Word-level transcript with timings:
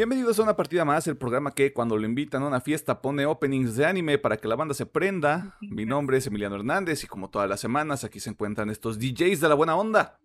Bienvenidos 0.00 0.38
a 0.38 0.44
una 0.44 0.56
partida 0.56 0.86
más, 0.86 1.06
el 1.08 1.18
programa 1.18 1.50
que 1.50 1.74
cuando 1.74 1.98
lo 1.98 2.06
invitan 2.06 2.42
a 2.42 2.46
una 2.46 2.62
fiesta 2.62 3.02
pone 3.02 3.26
openings 3.26 3.76
de 3.76 3.84
anime 3.84 4.16
para 4.16 4.38
que 4.38 4.48
la 4.48 4.56
banda 4.56 4.72
se 4.72 4.86
prenda. 4.86 5.58
Mi 5.60 5.84
nombre 5.84 6.16
es 6.16 6.26
Emiliano 6.26 6.56
Hernández 6.56 7.04
y 7.04 7.06
como 7.06 7.28
todas 7.28 7.50
las 7.50 7.60
semanas 7.60 8.02
aquí 8.02 8.18
se 8.18 8.30
encuentran 8.30 8.70
estos 8.70 8.98
DJs 8.98 9.40
de 9.40 9.48
la 9.50 9.54
buena 9.54 9.76
onda. 9.76 10.18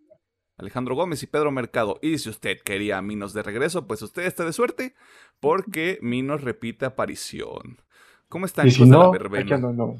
Alejandro 0.56 0.94
Gómez 0.94 1.22
y 1.22 1.26
Pedro 1.26 1.50
Mercado. 1.50 1.98
Y 2.00 2.16
si 2.16 2.30
usted 2.30 2.56
quería 2.64 2.96
a 2.96 3.02
Minos 3.02 3.34
de 3.34 3.42
regreso, 3.42 3.86
pues 3.86 4.00
usted 4.00 4.22
está 4.22 4.46
de 4.46 4.54
suerte 4.54 4.94
porque 5.40 5.98
Minos 6.00 6.40
repite 6.40 6.86
aparición. 6.86 7.82
¿Cómo 8.30 8.46
están 8.46 8.68
Y 8.68 8.70
si 8.70 8.82
hijos 8.82 9.12
de 9.12 9.50
la 9.50 9.58
no, 9.58 9.96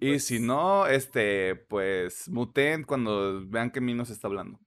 Y 0.00 0.18
si 0.18 0.40
no, 0.40 0.88
este, 0.88 1.54
pues 1.54 2.28
muten 2.28 2.82
cuando 2.82 3.46
vean 3.46 3.70
que 3.70 3.80
Minos 3.80 4.10
está 4.10 4.26
hablando. 4.26 4.58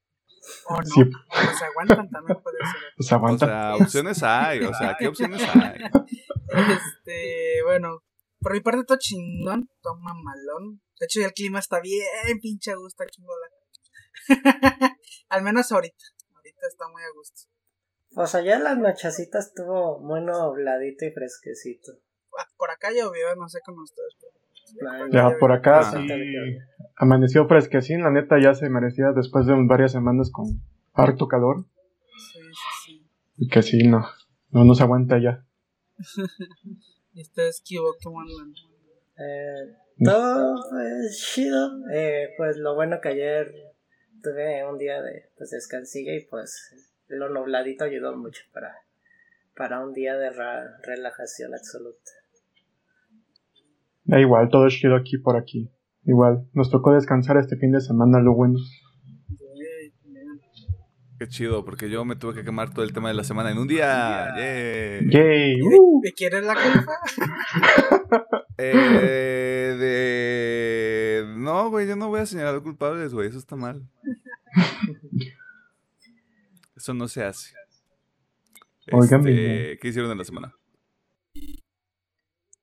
O 0.67 0.76
no, 0.77 0.84
Sí, 0.85 1.02
pues 1.30 1.62
aguantan 1.62 2.09
también 2.09 2.41
puede 2.41 2.57
ser. 2.57 2.81
pues 2.98 3.09
O 3.12 3.16
aguanta. 3.16 3.45
sea, 3.45 3.76
opciones 3.76 4.23
hay, 4.23 4.59
o 4.63 4.73
sea, 4.73 4.95
¿qué 4.99 5.07
opciones 5.07 5.41
hay? 5.41 5.80
Este, 6.52 7.62
bueno, 7.63 8.04
por 8.40 8.54
mi 8.54 8.60
parte 8.62 8.84
todo 8.84 8.98
chingón, 8.98 9.70
todo 9.82 9.96
mamalón. 9.98 10.82
De 10.99 11.05
hecho, 11.05 11.20
ya 11.20 11.27
el 11.27 11.34
clima 11.34 11.60
está 11.60 11.79
bien 11.79 12.40
pinche 12.41 12.71
a 12.71 12.76
gusto 12.76 13.04
aquí 13.04 13.21
en. 13.21 13.51
Al 15.29 15.43
menos 15.43 15.71
ahorita. 15.71 16.04
Ahorita 16.35 16.68
está 16.68 16.88
muy 16.90 17.04
a 17.04 17.12
gusto. 17.16 17.41
Pues 18.12 18.34
allá 18.35 18.55
en 18.55 18.63
las 18.63 18.77
nochecitas 18.77 19.48
estuvo 19.48 19.99
muy 19.99 20.21
nubladito 20.21 21.05
y 21.05 21.12
fresquecito. 21.12 21.91
Ah, 22.38 22.48
Por 22.57 22.71
acá 22.71 22.90
llovió, 22.91 23.35
no 23.35 23.48
sé 23.48 23.60
cómo 23.63 23.84
ustedes. 23.84 24.16
pero- 24.20 24.34
Ya 25.12 25.37
por 25.39 25.51
acá 25.51 25.79
Ah. 25.79 25.91
sí 25.91 26.07
amaneció 26.95 27.48
fresquecín, 27.48 28.03
la 28.03 28.12
neta 28.12 28.39
ya 28.41 28.53
se 28.53 28.70
merecía 28.70 29.11
después 29.15 29.45
de 29.45 29.53
varias 29.67 29.91
semanas 29.93 30.29
con 30.31 30.61
harto 30.93 31.27
calor. 31.27 31.65
Sí, 32.34 32.39
sí, 32.85 33.09
Y 33.37 33.48
que 33.48 33.61
sí, 33.61 33.87
no, 33.87 34.05
no 34.51 34.65
nos 34.65 34.81
aguanta 34.81 35.17
ya. 35.17 35.45
sí. 36.01 36.21
¿Y 37.13 37.21
ustedes 37.21 37.63
qué 37.67 37.79
hubo? 37.79 37.95
¿Cómo 38.03 38.21
andan? 38.21 38.53
Eh, 39.17 39.76
todo 40.03 40.55
pues 40.70 41.17
chido. 41.33 41.71
Eh, 41.91 42.29
pues 42.37 42.57
lo 42.57 42.76
bueno 42.76 42.99
que 43.01 43.09
ayer 43.09 43.51
tuve 44.21 44.63
un 44.65 44.77
día 44.77 45.01
de 45.01 45.29
pues, 45.37 45.49
descansilla 45.51 46.13
y 46.13 46.26
pues 46.26 46.73
lo 47.07 47.29
nubladito 47.29 47.85
ayudó 47.85 48.15
mucho 48.15 48.43
para, 48.54 48.76
para 49.55 49.79
un 49.83 49.93
día 49.93 50.15
de 50.17 50.29
relajación 50.83 51.54
absoluta. 51.54 52.11
Da 54.10 54.20
igual, 54.20 54.49
todo 54.49 54.65
es 54.65 54.74
chido 54.74 54.96
aquí 54.96 55.20
por 55.20 55.38
aquí. 55.38 55.70
Igual, 56.04 56.49
nos 56.54 56.71
tocó 56.71 56.93
descansar 56.93 57.38
este 57.38 57.57
fin 57.57 57.71
de 57.71 57.79
semana, 57.79 58.20
lo 58.20 58.34
bueno. 58.34 58.57
Qué 61.20 61.27
chido, 61.27 61.63
porque 61.63 61.91
yo 61.91 62.04
me 62.05 62.16
tuve 62.16 62.34
que 62.34 62.43
quemar 62.43 62.74
todo 62.74 62.84
el 62.84 62.91
tema 62.91 63.10
de 63.10 63.13
la 63.13 63.24
semana 63.24 63.51
en 63.51 63.60
un 63.60 63.68
día. 63.68 64.34
¡Yay! 64.35 65.09
¡Yay! 65.12 65.53
¿Y 65.57 65.62
¡Uh! 65.62 66.01
de, 66.01 66.09
de 66.09 66.13
quién 66.13 66.34
es 66.34 66.44
la 66.44 66.56
culpa? 66.56 66.94
Eh, 68.62 69.78
de... 69.79 71.34
No, 71.38 71.69
güey, 71.69 71.88
yo 71.88 71.95
no 71.95 72.09
voy 72.09 72.19
a 72.19 72.25
señalar 72.25 72.62
culpables, 72.62 73.13
güey, 73.13 73.29
eso 73.29 73.38
está 73.38 73.56
mal. 73.56 73.88
Eso 76.75 76.94
no 76.94 77.07
se 77.07 77.23
hace. 77.23 77.53
Oigan, 78.91 79.28
Este, 79.28 79.78
¿Qué 79.79 79.88
hicieron 79.89 80.12
en 80.12 80.17
la 80.17 80.23
semana? 80.23 80.53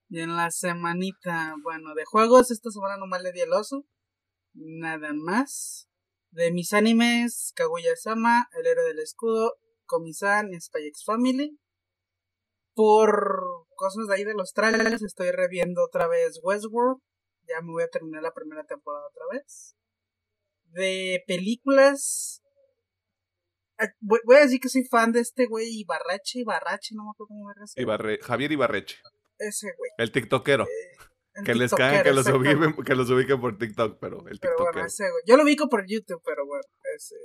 Y 0.09 0.21
en 0.21 0.35
la 0.35 0.51
semanita, 0.51 1.55
bueno, 1.63 1.93
de 1.93 2.05
juegos, 2.05 2.51
esta 2.51 2.71
semana 2.71 2.97
nomás 2.97 3.21
le 3.23 3.31
di 3.33 3.41
el 3.41 3.51
oso. 3.53 3.85
Nada 4.53 5.11
más. 5.13 5.89
De 6.31 6.51
mis 6.51 6.73
animes, 6.73 7.51
Kaguya-sama, 7.55 8.47
El 8.57 8.67
héroe 8.67 8.85
del 8.85 8.99
escudo, 8.99 9.55
Komi-san 9.85 10.49
Spy 10.59 10.87
X 10.87 11.03
Family. 11.05 11.59
Por 12.73 13.65
cosas 13.75 14.07
de 14.07 14.15
ahí 14.15 14.23
de 14.23 14.33
los 14.35 14.53
trailers, 14.53 15.01
estoy 15.01 15.31
reviendo 15.31 15.83
otra 15.83 16.07
vez 16.07 16.39
Westworld. 16.43 17.01
Ya 17.47 17.61
me 17.61 17.71
voy 17.71 17.83
a 17.83 17.87
terminar 17.89 18.21
la 18.23 18.33
primera 18.33 18.65
temporada 18.65 19.07
otra 19.07 19.23
vez. 19.31 19.75
De 20.65 21.23
películas. 21.27 22.43
ah, 23.79 23.87
Voy 24.01 24.35
a 24.35 24.41
decir 24.41 24.59
que 24.59 24.69
soy 24.69 24.83
fan 24.83 25.11
de 25.11 25.21
este 25.21 25.47
güey 25.47 25.79
Ibarrache, 25.79 26.39
Ibarrache, 26.39 26.93
no 26.93 27.05
me 27.05 27.09
acuerdo 27.11 27.27
cómo 27.29 27.49
llama. 27.51 27.65
Ibarre- 27.77 28.19
Javier 28.21 28.51
Ibarreche, 28.51 28.97
Ese 29.39 29.67
güey. 29.77 29.91
el 29.97 30.11
tiktokero. 30.11 30.65
el 31.35 31.43
Que 31.43 31.53
les 31.55 31.71
cagan 31.73 32.03
que 32.03 32.11
los, 32.13 32.27
ubiquen, 32.27 32.73
que 32.83 32.95
los 32.95 33.09
ubiquen 33.09 33.39
por 33.39 33.57
TikTok, 33.57 33.99
pero 33.99 34.17
el 34.27 34.39
Pero 34.39 34.55
tiktokero. 34.55 34.71
bueno, 34.73 34.87
ese 34.87 35.03
güey. 35.03 35.23
Yo 35.27 35.37
lo 35.37 35.43
ubico 35.43 35.69
por 35.69 35.85
YouTube, 35.87 36.21
pero 36.25 36.45
bueno, 36.45 36.63
ese. 36.95 37.15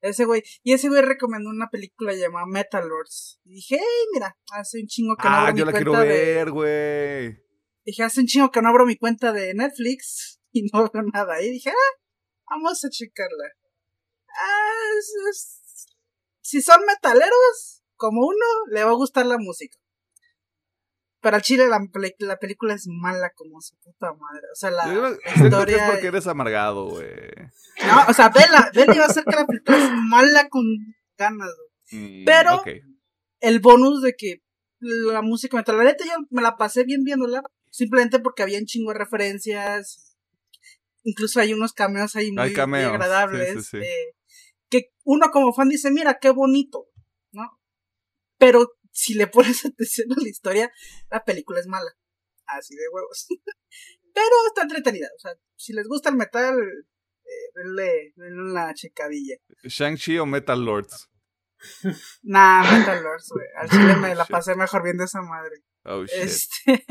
Ese 0.00 0.24
güey. 0.26 0.42
Y 0.62 0.72
ese 0.74 0.88
güey 0.88 1.00
recomendó 1.02 1.48
una 1.50 1.68
película 1.70 2.12
llamada 2.14 2.44
Metal 2.46 2.86
Lords. 2.86 3.40
Y 3.44 3.54
dije, 3.54 3.76
hey, 3.78 4.06
mira, 4.12 4.36
hace 4.52 4.80
un 4.80 4.86
chingo 4.86 5.16
que 5.16 5.28
no 5.28 5.34
ah, 5.34 5.46
abro 5.48 5.56
yo 5.56 5.64
mi 5.66 5.72
la 5.72 5.78
quiero 5.78 5.92
cuenta 5.92 6.08
ver, 6.12 6.50
güey. 6.50 7.38
Dije, 7.86 8.02
hace 8.02 8.20
un 8.20 8.26
chingo 8.26 8.50
que 8.50 8.60
no 8.62 8.68
abro 8.68 8.84
mi 8.86 8.96
cuenta 8.96 9.32
de 9.32 9.54
Netflix. 9.54 10.40
Y 10.56 10.70
no 10.72 10.88
veo 10.88 11.02
nada. 11.12 11.42
Y 11.42 11.50
dije, 11.50 11.70
ah, 11.70 12.00
vamos 12.48 12.84
a 12.84 12.88
checarla. 12.88 13.44
Ah, 14.28 14.90
es- 14.98 15.14
es- 15.30 15.86
si 16.42 16.62
son 16.62 16.84
metaleros, 16.86 17.82
como 17.96 18.20
uno, 18.24 18.46
le 18.70 18.84
va 18.84 18.90
a 18.90 18.94
gustar 18.94 19.26
la 19.26 19.36
música. 19.38 19.76
Pero 21.24 21.36
al 21.36 21.42
chile 21.42 21.66
la, 21.68 21.80
la 22.18 22.38
película 22.38 22.74
es 22.74 22.86
mala 22.86 23.30
como 23.34 23.58
su 23.62 23.74
puta 23.78 24.12
madre. 24.12 24.46
O 24.52 24.54
sea, 24.54 24.70
la, 24.70 24.92
Yo 24.92 25.00
creo 25.00 25.18
que 25.18 25.30
es 25.30 25.40
historia. 25.40 25.86
porque 25.90 26.06
eres 26.08 26.26
amargado, 26.26 26.90
güey. 26.90 27.06
No, 27.86 28.04
o 28.10 28.12
sea, 28.12 28.28
vela, 28.28 28.70
vela 28.74 28.94
va 28.98 29.06
a 29.06 29.08
ser 29.08 29.24
que 29.24 29.34
la 29.34 29.46
película 29.46 29.78
es 29.78 29.90
mala 30.06 30.50
con 30.50 30.62
ganas, 31.16 31.48
güey. 31.48 32.20
Mm, 32.20 32.24
Pero-. 32.26 32.62
El 33.40 33.60
bonus 33.60 34.02
de 34.02 34.12
que 34.18 34.42
la 34.80 35.22
música 35.22 35.56
metal, 35.56 35.78
la 35.78 35.84
neta 35.84 36.04
yo 36.04 36.12
me 36.28 36.42
la 36.42 36.58
pasé 36.58 36.84
bien 36.84 37.04
viéndola, 37.04 37.42
simplemente 37.70 38.18
porque 38.18 38.42
había 38.42 38.58
un 38.58 38.66
chingo 38.66 38.92
de 38.92 38.98
referencias. 38.98 40.18
Incluso 41.04 41.40
hay 41.40 41.54
unos 41.54 41.72
cameos 41.72 42.16
ahí 42.16 42.32
muy, 42.32 42.54
agradables. 42.54 43.48
sí, 43.48 43.62
sí, 43.62 43.68
sí. 43.70 43.76
eh, 43.78 44.14
que 44.68 44.90
uno 45.04 45.30
como 45.30 45.54
fan 45.54 45.70
dice, 45.70 45.90
mira, 45.90 46.18
qué 46.20 46.28
bonito, 46.28 46.84
¿no? 47.32 47.48
Pero 48.36 48.68
si 48.94 49.14
le 49.14 49.26
pones 49.26 49.64
atención 49.66 50.10
a 50.12 50.22
la 50.22 50.28
historia, 50.28 50.72
la 51.10 51.24
película 51.24 51.60
es 51.60 51.66
mala. 51.66 51.90
Así 52.46 52.74
de 52.76 52.88
huevos. 52.90 53.26
Pero 54.14 54.36
está 54.46 54.62
entretenida. 54.62 55.08
O 55.16 55.18
sea, 55.18 55.32
si 55.56 55.72
les 55.72 55.88
gusta 55.88 56.10
el 56.10 56.16
metal, 56.16 56.56
eh, 56.56 57.50
denle, 57.54 58.12
denle 58.16 58.42
una 58.42 58.72
checadilla. 58.72 59.36
Shang-Chi 59.64 60.18
o 60.18 60.26
Metal 60.26 60.64
Lords. 60.64 61.10
Nah, 62.22 62.62
Metal 62.78 63.02
Lords, 63.02 63.30
güey. 63.30 63.46
Al 63.56 63.70
chile 63.70 63.96
me 63.96 64.14
la 64.14 64.24
Shit. 64.24 64.30
pasé 64.30 64.54
mejor 64.54 64.82
viendo 64.84 65.02
esa 65.04 65.22
madre. 65.22 65.64
Oh, 65.84 66.04
shit. 66.04 66.14
Este. 66.22 66.84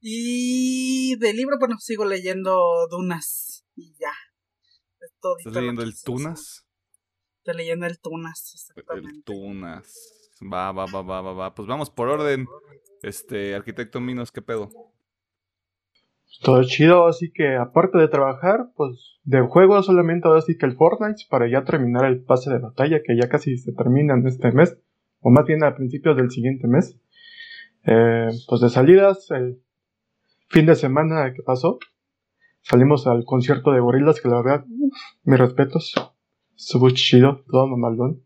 y 0.00 1.16
de 1.16 1.32
libro, 1.34 1.58
bueno, 1.58 1.78
sigo 1.80 2.04
leyendo 2.04 2.86
Dunas. 2.88 3.64
Y 3.74 3.96
ya. 3.98 4.12
Es 5.00 5.12
todito 5.20 5.48
¿Estás 5.48 5.60
leyendo 5.62 5.82
el. 5.82 6.00
Tunas? 6.00 6.65
Estoy 7.46 7.62
leyendo 7.62 7.86
el 7.86 8.00
Tunas, 8.00 8.74
El. 8.92 9.22
Tunas. 9.22 10.32
Va, 10.42 10.72
va, 10.72 10.84
va, 10.86 11.02
va, 11.02 11.20
va, 11.20 11.32
va. 11.32 11.54
Pues 11.54 11.68
vamos 11.68 11.90
por 11.90 12.08
orden. 12.08 12.48
Este, 13.04 13.54
arquitecto 13.54 14.00
Minos, 14.00 14.32
¿qué 14.32 14.42
pedo? 14.42 14.68
Todo 16.42 16.64
chido, 16.64 17.06
así 17.06 17.30
que 17.32 17.54
aparte 17.54 17.98
de 17.98 18.08
trabajar, 18.08 18.72
pues 18.74 19.20
de 19.22 19.42
juego 19.42 19.80
solamente 19.84 20.26
ahora 20.26 20.40
sí 20.40 20.58
que 20.58 20.66
el 20.66 20.74
Fortnite 20.74 21.22
para 21.30 21.48
ya 21.48 21.62
terminar 21.62 22.06
el 22.06 22.20
pase 22.20 22.50
de 22.50 22.58
batalla 22.58 23.00
que 23.04 23.16
ya 23.16 23.28
casi 23.28 23.56
se 23.58 23.72
termina 23.72 24.14
en 24.14 24.26
este 24.26 24.50
mes, 24.50 24.76
o 25.20 25.30
más 25.30 25.46
bien 25.46 25.62
a 25.62 25.76
principios 25.76 26.16
del 26.16 26.32
siguiente 26.32 26.66
mes. 26.66 26.98
Eh, 27.84 28.28
pues 28.48 28.60
de 28.60 28.70
salidas, 28.70 29.30
el 29.30 29.62
fin 30.48 30.66
de 30.66 30.74
semana 30.74 31.32
que 31.32 31.44
pasó, 31.44 31.78
salimos 32.62 33.06
al 33.06 33.24
concierto 33.24 33.70
de 33.70 33.78
Gorilas 33.78 34.20
que 34.20 34.28
la 34.28 34.42
verdad, 34.42 34.64
uf, 34.68 34.98
mis 35.22 35.38
respetos, 35.38 35.94
estuvo 36.56 36.90
chido, 36.90 37.44
todo 37.50 37.66
mamalón. 37.66 38.22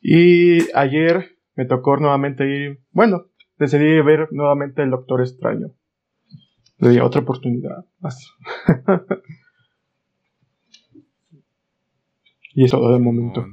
Y 0.00 0.70
ayer 0.74 1.36
me 1.54 1.64
tocó 1.66 1.96
nuevamente 1.96 2.44
ir, 2.48 2.80
bueno, 2.92 3.26
decidí 3.58 4.00
ver 4.00 4.28
nuevamente 4.32 4.82
el 4.82 4.90
Doctor 4.90 5.20
Extraño. 5.20 5.72
Le 6.78 6.90
di 6.90 7.00
otra 7.00 7.20
oportunidad 7.20 7.84
más. 7.98 8.32
y 12.54 12.64
eso 12.64 12.92
de 12.92 12.98
momento. 12.98 13.44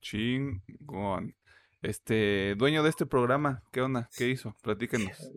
Chingón. 0.00 1.34
Este, 1.82 2.54
dueño 2.56 2.82
de 2.82 2.90
este 2.90 3.06
programa, 3.06 3.62
¿qué 3.72 3.80
onda? 3.82 4.08
¿Qué 4.16 4.28
hizo? 4.28 4.54
Platíquenos. 4.62 5.32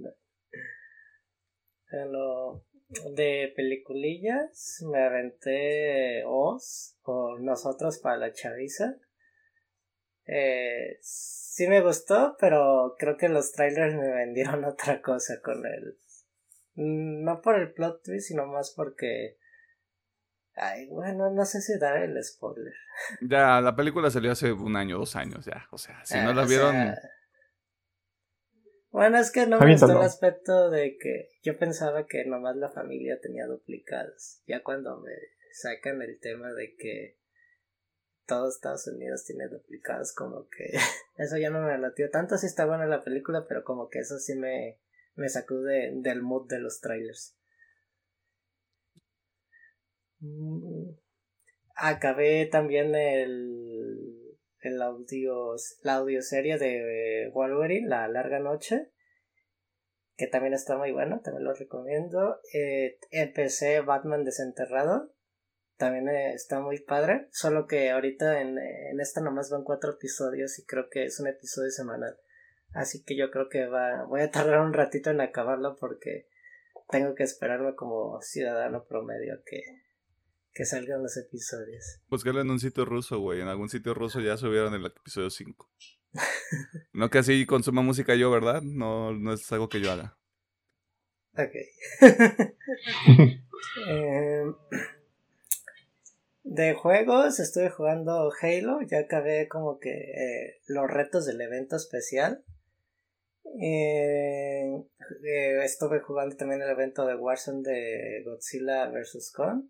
En 1.92 2.12
lo 2.12 2.63
de 3.15 3.53
peliculillas 3.55 4.83
me 4.91 5.03
aventé 5.03 6.23
Oz 6.25 6.97
o 7.03 7.38
Nosotros 7.39 7.99
para 7.99 8.17
la 8.17 8.33
Chaviza. 8.33 8.95
Eh, 10.25 10.97
sí 11.01 11.67
me 11.67 11.81
gustó, 11.81 12.35
pero 12.39 12.95
creo 12.97 13.17
que 13.17 13.29
los 13.29 13.51
trailers 13.51 13.95
me 13.95 14.11
vendieron 14.13 14.63
otra 14.65 15.01
cosa 15.01 15.41
con 15.43 15.65
el... 15.65 15.97
No 16.75 17.41
por 17.41 17.59
el 17.59 17.73
plot 17.73 18.03
twist, 18.03 18.29
sino 18.29 18.45
más 18.45 18.71
porque 18.75 19.38
Ay, 20.55 20.88
bueno, 20.88 21.31
no 21.31 21.45
sé 21.45 21.61
si 21.61 21.77
dar 21.79 21.97
el 21.97 22.21
spoiler. 22.23 22.73
Ya, 23.21 23.61
la 23.61 23.75
película 23.75 24.11
salió 24.11 24.31
hace 24.31 24.51
un 24.51 24.75
año, 24.75 24.97
dos 24.97 25.15
años 25.15 25.45
ya. 25.45 25.67
O 25.71 25.77
sea, 25.77 26.03
si 26.03 26.17
no 26.19 26.29
Ah, 26.29 26.33
la 26.33 26.45
vieron. 26.45 26.71
sea, 26.71 27.01
Bueno, 28.91 29.17
es 29.17 29.31
que 29.31 29.47
no 29.47 29.57
me 29.59 29.71
gustó 29.71 29.91
el 29.91 30.05
aspecto 30.05 30.69
de 30.69 30.97
que 30.97 31.29
yo 31.43 31.57
pensaba 31.57 32.07
que 32.07 32.25
nomás 32.25 32.57
la 32.57 32.69
familia 32.69 33.19
tenía 33.21 33.47
duplicados. 33.47 34.41
Ya 34.47 34.63
cuando 34.63 34.99
me 34.99 35.13
sacan 35.53 36.01
el 36.01 36.19
tema 36.19 36.51
de 36.53 36.75
que 36.75 37.17
todo 38.25 38.49
Estados 38.49 38.88
Unidos 38.88 39.23
tiene 39.25 39.47
duplicados, 39.47 40.13
como 40.13 40.47
que 40.49 40.71
eso 41.17 41.38
ya 41.38 41.49
no 41.49 41.61
me 41.61 41.77
latió. 41.77 42.09
Tanto 42.09 42.38
si 42.38 42.47
está 42.47 42.65
buena 42.65 42.85
la 42.85 43.03
película, 43.03 43.45
pero 43.47 43.63
como 43.63 43.89
que 43.89 43.99
eso 43.99 44.19
sí 44.19 44.35
me, 44.35 44.79
me 45.15 45.29
sacude 45.29 45.91
del 45.95 46.21
mood 46.21 46.49
de 46.49 46.59
los 46.59 46.81
trailers. 46.81 47.38
Mm, 50.19 50.91
Acabé 51.83 52.45
también 52.45 52.93
el, 52.93 53.70
el 54.62 54.81
audio, 54.81 55.56
la 55.84 55.96
audioserie 55.96 56.58
de 56.58 57.31
Wolverine, 57.34 57.88
La 57.88 58.08
Larga 58.08 58.40
Noche, 58.40 58.92
que 60.16 60.28
también 60.28 60.54
está 60.54 60.78
muy 60.78 60.92
bueno, 60.92 61.22
también 61.24 61.46
lo 61.46 61.54
recomiendo. 61.54 62.40
Eh, 62.54 63.00
empecé 63.10 63.81
Batman 63.81 64.24
Desenterrado, 64.24 65.13
también 65.78 66.10
eh, 66.10 66.34
está 66.34 66.60
muy 66.60 66.80
padre, 66.80 67.28
solo 67.31 67.66
que 67.66 67.90
ahorita 67.90 68.42
en, 68.42 68.58
en 68.60 69.00
esta 69.00 69.22
nomás 69.22 69.50
van 69.50 69.63
cuatro 69.63 69.94
episodios 69.94 70.60
y 70.60 70.66
creo 70.66 70.90
que 70.90 71.06
es 71.06 71.19
un 71.19 71.28
episodio 71.28 71.72
semanal. 71.72 72.18
Así 72.74 73.04
que 73.04 73.18
yo 73.18 73.31
creo 73.31 73.50
que 73.50 73.66
va, 73.66 74.06
voy 74.06 74.22
a 74.22 74.31
tardar 74.31 74.62
un 74.62 74.74
ratito 74.74 75.10
en 75.10 75.22
acabarlo 75.22 75.75
porque 75.78 76.28
tengo 76.90 77.16
que 77.16 77.24
esperarme 77.24 77.75
como 77.75 78.22
ciudadano 78.22 78.86
promedio 78.86 79.42
que, 79.46 79.62
que 80.53 80.65
salgan 80.65 81.01
los 81.01 81.18
episodios. 81.18 82.00
Buscarlo 82.09 82.42
en 82.42 82.50
un 82.50 82.59
sitio 82.59 82.86
ruso, 82.86 83.19
güey. 83.19 83.42
En 83.42 83.48
algún 83.48 83.69
sitio 83.69 83.94
ruso 83.94 84.19
ya 84.19 84.38
subieron 84.38 84.74
el 84.74 84.86
episodio 84.86 85.30
5. 85.30 85.69
no 86.94 87.09
que 87.09 87.19
así 87.19 87.45
consuma 87.45 87.81
música 87.81 88.15
yo, 88.15 88.30
¿verdad? 88.31 88.62
No, 88.62 89.13
no 89.13 89.33
es 89.33 89.51
algo 89.51 89.69
que 89.69 89.81
yo 89.81 89.92
haga. 89.92 90.18
Ok. 91.33 91.53
Em, 93.88 94.56
de 96.44 96.74
juegos 96.74 97.39
estuve 97.39 97.69
jugando 97.69 98.31
Halo, 98.42 98.81
ya 98.81 99.00
acabé 99.00 99.48
como 99.48 99.80
que 99.80 99.92
eh, 99.92 100.59
los 100.68 100.89
retos 100.89 101.25
del 101.25 101.39
evento 101.39 101.75
especial. 101.75 102.44
Eh, 103.62 104.83
eh, 105.24 105.63
estuve 105.63 106.00
jugando 106.01 106.36
también 106.36 106.62
el 106.62 106.69
evento 106.69 107.06
de 107.06 107.15
Warzone 107.15 107.62
de 107.63 108.24
Godzilla 108.25 108.88
vs. 108.89 109.31
Kong. 109.33 109.65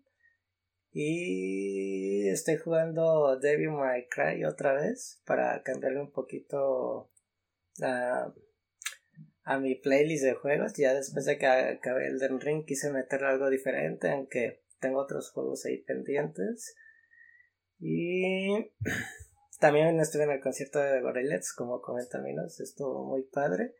Y 0.92 2.28
estoy 2.28 2.58
jugando 2.58 3.38
Devil 3.38 3.70
May 3.70 4.08
Cry 4.08 4.44
otra 4.44 4.74
vez 4.74 5.22
para 5.24 5.62
cambiarle 5.62 6.00
un 6.00 6.12
poquito 6.12 7.10
a, 7.82 8.32
a 9.44 9.58
mi 9.58 9.74
playlist 9.74 10.24
de 10.24 10.34
juegos. 10.34 10.74
Ya 10.76 10.92
después 10.92 11.24
de 11.24 11.38
que 11.38 11.46
acabé 11.46 12.08
el 12.08 12.18
Den 12.18 12.40
Ring 12.40 12.66
quise 12.66 12.90
meterle 12.90 13.28
algo 13.28 13.48
diferente, 13.48 14.10
aunque 14.10 14.62
tengo 14.80 15.00
otros 15.00 15.30
juegos 15.30 15.64
ahí 15.64 15.78
pendientes. 15.78 16.76
Y 17.78 18.70
también 19.60 19.98
estuve 19.98 20.24
en 20.24 20.32
el 20.32 20.40
concierto 20.40 20.78
de 20.78 21.00
Gorillaz, 21.00 21.54
como 21.54 21.80
comenta 21.80 22.20
Minos, 22.20 22.60
estuvo 22.60 23.04
muy 23.04 23.22
padre. 23.22 23.74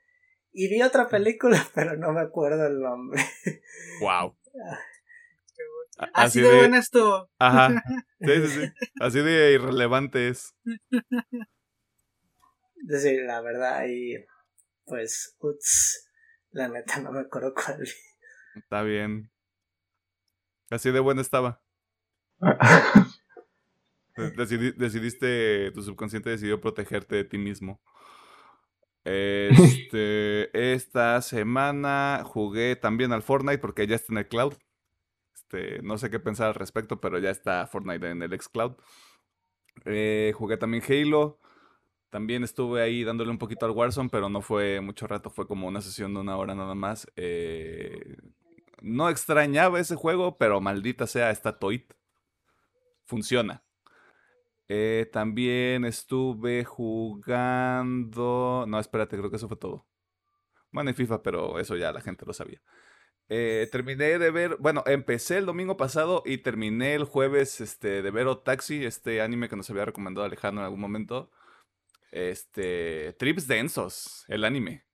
Y 0.51 0.69
vi 0.69 0.83
otra 0.83 1.09
película, 1.09 1.59
pero 1.75 1.97
no 1.97 2.13
me 2.13 2.23
acuerdo 2.23 2.67
el 2.67 2.81
nombre. 2.81 3.21
Wow. 4.01 4.35
Así, 6.15 6.41
de, 6.41 6.57
buena 6.57 6.79
estuvo. 6.79 7.29
Ajá. 7.39 7.83
Sí, 8.21 8.47
sí, 8.47 8.49
sí. 8.49 8.73
Así 9.01 9.19
de 9.19 9.53
irrelevante 9.55 10.29
es. 10.29 10.55
Decir, 12.77 13.23
la 13.27 13.41
verdad, 13.41 13.85
y 13.89 14.15
pues, 14.85 15.37
uts, 15.41 16.09
la 16.51 16.69
neta 16.69 17.01
no 17.01 17.11
me 17.11 17.21
acuerdo 17.21 17.53
cuál. 17.55 17.83
Está 18.55 18.83
bien. 18.83 19.31
Así 20.71 20.91
de 20.93 21.01
buena 21.01 21.21
estaba. 21.21 21.61
Decidi- 24.37 24.75
decidiste, 24.77 25.71
tu 25.73 25.83
subconsciente 25.83 26.31
decidió 26.31 26.61
protegerte 26.61 27.17
de 27.17 27.25
ti 27.25 27.39
mismo. 27.39 27.81
Este, 29.05 30.73
esta 30.75 31.21
semana 31.23 32.23
jugué 32.25 32.77
también 32.77 33.13
al 33.13 33.23
Fortnite 33.25 33.59
porque 33.59 33.89
ya 33.89 33.97
está 33.97 34.13
en 34.13 34.19
el 34.19 34.29
cloud. 34.29 34.55
Este, 35.53 35.83
no 35.83 35.99
sé 35.99 36.11
qué 36.11 36.19
pensar 36.19 36.49
al 36.49 36.55
respecto, 36.55 37.01
pero 37.01 37.19
ya 37.19 37.31
está 37.31 37.67
Fortnite 37.67 38.11
en 38.11 38.23
el 38.23 38.41
xCloud. 38.41 38.73
Eh, 39.85 40.33
jugué 40.35 40.57
también 40.57 40.83
Halo. 40.89 41.39
También 42.11 42.45
estuve 42.45 42.83
ahí 42.83 43.05
dándole 43.05 43.31
un 43.31 43.39
poquito 43.39 43.67
al 43.67 43.73
Warzone, 43.73 44.11
pero 44.11 44.29
no 44.29 44.43
fue 44.43 44.81
mucho 44.83 45.07
rato, 45.07 45.31
fue 45.31 45.47
como 45.47 45.67
una 45.67 45.81
sesión 45.81 46.13
de 46.15 46.21
una 46.21 46.37
hora 46.37 46.55
nada 46.55 46.75
más. 46.75 47.07
Eh, 47.17 48.17
no 48.83 49.09
extrañaba 49.09 49.81
ese 49.81 49.97
juego, 49.97 50.37
pero 50.39 50.61
maldita 50.61 51.07
sea, 51.07 51.31
está 51.31 51.59
Toit. 51.59 51.95
Funciona. 53.05 53.63
Eh, 54.69 55.09
también 55.13 55.85
estuve 55.85 56.65
jugando. 56.65 58.65
No, 58.69 58.79
espérate, 58.79 59.17
creo 59.19 59.31
que 59.31 59.37
eso 59.37 59.49
fue 59.49 59.57
todo. 59.57 59.87
Bueno, 60.71 60.91
en 60.91 60.97
FIFA, 60.97 61.23
pero 61.23 61.59
eso 61.59 61.77
ya 61.77 61.93
la 61.93 62.01
gente 62.01 62.25
lo 62.27 62.33
sabía. 62.33 62.61
Eh, 63.29 63.69
terminé 63.73 64.19
de 64.19 64.31
ver, 64.31 64.57
bueno, 64.59 64.83
empecé 64.87 65.39
el 65.39 65.47
domingo 65.47 65.77
pasado 65.77 66.23
y 66.27 66.39
terminé 66.39 66.95
el 66.95 67.05
jueves 67.05 67.61
este, 67.61 68.03
de 68.03 68.11
ver 68.11 68.27
Otaxi, 68.27 68.85
este 68.85 69.23
anime 69.23 69.49
que 69.49 69.57
nos 69.57 69.71
había 69.71 69.87
recomendado 69.87 70.27
Alejandro 70.27 70.61
en 70.63 70.67
algún 70.67 70.81
momento. 70.81 71.31
Este, 72.11 73.15
Trips 73.15 73.47
Densos, 73.49 74.25
el 74.29 74.45
anime. 74.45 74.85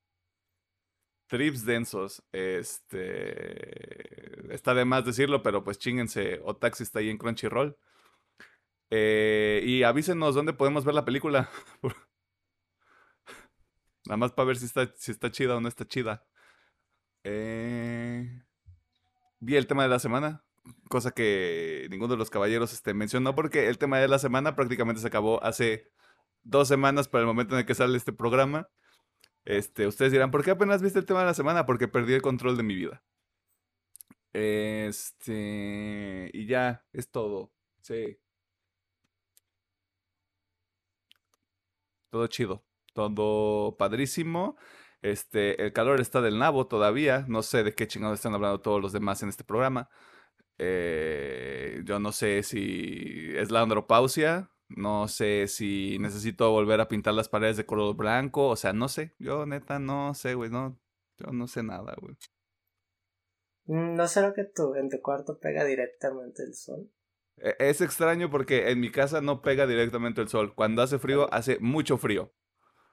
Trips 1.29 1.65
Densos, 1.65 2.23
este, 2.33 2.95
está 4.55 4.73
de 4.75 4.85
más 4.85 5.05
decirlo, 5.05 5.43
pero 5.43 5.63
pues 5.65 5.79
chinguense, 5.79 6.41
Otaxi 6.45 6.83
está 6.85 7.01
ahí 7.01 7.11
en 7.11 7.19
Crunchyroll. 7.19 7.77
Eh, 8.91 9.63
y 9.65 9.83
avísenos 9.83 10.35
dónde 10.35 10.53
podemos 10.55 10.85
ver 10.85 10.95
la 10.95 11.05
película. 11.05 11.51
Nada 14.07 14.17
más 14.17 14.33
para 14.33 14.47
ver 14.47 14.57
si 14.57 14.65
está, 14.67 14.93
si 14.97 15.13
está 15.13 15.31
chida 15.31 15.57
o 15.57 15.61
no 15.61 15.69
está 15.69 15.87
chida. 15.87 16.27
Eh, 17.25 18.43
vi 19.41 19.57
el 19.57 19.67
tema 19.67 19.83
de 19.83 19.89
la 19.89 19.99
semana, 19.99 20.45
cosa 20.89 21.13
que 21.13 21.87
ninguno 21.91 22.13
de 22.13 22.19
los 22.19 22.31
caballeros 22.31 22.73
este, 22.73 22.95
mencionó 22.95 23.35
porque 23.35 23.69
el 23.69 23.79
tema 23.79 23.99
de 23.99 24.09
la 24.09 24.19
semana 24.19 24.55
prácticamente 24.57 25.01
se 25.01 25.07
acabó 25.09 25.43
hace 25.43 25.91
dos 26.43 26.69
semanas 26.69 27.09
para 27.09 27.23
el 27.23 27.27
momento 27.27 27.55
en 27.55 27.61
el 27.61 27.67
que 27.67 27.75
sale 27.75 27.97
este 27.97 28.13
programa. 28.13 28.69
Este, 29.45 29.87
ustedes 29.87 30.13
dirán, 30.13 30.31
¿por 30.31 30.45
qué 30.45 30.51
apenas 30.53 30.83
viste 30.83 30.99
el 30.99 31.07
tema 31.07 31.21
de 31.21 31.27
la 31.27 31.35
semana? 31.35 31.67
Porque 31.67 31.89
perdí 31.89 32.15
el 32.15 32.23
control 32.23 32.57
de 32.57 32.63
mi 32.63 32.75
vida. 32.75 33.03
Este, 34.33 36.31
y 36.33 36.47
ya, 36.47 36.85
es 36.93 37.11
todo. 37.11 37.51
Sí. 37.83 38.19
Todo 42.11 42.27
chido, 42.27 42.65
todo 42.95 43.77
padrísimo. 43.77 44.57
Este, 45.03 45.63
el 45.65 45.73
calor 45.73 46.01
está 46.01 46.21
del 46.21 46.39
nabo 46.39 46.67
todavía. 46.67 47.25
No 47.29 47.43
sé 47.43 47.63
de 47.63 47.75
qué 47.75 47.87
chingados 47.87 48.19
están 48.19 48.35
hablando 48.35 48.61
todos 48.61 48.81
los 48.83 48.93
demás 48.93 49.23
en 49.23 49.29
este 49.29 49.45
programa. 49.45 49.89
Eh, 50.59 51.83
yo 51.85 51.99
no 52.01 52.13
sé 52.13 52.43
si 52.43 53.31
es 53.37 53.51
la 53.51 53.63
andropausia. 53.63 54.51
No 54.69 55.09
sé 55.09 55.47
si 55.49 55.99
necesito 55.99 56.51
volver 56.51 56.81
a 56.81 56.89
pintar 56.89 57.15
las 57.15 57.29
paredes 57.29 57.57
de 57.57 57.65
color 57.67 57.97
blanco. 57.97 58.49
O 58.49 58.57
sea, 58.57 58.73
no 58.73 58.89
sé. 58.89 59.15
Yo 59.19 59.47
neta 59.47 59.79
no 59.79 60.13
sé, 60.15 60.35
güey. 60.35 60.51
No, 60.51 60.79
yo 61.19 61.33
no 61.33 61.47
sé 61.47 61.63
nada, 61.63 61.95
güey. 62.01 62.17
Mm, 63.67 63.95
¿No 63.95 64.09
será 64.09 64.33
que 64.35 64.45
tú 64.45 64.75
en 64.75 64.89
tu 64.91 65.01
cuarto 65.01 65.39
pega 65.39 65.65
directamente 65.65 66.43
el 66.43 66.55
sol? 66.55 66.91
E- 67.37 67.57
Es 67.59 67.81
extraño 67.81 68.31
porque 68.31 68.71
en 68.71 68.81
mi 68.81 68.91
casa 68.91 69.21
no 69.21 69.43
pega 69.43 69.67
directamente 69.67 70.21
el 70.21 70.29
sol. 70.29 70.55
Cuando 70.55 70.83
hace 70.83 70.99
frío, 70.99 71.33
hace 71.33 71.59
mucho 71.61 71.97
frío. 71.99 72.33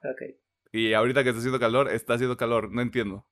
Ok. 0.03 0.35
Y 0.75 0.93
ahorita 0.93 1.23
que 1.23 1.29
está 1.29 1.39
haciendo 1.39 1.57
calor, 1.57 1.87
está 1.89 2.15
haciendo 2.15 2.35
calor. 2.35 2.69
No 2.69 2.81
entiendo. 2.81 3.25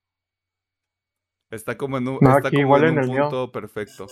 Está 1.51 1.75
como 1.75 1.97
en 1.97 2.07
un, 2.07 2.17
No, 2.21 2.37
está 2.37 2.47
aquí 2.47 2.55
como 2.55 2.67
igual 2.67 2.85
en 2.85 2.97
en 2.97 3.03
un 3.03 3.09
mío. 3.09 3.23
punto 3.23 3.51
perfecto. 3.51 4.07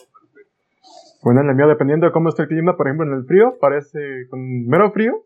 Bueno, 1.24 1.40
en 1.40 1.50
el 1.50 1.56
mío, 1.56 1.68
dependiendo 1.70 2.08
de 2.08 2.12
cómo 2.12 2.28
esté 2.28 2.42
el 2.42 2.50
clima, 2.50 2.76
por 2.76 2.88
ejemplo, 2.88 3.08
en 3.08 3.14
el 3.14 3.26
frío, 3.26 3.58
parece 3.62 4.28
con 4.30 4.68
mero 4.68 4.92
frío, 4.92 5.26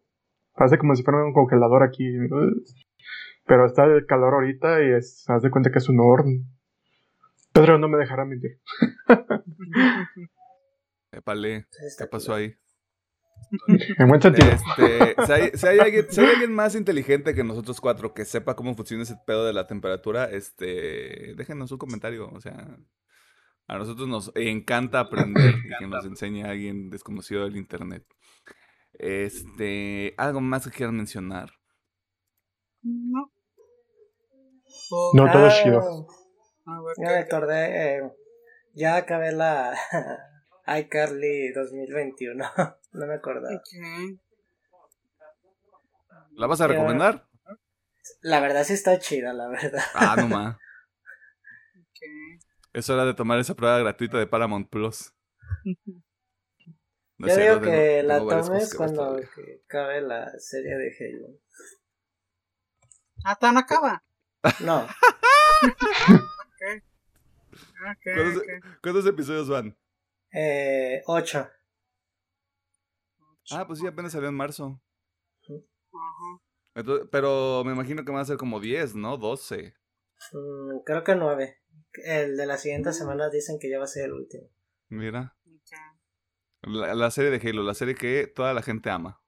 parece 0.54 0.78
como 0.78 0.94
si 0.94 1.02
fuera 1.02 1.26
un 1.26 1.34
congelador 1.34 1.82
aquí. 1.82 2.06
Pero 3.46 3.66
está 3.66 3.86
el 3.86 4.06
calor 4.06 4.36
ahorita 4.36 4.84
y 4.84 4.92
es, 4.92 5.26
haz 5.28 5.42
de 5.42 5.50
cuenta 5.50 5.72
que 5.72 5.80
es 5.80 5.90
un 5.90 6.00
horno. 6.00 6.44
Pedro 7.54 7.80
no 7.80 7.88
me 7.88 7.98
dejará 7.98 8.24
mentir. 8.24 8.60
Está 11.12 11.34
¿qué 12.06 12.10
pasó 12.12 12.34
ahí? 12.36 12.54
En 13.98 14.08
buen 14.08 14.22
sentido. 14.22 14.50
Este, 14.50 15.16
si, 15.26 15.32
hay, 15.32 15.52
si 15.54 15.68
hay 15.68 15.80
alguien, 15.80 16.06
si 16.10 16.22
hay 16.22 16.28
alguien 16.28 16.54
más 16.54 16.76
inteligente 16.76 17.34
que 17.34 17.44
nosotros 17.44 17.80
cuatro 17.80 18.14
que 18.14 18.26
sepa 18.26 18.56
cómo 18.56 18.76
funciona 18.76 19.04
ese 19.04 19.18
pedo 19.26 19.46
de 19.46 19.54
la 19.54 19.68
temperatura, 19.68 20.26
este, 20.26 21.34
déjenos 21.36 21.72
un 21.72 21.78
comentario. 21.78 22.30
O 22.32 22.42
sea, 22.42 22.78
A 23.68 23.78
nosotros 23.78 24.08
nos 24.08 24.32
encanta 24.36 25.00
aprender 25.00 25.56
y 25.56 25.78
que 25.80 25.88
nos 25.88 26.06
enseñe 26.06 26.44
a 26.44 26.52
alguien 26.52 26.90
desconocido 26.90 27.44
del 27.44 27.56
internet. 27.58 28.06
Este, 28.94 30.14
algo 30.18 30.42
más 30.42 30.66
que 30.66 30.72
quieran 30.76 30.98
mencionar. 30.98 31.52
No. 32.82 33.32
No, 35.14 35.32
todo 35.32 35.48
es 35.48 35.54
Ah, 35.54 35.64
chido. 35.64 35.80
A 36.66 36.82
ver, 36.82 36.96
Ya 36.98 37.14
me 37.14 37.20
acordé, 37.20 37.98
eh, 37.98 38.02
ya 38.74 38.98
acabé 38.98 39.32
la 39.32 39.74
iCarly 40.68 41.52
2021. 41.54 42.44
No 42.96 43.06
me 43.08 43.14
acordaba. 43.16 43.62
¿La 46.32 46.48
vas 46.48 46.62
a 46.62 46.68
recomendar? 46.68 47.28
La 48.22 48.40
verdad 48.40 48.64
sí 48.64 48.74
está 48.74 49.00
chida, 49.00 49.34
la 49.34 49.48
verdad. 49.48 49.84
Ah, 49.94 50.16
no 50.18 50.28
más. 50.28 50.56
ok. 51.80 52.42
Es 52.74 52.90
hora 52.90 53.06
de 53.06 53.14
tomar 53.14 53.40
esa 53.40 53.56
prueba 53.56 53.80
gratuita 53.80 54.18
de 54.18 54.28
Paramount 54.28 54.70
Plus. 54.70 55.14
No 57.18 57.30
Yo 57.30 57.34
sé, 57.36 57.42
digo 57.44 57.56
no 57.56 57.62
tengo- 57.62 57.72
que 57.78 58.04
la 58.04 58.18
tomes 58.20 58.72
que 58.72 58.76
cuando 58.78 59.18
acabe 59.68 60.02
la 60.02 60.30
serie 60.38 60.76
de 60.78 60.92
Halo. 61.00 61.28
Ah, 63.24 63.38
¿tan 63.38 63.56
acaba? 63.58 64.04
No, 64.60 64.86
Ok. 65.64 66.84
Ok, 67.90 68.04
¿Cuántos, 68.04 68.38
ok. 68.44 68.78
cuántos 68.84 69.06
episodios 69.06 69.48
van? 69.48 69.78
eh, 70.34 71.04
8. 71.06 71.50
Ah, 73.52 73.66
pues 73.68 73.80
sí, 73.80 73.88
apenas 73.88 74.12
salió 74.12 74.30
en 74.30 74.36
marzo. 74.36 74.82
Entonces- 76.74 77.08
pero 77.12 77.64
me 77.64 77.72
imagino 77.74 78.04
que 78.04 78.12
van 78.12 78.22
a 78.22 78.26
ser 78.26 78.38
como 78.38 78.60
10, 78.60 78.96
¿no? 78.96 79.18
12. 79.18 79.74
Mm, 80.34 80.80
creo 80.86 81.04
que 81.04 81.16
9. 81.16 81.58
El 82.06 82.36
de 82.36 82.46
la 82.46 82.58
siguiente 82.58 82.92
semana 82.92 83.30
dicen 83.30 83.58
que 83.60 83.70
ya 83.70 83.78
va 83.78 83.86
a 83.86 83.88
ser 83.88 84.06
el 84.06 84.14
último. 84.14 84.50
Mira. 84.90 85.36
La 86.64 87.12
serie 87.12 87.32
de 87.32 87.48
Halo, 87.50 87.64
la 87.64 87.74
serie 87.76 87.96
que 87.96 88.28
toda 88.28 88.54
la 88.54 88.62
gente 88.64 88.90
ama. 88.90 89.22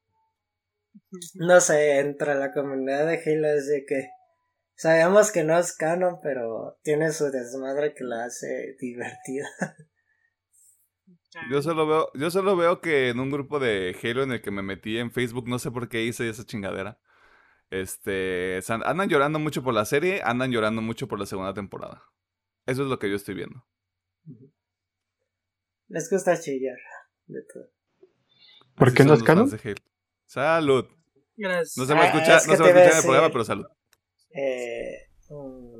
No 1.36 1.62
sé, 1.62 2.00
entre 2.00 2.34
la 2.36 2.52
comunidad 2.52 3.06
de 3.06 3.22
Halo 3.24 3.48
es 3.50 3.68
de 3.68 3.86
que 3.86 4.10
sabemos 4.76 5.32
que 5.32 5.44
no 5.44 5.58
es 5.58 5.76
canon, 5.76 6.20
pero 6.22 6.80
tiene 6.82 7.12
su 7.12 7.30
desmadre 7.30 7.94
que 7.94 8.04
la 8.04 8.26
hace 8.26 8.76
divertida. 8.80 9.48
Yo 11.52 11.62
solo 11.62 11.86
veo, 11.88 12.12
yo 12.16 12.32
solo 12.32 12.56
veo 12.56 12.82
que 12.82 13.10
en 13.10 13.20
un 13.20 13.30
grupo 13.32 13.60
de 13.60 13.96
Halo 14.02 14.24
en 14.24 14.32
el 14.32 14.42
que 14.42 14.52
me 14.52 14.62
metí 14.64 14.98
en 14.98 15.12
Facebook, 15.12 15.48
no 15.48 15.60
sé 15.60 15.72
por 15.72 15.88
qué 15.90 16.04
hice 16.04 16.28
esa 16.30 16.46
chingadera. 16.46 17.00
Este, 17.70 18.60
andan 18.70 19.10
llorando 19.10 19.38
mucho 19.40 19.62
por 19.64 19.74
la 19.74 19.86
serie, 19.86 20.22
andan 20.24 20.52
llorando 20.52 20.82
mucho 20.82 21.08
por 21.08 21.20
la 21.20 21.26
segunda 21.26 21.54
temporada. 21.54 22.04
Eso 22.66 22.84
es 22.84 22.90
lo 22.90 22.98
que 22.98 23.10
yo 23.10 23.16
estoy 23.18 23.36
viendo. 23.36 23.66
Les 25.90 26.10
gusta 26.10 26.40
chillar 26.40 26.78
de 27.28 27.42
todo. 27.54 27.70
¿Por 28.76 28.88
Así 28.90 28.98
qué 28.98 29.04
no 29.06 29.14
es 29.14 29.24
canon? 29.24 29.50
fans 29.50 29.62
de 29.64 29.70
Halo. 29.70 29.82
Salud. 30.26 30.86
Gracias. 31.36 31.78
No 31.78 31.86
se 31.86 31.94
va 31.94 32.00
a 32.00 32.04
Ah, 32.04 32.08
escuchar, 32.08 32.38
es 32.38 32.48
no 32.48 32.56
se 32.56 32.62
va 32.64 32.68
a 32.68 32.70
escuchar 32.72 32.92
en 32.92 32.98
el 32.98 33.04
programa, 33.04 33.30
pero 33.32 33.44
salud. 33.44 33.66
Eh, 34.32 35.10
mm, 35.30 35.80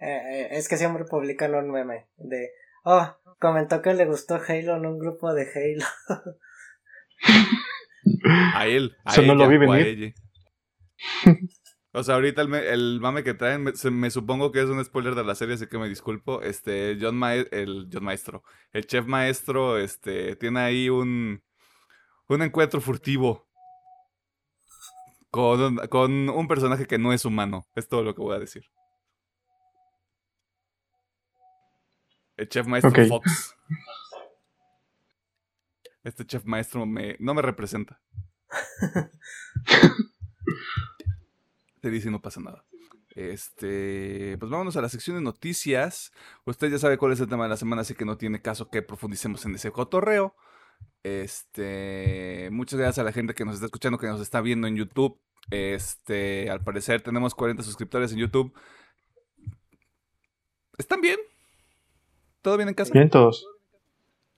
eh, 0.00 0.06
eh, 0.42 0.48
es 0.52 0.68
que 0.68 0.76
siempre 0.76 1.04
publican 1.04 1.54
un 1.54 1.70
meme 1.70 2.08
de, 2.16 2.50
oh, 2.84 3.16
comentó 3.38 3.82
que 3.82 3.94
le 3.94 4.06
gustó 4.06 4.36
Halo 4.36 4.76
en 4.76 4.86
un 4.86 4.98
grupo 4.98 5.32
de 5.34 5.42
Halo. 5.42 5.86
A 8.54 8.66
él, 8.66 8.96
a 9.04 9.12
Eso 9.12 9.22
no 9.22 9.34
lo 9.34 9.48
vi 9.48 9.58
venir. 9.58 10.14
O 11.92 12.02
sea, 12.02 12.16
ahorita 12.16 12.42
el, 12.42 12.48
me- 12.48 12.68
el 12.68 12.98
mame 13.00 13.24
que 13.24 13.32
traen, 13.34 13.62
me, 13.64 13.74
se- 13.74 13.90
me 13.90 14.10
supongo 14.10 14.52
que 14.52 14.60
es 14.60 14.66
un 14.66 14.84
spoiler 14.84 15.14
de 15.14 15.24
la 15.24 15.34
serie, 15.34 15.54
así 15.54 15.66
que 15.66 15.78
me 15.78 15.88
disculpo. 15.88 16.42
Este, 16.42 16.98
John 17.00 17.16
Mae- 17.16 17.48
el 17.52 17.88
John 17.92 18.04
Maestro, 18.04 18.42
el 18.72 18.86
chef 18.86 19.06
maestro, 19.06 19.78
este, 19.78 20.36
tiene 20.36 20.60
ahí 20.60 20.88
un, 20.90 21.42
un 22.28 22.42
encuentro 22.42 22.80
furtivo 22.82 23.48
con, 25.30 25.76
con 25.88 26.28
un 26.28 26.48
personaje 26.48 26.86
que 26.86 26.98
no 26.98 27.12
es 27.14 27.24
humano. 27.24 27.66
Es 27.74 27.88
todo 27.88 28.02
lo 28.02 28.14
que 28.14 28.20
voy 28.22 28.36
a 28.36 28.40
decir. 28.40 28.64
El 32.36 32.48
chef 32.48 32.66
maestro. 32.66 33.06
Fox. 33.06 33.56
Este 36.04 36.24
chef 36.24 36.44
maestro 36.44 36.86
me, 36.86 37.16
no 37.18 37.34
me 37.34 37.42
representa. 37.42 38.00
Te 41.80 41.90
dice 41.90 42.10
no 42.10 42.22
pasa 42.22 42.40
nada. 42.40 42.64
Este, 43.10 44.36
pues 44.38 44.50
vámonos 44.50 44.76
a 44.76 44.82
la 44.82 44.88
sección 44.88 45.16
de 45.16 45.22
noticias. 45.22 46.12
Usted 46.44 46.70
ya 46.70 46.78
sabe 46.78 46.98
cuál 46.98 47.12
es 47.12 47.20
el 47.20 47.28
tema 47.28 47.44
de 47.44 47.50
la 47.50 47.56
semana, 47.56 47.82
así 47.82 47.94
que 47.94 48.04
no 48.04 48.18
tiene 48.18 48.42
caso 48.42 48.68
que 48.68 48.82
profundicemos 48.82 49.44
en 49.46 49.54
ese 49.54 49.72
cotorreo. 49.72 50.36
Este, 51.02 52.50
muchas 52.52 52.78
gracias 52.78 52.98
a 52.98 53.04
la 53.04 53.12
gente 53.12 53.34
que 53.34 53.44
nos 53.44 53.54
está 53.54 53.66
escuchando, 53.66 53.98
que 53.98 54.06
nos 54.06 54.20
está 54.20 54.40
viendo 54.42 54.66
en 54.66 54.76
YouTube. 54.76 55.18
Este, 55.50 56.50
al 56.50 56.62
parecer 56.62 57.00
tenemos 57.00 57.34
40 57.34 57.62
suscriptores 57.62 58.12
en 58.12 58.18
YouTube. 58.18 58.52
¿Están 60.76 61.00
bien? 61.00 61.18
¿Todo 62.46 62.58
bien 62.58 62.68
en 62.68 62.74
casa? 62.76 62.92
Bien 62.92 63.10
todos. 63.10 63.44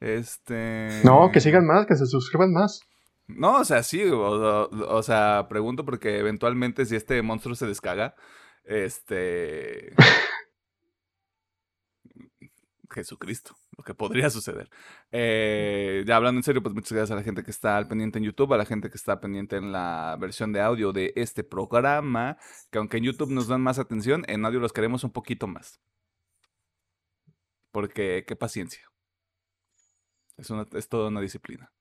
Este. 0.01 1.03
No, 1.05 1.31
que 1.31 1.43
sigan 1.43 1.67
más, 1.67 1.85
que 1.85 1.95
se 1.95 2.07
suscriban 2.07 2.55
más. 2.55 2.81
No, 3.27 3.59
o 3.59 3.65
sea, 3.67 3.83
sí, 3.83 4.03
o, 4.03 4.19
o- 4.19 4.97
o 4.97 5.03
sea, 5.03 5.45
pregunto 5.51 5.85
porque 5.85 6.19
eventualmente 6.19 6.87
si 6.87 6.97
este 6.97 7.21
monstruo 7.21 7.55
se 7.55 7.67
descaga, 7.67 8.15
este... 8.65 9.93
Jesucristo, 12.91 13.55
lo 13.77 13.85
que 13.85 13.93
podría 13.93 14.31
suceder. 14.31 14.71
Eh, 15.13 16.03
ya 16.07 16.17
hablando 16.17 16.39
en 16.39 16.45
serio, 16.45 16.63
pues 16.63 16.75
muchas 16.75 16.93
gracias 16.93 17.11
a 17.11 17.17
la 17.17 17.23
gente 17.23 17.43
que 17.45 17.51
está 17.51 17.77
al 17.77 17.89
pendiente 17.89 18.19
en 18.19 18.25
YouTube, 18.25 18.55
a 18.55 18.57
la 18.57 18.65
gente 18.65 18.89
que 18.89 18.97
está 18.97 19.21
pendiente 19.21 19.57
en 19.57 19.71
la 19.71 20.17
versión 20.19 20.55
de 20.55 20.63
audio 20.63 20.95
de 20.95 21.13
este 21.15 21.45
programa, 21.45 22.39
que 22.71 22.79
aunque 22.79 22.97
en 22.97 23.05
YouTube 23.05 23.33
nos 23.33 23.49
dan 23.49 23.61
más 23.61 23.79
atención, 23.79 24.25
en 24.29 24.47
audio 24.47 24.61
los 24.61 24.73
queremos 24.73 25.05
un 25.05 25.13
poquito 25.13 25.47
más. 25.47 25.79
Porque, 27.79 28.25
qué 28.27 28.35
paciencia. 28.35 28.91
Es, 30.37 30.89
toda 30.89 31.11
una 31.11 31.21
disciplina. 31.21 31.73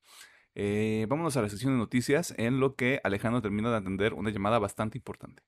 Eh, 0.53 1.07
vámonos 1.09 1.37
a 1.37 1.41
la 1.41 1.49
sección 1.49 1.73
de 1.73 1.79
noticias 1.79 2.35
en 2.37 2.59
lo 2.59 2.75
que 2.75 3.01
Alejandro 3.03 3.41
termina 3.41 3.71
de 3.71 3.77
atender 3.77 4.13
una 4.13 4.29
llamada 4.29 4.59
bastante 4.59 4.99
importante. 4.99 5.41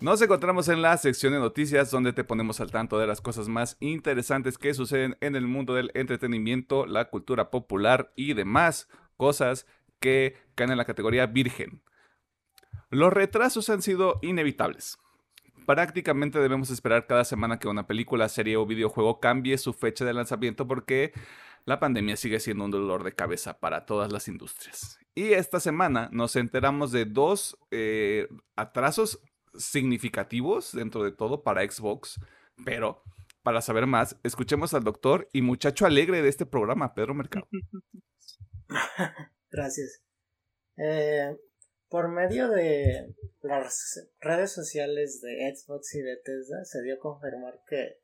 Nos 0.00 0.22
encontramos 0.22 0.68
en 0.68 0.80
la 0.80 0.96
sección 0.96 1.34
de 1.34 1.40
noticias 1.40 1.90
donde 1.90 2.14
te 2.14 2.24
ponemos 2.24 2.58
al 2.62 2.70
tanto 2.70 2.98
de 2.98 3.06
las 3.06 3.20
cosas 3.20 3.48
más 3.48 3.76
interesantes 3.80 4.56
que 4.56 4.72
suceden 4.72 5.18
en 5.20 5.36
el 5.36 5.46
mundo 5.46 5.74
del 5.74 5.90
entretenimiento, 5.92 6.86
la 6.86 7.10
cultura 7.10 7.50
popular 7.50 8.10
y 8.16 8.32
demás 8.32 8.88
cosas 9.18 9.66
que 10.00 10.38
caen 10.54 10.70
en 10.70 10.78
la 10.78 10.86
categoría 10.86 11.26
virgen. 11.26 11.82
Los 12.88 13.12
retrasos 13.12 13.68
han 13.68 13.82
sido 13.82 14.18
inevitables. 14.22 14.98
Prácticamente 15.66 16.38
debemos 16.38 16.70
esperar 16.70 17.06
cada 17.06 17.26
semana 17.26 17.58
que 17.58 17.68
una 17.68 17.86
película, 17.86 18.30
serie 18.30 18.56
o 18.56 18.64
videojuego 18.64 19.20
cambie 19.20 19.58
su 19.58 19.74
fecha 19.74 20.06
de 20.06 20.14
lanzamiento 20.14 20.66
porque 20.66 21.12
la 21.66 21.78
pandemia 21.78 22.16
sigue 22.16 22.40
siendo 22.40 22.64
un 22.64 22.70
dolor 22.70 23.04
de 23.04 23.14
cabeza 23.14 23.60
para 23.60 23.84
todas 23.84 24.10
las 24.10 24.28
industrias. 24.28 24.98
Y 25.14 25.34
esta 25.34 25.60
semana 25.60 26.08
nos 26.10 26.36
enteramos 26.36 26.90
de 26.90 27.04
dos 27.04 27.58
eh, 27.70 28.28
atrasos 28.56 29.20
significativos 29.54 30.72
dentro 30.72 31.04
de 31.04 31.12
todo 31.12 31.42
para 31.42 31.68
Xbox, 31.68 32.20
pero 32.64 33.02
para 33.42 33.62
saber 33.62 33.86
más, 33.86 34.16
escuchemos 34.22 34.74
al 34.74 34.84
doctor 34.84 35.28
y 35.32 35.42
muchacho 35.42 35.86
alegre 35.86 36.22
de 36.22 36.28
este 36.28 36.46
programa, 36.46 36.94
Pedro 36.94 37.14
Mercado. 37.14 37.48
Gracias. 39.50 40.02
Eh, 40.76 41.36
por 41.88 42.08
medio 42.08 42.48
de 42.48 43.14
las 43.42 44.08
redes 44.20 44.52
sociales 44.52 45.20
de 45.20 45.52
Xbox 45.54 45.94
y 45.94 46.02
Bethesda 46.02 46.64
se 46.64 46.82
dio 46.82 46.94
a 46.94 47.00
confirmar 47.00 47.60
que 47.68 47.98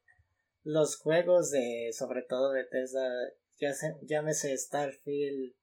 los 0.64 0.96
juegos 0.96 1.50
de, 1.52 1.90
sobre 1.92 2.22
todo 2.22 2.52
Bethesda, 2.52 3.08
ya 3.60 3.72
se, 3.72 3.94
llámese 4.02 4.56
Starfield 4.58 5.54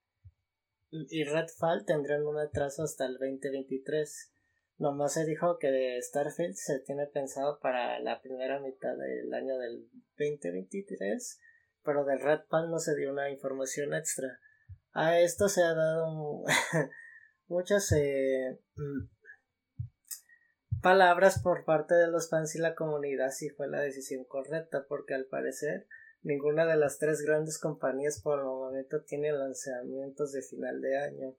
y 0.91 1.23
Redfall, 1.25 1.85
tendrán 1.85 2.25
un 2.25 2.37
atraso 2.37 2.83
hasta 2.83 3.05
el 3.05 3.13
2023. 3.13 4.32
Nomás 4.77 5.13
se 5.13 5.25
dijo 5.25 5.57
que 5.59 5.99
Starfield 6.01 6.55
se 6.55 6.79
tiene 6.79 7.07
pensado 7.07 7.59
para 7.59 7.99
la 7.99 8.21
primera 8.21 8.59
mitad 8.59 8.95
del 8.97 9.33
año 9.33 9.57
del 9.57 9.87
2023 10.17 11.39
pero 11.83 12.05
del 12.05 12.19
Red 12.19 12.41
Pan 12.49 12.71
no 12.71 12.79
se 12.79 12.95
dio 12.95 13.11
una 13.11 13.29
información 13.29 13.93
extra. 13.93 14.39
A 14.93 15.19
esto 15.19 15.49
se 15.49 15.63
ha 15.63 15.73
dado 15.73 16.43
muchas 17.47 17.91
eh, 17.91 18.59
mm, 18.75 19.09
palabras 20.81 21.39
por 21.41 21.65
parte 21.65 21.95
de 21.95 22.07
los 22.07 22.29
fans 22.29 22.55
y 22.55 22.59
la 22.59 22.75
comunidad 22.75 23.31
si 23.31 23.49
fue 23.49 23.67
la 23.67 23.81
decisión 23.81 24.23
correcta, 24.25 24.85
porque 24.87 25.13
al 25.13 25.25
parecer 25.25 25.87
ninguna 26.21 26.65
de 26.65 26.77
las 26.77 26.99
tres 26.99 27.21
grandes 27.21 27.59
compañías 27.59 28.21
por 28.21 28.39
el 28.39 28.45
momento 28.45 29.03
tiene 29.03 29.31
lanzamientos 29.33 30.31
de 30.31 30.41
final 30.41 30.79
de 30.81 30.97
año. 30.97 31.35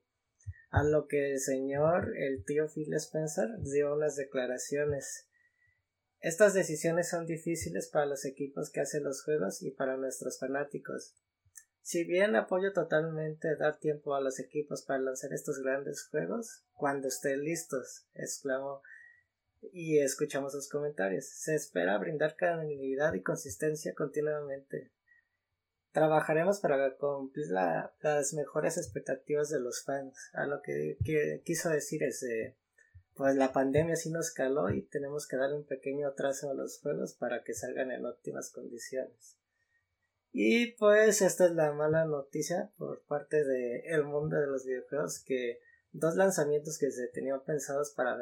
A 0.75 0.83
lo 0.83 1.07
que 1.07 1.31
el 1.31 1.39
señor, 1.39 2.11
el 2.17 2.43
tío 2.43 2.67
Phil 2.67 2.93
Spencer, 2.95 3.47
dio 3.61 3.93
unas 3.93 4.17
declaraciones. 4.17 5.25
Estas 6.19 6.53
decisiones 6.53 7.07
son 7.07 7.25
difíciles 7.25 7.87
para 7.87 8.05
los 8.05 8.25
equipos 8.25 8.69
que 8.71 8.81
hacen 8.81 9.05
los 9.05 9.23
juegos 9.23 9.63
y 9.63 9.71
para 9.71 9.95
nuestros 9.95 10.37
fanáticos. 10.37 11.15
Si 11.81 12.03
bien 12.03 12.35
apoyo 12.35 12.73
totalmente 12.73 13.55
dar 13.55 13.79
tiempo 13.79 14.15
a 14.15 14.19
los 14.19 14.37
equipos 14.37 14.83
para 14.83 14.99
lanzar 14.99 15.31
estos 15.31 15.59
grandes 15.59 16.09
juegos, 16.09 16.65
cuando 16.73 17.07
estén 17.07 17.45
listos, 17.45 18.05
exclamó, 18.13 18.81
y 19.71 19.99
escuchamos 19.99 20.51
sus 20.51 20.67
comentarios. 20.67 21.25
Se 21.25 21.55
espera 21.55 21.97
brindar 21.99 22.35
calidad 22.35 23.13
y 23.13 23.21
consistencia 23.21 23.93
continuamente. 23.95 24.91
Trabajaremos 25.95 26.59
para 26.59 26.93
cumplir 26.97 27.47
las 27.51 28.33
mejores 28.33 28.77
expectativas 28.77 29.49
de 29.49 29.61
los 29.61 29.81
fans. 29.85 30.29
A 30.33 30.45
lo 30.45 30.61
que, 30.61 30.97
quiso 31.45 31.69
decir 31.69 32.03
es, 32.03 32.21
pues 33.13 33.37
la 33.37 33.53
pandemia 33.53 33.95
sí 33.95 34.11
nos 34.11 34.31
caló 34.31 34.69
y 34.71 34.81
tenemos 34.81 35.25
que 35.25 35.37
darle 35.37 35.55
un 35.55 35.65
pequeño 35.65 36.09
atraso 36.09 36.49
a 36.49 36.53
los 36.53 36.81
juegos 36.81 37.13
para 37.13 37.45
que 37.45 37.53
salgan 37.53 37.91
en 37.91 38.05
óptimas 38.05 38.51
condiciones. 38.51 39.37
Y 40.33 40.73
pues 40.73 41.21
esta 41.21 41.45
es 41.45 41.51
la 41.51 41.71
mala 41.71 42.03
noticia 42.03 42.73
por 42.77 43.05
parte 43.05 43.45
del 43.45 44.03
mundo 44.03 44.35
de 44.35 44.47
los 44.47 44.65
videojuegos 44.65 45.23
que 45.25 45.61
dos 45.93 46.17
lanzamientos 46.17 46.77
que 46.77 46.91
se 46.91 47.07
tenían 47.07 47.41
pensados 47.45 47.93
para 47.95 48.17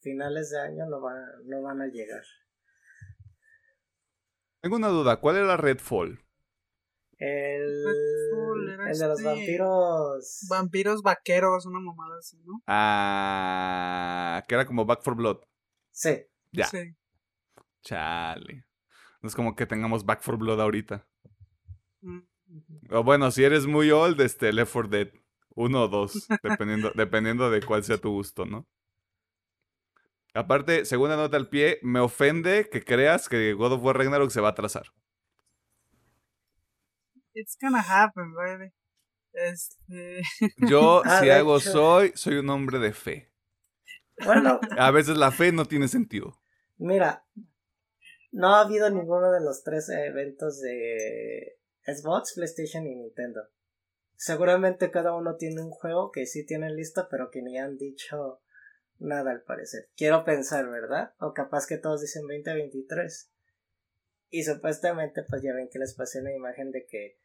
finales 0.00 0.50
de 0.50 0.60
año 0.60 0.84
no 0.84 1.00
van, 1.00 1.46
no 1.46 1.62
van 1.62 1.80
a 1.80 1.86
llegar. 1.86 2.24
Tengo 4.60 4.76
una 4.76 4.88
duda, 4.88 5.18
¿cuál 5.18 5.36
era 5.36 5.56
Redfall? 5.56 6.27
El, 7.18 7.84
el 7.84 8.98
de 8.98 9.08
los 9.08 9.18
este 9.18 9.24
vampiros. 9.24 10.46
Vampiros 10.48 11.02
vaqueros, 11.02 11.66
una 11.66 11.80
mamada 11.80 12.18
así, 12.18 12.40
¿no? 12.44 12.62
Ah, 12.66 14.44
que 14.46 14.54
era 14.54 14.66
como 14.66 14.84
Back 14.86 15.02
for 15.02 15.16
Blood. 15.16 15.38
Sí. 15.90 16.24
Ya. 16.52 16.66
Sí. 16.66 16.94
Chale. 17.82 18.64
No 19.20 19.28
es 19.28 19.34
como 19.34 19.56
que 19.56 19.66
tengamos 19.66 20.04
Back 20.04 20.22
for 20.22 20.36
Blood 20.36 20.60
ahorita. 20.60 21.06
Mm. 22.02 22.20
O 22.90 23.02
bueno, 23.02 23.30
si 23.30 23.44
eres 23.44 23.66
muy 23.66 23.90
old, 23.90 24.20
este, 24.20 24.52
Left 24.52 24.72
4 24.72 24.90
Dead. 24.90 25.08
Uno 25.54 25.84
o 25.84 25.88
dos, 25.88 26.28
dependiendo, 26.42 26.92
dependiendo 26.94 27.50
de 27.50 27.62
cuál 27.62 27.82
sea 27.82 27.98
tu 27.98 28.10
gusto, 28.10 28.46
¿no? 28.46 28.68
Aparte, 30.34 30.84
segunda 30.84 31.16
nota 31.16 31.36
al 31.36 31.48
pie, 31.48 31.80
me 31.82 31.98
ofende 31.98 32.68
que 32.70 32.84
creas 32.84 33.28
que 33.28 33.54
God 33.54 33.72
of 33.72 33.82
War 33.82 33.98
Ragnarok 33.98 34.30
se 34.30 34.40
va 34.40 34.48
a 34.48 34.50
atrasar. 34.52 34.92
It's 37.38 37.56
gonna 37.60 37.80
happen, 37.80 38.34
baby. 38.34 38.72
Este... 39.32 40.22
Yo, 40.68 41.02
ah, 41.04 41.20
si 41.20 41.30
hago 41.30 41.60
soy, 41.60 42.12
soy 42.14 42.36
un 42.36 42.50
hombre 42.50 42.78
de 42.78 42.92
fe. 42.92 43.30
Bueno. 44.24 44.58
A 44.76 44.90
veces 44.90 45.16
la 45.16 45.30
fe 45.30 45.52
no 45.52 45.64
tiene 45.64 45.86
sentido. 45.86 46.40
Mira, 46.78 47.24
no 48.32 48.54
ha 48.54 48.62
habido 48.62 48.90
ninguno 48.90 49.30
de 49.30 49.40
los 49.40 49.62
tres 49.62 49.88
eventos 49.88 50.60
de 50.60 51.58
Xbox, 51.86 52.34
PlayStation 52.34 52.86
y 52.86 52.96
Nintendo. 52.96 53.42
Seguramente 54.16 54.90
cada 54.90 55.14
uno 55.14 55.36
tiene 55.36 55.62
un 55.62 55.70
juego 55.70 56.10
que 56.10 56.26
sí 56.26 56.44
tienen 56.44 56.74
listo, 56.74 57.06
pero 57.08 57.30
que 57.30 57.40
ni 57.40 57.56
han 57.56 57.76
dicho 57.76 58.42
nada 58.98 59.30
al 59.30 59.42
parecer. 59.42 59.88
Quiero 59.96 60.24
pensar, 60.24 60.68
¿verdad? 60.68 61.14
O 61.20 61.32
capaz 61.32 61.66
que 61.66 61.78
todos 61.78 62.00
dicen 62.00 62.22
2023. 62.22 63.30
Y 64.30 64.42
supuestamente, 64.42 65.22
pues 65.22 65.42
ya 65.42 65.54
ven 65.54 65.68
que 65.70 65.78
les 65.78 65.94
pasé 65.94 66.20
una 66.20 66.32
imagen 66.32 66.72
de 66.72 66.84
que, 66.86 67.18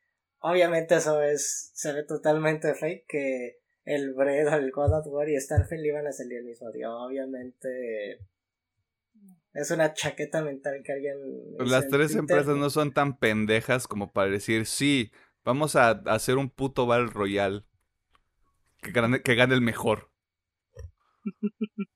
obviamente, 0.43 0.95
eso 0.95 1.21
es, 1.21 1.71
se 1.73 1.93
ve 1.93 2.03
totalmente 2.03 2.75
fake, 2.75 3.05
que 3.07 3.59
el 3.85 4.13
Bread, 4.13 4.53
el 4.53 4.71
God 4.71 4.99
of 4.99 5.07
War 5.07 5.29
y 5.29 5.39
Starfield 5.39 5.85
iban 5.85 6.07
a 6.07 6.11
salir 6.11 6.39
el 6.39 6.45
mismo 6.45 6.71
día. 6.71 6.91
Obviamente, 6.91 8.19
es 9.53 9.71
una 9.71 9.93
chaqueta 9.93 10.41
mental 10.41 10.81
que 10.83 10.93
alguien. 10.93 11.17
Las 11.59 11.87
tres 11.87 12.15
empresas 12.15 12.55
no 12.57 12.69
son 12.69 12.93
tan 12.93 13.17
pendejas 13.17 13.87
como 13.87 14.11
para 14.11 14.29
decir, 14.29 14.65
sí, 14.65 15.11
vamos 15.43 15.75
a 15.75 15.89
hacer 15.89 16.37
un 16.37 16.49
puto 16.49 16.85
Battle 16.85 17.11
Royale 17.11 17.63
que 18.81 18.91
gane, 18.91 19.21
que 19.21 19.35
gane 19.35 19.55
el 19.55 19.61
mejor. 19.61 20.11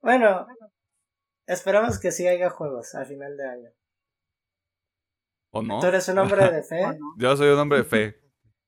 bueno, 0.00 0.48
esperamos 1.46 2.00
que 2.00 2.10
sí 2.10 2.26
haya 2.26 2.50
juegos 2.50 2.94
al 2.96 3.06
final 3.06 3.36
de 3.36 3.48
año. 3.48 3.70
¿O 5.50 5.62
no? 5.62 5.80
¿Tú 5.80 5.86
eres 5.86 6.08
un 6.08 6.18
hombre 6.18 6.50
de 6.50 6.62
fe? 6.62 6.82
Yo 7.18 7.36
soy 7.36 7.48
un 7.48 7.58
hombre 7.58 7.78
de 7.78 7.84
fe. 7.84 8.20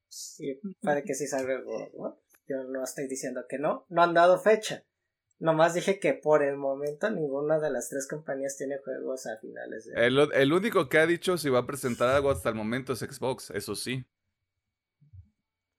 Sí, 0.09 0.61
para 0.83 1.03
que 1.03 1.15
sí 1.15 1.27
salga 1.27 1.55
algo. 1.55 2.21
Yo 2.47 2.65
no 2.65 2.85
estoy 2.85 3.09
diciendo 3.09 3.45
que 3.49 3.59
no. 3.59 3.87
No 3.89 4.03
han 4.03 4.15
dado 4.15 4.39
fecha. 4.39 4.85
Nomás 5.39 5.75
dije 5.75 5.99
que 5.99 6.15
por 6.15 6.43
el 6.45 6.57
momento 6.57 7.11
ninguna 7.11 7.59
de 7.59 7.71
las 7.71 7.89
tres 7.89 8.07
compañías 8.07 8.57
tiene 8.57 8.79
juegos 8.79 9.27
a 9.27 9.39
finales 9.39 9.87
de 9.87 10.07
el, 10.07 10.33
el 10.33 10.53
único 10.53 10.89
que 10.89 10.99
ha 10.99 11.07
dicho 11.07 11.37
si 11.37 11.51
va 11.51 11.61
a 11.61 11.67
presentar 11.67 12.11
algo 12.11 12.31
hasta 12.31 12.51
el 12.51 12.55
momento 12.55 12.93
es 12.93 13.01
Xbox, 13.01 13.51
eso 13.51 13.75
sí. 13.75 14.05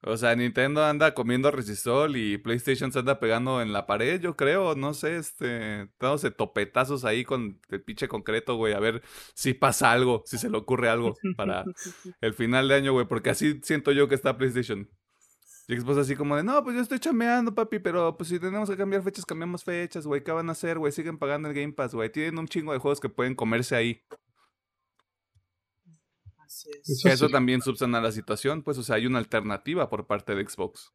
O 0.06 0.18
sea, 0.18 0.36
Nintendo 0.36 0.84
anda 0.84 1.14
comiendo 1.14 1.50
resistol 1.50 2.18
y 2.18 2.38
PlayStation 2.38 2.92
se 2.92 3.00
anda 3.00 3.22
pegando 3.22 3.62
en 3.62 3.72
la 3.72 3.86
pared, 3.86 4.20
yo 4.20 4.36
creo, 4.36 4.76
no 4.76 4.94
sé, 4.94 5.16
este, 5.16 5.90
dándose 5.98 6.30
topetazos 6.30 7.06
ahí 7.06 7.24
con 7.24 7.62
el 7.70 7.82
pinche 7.82 8.10
concreto, 8.10 8.56
güey, 8.58 8.74
a 8.74 8.80
ver 8.80 9.02
si 9.34 9.54
pasa 9.54 9.94
algo, 9.94 10.24
si 10.26 10.38
se 10.38 10.50
le 10.50 10.58
ocurre 10.58 10.90
algo 10.90 11.16
para 11.38 11.64
el 12.22 12.34
final 12.34 12.68
de 12.68 12.76
año, 12.76 12.92
güey, 12.92 13.08
porque 13.08 13.30
así 13.30 13.62
siento 13.64 13.94
yo 13.94 14.10
que 14.10 14.16
está 14.16 14.38
PlayStation. 14.38 14.90
Y 15.70 15.78
Xbox 15.78 16.00
así 16.00 16.18
como 16.18 16.36
de, 16.36 16.44
no, 16.44 16.62
pues 16.62 16.76
yo 16.76 16.82
estoy 16.82 17.00
chameando, 17.00 17.56
papi, 17.56 17.80
pero 17.80 18.18
pues 18.18 18.28
si 18.28 18.38
tenemos 18.38 18.70
que 18.70 18.76
cambiar 18.76 19.02
fechas, 19.04 19.26
cambiamos 19.26 19.64
fechas, 19.64 20.06
güey, 20.06 20.22
¿qué 20.22 20.34
van 20.34 20.50
a 20.50 20.52
hacer, 20.52 20.78
güey? 20.78 20.92
Siguen 20.92 21.18
pagando 21.18 21.48
el 21.48 21.56
Game 21.56 21.72
Pass, 21.72 21.96
güey, 21.96 22.12
tienen 22.12 22.38
un 22.38 22.48
chingo 22.48 22.74
de 22.74 22.80
juegos 22.80 23.00
que 23.00 23.08
pueden 23.08 23.36
comerse 23.36 23.74
ahí. 23.74 24.04
Eso, 27.06 27.30
también 27.30 27.62
subsana 27.62 28.02
la 28.02 28.12
situación, 28.12 28.64
pues, 28.64 28.78
o 28.78 28.84
sea, 28.84 28.96
hay 28.96 29.06
una 29.06 29.20
alternativa 29.20 29.90
por 29.90 30.08
parte 30.08 30.36
de 30.36 30.48
Xbox. 30.48 30.94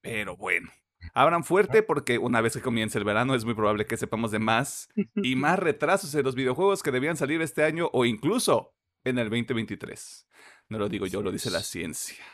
Pero 0.00 0.36
bueno, 0.36 0.70
abran 1.14 1.44
fuerte 1.44 1.82
porque 1.82 2.18
una 2.18 2.40
vez 2.40 2.54
que 2.54 2.62
comience 2.62 2.98
el 2.98 3.04
verano 3.04 3.34
es 3.34 3.44
muy 3.44 3.54
probable 3.54 3.86
que 3.86 3.96
sepamos 3.96 4.30
de 4.30 4.38
más 4.38 4.88
y 5.16 5.34
más 5.36 5.58
retrasos 5.58 6.14
en 6.14 6.24
los 6.24 6.34
videojuegos 6.34 6.82
que 6.82 6.92
debían 6.92 7.16
salir 7.16 7.42
este 7.42 7.64
año 7.64 7.90
o 7.92 8.04
incluso 8.04 8.74
en 9.04 9.18
el 9.18 9.28
2023. 9.28 10.28
No 10.68 10.78
lo 10.78 10.88
digo 10.88 11.06
yo, 11.06 11.22
lo 11.22 11.32
dice 11.32 11.50
la 11.50 11.60
ciencia. 11.60 12.24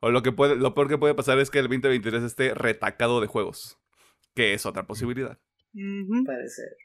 O 0.00 0.10
lo 0.10 0.22
que 0.22 0.32
puede, 0.32 0.56
lo 0.56 0.74
peor 0.74 0.88
que 0.88 0.98
puede 0.98 1.14
pasar 1.14 1.38
es 1.38 1.50
que 1.50 1.60
el 1.60 1.68
2023 1.68 2.24
esté 2.24 2.54
retacado 2.54 3.20
de 3.20 3.28
juegos, 3.28 3.78
que 4.34 4.52
es 4.52 4.66
otra 4.66 4.86
posibilidad. 4.86 5.38
Puede 5.72 6.48
ser. 6.48 6.76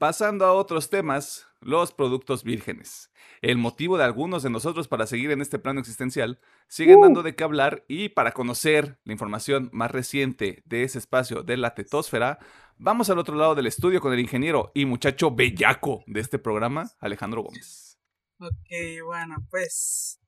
Pasando 0.00 0.46
a 0.46 0.54
otros 0.54 0.88
temas, 0.88 1.46
los 1.60 1.92
productos 1.92 2.42
vírgenes. 2.42 3.10
El 3.42 3.58
motivo 3.58 3.98
de 3.98 4.04
algunos 4.04 4.42
de 4.42 4.48
nosotros 4.48 4.88
para 4.88 5.06
seguir 5.06 5.30
en 5.30 5.42
este 5.42 5.58
plano 5.58 5.78
existencial 5.78 6.40
siguen 6.68 7.00
uh. 7.00 7.02
dando 7.02 7.22
de 7.22 7.34
qué 7.34 7.44
hablar 7.44 7.84
y 7.86 8.08
para 8.08 8.32
conocer 8.32 8.98
la 9.04 9.12
información 9.12 9.68
más 9.74 9.90
reciente 9.90 10.62
de 10.64 10.84
ese 10.84 10.96
espacio 10.98 11.42
de 11.42 11.58
la 11.58 11.74
tetosfera, 11.74 12.38
vamos 12.78 13.10
al 13.10 13.18
otro 13.18 13.36
lado 13.36 13.54
del 13.54 13.66
estudio 13.66 14.00
con 14.00 14.14
el 14.14 14.20
ingeniero 14.20 14.72
y 14.74 14.86
muchacho 14.86 15.32
bellaco 15.32 16.02
de 16.06 16.20
este 16.20 16.38
programa, 16.38 16.90
Alejandro 16.98 17.42
Gómez. 17.42 17.98
Ok, 18.38 19.04
bueno, 19.04 19.36
pues 19.50 20.18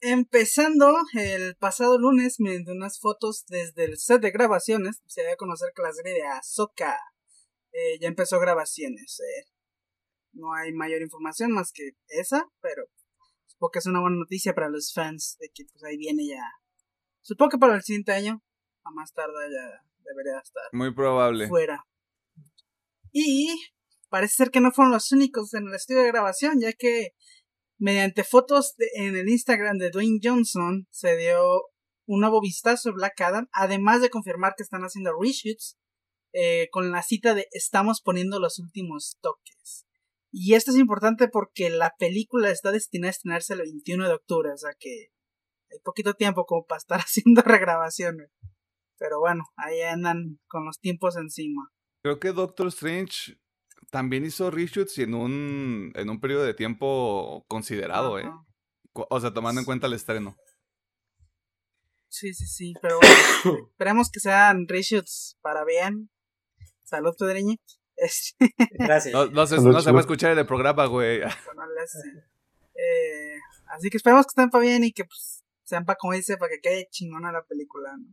empezando 0.00 0.94
el 1.14 1.56
pasado 1.56 1.98
lunes 1.98 2.36
mediante 2.38 2.70
unas 2.70 3.00
fotos 3.00 3.44
desde 3.48 3.86
el 3.86 3.98
set 3.98 4.22
de 4.22 4.30
grabaciones, 4.30 5.02
se 5.06 5.22
dio 5.22 5.32
a 5.32 5.36
conocer 5.36 5.72
que 5.74 5.82
la 5.82 5.92
serie 5.92 6.14
de 6.14 6.26
Ahsoka 6.28 6.96
eh, 7.72 7.98
ya 8.00 8.08
empezó 8.08 8.38
grabaciones. 8.38 9.20
Eh. 9.20 9.46
No 10.32 10.54
hay 10.54 10.72
mayor 10.72 11.02
información 11.02 11.52
más 11.52 11.72
que 11.72 11.90
esa, 12.08 12.46
pero 12.60 12.84
supongo 13.46 13.70
que 13.72 13.78
es 13.80 13.86
una 13.86 14.00
buena 14.00 14.16
noticia 14.16 14.54
para 14.54 14.68
los 14.68 14.92
fans 14.92 15.36
de 15.40 15.50
que 15.52 15.64
pues 15.70 15.82
ahí 15.84 15.96
viene 15.96 16.26
ya. 16.26 16.42
Supongo 17.20 17.50
que 17.50 17.58
para 17.58 17.74
el 17.74 17.82
siguiente 17.82 18.12
año, 18.12 18.42
a 18.84 18.90
más 18.92 19.12
tarde 19.12 19.50
ya 19.50 19.82
debería 20.04 20.40
estar. 20.40 20.64
Muy 20.72 20.94
probable. 20.94 21.48
Fuera. 21.48 21.84
Y 23.12 23.48
parece 24.08 24.34
ser 24.34 24.50
que 24.50 24.60
no 24.60 24.70
fueron 24.72 24.92
los 24.92 25.10
únicos 25.12 25.52
en 25.54 25.68
el 25.68 25.74
estudio 25.74 26.02
de 26.02 26.08
grabación, 26.08 26.60
ya 26.60 26.72
que 26.72 27.10
mediante 27.78 28.24
fotos 28.24 28.74
en 28.94 29.16
el 29.16 29.28
Instagram 29.28 29.78
de 29.78 29.90
Dwayne 29.90 30.20
Johnson 30.22 30.86
se 30.90 31.16
dio 31.16 31.64
un 32.06 32.20
nuevo 32.20 32.40
vistazo 32.40 32.90
de 32.90 32.94
Black 32.94 33.20
Adam, 33.20 33.48
además 33.52 34.00
de 34.00 34.10
confirmar 34.10 34.54
que 34.56 34.62
están 34.62 34.82
haciendo 34.82 35.12
reshoots 35.18 35.78
eh, 36.32 36.68
con 36.70 36.92
la 36.92 37.02
cita 37.02 37.34
de 37.34 37.46
estamos 37.52 38.00
poniendo 38.02 38.38
los 38.38 38.58
últimos 38.58 39.18
toques. 39.20 39.86
Y 40.32 40.54
esto 40.54 40.70
es 40.70 40.76
importante 40.76 41.28
porque 41.28 41.70
la 41.70 41.94
película 41.98 42.50
está 42.50 42.70
destinada 42.70 43.08
a 43.08 43.10
estrenarse 43.10 43.54
el 43.54 43.60
21 43.60 44.06
de 44.06 44.14
octubre, 44.14 44.52
o 44.52 44.56
sea 44.56 44.70
que 44.78 45.08
hay 45.72 45.78
poquito 45.82 46.14
tiempo 46.14 46.44
como 46.46 46.66
para 46.66 46.78
estar 46.78 47.00
haciendo 47.04 47.42
regrabaciones. 47.42 48.30
Pero 48.98 49.18
bueno, 49.18 49.44
ahí 49.56 49.80
andan 49.80 50.38
con 50.46 50.64
los 50.64 50.78
tiempos 50.78 51.16
encima. 51.16 51.70
Creo 52.02 52.20
que 52.20 52.32
Doctor 52.32 52.68
Strange 52.68 53.38
también 53.90 54.24
hizo 54.24 54.50
reshoots 54.50 54.98
y 54.98 55.02
en 55.02 55.14
un, 55.14 55.92
en 55.94 56.10
un 56.10 56.20
periodo 56.20 56.44
de 56.44 56.54
tiempo 56.54 57.44
considerado, 57.48 58.18
¿eh? 58.18 58.30
O 58.92 59.20
sea, 59.20 59.32
tomando 59.32 59.60
en 59.60 59.64
cuenta 59.64 59.86
el 59.86 59.94
estreno. 59.94 60.36
Sí, 62.08 62.34
sí, 62.34 62.46
sí, 62.46 62.74
pero 62.82 62.98
bueno, 62.98 63.68
esperemos 63.70 64.10
que 64.10 64.20
sean 64.20 64.66
reshoots 64.68 65.38
para 65.40 65.64
bien. 65.64 66.10
Salud, 66.90 67.14
Pedreñi. 67.16 67.56
Este, 67.96 68.52
Gracias. 68.72 69.14
No, 69.14 69.46
se, 69.46 69.60
no 69.60 69.80
se 69.80 69.92
va 69.92 69.98
a 69.98 70.00
escuchar 70.00 70.32
en 70.32 70.38
el 70.38 70.46
programa, 70.46 70.86
güey. 70.86 71.20
Eh, 72.82 73.36
así 73.66 73.90
que 73.90 73.98
esperemos 73.98 74.26
que 74.26 74.30
estén 74.30 74.50
para 74.50 74.64
bien 74.64 74.82
y 74.82 74.92
que 74.92 75.04
pues, 75.04 75.44
sean 75.64 75.84
para, 75.84 75.96
como 75.96 76.14
dice, 76.14 76.36
para 76.36 76.50
que 76.50 76.60
quede 76.60 76.88
chingona 76.90 77.30
la 77.30 77.44
película, 77.44 77.96
¿no? 77.96 78.12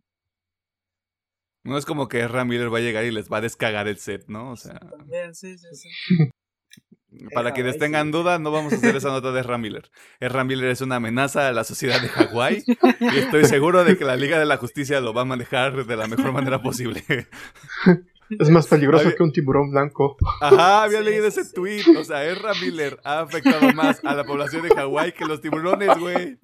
No 1.64 1.78
es 1.78 1.86
como 1.86 2.08
que 2.08 2.28
Ram 2.28 2.48
Miller 2.48 2.72
va 2.72 2.78
a 2.78 2.82
llegar 2.82 3.04
y 3.04 3.12
les 3.12 3.32
va 3.32 3.38
a 3.38 3.42
descagar 3.42 3.88
el 3.88 3.98
set, 3.98 4.26
¿no? 4.28 4.52
O 4.52 4.56
sea. 4.56 4.80
También, 4.80 5.34
sí, 5.34 5.58
sí, 5.58 5.68
sí. 5.74 5.90
Para 7.34 7.54
quienes 7.54 7.80
tengan 7.80 8.12
duda, 8.12 8.38
no 8.38 8.52
vamos 8.52 8.74
a 8.74 8.76
hacer 8.76 8.96
esa 8.96 9.10
nota 9.10 9.32
de 9.32 9.42
Ram 9.42 9.62
Miller. 9.62 9.90
Ram 10.20 10.48
Miller 10.48 10.70
es 10.70 10.82
una 10.82 10.98
amenaza 10.98 11.48
a 11.48 11.52
la 11.52 11.64
sociedad 11.64 12.00
de 12.00 12.10
Hawái 12.10 12.64
y 12.68 13.18
estoy 13.18 13.46
seguro 13.46 13.84
de 13.84 13.98
que 13.98 14.06
la 14.06 14.16
Liga 14.16 14.38
de 14.38 14.46
la 14.46 14.58
Justicia 14.58 15.02
lo 15.02 15.14
va 15.14 15.22
a 15.22 15.26
manejar 15.26 15.86
de 15.86 15.96
la 15.98 16.08
mejor 16.08 16.32
manera 16.32 16.62
posible. 16.62 17.04
Es 18.30 18.50
más 18.50 18.68
peligroso 18.68 19.14
que 19.16 19.24
un 19.24 19.32
tiburón 19.32 19.72
blanco. 19.72 20.18
Ajá, 20.42 20.84
había 20.84 21.02
leído 21.02 21.28
ese 21.28 21.46
tweet. 21.54 21.84
O 21.98 22.04
sea, 22.04 22.26
Ezra 22.26 22.54
Miller 22.62 23.00
ha 23.04 23.22
afectado 23.22 23.72
más 23.74 24.04
a 24.04 24.16
la 24.16 24.24
población 24.24 24.64
de 24.64 24.76
Hawái 24.76 25.14
que 25.14 25.26
los 25.26 25.42
tiburones, 25.42 25.98
güey. 25.98 26.40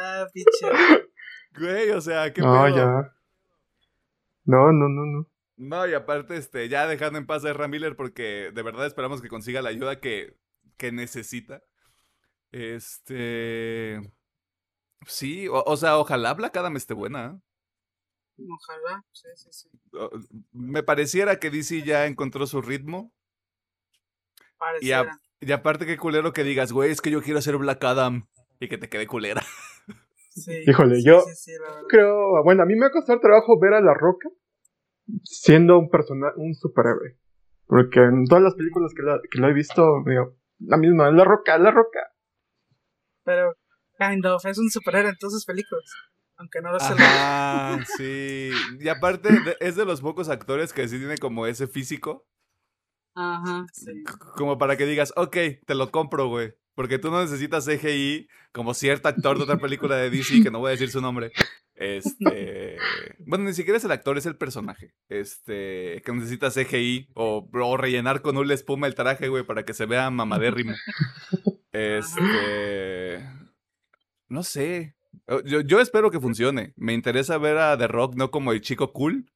Ah, 0.00 0.26
picha. 0.32 0.68
Güey, 1.58 1.90
o 1.90 2.00
sea, 2.00 2.32
qué 2.32 2.40
No, 2.40 2.68
ya. 2.68 3.14
No, 4.44 4.72
no, 4.72 4.88
no, 4.88 5.06
no. 5.06 5.28
No, 5.56 5.86
y 5.88 5.92
aparte, 5.92 6.36
este, 6.36 6.68
ya 6.68 6.86
dejando 6.86 7.18
en 7.18 7.26
paz 7.26 7.44
a 7.44 7.50
Ezra 7.50 7.66
Miller 7.66 7.96
porque 7.96 8.52
de 8.54 8.62
verdad 8.62 8.86
esperamos 8.86 9.20
que 9.20 9.28
consiga 9.28 9.60
la 9.60 9.70
ayuda 9.70 10.00
que, 10.00 10.36
que 10.76 10.92
necesita. 10.92 11.62
Este. 12.52 14.00
Sí, 15.06 15.48
o, 15.50 15.76
sea, 15.76 15.98
ojalá 15.98 16.34
Black 16.34 16.56
Adam 16.56 16.76
esté 16.76 16.94
buena. 16.94 17.40
Ojalá, 18.38 19.04
sí, 19.12 19.28
sí, 19.34 19.48
sí. 19.52 19.68
Me 20.52 20.82
pareciera 20.82 21.38
que 21.38 21.50
DC 21.50 21.82
ya 21.82 22.06
encontró 22.06 22.46
su 22.46 22.62
ritmo. 22.62 23.12
Pareciera. 24.58 25.18
Y, 25.40 25.46
y 25.46 25.52
aparte, 25.52 25.86
qué 25.86 25.96
culero 25.96 26.32
que 26.32 26.44
digas, 26.44 26.72
güey, 26.72 26.90
es 26.90 27.00
que 27.00 27.10
yo 27.10 27.22
quiero 27.22 27.40
ser 27.40 27.56
Black 27.56 27.82
Adam 27.84 28.28
y 28.60 28.68
que 28.68 28.78
te 28.78 28.88
quede 28.88 29.06
culera. 29.06 29.42
Sí, 30.30 30.52
Híjole, 30.68 30.96
sí, 30.96 31.04
yo 31.04 31.22
sí, 31.22 31.34
sí, 31.34 31.52
la 31.60 31.68
verdad. 31.68 31.88
creo, 31.88 32.44
bueno, 32.44 32.62
a 32.62 32.66
mí 32.66 32.76
me 32.76 32.86
ha 32.86 32.90
costado 32.90 33.18
trabajo 33.18 33.58
ver 33.58 33.74
a 33.74 33.80
La 33.80 33.92
Roca 33.92 34.28
siendo 35.24 35.78
un 35.78 35.90
personaje, 35.90 36.34
un 36.36 36.54
superhéroe. 36.54 37.16
Porque 37.66 38.00
en 38.00 38.24
todas 38.24 38.44
las 38.44 38.54
películas 38.54 38.92
que 38.94 39.02
la, 39.02 39.20
que 39.30 39.40
la 39.40 39.48
he 39.48 39.52
visto, 39.52 39.82
digo, 40.06 40.36
la 40.60 40.76
misma, 40.76 41.10
La 41.10 41.24
Roca, 41.24 41.58
La 41.58 41.70
Roca. 41.70 42.12
Pero, 43.24 43.54
kind 43.98 44.24
of, 44.26 44.44
es 44.46 44.58
un 44.58 44.70
superhéroe 44.70 45.10
en 45.10 45.16
todas 45.18 45.34
sus 45.34 45.44
películas. 45.44 45.84
Aunque 46.38 46.60
no 46.62 46.72
lo 46.72 46.78
sea. 46.78 46.92
Ajá, 46.92 47.84
sí. 47.96 48.50
Y 48.78 48.88
aparte, 48.88 49.28
es 49.60 49.76
de 49.76 49.84
los 49.84 50.00
pocos 50.00 50.28
actores 50.28 50.72
que 50.72 50.88
sí 50.88 50.98
tiene 50.98 51.18
como 51.18 51.46
ese 51.46 51.66
físico. 51.66 52.26
Ajá, 53.14 53.66
sí. 53.72 54.04
Como 54.36 54.56
para 54.56 54.76
que 54.76 54.86
digas, 54.86 55.12
ok, 55.16 55.36
te 55.66 55.74
lo 55.74 55.90
compro, 55.90 56.28
güey. 56.28 56.54
Porque 56.76 57.00
tú 57.00 57.10
no 57.10 57.20
necesitas 57.20 57.66
CGI 57.66 58.28
como 58.52 58.72
cierto 58.72 59.08
actor 59.08 59.36
de 59.36 59.42
otra 59.42 59.58
película 59.58 59.96
de 59.96 60.10
DC, 60.10 60.44
que 60.44 60.50
no 60.52 60.60
voy 60.60 60.68
a 60.68 60.70
decir 60.72 60.90
su 60.90 61.00
nombre. 61.00 61.32
Este. 61.74 62.78
Bueno, 63.26 63.44
ni 63.44 63.52
siquiera 63.52 63.76
es 63.76 63.84
el 63.84 63.90
actor, 63.90 64.16
es 64.16 64.26
el 64.26 64.36
personaje. 64.36 64.94
Este. 65.08 66.00
Que 66.04 66.12
necesita 66.12 66.50
CGI 66.52 67.08
o, 67.14 67.48
o 67.52 67.76
rellenar 67.76 68.22
con 68.22 68.36
una 68.36 68.54
espuma 68.54 68.86
el 68.86 68.94
traje, 68.94 69.26
güey, 69.26 69.42
para 69.42 69.64
que 69.64 69.74
se 69.74 69.86
vea 69.86 70.08
mamadérrimo. 70.10 70.74
Este. 71.70 73.22
No 74.28 74.42
sé. 74.42 74.97
Yo, 75.44 75.60
yo 75.60 75.80
espero 75.80 76.10
que 76.10 76.20
funcione. 76.20 76.72
Me 76.76 76.92
interesa 76.94 77.36
ver 77.38 77.58
a 77.58 77.76
The 77.76 77.86
Rock 77.88 78.14
no 78.16 78.30
como 78.30 78.52
el 78.52 78.60
chico 78.60 78.92
cool, 78.92 79.30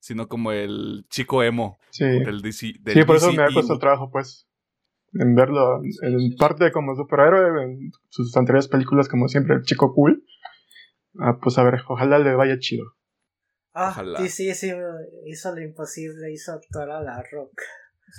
sino 0.00 0.28
como 0.28 0.52
el 0.52 1.06
chico 1.10 1.42
emo 1.42 1.78
Sí, 1.90 2.04
del 2.04 2.40
DC. 2.42 2.74
del 2.80 2.94
sí 2.94 3.04
por 3.04 3.16
eso 3.16 3.26
DC 3.26 3.36
me 3.38 3.42
ha 3.42 3.46
costado 3.46 3.74
emo. 3.74 3.78
trabajo, 3.80 4.10
pues, 4.12 4.46
en 5.14 5.34
verlo 5.34 5.80
en 6.02 6.36
parte 6.36 6.70
como 6.72 6.94
superhéroe, 6.94 7.62
en 7.64 7.90
sus 8.10 8.36
anteriores 8.36 8.68
películas, 8.68 9.08
como 9.08 9.28
siempre, 9.28 9.54
el 9.56 9.62
chico 9.62 9.92
cool. 9.94 10.24
Ah, 11.18 11.38
pues 11.40 11.58
a 11.58 11.62
ver, 11.64 11.80
ojalá 11.88 12.18
le 12.18 12.34
vaya 12.34 12.58
chido. 12.58 12.84
Ah, 13.72 13.88
Ojalá. 13.90 14.20
sí, 14.20 14.28
sí, 14.28 14.54
sí, 14.54 14.72
hizo 15.26 15.54
lo 15.54 15.60
imposible, 15.62 16.32
hizo 16.32 16.52
actuar 16.52 16.90
a 16.90 17.00
la 17.02 17.22
rock. 17.32 17.60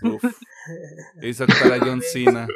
Uf. 0.03 0.23
Hizo 1.21 1.43
actuar 1.45 1.73
a 1.73 1.79
John 1.79 2.01
Cena. 2.11 2.47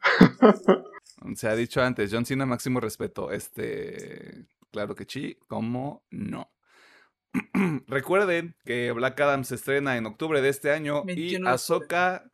Se 1.34 1.48
ha 1.48 1.54
dicho 1.56 1.82
antes, 1.82 2.10
John 2.12 2.24
Cena 2.26 2.46
máximo 2.46 2.80
respeto. 2.80 3.30
Este, 3.32 4.46
claro 4.70 4.94
que 4.94 5.04
sí, 5.08 5.38
¿cómo 5.48 6.04
no? 6.10 6.50
Recuerden 7.86 8.56
que 8.64 8.90
Black 8.92 9.20
Adam 9.20 9.44
se 9.44 9.54
estrena 9.56 9.96
en 9.96 10.06
octubre 10.06 10.40
de 10.40 10.48
este 10.48 10.72
año 10.72 11.04
21 11.04 11.48
y. 11.48 11.52
Ahsoka 11.52 12.30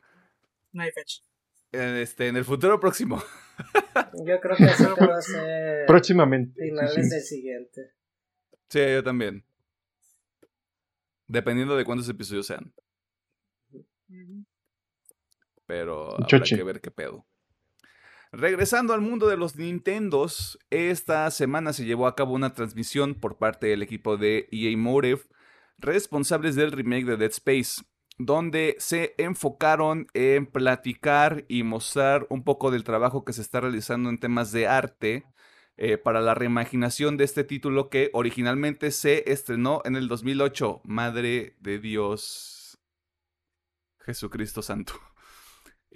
No 0.71 0.83
hay 0.83 0.91
fecha. 0.91 1.21
este, 1.71 2.27
en 2.29 2.37
el 2.37 2.45
futuro 2.45 2.79
próximo. 2.79 3.21
Yo 4.25 4.39
creo 4.39 4.55
que 4.55 4.63
eso 4.65 4.95
que 4.95 5.05
va 5.05 5.17
a 5.17 5.21
ser 5.21 5.85
Próximamente. 5.87 6.53
sí, 6.61 6.69
finales 6.69 6.93
sí. 6.93 7.09
del 7.09 7.21
siguiente. 7.21 7.91
Sí, 8.69 8.79
yo 8.79 9.03
también. 9.03 9.45
Dependiendo 11.27 11.75
de 11.77 11.85
cuántos 11.85 12.07
episodios 12.09 12.45
sean. 12.47 12.73
Pero 15.65 16.13
habrá 16.13 16.27
Choche. 16.27 16.55
que 16.57 16.63
ver 16.63 16.81
qué 16.81 16.91
pedo. 16.91 17.25
Regresando 18.31 18.93
al 18.93 19.01
mundo 19.01 19.27
de 19.27 19.37
los 19.37 19.55
Nintendos, 19.55 20.59
esta 20.69 21.31
semana 21.31 21.71
se 21.71 21.85
llevó 21.85 22.07
a 22.07 22.15
cabo 22.15 22.33
una 22.33 22.53
transmisión 22.53 23.15
por 23.15 23.37
parte 23.37 23.67
del 23.67 23.81
equipo 23.81 24.17
de 24.17 24.49
EA 24.51 24.75
Motive, 24.77 25.21
responsables 25.77 26.55
del 26.55 26.73
remake 26.73 27.05
de 27.05 27.17
Dead 27.17 27.31
Space, 27.31 27.83
donde 28.17 28.75
se 28.79 29.15
enfocaron 29.17 30.07
en 30.13 30.45
platicar 30.45 31.45
y 31.47 31.63
mostrar 31.63 32.27
un 32.29 32.43
poco 32.43 32.69
del 32.69 32.83
trabajo 32.83 33.23
que 33.23 33.33
se 33.33 33.41
está 33.41 33.61
realizando 33.61 34.09
en 34.09 34.17
temas 34.17 34.51
de 34.51 34.67
arte 34.67 35.25
eh, 35.77 35.97
para 35.97 36.19
la 36.19 36.33
reimaginación 36.33 37.15
de 37.15 37.23
este 37.23 37.45
título 37.45 37.89
que 37.89 38.09
originalmente 38.11 38.91
se 38.91 39.31
estrenó 39.31 39.81
en 39.85 39.95
el 39.95 40.07
2008. 40.09 40.81
Madre 40.83 41.55
de 41.61 41.79
Dios. 41.79 42.79
Jesucristo 43.99 44.61
Santo. 44.61 45.06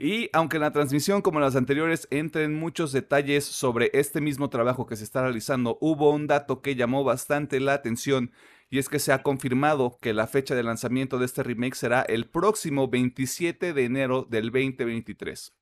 Y 0.04 0.32
aunque 0.34 0.58
en 0.58 0.62
la 0.62 0.72
transmisión, 0.72 1.22
como 1.22 1.38
en 1.38 1.46
las 1.46 1.56
anteriores, 1.56 2.08
entren 2.10 2.56
muchos 2.56 2.92
detalles 2.92 3.46
sobre 3.46 3.92
este 3.94 4.20
mismo 4.20 4.50
trabajo 4.50 4.88
que 4.88 4.96
se 4.96 5.04
está 5.04 5.22
realizando, 5.22 5.78
hubo 5.80 6.10
un 6.10 6.26
dato 6.26 6.64
que 6.64 6.74
llamó 6.74 7.04
bastante 7.04 7.60
la 7.60 7.76
atención 7.76 8.32
y 8.72 8.80
es 8.80 8.90
que 8.90 8.98
se 8.98 9.14
ha 9.14 9.22
confirmado 9.22 10.00
que 10.02 10.16
la 10.16 10.26
fecha 10.26 10.56
de 10.56 10.64
lanzamiento 10.64 11.20
de 11.20 11.26
este 11.26 11.44
remake 11.44 11.76
será 11.76 12.02
el 12.02 12.28
próximo 12.28 12.88
27 12.88 13.74
de 13.74 13.86
enero 13.86 14.26
del 14.28 14.46
2023. 14.46 15.56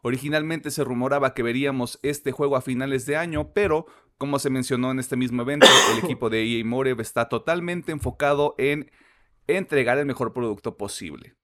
Originalmente 0.00 0.70
se 0.70 0.82
rumoraba 0.82 1.34
que 1.34 1.42
veríamos 1.42 1.98
este 2.02 2.32
juego 2.32 2.56
a 2.56 2.62
finales 2.62 3.04
de 3.04 3.18
año, 3.18 3.52
pero 3.52 3.84
como 4.16 4.38
se 4.38 4.48
mencionó 4.48 4.90
en 4.90 5.00
este 5.00 5.16
mismo 5.16 5.42
evento, 5.42 5.66
el 5.92 5.98
equipo 6.02 6.30
de 6.30 6.44
EA 6.44 6.64
Motive 6.64 7.02
está 7.02 7.28
totalmente 7.28 7.92
enfocado 7.92 8.54
en 8.56 8.90
entregar 9.46 9.98
el 9.98 10.06
mejor 10.06 10.32
producto 10.32 10.78
posible. 10.78 11.34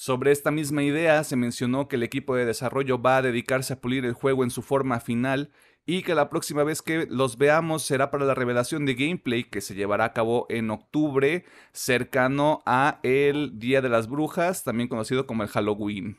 Sobre 0.00 0.32
esta 0.32 0.50
misma 0.50 0.82
idea 0.82 1.22
se 1.24 1.36
mencionó 1.36 1.86
que 1.86 1.96
el 1.96 2.02
equipo 2.02 2.34
de 2.34 2.46
desarrollo 2.46 3.02
va 3.02 3.18
a 3.18 3.22
dedicarse 3.22 3.74
a 3.74 3.82
pulir 3.82 4.06
el 4.06 4.14
juego 4.14 4.44
en 4.44 4.50
su 4.50 4.62
forma 4.62 4.98
final 4.98 5.52
y 5.84 6.00
que 6.04 6.14
la 6.14 6.30
próxima 6.30 6.64
vez 6.64 6.80
que 6.80 7.06
los 7.10 7.36
veamos 7.36 7.82
será 7.82 8.10
para 8.10 8.24
la 8.24 8.34
revelación 8.34 8.86
de 8.86 8.94
gameplay 8.94 9.44
que 9.44 9.60
se 9.60 9.74
llevará 9.74 10.06
a 10.06 10.12
cabo 10.14 10.46
en 10.48 10.70
octubre, 10.70 11.44
cercano 11.74 12.62
a 12.64 12.98
el 13.02 13.58
Día 13.58 13.82
de 13.82 13.90
las 13.90 14.08
Brujas, 14.08 14.64
también 14.64 14.88
conocido 14.88 15.26
como 15.26 15.42
el 15.42 15.50
Halloween. 15.50 16.16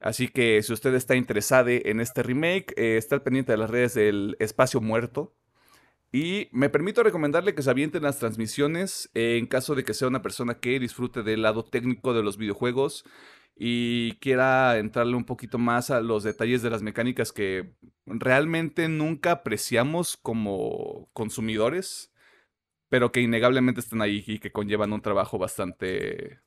Así 0.00 0.26
que 0.26 0.60
si 0.64 0.72
usted 0.72 0.92
está 0.94 1.14
interesado 1.14 1.68
en 1.68 2.00
este 2.00 2.24
remake, 2.24 2.74
eh, 2.76 2.96
está 2.96 3.14
al 3.14 3.22
pendiente 3.22 3.52
de 3.52 3.58
las 3.58 3.70
redes 3.70 3.94
del 3.94 4.36
Espacio 4.40 4.80
Muerto. 4.80 5.36
Y 6.16 6.48
me 6.50 6.70
permito 6.70 7.02
recomendarle 7.02 7.54
que 7.54 7.60
se 7.60 7.68
avienten 7.68 8.02
las 8.02 8.18
transmisiones 8.18 9.10
eh, 9.12 9.36
en 9.36 9.44
caso 9.44 9.74
de 9.74 9.84
que 9.84 9.92
sea 9.92 10.08
una 10.08 10.22
persona 10.22 10.60
que 10.60 10.80
disfrute 10.80 11.22
del 11.22 11.42
lado 11.42 11.66
técnico 11.66 12.14
de 12.14 12.22
los 12.22 12.38
videojuegos 12.38 13.04
y 13.54 14.12
quiera 14.14 14.78
entrarle 14.78 15.14
un 15.14 15.26
poquito 15.26 15.58
más 15.58 15.90
a 15.90 16.00
los 16.00 16.22
detalles 16.22 16.62
de 16.62 16.70
las 16.70 16.80
mecánicas 16.80 17.32
que 17.32 17.74
realmente 18.06 18.88
nunca 18.88 19.30
apreciamos 19.30 20.16
como 20.16 21.10
consumidores, 21.12 22.14
pero 22.88 23.12
que 23.12 23.20
innegablemente 23.20 23.80
están 23.80 24.00
ahí 24.00 24.24
y 24.26 24.38
que 24.38 24.52
conllevan 24.52 24.94
un 24.94 25.02
trabajo 25.02 25.36
bastante 25.36 26.40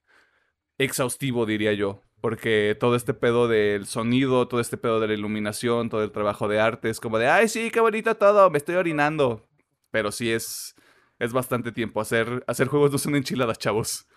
exhaustivo, 0.79 1.45
diría 1.45 1.73
yo. 1.73 2.01
Porque 2.21 2.75
todo 2.79 2.95
este 2.95 3.13
pedo 3.13 3.47
del 3.47 3.85
sonido, 3.85 4.47
todo 4.47 4.61
este 4.61 4.77
pedo 4.77 4.99
de 4.99 5.09
la 5.09 5.13
iluminación, 5.13 5.89
todo 5.89 6.03
el 6.03 6.11
trabajo 6.11 6.47
de 6.47 6.59
arte 6.59 6.89
es 6.89 6.99
como 6.99 7.19
de, 7.19 7.27
ay, 7.27 7.47
sí, 7.49 7.69
qué 7.69 7.81
bonito 7.81 8.17
todo, 8.17 8.49
me 8.49 8.57
estoy 8.57 8.73
orinando. 8.75 9.48
Pero 9.91 10.11
sí 10.11 10.31
es, 10.31 10.75
es 11.17 11.33
bastante 11.33 11.71
tiempo. 11.71 12.01
Hacer, 12.01 12.43
hacer 12.47 12.67
juegos 12.67 12.91
no 12.91 12.97
son 12.97 13.15
enchiladas, 13.15 13.57
chavos. 13.57 14.07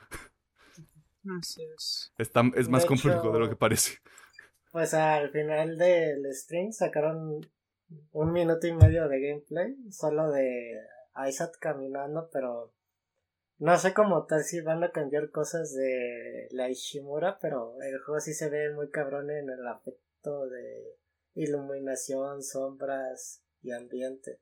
Así 1.39 1.63
es. 1.77 2.13
Está, 2.19 2.43
es 2.57 2.69
más 2.69 2.83
De 2.83 2.89
complejo 2.89 3.33
de 3.33 3.39
lo 3.39 3.49
que 3.49 3.57
parece. 3.57 3.99
Pues 4.73 4.95
al 4.95 5.31
final 5.31 5.77
del 5.77 6.35
stream 6.35 6.73
sacaron 6.73 7.41
un 8.13 8.33
minuto 8.33 8.67
y 8.67 8.73
medio 8.73 9.09
de 9.09 9.21
gameplay, 9.21 9.77
solo 9.91 10.31
de 10.31 10.81
Isaac 11.29 11.59
caminando, 11.61 12.31
pero 12.33 12.73
no 13.59 13.79
sé 13.79 13.93
cómo 13.93 14.25
tal 14.27 14.43
si 14.43 14.61
van 14.61 14.83
a 14.83 14.91
cambiar 14.91 15.31
cosas 15.31 15.75
de 15.75 16.49
la 16.53 16.71
Ishimura, 16.71 17.39
pero 17.41 17.81
el 17.83 18.01
juego 18.01 18.21
sí 18.21 18.35
se 18.35 18.49
ve 18.49 18.75
muy 18.75 18.91
cabrón 18.91 19.31
en 19.31 19.51
el 19.51 19.67
aspecto 19.67 20.47
de 20.47 20.97
iluminación, 21.35 22.43
sombras 22.43 23.43
y 23.63 23.73
ambiente. 23.73 24.41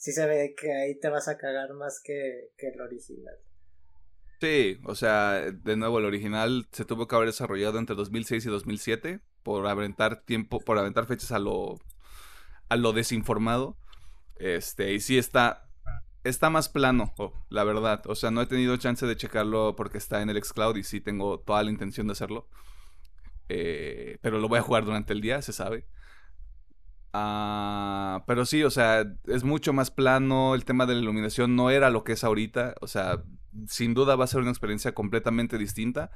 Sí 0.00 0.12
se 0.12 0.26
ve 0.26 0.54
que 0.58 0.72
ahí 0.72 0.98
te 0.98 1.10
vas 1.10 1.28
a 1.28 1.36
cagar 1.36 1.74
más 1.74 2.00
que, 2.02 2.52
que 2.56 2.68
el 2.68 2.80
original. 2.80 3.34
Sí, 4.40 4.80
o 4.86 4.94
sea, 4.94 5.52
de 5.52 5.76
nuevo, 5.76 5.98
el 5.98 6.06
original 6.06 6.66
se 6.72 6.86
tuvo 6.86 7.06
que 7.06 7.16
haber 7.16 7.28
desarrollado 7.28 7.78
entre 7.78 7.94
2006 7.94 8.46
y 8.46 8.48
2007 8.48 9.20
por 9.42 9.66
aventar 9.66 10.22
tiempo, 10.22 10.58
por 10.58 10.78
aventar 10.78 11.04
fechas 11.04 11.32
a 11.32 11.38
lo, 11.38 11.78
a 12.70 12.76
lo 12.76 12.94
desinformado. 12.94 13.76
Este, 14.36 14.94
y 14.94 15.00
sí 15.00 15.18
está, 15.18 15.68
está 16.24 16.48
más 16.48 16.70
plano, 16.70 17.12
oh, 17.18 17.34
la 17.50 17.64
verdad. 17.64 18.00
O 18.06 18.14
sea, 18.14 18.30
no 18.30 18.40
he 18.40 18.46
tenido 18.46 18.78
chance 18.78 19.04
de 19.04 19.16
checarlo 19.16 19.76
porque 19.76 19.98
está 19.98 20.22
en 20.22 20.30
el 20.30 20.42
xCloud 20.42 20.76
y 20.76 20.82
sí 20.82 21.02
tengo 21.02 21.40
toda 21.40 21.62
la 21.62 21.70
intención 21.70 22.06
de 22.06 22.12
hacerlo. 22.12 22.48
Eh, 23.50 24.16
pero 24.22 24.38
lo 24.38 24.48
voy 24.48 24.60
a 24.60 24.62
jugar 24.62 24.86
durante 24.86 25.12
el 25.12 25.20
día, 25.20 25.42
se 25.42 25.52
sabe. 25.52 25.84
Ah, 27.12 28.24
pero 28.26 28.46
sí, 28.46 28.62
o 28.62 28.70
sea, 28.70 29.04
es 29.26 29.44
mucho 29.44 29.72
más 29.72 29.90
plano. 29.90 30.54
El 30.54 30.64
tema 30.64 30.86
de 30.86 30.94
la 30.94 31.00
iluminación 31.00 31.56
no 31.56 31.70
era 31.70 31.90
lo 31.90 32.04
que 32.04 32.12
es 32.12 32.24
ahorita. 32.24 32.74
O 32.80 32.86
sea, 32.86 33.22
sin 33.66 33.94
duda 33.94 34.16
va 34.16 34.24
a 34.24 34.28
ser 34.28 34.40
una 34.40 34.50
experiencia 34.50 34.94
completamente 34.94 35.58
distinta. 35.58 36.10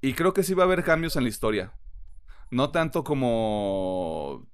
Y 0.00 0.14
creo 0.14 0.32
que 0.34 0.42
sí 0.42 0.54
va 0.54 0.64
a 0.64 0.66
haber 0.66 0.84
cambios 0.84 1.16
en 1.16 1.24
la 1.24 1.28
historia. 1.28 1.74
No 2.50 2.70
tanto 2.70 3.02
como 3.04 4.48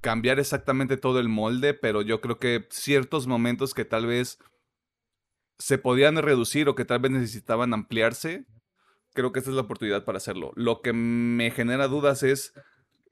cambiar 0.00 0.38
exactamente 0.38 0.96
todo 0.96 1.18
el 1.18 1.28
molde, 1.28 1.74
pero 1.74 2.02
yo 2.02 2.20
creo 2.20 2.38
que 2.38 2.66
ciertos 2.70 3.26
momentos 3.26 3.74
que 3.74 3.84
tal 3.84 4.06
vez 4.06 4.38
se 5.58 5.78
podían 5.78 6.16
reducir 6.16 6.68
o 6.68 6.74
que 6.74 6.84
tal 6.84 7.00
vez 7.00 7.10
necesitaban 7.10 7.74
ampliarse, 7.74 8.46
creo 9.12 9.32
que 9.32 9.40
esta 9.40 9.50
es 9.50 9.56
la 9.56 9.62
oportunidad 9.62 10.04
para 10.04 10.18
hacerlo. 10.18 10.52
Lo 10.54 10.82
que 10.82 10.92
me 10.92 11.50
genera 11.50 11.88
dudas 11.88 12.22
es 12.22 12.52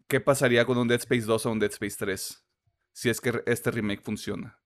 qué 0.09 0.21
pasaría 0.21 0.65
con 0.65 0.79
un 0.79 0.89
Dead 0.89 1.01
Space 1.01 1.27
2 1.27 1.47
o 1.47 1.53
un 1.53 1.59
Dead 1.59 1.71
Space 1.71 1.97
3 1.99 2.43
si 2.93 3.11
es 3.11 3.21
que 3.21 3.43
este 3.45 3.71
remake 3.71 4.03
funciona. 4.03 4.59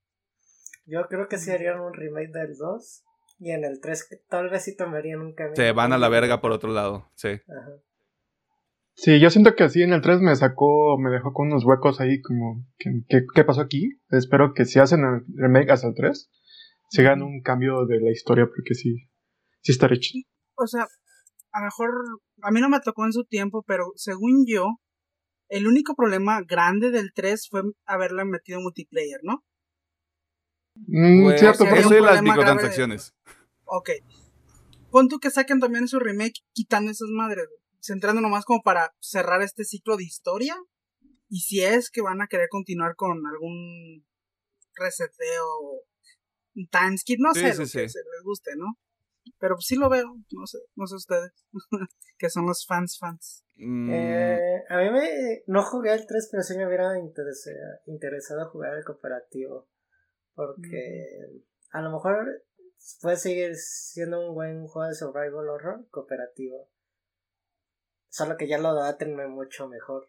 Yo 0.87 1.03
creo 1.09 1.27
que 1.29 1.37
sí 1.37 1.51
harían 1.51 1.81
un 1.81 1.93
remake 1.93 2.31
del 2.31 2.57
2 2.57 3.05
y 3.41 3.51
en 3.51 3.65
el 3.65 3.81
3 3.81 4.09
que 4.09 4.17
tal 4.29 4.51
vez 4.51 4.65
sí 4.65 4.77
tomarían 4.77 5.21
un 5.21 5.35
camino. 5.35 5.57
Se 5.57 5.73
van 5.73 5.93
a 5.93 5.99
la 5.99 6.09
verga 6.09 6.41
por 6.41 6.53
otro 6.53 6.73
lado, 6.73 7.11
sí. 7.15 7.29
Ajá. 7.29 7.83
Sí, 8.95 9.19
yo 9.19 9.31
siento 9.31 9.55
que 9.57 9.65
así 9.65 9.83
en 9.83 9.93
el 9.93 10.03
3 10.03 10.21
me 10.21 10.37
sacó, 10.37 10.97
me 10.99 11.11
dejó 11.11 11.33
con 11.33 11.49
unos 11.49 11.65
huecos 11.65 12.01
ahí 12.01 12.21
como, 12.21 12.67
¿qué, 12.79 12.91
qué, 13.09 13.25
qué 13.35 13.45
pasó 13.45 13.63
aquí? 13.63 13.99
Espero 14.11 14.53
que 14.55 14.65
si 14.65 14.79
hacen 14.79 15.01
el 15.01 15.25
remake 15.37 15.71
hasta 15.71 15.89
el 15.89 15.95
3, 15.95 16.31
sigan 16.91 17.23
un 17.23 17.41
cambio 17.43 17.87
de 17.87 18.01
la 18.01 18.11
historia 18.11 18.47
porque 18.47 18.75
sí, 18.75 19.09
sí 19.63 19.73
estaré 19.73 19.99
chido. 19.99 20.29
O 20.55 20.67
sea, 20.67 20.83
a 21.53 21.61
lo 21.61 21.65
mejor, 21.65 21.91
a 22.43 22.51
mí 22.51 22.61
no 22.61 22.69
me 22.69 22.81
tocó 22.81 23.07
en 23.07 23.13
su 23.13 23.25
tiempo, 23.25 23.65
pero 23.67 23.87
según 23.97 24.45
yo, 24.47 24.67
el 25.51 25.67
único 25.67 25.95
problema 25.95 26.41
grande 26.43 26.91
del 26.91 27.13
3 27.13 27.49
fue 27.51 27.63
haberle 27.85 28.25
metido 28.25 28.61
multiplayer, 28.61 29.21
¿no? 29.23 29.45
Mm, 30.87 31.25
Pues, 31.25 31.41
cierto, 31.41 31.65
pero 31.65 31.77
eso 31.77 32.01
las 32.01 32.23
microtransacciones. 32.23 33.15
Ok. 33.65 33.91
Pon 34.91 35.09
tú 35.09 35.19
que 35.19 35.31
saquen 35.31 35.61
también 35.61 35.87
su 35.89 35.99
remake 36.01 36.41
quitando 36.53 36.91
esas 36.91 37.09
madres, 37.11 37.47
centrando 37.81 38.21
nomás 38.21 38.45
como 38.45 38.63
para 38.63 38.95
cerrar 39.01 39.43
este 39.43 39.65
ciclo 39.65 39.97
de 39.97 40.05
historia. 40.05 40.57
Y 41.29 41.41
si 41.41 41.63
es 41.63 41.91
que 41.91 42.01
van 42.01 42.21
a 42.23 42.27
querer 42.27 42.49
continuar 42.49 42.97
con 42.97 43.25
algún 43.27 44.05
reseteo, 44.75 45.45
un 46.57 46.69
timeskip, 46.69 47.21
no 47.21 47.35
Sí, 47.35 47.41
sé, 47.41 47.53
sí, 47.53 47.59
lo 47.59 47.65
que 47.65 47.89
se 47.89 47.99
les 47.99 48.23
guste, 48.25 48.51
¿no? 48.57 48.79
Pero 49.39 49.55
pues 49.57 49.67
sí 49.67 49.77
lo 49.77 49.89
veo, 49.89 50.07
no 50.33 50.47
sé, 50.47 50.59
no 50.77 50.87
sé 50.87 50.97
ustedes, 50.97 51.33
que 52.19 52.31
son 52.31 52.47
los 52.47 52.67
fans 52.67 52.99
fans. 52.99 53.45
Mm, 53.57 53.91
Eh, 53.93 54.63
a 54.69 54.79
mí 54.79 54.91
me. 54.91 55.43
No 55.47 55.63
jugué 55.63 55.93
el 55.93 56.07
3, 56.07 56.29
pero 56.31 56.43
sí 56.43 56.57
me 56.57 56.67
hubiera 56.67 56.99
interesa- 56.99 57.81
interesado 57.87 58.49
jugar 58.51 58.75
el 58.77 58.85
cooperativo. 58.85 59.69
Porque 60.35 61.43
a 61.73 61.83
lo 61.83 61.91
mejor 61.91 62.45
puede 63.03 63.17
seguir 63.17 63.57
siendo 63.57 64.27
un 64.29 64.35
buen 64.35 64.67
juego 64.67 64.89
de 64.89 64.95
survival 64.95 65.49
horror 65.49 65.87
cooperativo. 65.91 66.71
Solo 68.09 68.37
que 68.37 68.49
ya 68.49 68.59
lo 68.59 68.75
daten 68.75 69.15
mucho 69.31 69.69
mejor. 69.69 70.09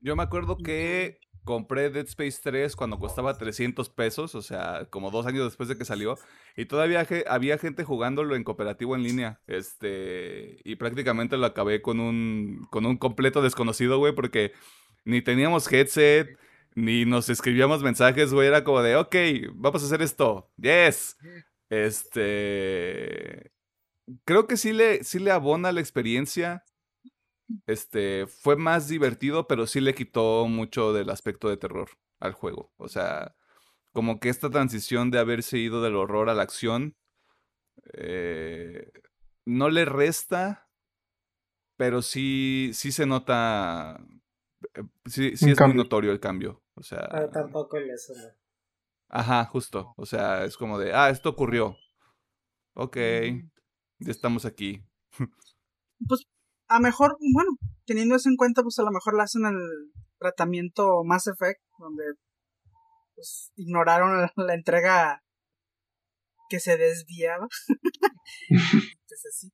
Yo 0.00 0.16
me 0.16 0.22
acuerdo 0.22 0.56
que 0.58 1.18
compré 1.44 1.90
Dead 1.90 2.06
Space 2.06 2.40
3 2.42 2.74
cuando 2.76 2.98
costaba 2.98 3.36
300 3.36 3.88
pesos, 3.90 4.34
o 4.34 4.42
sea, 4.42 4.86
como 4.90 5.10
dos 5.10 5.26
años 5.26 5.44
después 5.44 5.68
de 5.68 5.76
que 5.76 5.84
salió, 5.84 6.18
y 6.56 6.66
todavía 6.66 7.06
había 7.28 7.58
gente 7.58 7.84
jugándolo 7.84 8.34
en 8.34 8.44
cooperativo 8.44 8.96
en 8.96 9.02
línea, 9.02 9.40
este, 9.46 10.58
y 10.64 10.76
prácticamente 10.76 11.36
lo 11.36 11.46
acabé 11.46 11.82
con 11.82 12.00
un, 12.00 12.66
con 12.70 12.86
un 12.86 12.96
completo 12.96 13.42
desconocido, 13.42 13.98
güey, 13.98 14.14
porque 14.14 14.52
ni 15.04 15.22
teníamos 15.22 15.70
headset, 15.72 16.38
ni 16.74 17.04
nos 17.04 17.28
escribíamos 17.28 17.82
mensajes, 17.82 18.32
güey, 18.32 18.48
era 18.48 18.64
como 18.64 18.82
de, 18.82 18.96
ok, 18.96 19.14
vamos 19.54 19.82
a 19.82 19.86
hacer 19.86 20.02
esto, 20.02 20.50
yes, 20.56 21.16
este, 21.68 23.52
creo 24.24 24.46
que 24.46 24.56
sí 24.56 24.72
le, 24.72 25.04
sí 25.04 25.18
le 25.18 25.30
abona 25.30 25.72
la 25.72 25.80
experiencia. 25.80 26.64
Este, 27.66 28.26
fue 28.26 28.56
más 28.56 28.88
divertido, 28.88 29.46
pero 29.46 29.66
sí 29.66 29.80
le 29.80 29.94
quitó 29.94 30.46
mucho 30.48 30.92
del 30.92 31.10
aspecto 31.10 31.48
de 31.48 31.56
terror 31.56 31.90
al 32.20 32.32
juego. 32.32 32.72
O 32.76 32.88
sea, 32.88 33.34
como 33.92 34.20
que 34.20 34.28
esta 34.28 34.50
transición 34.50 35.10
de 35.10 35.18
haberse 35.18 35.58
ido 35.58 35.82
del 35.82 35.96
horror 35.96 36.28
a 36.30 36.34
la 36.34 36.42
acción 36.42 36.96
eh, 37.94 38.90
no 39.46 39.68
le 39.70 39.84
resta, 39.84 40.68
pero 41.76 42.02
sí, 42.02 42.70
sí 42.74 42.92
se 42.92 43.06
nota, 43.06 43.98
eh, 44.74 44.82
sí, 45.06 45.36
sí 45.36 45.50
es 45.50 45.60
muy 45.60 45.74
notorio 45.74 46.12
el 46.12 46.20
cambio. 46.20 46.62
O 46.74 46.82
sea, 46.82 47.08
Pero 47.10 47.30
tampoco 47.30 47.78
le 47.78 47.96
suma. 47.98 48.34
ajá, 49.08 49.44
justo. 49.46 49.94
O 49.96 50.06
sea, 50.06 50.44
es 50.44 50.56
como 50.56 50.78
de, 50.78 50.92
ah, 50.94 51.08
esto 51.10 51.30
ocurrió. 51.30 51.76
Ok, 52.74 52.96
ya 53.98 54.10
estamos 54.10 54.44
aquí. 54.44 54.82
Pues 56.06 56.26
a 56.74 56.80
mejor, 56.80 57.16
bueno, 57.32 57.50
teniendo 57.86 58.16
eso 58.16 58.28
en 58.28 58.36
cuenta, 58.36 58.62
pues 58.62 58.78
a 58.78 58.82
lo 58.82 58.90
mejor 58.90 59.16
le 59.16 59.22
hacen 59.22 59.44
el 59.46 59.92
tratamiento 60.18 61.04
Mass 61.04 61.26
Effect, 61.26 61.60
donde 61.78 62.04
pues 63.14 63.52
ignoraron 63.56 64.20
la, 64.20 64.32
la 64.36 64.54
entrega 64.54 65.22
que 66.48 66.60
se 66.60 66.76
desviaba. 66.76 67.46
Entonces 68.48 69.26
así. 69.30 69.52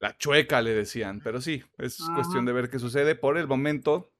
La 0.00 0.16
chueca 0.16 0.62
le 0.62 0.74
decían, 0.74 1.20
pero 1.22 1.40
sí, 1.40 1.62
es 1.78 2.00
Ajá. 2.00 2.14
cuestión 2.14 2.44
de 2.46 2.52
ver 2.52 2.70
qué 2.70 2.78
sucede. 2.78 3.16
Por 3.16 3.36
el 3.36 3.48
momento, 3.48 4.12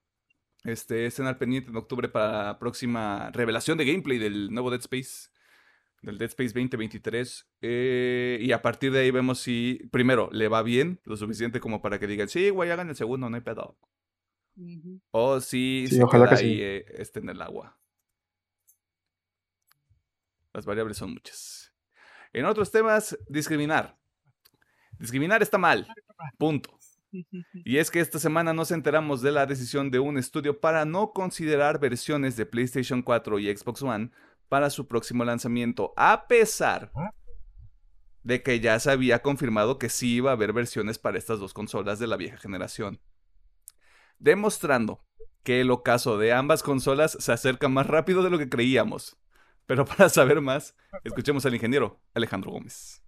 este, 0.65 1.07
estén 1.07 1.27
al 1.27 1.39
pendiente 1.39 1.71
en 1.71 1.77
octubre 1.77 2.09
para 2.09 2.45
la 2.45 2.59
próxima 2.59 3.31
revelación 3.31 3.79
de 3.79 3.87
gameplay 3.87 4.19
del 4.19 4.51
nuevo 4.51 4.71
Dead 4.71 4.81
Space, 4.81 5.31
del 6.03 6.19
Dead 6.19 6.29
Space 6.29 6.49
2023. 6.55 7.49
eh, 7.63 8.39
y 8.41 8.53
a 8.53 8.63
partir 8.63 8.93
de 8.93 9.01
ahí 9.01 9.11
vemos 9.11 9.41
si, 9.41 9.81
primero, 9.91 10.29
le 10.33 10.49
va 10.49 10.63
bien, 10.63 11.01
lo 11.05 11.17
suficiente 11.17 11.61
como 11.61 11.83
para 11.83 11.99
que 11.99 12.07
digan, 12.07 12.29
sí, 12.29 12.51
güey, 12.51 12.71
hagan 12.71 12.89
el 12.89 12.97
segundo, 12.97 13.29
no 13.29 13.37
hay 13.37 13.43
pedo. 13.43 13.77
O 15.13 15.41
si 15.41 15.87
Sí, 15.89 15.97
se 15.97 16.03
ojalá 16.03 16.27
queda 16.27 16.29
que 16.29 16.45
ahí, 16.45 16.55
sí. 16.57 16.63
eh, 16.63 16.85
este 16.99 17.21
en 17.21 17.29
el 17.29 17.41
agua. 17.43 17.79
Las 20.53 20.67
variables 20.67 20.97
son 20.97 21.13
muchas. 21.13 21.73
En 22.33 22.45
otros 22.45 22.71
temas, 22.71 23.17
discriminar. 23.29 23.97
Discriminar 24.99 25.43
está 25.43 25.59
mal. 25.59 25.87
Punto. 26.39 26.77
Y 27.65 27.79
es 27.79 27.91
que 27.91 28.01
esta 28.01 28.19
semana 28.19 28.53
nos 28.53 28.71
enteramos 28.71 29.23
de 29.23 29.33
la 29.33 29.47
decisión 29.47 29.91
de 29.91 29.99
un 29.99 30.19
estudio 30.19 30.61
para 30.61 30.85
no 30.85 31.13
considerar 31.15 31.81
versiones 31.81 32.37
de 32.37 32.45
PlayStation 32.45 33.01
4 33.01 33.39
y 33.39 33.57
Xbox 33.57 33.81
One 33.83 34.11
para 34.49 34.71
su 34.71 34.87
próximo 34.87 35.25
lanzamiento, 35.25 35.93
a 35.97 36.27
pesar 36.27 36.93
de 38.23 38.43
que 38.43 38.61
ya 38.61 38.79
se 38.81 38.91
había 38.91 39.23
confirmado 39.23 39.79
que 39.79 39.89
sí 39.89 40.17
iba 40.17 40.31
a 40.31 40.35
haber 40.35 40.53
versiones 40.53 40.99
para 40.99 41.19
estas 41.19 41.39
dos 41.39 41.55
consolas 41.55 41.99
de 41.99 42.07
la 42.07 42.17
vieja 42.17 42.37
generación. 42.37 43.01
Demostrando 44.19 45.05
que 45.43 45.61
el 45.61 45.71
ocaso 45.71 46.19
de 46.19 46.33
ambas 46.33 46.63
consolas 46.63 47.17
se 47.21 47.33
acerca 47.33 47.69
más 47.69 47.87
rápido 47.87 48.23
de 48.23 48.31
lo 48.31 48.39
que 48.39 48.49
creíamos. 48.49 49.17
Pero 49.67 49.85
para 49.85 50.09
saber 50.09 50.41
más, 50.41 50.75
escuchemos 51.05 51.45
al 51.47 51.55
ingeniero 51.55 52.01
Alejandro 52.15 52.51
Gómez. 52.51 53.03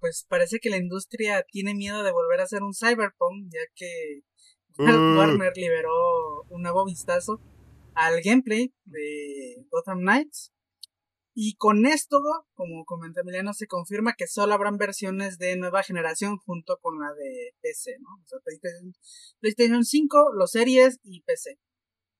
pues 0.00 0.26
parece 0.28 0.58
que 0.58 0.70
la 0.70 0.76
industria 0.78 1.44
tiene 1.50 1.74
miedo 1.74 2.02
de 2.02 2.10
volver 2.10 2.40
a 2.40 2.44
hacer 2.44 2.62
un 2.62 2.74
cyberpunk, 2.74 3.52
ya 3.52 3.60
que 3.74 4.24
Uh. 4.76 5.16
Warner 5.16 5.52
liberó 5.56 6.42
un 6.48 6.62
nuevo 6.62 6.84
vistazo 6.84 7.40
al 7.94 8.20
gameplay 8.22 8.72
de 8.84 9.66
Gotham 9.70 10.00
Knights. 10.00 10.52
Y 11.36 11.56
con 11.56 11.84
esto, 11.84 12.20
como 12.54 12.84
comenta 12.84 13.22
Emiliano, 13.22 13.54
se 13.54 13.66
confirma 13.66 14.14
que 14.16 14.28
solo 14.28 14.54
habrán 14.54 14.76
versiones 14.76 15.36
de 15.38 15.56
nueva 15.56 15.82
generación 15.82 16.36
junto 16.38 16.78
con 16.80 17.00
la 17.00 17.12
de 17.12 17.54
PC, 17.60 17.96
¿no? 17.98 18.08
O 18.22 18.26
sea, 18.26 18.38
PlayStation, 18.44 18.94
PlayStation 19.40 19.84
5, 19.84 20.32
los 20.34 20.52
series 20.52 21.00
y 21.02 21.22
PC. 21.22 21.58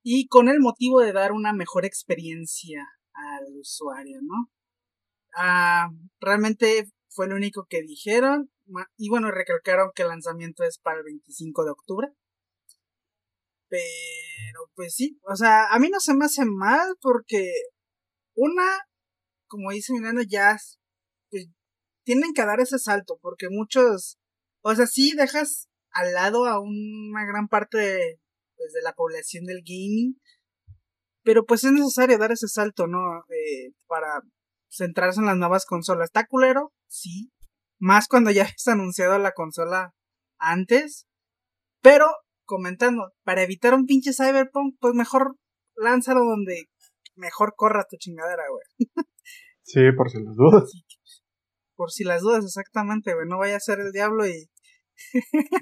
Y 0.03 0.27
con 0.27 0.49
el 0.49 0.59
motivo 0.59 1.01
de 1.01 1.13
dar 1.13 1.31
una 1.31 1.53
mejor 1.53 1.85
experiencia 1.85 2.85
al 3.13 3.57
usuario, 3.57 4.19
¿no? 4.21 4.51
Ah, 5.37 5.91
realmente 6.21 6.89
fue 7.09 7.29
lo 7.29 7.37
único 7.37 7.67
que 7.69 7.83
dijeron. 7.83 8.51
Y 8.97 9.09
bueno, 9.11 9.31
recalcaron 9.31 9.93
que 9.95 10.03
el 10.03 10.09
lanzamiento 10.09 10.65
es 10.65 10.79
para 10.79 10.99
el 10.99 11.05
25 11.05 11.65
de 11.65 11.71
octubre. 11.71 12.09
Pero 13.75 14.71
pues 14.75 14.95
sí, 14.95 15.19
o 15.29 15.35
sea, 15.35 15.67
a 15.73 15.79
mí 15.79 15.89
no 15.89 15.99
se 15.99 16.15
me 16.15 16.27
hace 16.27 16.45
mal 16.45 16.97
porque 17.01 17.51
una, 18.35 18.65
como 19.49 19.71
dice 19.73 19.93
Milano, 19.93 20.21
ya 20.23 20.57
pues, 21.31 21.49
tienen 22.05 22.35
que 22.35 22.45
dar 22.45 22.61
ese 22.61 22.79
salto 22.79 23.19
porque 23.21 23.49
muchos, 23.51 24.19
o 24.63 24.75
sea, 24.75 24.87
sí 24.87 25.15
dejas 25.17 25.69
al 25.91 26.13
lado 26.13 26.47
a 26.47 26.61
una 26.61 27.25
gran 27.27 27.49
parte 27.49 27.79
de, 27.79 28.21
pues, 28.57 28.73
de 28.73 28.83
la 28.83 28.93
población 28.93 29.45
del 29.45 29.63
gaming, 29.65 30.21
pero 31.25 31.45
pues 31.47 31.65
es 31.65 31.73
necesario 31.73 32.19
dar 32.19 32.31
ese 32.31 32.49
salto, 32.49 32.87
¿no? 32.87 33.25
Eh, 33.31 33.73
para 33.87 34.21
centrarse 34.71 35.21
en 35.21 35.27
las 35.27 35.37
nuevas 35.37 35.67
consolas. 35.67 36.07
¿Está 36.07 36.27
culero? 36.27 36.73
Sí. 36.87 37.33
Más 37.79 38.09
cuando 38.09 38.31
ya 38.31 38.45
has 38.57 38.69
anunciado 38.69 39.19
la 39.19 39.33
consola 39.33 39.95
antes. 40.39 41.07
Pero, 41.81 42.07
comentando, 42.45 43.13
para 43.25 43.43
evitar 43.43 43.75
un 43.75 43.87
pinche 43.87 44.13
Cyberpunk, 44.13 44.77
pues 44.81 44.95
mejor 44.95 45.37
lánzalo 45.77 46.25
donde 46.25 46.65
mejor 47.17 47.55
corra 47.57 47.85
tu 47.89 47.97
chingadera, 47.97 48.45
güey. 48.51 48.65
Sí, 49.67 49.81
por 49.97 50.11
si 50.11 50.23
las 50.23 50.37
dudas. 50.37 50.71
Por 51.75 51.91
si 51.91 52.05
las 52.05 52.21
dudas, 52.21 52.45
exactamente, 52.45 53.15
güey. 53.15 53.27
No 53.27 53.39
vaya 53.39 53.57
a 53.57 53.61
ser 53.61 53.81
el 53.81 53.93
diablo 53.93 54.27
y, 54.27 54.51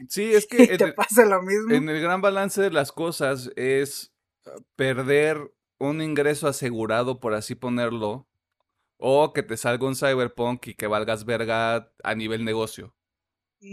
Sí, 0.08 0.32
es 0.34 0.46
que 0.46 0.66
te 0.76 0.84
el, 0.84 0.94
pase 0.94 1.26
lo 1.26 1.42
mismo. 1.42 1.74
en 1.74 1.88
el 1.88 2.00
gran 2.00 2.20
balance 2.20 2.60
de 2.60 2.70
las 2.70 2.92
cosas 2.92 3.50
es 3.56 4.12
eh, 4.44 4.50
perder 4.76 5.54
un 5.78 6.00
ingreso 6.02 6.46
asegurado, 6.48 7.20
por 7.20 7.34
así 7.34 7.54
ponerlo, 7.54 8.28
o 8.98 9.32
que 9.32 9.42
te 9.42 9.56
salga 9.56 9.86
un 9.86 9.96
cyberpunk 9.96 10.68
y 10.68 10.74
que 10.74 10.86
valgas 10.86 11.24
verga 11.24 11.92
a 12.02 12.14
nivel 12.14 12.44
negocio. 12.44 12.94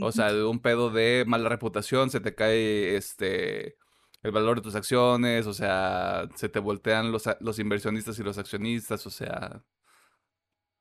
O 0.02 0.12
sea, 0.12 0.32
de 0.32 0.43
un 0.43 0.60
pedo 0.60 0.89
de 0.91 1.23
mala 1.28 1.49
reputación, 1.49 2.10
se 2.10 2.19
te 2.19 2.36
cae 2.36 2.95
este 2.95 3.75
el 4.21 4.32
valor 4.32 4.58
de 4.58 4.62
tus 4.63 4.75
acciones, 4.75 5.47
o 5.47 5.54
sea, 5.54 6.28
se 6.36 6.49
te 6.49 6.60
voltean 6.60 7.12
los, 7.12 7.23
los 7.39 7.58
inversionistas 7.58 8.19
y 8.19 8.23
los 8.23 8.38
accionistas, 8.38 9.08
o 9.08 9.10
sea, 9.10 9.63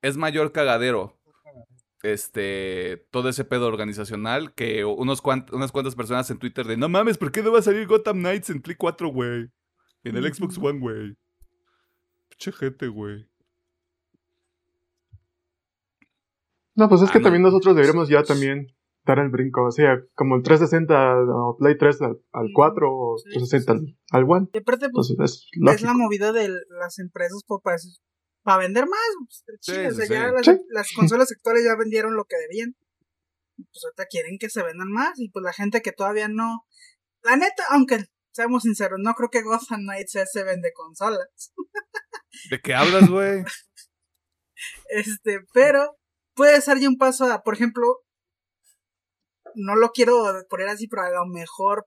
es 0.02 0.16
mayor 0.16 0.50
cagadero 0.52 1.14
este 2.02 3.06
todo 3.10 3.28
ese 3.28 3.44
pedo 3.44 3.66
organizacional 3.66 4.54
que 4.54 4.84
unos 4.84 5.22
cuant- 5.22 5.52
unas 5.52 5.72
cuantas 5.72 5.94
personas 5.96 6.30
en 6.30 6.38
Twitter 6.38 6.66
de 6.66 6.76
no 6.76 6.88
mames, 6.88 7.16
¿por 7.18 7.32
qué 7.32 7.42
no 7.42 7.52
va 7.52 7.60
a 7.60 7.62
salir 7.62 7.86
Gotham 7.86 8.18
Knights 8.18 8.50
en 8.50 8.60
Play 8.62 8.76
4, 8.76 9.08
güey? 9.08 9.48
En 10.04 10.16
el 10.16 10.32
Xbox. 10.32 10.58
One, 10.58 10.78
güey. 10.80 11.16
Pinche 12.28 12.52
gente, 12.52 12.86
güey. 12.88 13.26
No, 16.74 16.88
pues 16.88 17.02
es 17.02 17.08
Ah, 17.08 17.12
que 17.12 17.18
no. 17.18 17.24
también 17.24 17.42
nosotros 17.42 17.74
deberíamos 17.74 18.08
ya 18.08 18.22
también 18.22 18.68
dar 19.12 19.24
el 19.24 19.30
brinco. 19.30 19.64
O 19.66 19.70
sea, 19.70 19.98
como 20.14 20.36
el 20.36 20.42
360 20.42 20.94
o 21.34 21.56
Play 21.58 21.76
3 21.78 22.02
al, 22.02 22.20
al 22.32 22.44
Ujú. 22.46 22.52
4 22.54 22.88
o 22.90 23.18
Sí, 23.18 23.24
360 23.30 23.72
sí, 23.72 23.96
al, 24.12 24.22
al 24.22 24.30
One. 24.30 24.48
Y 24.52 24.58
aparte, 24.58 24.88
pues, 24.92 25.10
Entonces 25.10 25.46
es 25.74 25.82
la 25.82 25.94
movida 25.94 26.32
de 26.32 26.48
las 26.80 26.98
empresas 26.98 27.42
pues, 27.46 27.60
para, 27.62 27.76
para 28.44 28.58
vender 28.58 28.86
más. 28.86 29.00
pues, 29.46 29.58
Sí, 29.62 29.72
sí, 30.02 30.12
ya 30.12 30.30
las, 30.32 30.44
Sí. 30.46 30.52
las 30.70 30.92
consolas 30.94 31.30
actuales 31.32 31.64
ya 31.64 31.76
vendieron 31.76 32.14
lo 32.16 32.24
que 32.24 32.36
debían. 32.36 32.74
Pues 33.56 33.84
ahorita 33.84 34.06
quieren 34.06 34.38
que 34.38 34.50
se 34.50 34.62
vendan 34.62 34.90
más. 34.90 35.18
Y 35.18 35.30
pues 35.30 35.42
la 35.42 35.52
gente 35.52 35.82
que 35.82 35.92
todavía 35.92 36.28
no. 36.28 36.64
La 37.24 37.36
neta, 37.36 37.64
aunque 37.70 38.04
seamos 38.32 38.62
sinceros, 38.62 38.98
no 39.02 39.14
creo 39.14 39.30
que 39.30 39.42
Gotham 39.42 39.80
Knights 39.80 40.16
se 40.32 40.44
vende 40.44 40.72
consolas. 40.72 41.52
¿De 42.50 42.60
qué 42.60 42.74
hablas, 42.74 43.08
güey? 43.10 43.42
Este, 44.90 45.40
pero 45.52 45.96
puede 46.34 46.60
ser 46.60 46.78
ya 46.78 46.88
un 46.88 46.96
paso 46.98 47.24
a, 47.26 47.42
por 47.42 47.54
ejemplo, 47.54 48.00
no 49.58 49.74
lo 49.76 49.90
quiero 49.90 50.24
poner 50.48 50.68
así, 50.68 50.88
pero 50.88 51.02
a 51.02 51.10
lo 51.10 51.26
mejor 51.26 51.86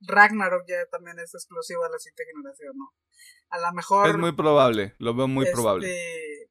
Ragnarok 0.00 0.64
ya 0.68 0.86
también 0.90 1.18
es 1.18 1.34
exclusivo 1.34 1.82
de 1.84 1.90
la 1.90 1.98
siguiente 1.98 2.24
generación, 2.32 2.76
¿no? 2.76 2.92
A 3.50 3.58
lo 3.58 3.72
mejor. 3.74 4.08
Es 4.08 4.16
muy 4.16 4.32
probable, 4.32 4.94
lo 4.98 5.14
veo 5.14 5.28
muy 5.28 5.50
probable. 5.50 5.88
este, 5.88 6.50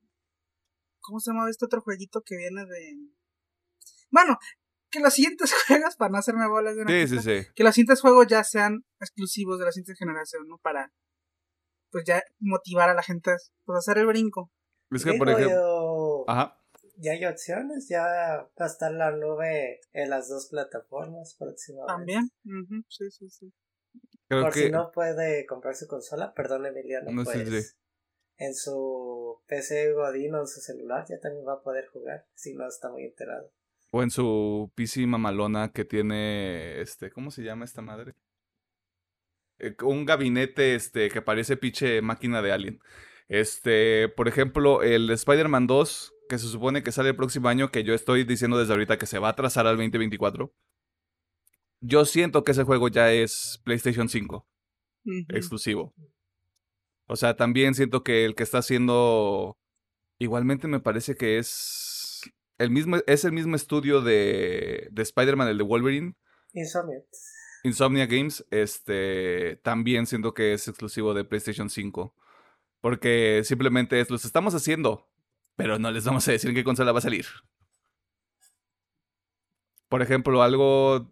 ¿Cómo 1.01 1.19
se 1.19 1.31
llama 1.31 1.49
este 1.49 1.65
otro 1.65 1.81
jueguito 1.81 2.21
que 2.25 2.37
viene 2.37 2.65
de. 2.65 2.97
Bueno, 4.11 4.37
que 4.91 4.99
los 4.99 5.13
siguientes 5.13 5.53
juegos, 5.67 5.95
para 5.95 6.11
no 6.11 6.17
hacerme 6.17 6.47
bolas 6.47 6.75
de 6.75 6.81
una 6.81 6.91
Sí, 6.91 7.07
sí, 7.07 7.15
pista, 7.15 7.31
sí. 7.31 7.47
que 7.55 7.63
los 7.63 7.75
siguientes 7.75 8.01
juegos 8.01 8.27
ya 8.27 8.43
sean 8.43 8.85
exclusivos 8.99 9.59
de 9.59 9.65
la 9.65 9.71
siguiente 9.71 9.97
generación, 9.97 10.47
¿no? 10.47 10.57
Para, 10.57 10.91
pues 11.91 12.03
ya 12.05 12.23
motivar 12.39 12.89
a 12.89 12.93
la 12.93 13.03
gente 13.03 13.35
pues, 13.65 13.75
a 13.75 13.79
hacer 13.79 13.97
el 13.99 14.07
brinco. 14.07 14.51
Es 14.91 15.03
que, 15.03 15.13
por 15.13 15.29
ejemplo... 15.29 16.25
Ajá. 16.27 16.58
Ya 17.01 17.13
hay 17.13 17.25
opciones, 17.25 17.87
ya 17.87 18.01
va 18.03 18.65
a 18.65 18.65
estar 18.65 18.91
la 18.91 19.11
nube 19.11 19.79
en 19.93 20.09
las 20.09 20.27
dos 20.27 20.47
plataformas 20.47 21.35
próximamente. 21.39 21.93
También. 21.93 22.29
Ujú, 22.43 22.83
Sí, 22.89 23.09
sí, 23.09 23.29
sí. 23.29 23.53
Creo 24.27 24.43
Por 24.43 24.53
que... 24.53 24.63
si 24.63 24.69
no 24.69 24.91
puede 24.91 25.45
comprar 25.45 25.75
su 25.75 25.87
consola, 25.87 26.33
perdón 26.33 26.65
Emiliano, 26.65 27.09
No, 27.11 27.23
sí, 27.23 27.31
pues 27.43 27.67
sí. 27.69 27.77
en 28.37 28.53
su 28.53 29.41
PC 29.47 29.93
Godín 29.93 30.35
o 30.35 30.41
en 30.41 30.47
su 30.47 30.59
celular 30.59 31.05
ya 31.07 31.19
también 31.19 31.47
va 31.47 31.53
a 31.53 31.61
poder 31.61 31.87
jugar, 31.87 32.25
si 32.35 32.53
no 32.53 32.67
está 32.67 32.89
muy 32.89 33.05
enterado. 33.05 33.49
O 33.91 34.03
en 34.03 34.11
su 34.11 34.69
PC 34.75 35.07
mamalona 35.07 35.71
que 35.71 35.85
tiene, 35.85 36.81
este, 36.81 37.09
¿cómo 37.11 37.31
se 37.31 37.43
llama 37.43 37.63
esta 37.65 37.81
madre? 37.81 38.13
Eh, 39.57 39.75
un 39.83 40.05
gabinete, 40.05 40.75
este, 40.75 41.09
que 41.09 41.21
parece 41.21 41.55
pinche 41.57 42.01
máquina 42.01 42.41
de 42.41 42.51
alien. 42.51 42.79
Este, 43.29 44.09
por 44.09 44.27
ejemplo, 44.27 44.83
el 44.83 45.09
Spider-Man 45.09 45.65
2, 45.65 46.13
que 46.29 46.37
se 46.37 46.47
supone 46.47 46.83
que 46.83 46.91
sale 46.93 47.09
el 47.09 47.15
próximo 47.15 47.49
año, 47.49 47.71
que 47.71 47.83
yo 47.83 47.93
estoy 47.93 48.23
diciendo 48.23 48.57
desde 48.57 48.71
ahorita 48.71 48.97
que 48.97 49.07
se 49.07 49.19
va 49.19 49.27
a 49.27 49.31
atrasar 49.31 49.67
al 49.67 49.75
2024. 49.75 50.53
Yo 51.81 52.05
siento 52.05 52.43
que 52.43 52.51
ese 52.51 52.63
juego 52.63 52.87
ya 52.87 53.11
es 53.11 53.59
PlayStation 53.65 54.07
5 54.07 54.47
Ujú. 55.05 55.25
exclusivo. 55.29 55.93
O 57.07 57.15
sea, 57.15 57.35
también 57.35 57.73
siento 57.73 58.03
que 58.03 58.25
el 58.25 58.35
que 58.35 58.43
está 58.43 58.59
haciendo. 58.59 59.57
Igualmente 60.19 60.67
me 60.67 60.79
parece 60.79 61.15
que 61.15 61.39
es. 61.39 62.21
El 62.59 62.69
mismo, 62.69 62.97
es 63.07 63.25
el 63.25 63.31
mismo 63.31 63.55
estudio 63.55 64.01
de, 64.01 64.89
de 64.91 65.01
Spider-Man, 65.01 65.47
el 65.47 65.57
de 65.57 65.63
Wolverine, 65.63 66.15
Insomnia. 66.53 66.99
Insomnia 67.63 68.05
Games. 68.05 68.45
Este. 68.51 69.55
También 69.63 70.05
siento 70.05 70.33
que 70.35 70.53
es 70.53 70.67
exclusivo 70.67 71.13
de 71.15 71.23
PlayStation 71.23 71.69
5. 71.69 72.13
Porque 72.81 73.41
simplemente 73.45 73.99
es, 73.99 74.11
los 74.11 74.25
estamos 74.25 74.53
haciendo. 74.53 75.07
Pero 75.59 75.77
no 75.77 75.91
les 75.91 76.05
vamos 76.05 76.25
a 76.27 76.31
decir 76.31 76.49
en 76.49 76.55
qué 76.55 76.63
consola 76.63 76.93
va 76.93 76.99
a 76.99 77.07
salir. 77.07 77.25
Por 79.89 80.01
ejemplo, 80.01 80.41
algo. 80.43 81.11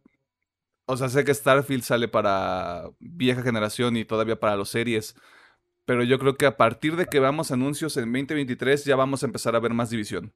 O 0.86 0.98
sea, 0.98 1.10
sé 1.10 1.26
que 1.26 1.34
Starfield 1.34 1.84
sale 1.84 2.08
para 2.08 2.89
vieja 3.00 3.41
generación 3.43 3.98
y 3.98 4.06
todavía 4.06 4.39
para 4.39 4.56
los 4.56 4.70
series. 4.70 5.16
Pero 5.86 6.04
yo 6.04 6.20
creo 6.20 6.38
que 6.38 6.45
a 6.45 6.58
partir 6.58 6.95
de 6.95 7.08
que 7.08 7.20
veamos 7.20 7.52
anuncios 7.52 7.98
en 7.98 8.12
2023 8.14 8.86
ya 8.86 8.95
vamos 8.95 9.24
a 9.24 9.28
empezar 9.28 9.56
a 9.56 9.60
ver 9.60 9.74
más 9.74 9.89
división. 9.89 10.34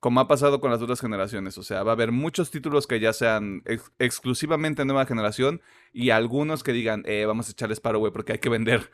Como 0.00 0.18
ha 0.18 0.26
pasado 0.26 0.60
con 0.60 0.72
las 0.72 0.82
otras 0.82 1.00
generaciones. 1.00 1.56
O 1.58 1.62
sea, 1.62 1.84
va 1.84 1.92
a 1.92 1.94
haber 1.94 2.10
muchos 2.10 2.50
títulos 2.50 2.88
que 2.88 2.98
ya 2.98 3.12
sean 3.12 3.62
ex- 3.66 3.92
exclusivamente 4.00 4.84
nueva 4.84 5.06
generación 5.06 5.62
y 5.92 6.10
algunos 6.10 6.64
que 6.64 6.72
digan, 6.72 7.04
eh, 7.06 7.24
vamos 7.24 7.48
a 7.48 7.52
echarles 7.52 7.78
paro, 7.80 8.00
güey, 8.00 8.12
porque 8.12 8.32
hay 8.32 8.38
que 8.38 8.48
vender. 8.48 8.90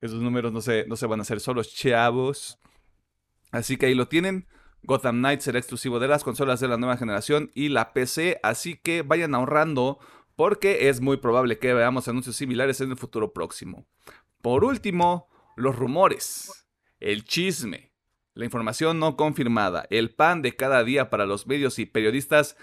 Esos 0.00 0.20
números 0.20 0.52
no 0.52 0.60
se, 0.60 0.86
no 0.86 0.96
se 0.96 1.06
van 1.06 1.20
a 1.20 1.22
hacer 1.22 1.40
solos, 1.40 1.74
chavos. 1.74 2.58
Así 3.50 3.76
que 3.76 3.86
ahí 3.86 3.94
lo 3.94 4.08
tienen. 4.08 4.46
Gotham 4.82 5.18
Knights 5.18 5.44
será 5.44 5.58
exclusivo 5.58 5.98
de 5.98 6.08
las 6.08 6.24
consolas 6.24 6.60
de 6.60 6.68
la 6.68 6.76
nueva 6.76 6.96
generación 6.96 7.50
y 7.54 7.68
la 7.68 7.92
PC, 7.92 8.38
así 8.42 8.76
que 8.76 9.02
vayan 9.02 9.34
ahorrando 9.34 9.98
porque 10.36 10.88
es 10.88 11.00
muy 11.00 11.16
probable 11.16 11.58
que 11.58 11.74
veamos 11.74 12.06
anuncios 12.06 12.36
similares 12.36 12.80
en 12.80 12.90
el 12.92 12.96
futuro 12.96 13.32
próximo. 13.32 13.86
Por 14.40 14.64
último, 14.64 15.28
los 15.56 15.74
rumores, 15.74 16.68
el 17.00 17.24
chisme, 17.24 17.92
la 18.34 18.44
información 18.44 19.00
no 19.00 19.16
confirmada, 19.16 19.86
el 19.90 20.14
pan 20.14 20.42
de 20.42 20.54
cada 20.54 20.84
día 20.84 21.10
para 21.10 21.26
los 21.26 21.48
medios 21.48 21.80
y 21.80 21.86
periodistas 21.86 22.56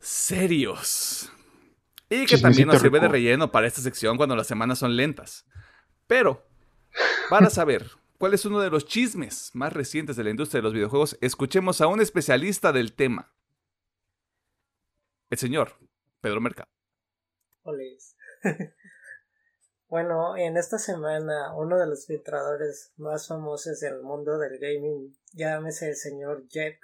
serios. 0.00 1.30
Y 2.10 2.26
que 2.26 2.38
también 2.38 2.66
nos 2.66 2.80
sirve 2.80 2.98
de 2.98 3.08
relleno 3.08 3.52
para 3.52 3.68
esta 3.68 3.80
sección 3.80 4.16
cuando 4.16 4.34
las 4.34 4.48
semanas 4.48 4.80
son 4.80 4.96
lentas. 4.96 5.46
Pero, 6.08 6.42
para 7.28 7.50
saber 7.50 7.84
cuál 8.18 8.32
es 8.32 8.46
uno 8.46 8.60
de 8.60 8.70
los 8.70 8.86
chismes 8.86 9.50
más 9.52 9.74
recientes 9.74 10.16
de 10.16 10.24
la 10.24 10.30
industria 10.30 10.58
de 10.58 10.62
los 10.62 10.72
videojuegos, 10.72 11.18
escuchemos 11.20 11.82
a 11.82 11.86
un 11.86 12.00
especialista 12.00 12.72
del 12.72 12.94
tema. 12.94 13.30
El 15.28 15.36
señor 15.36 15.74
Pedro 16.22 16.40
Mercado. 16.40 16.70
bueno, 19.88 20.34
en 20.38 20.56
esta 20.56 20.78
semana 20.78 21.54
uno 21.54 21.78
de 21.78 21.86
los 21.86 22.06
filtradores 22.06 22.94
más 22.96 23.28
famosos 23.28 23.78
del 23.80 24.00
mundo 24.00 24.38
del 24.38 24.58
gaming, 24.58 25.14
llámese 25.34 25.90
el 25.90 25.96
señor 25.96 26.48
Jet 26.48 26.80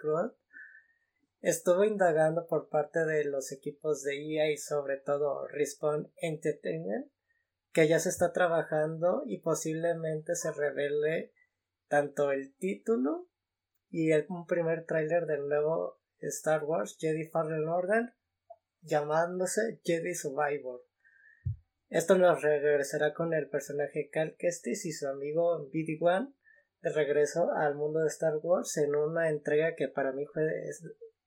estuvo 1.41 1.85
indagando 1.85 2.47
por 2.47 2.69
parte 2.69 3.07
de 3.07 3.25
los 3.25 3.53
equipos 3.53 4.03
de 4.03 4.17
EA 4.17 4.51
y 4.51 4.59
sobre 4.59 4.99
todo 4.99 5.47
Respawn 5.49 6.13
Entertainment 6.17 7.14
que 7.75 7.89
ya 7.89 7.99
se 7.99 8.09
está 8.09 8.33
trabajando 8.33 9.25
y 9.27 9.41
posiblemente 9.41 10.37
se 10.37 10.53
revele 10.53 11.33
tanto 11.89 12.31
el 12.31 12.55
título 12.55 13.29
y 13.91 14.13
el, 14.13 14.27
un 14.29 14.47
primer 14.47 14.87
tráiler 14.87 15.27
del 15.27 15.49
nuevo 15.49 16.01
Star 16.21 16.63
Wars 16.63 16.97
Jedi 16.99 17.29
Fallen 17.29 17.69
Order 17.69 18.15
llamándose 18.81 19.81
Jedi 19.83 20.15
Survivor. 20.15 20.83
Esto 21.89 22.17
nos 22.17 22.43
regresará 22.43 23.13
con 23.13 23.35
el 23.35 23.49
personaje 23.49 24.09
Cal 24.09 24.37
Kestis 24.39 24.87
y 24.87 24.93
su 24.93 25.09
amigo 25.09 25.69
BD-1 25.71 26.33
de 26.81 26.93
regreso 26.93 27.51
al 27.53 27.75
mundo 27.75 28.01
de 28.01 28.09
Star 28.09 28.37
Wars 28.41 28.77
en 28.77 28.95
una 28.95 29.31
entrega 29.31 29.75
que 29.75 29.89
para 29.89 30.13
mí 30.13 30.27
fue 30.27 30.45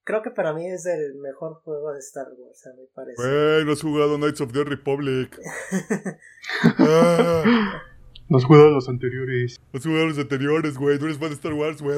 Creo 0.07 0.21
que 0.21 0.31
para 0.31 0.53
mí 0.53 0.65
es 0.65 0.85
el 0.85 1.15
mejor 1.15 1.55
juego 1.63 1.91
de 1.91 1.99
Star 1.99 2.27
Wars, 2.37 2.65
a 2.65 2.69
mi 2.79 2.87
parecer. 2.95 3.17
Güey, 3.17 3.65
no 3.65 3.73
has 3.73 3.81
jugado 3.81 4.15
Knights 4.15 4.39
of 4.39 4.53
the 4.53 4.63
Republic. 4.63 5.37
ah. 6.79 7.83
No 8.29 8.37
has 8.37 8.45
jugado 8.45 8.71
los 8.71 8.87
anteriores. 8.87 9.59
No 9.73 9.77
has 9.77 9.85
jugado 9.85 10.05
los 10.05 10.17
anteriores, 10.17 10.77
güey. 10.77 10.97
No 10.97 11.07
eres 11.07 11.17
fan 11.17 11.27
de 11.27 11.35
Star 11.35 11.51
Wars, 11.51 11.81
güey. 11.81 11.97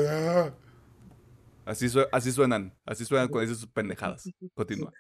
Así, 1.65 1.85
así 2.11 2.31
suenan. 2.31 2.75
Así 2.83 3.05
suenan 3.05 3.27
cuando 3.27 3.47
dices 3.47 3.61
sus 3.61 3.71
pendejadas. 3.71 4.27
Continúa. 4.55 4.91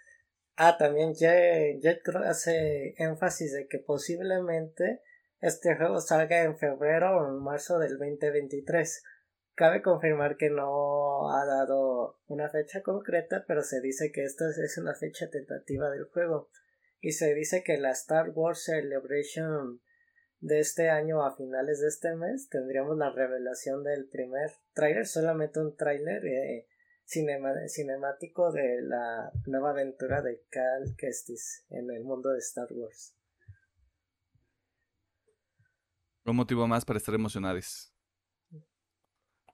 Ah, 0.55 0.77
también 0.77 1.15
Jet, 1.15 1.81
Jet 1.81 2.01
hace 2.27 2.93
énfasis 2.99 3.53
de 3.53 3.67
que 3.67 3.79
posiblemente 3.79 5.01
este 5.39 5.75
juego 5.75 5.99
salga 5.99 6.43
en 6.43 6.59
febrero 6.59 7.17
o 7.17 7.27
en 7.27 7.43
marzo 7.43 7.79
del 7.79 7.97
2023. 7.97 9.01
Cabe 9.59 9.81
confirmar 9.81 10.37
que 10.37 10.49
no 10.49 11.33
ha 11.33 11.45
dado 11.45 12.17
una 12.27 12.47
fecha 12.47 12.81
concreta, 12.81 13.43
pero 13.45 13.61
se 13.61 13.81
dice 13.81 14.09
que 14.09 14.23
esta 14.23 14.45
es 14.47 14.77
una 14.77 14.95
fecha 14.95 15.29
tentativa 15.29 15.89
del 15.89 16.05
juego. 16.05 16.49
Y 17.01 17.11
se 17.11 17.33
dice 17.33 17.61
que 17.61 17.77
la 17.77 17.91
Star 17.91 18.29
Wars 18.29 18.63
Celebration 18.63 19.81
de 20.39 20.59
este 20.61 20.89
año 20.89 21.25
a 21.25 21.35
finales 21.35 21.81
de 21.81 21.89
este 21.89 22.15
mes 22.15 22.47
tendríamos 22.47 22.97
la 22.97 23.11
revelación 23.11 23.83
del 23.83 24.07
primer 24.07 24.49
tráiler, 24.71 25.05
solamente 25.05 25.59
un 25.59 25.75
tráiler 25.75 26.25
eh, 26.25 26.65
cinemático 27.05 28.53
de 28.53 28.81
la 28.81 29.29
nueva 29.45 29.71
aventura 29.71 30.21
de 30.21 30.41
Cal 30.49 30.95
Kestis 30.97 31.65
en 31.69 31.91
el 31.91 32.05
mundo 32.05 32.29
de 32.29 32.39
Star 32.39 32.71
Wars. 32.71 33.13
Un 36.23 36.37
motivo 36.37 36.65
más 36.65 36.85
para 36.85 36.95
estar 36.95 37.13
emocionados. 37.13 37.88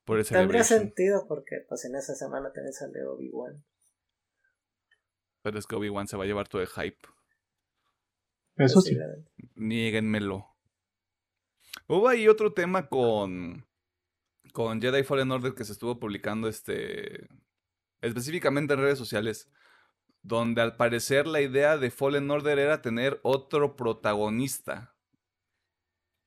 Tendría 0.06 0.64
sentido 0.64 1.26
porque 1.28 1.66
pues 1.68 1.84
en 1.86 1.96
esa 1.96 2.14
semana 2.14 2.52
también 2.54 2.74
sale 2.74 3.04
Obi-Wan. 3.06 3.66
Pero 5.42 5.58
es 5.58 5.66
que 5.66 5.76
Obi-Wan 5.76 6.08
se 6.08 6.16
va 6.16 6.24
a 6.24 6.28
llevar 6.28 6.48
todo 6.48 6.62
el 6.62 6.68
hype. 6.68 7.08
Eso 8.58 8.82
sí. 8.82 8.98
Niéguenmelo. 9.56 10.56
Hubo 11.88 12.08
ahí 12.08 12.28
otro 12.28 12.54
tema 12.54 12.88
con, 12.88 13.66
con 14.54 14.80
Jedi 14.80 15.04
Fallen 15.04 15.32
Order 15.32 15.54
que 15.54 15.66
se 15.66 15.74
estuvo 15.74 16.00
publicando 16.00 16.48
este 16.48 17.28
específicamente 18.02 18.76
en 18.76 18.82
redes 18.82 19.00
sociales, 19.00 19.50
donde 20.22 20.62
al 20.62 20.76
parecer 20.76 21.26
la 21.26 21.42
idea 21.42 21.78
de 21.78 21.90
Fallen 21.90 22.30
Order 22.30 22.60
era 22.60 22.82
tener 22.82 23.20
otro 23.24 23.76
protagonista. 23.76 24.96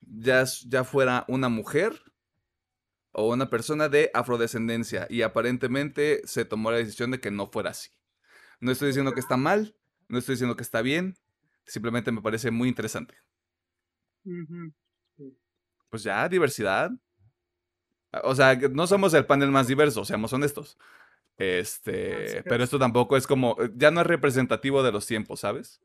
Ya, 0.01 0.45
ya 0.67 0.85
fuera 0.85 1.25
una 1.29 1.49
mujer 1.49 2.01
o 3.19 3.33
una 3.33 3.51
persona 3.51 3.89
de 3.89 4.13
afrodescendencia 4.15 5.09
y 5.11 5.23
aparentemente 5.23 6.23
se 6.25 6.45
tomó 6.45 6.71
la 6.71 6.77
decisión 6.77 7.11
de 7.11 7.21
que 7.21 7.33
no 7.33 7.49
fuera 7.49 7.71
así. 7.71 7.91
No 8.61 8.71
estoy 8.71 8.89
diciendo 8.89 9.13
que 9.13 9.19
está 9.19 9.37
mal, 9.37 9.75
no 10.07 10.19
estoy 10.19 10.35
diciendo 10.35 10.55
que 10.55 10.63
está 10.63 10.83
bien, 10.83 11.17
simplemente 11.67 12.13
me 12.13 12.23
parece 12.23 12.53
muy 12.53 12.69
interesante. 12.69 13.17
Pues 15.91 16.05
ya, 16.05 16.29
diversidad. 16.29 16.93
O 18.23 18.37
sea, 18.37 18.55
no 18.55 18.87
somos 18.87 19.13
el 19.15 19.27
panel 19.27 19.51
más 19.51 19.67
diverso, 19.67 20.05
seamos 20.05 20.33
honestos. 20.33 20.79
Este, 21.39 22.45
pero 22.45 22.63
esto 22.63 22.79
tampoco 22.79 23.17
es 23.17 23.27
como, 23.27 23.57
ya 23.75 23.91
no 23.91 24.01
es 24.01 24.07
representativo 24.07 24.85
de 24.85 24.93
los 24.93 25.07
tiempos, 25.07 25.41
¿sabes? 25.41 25.81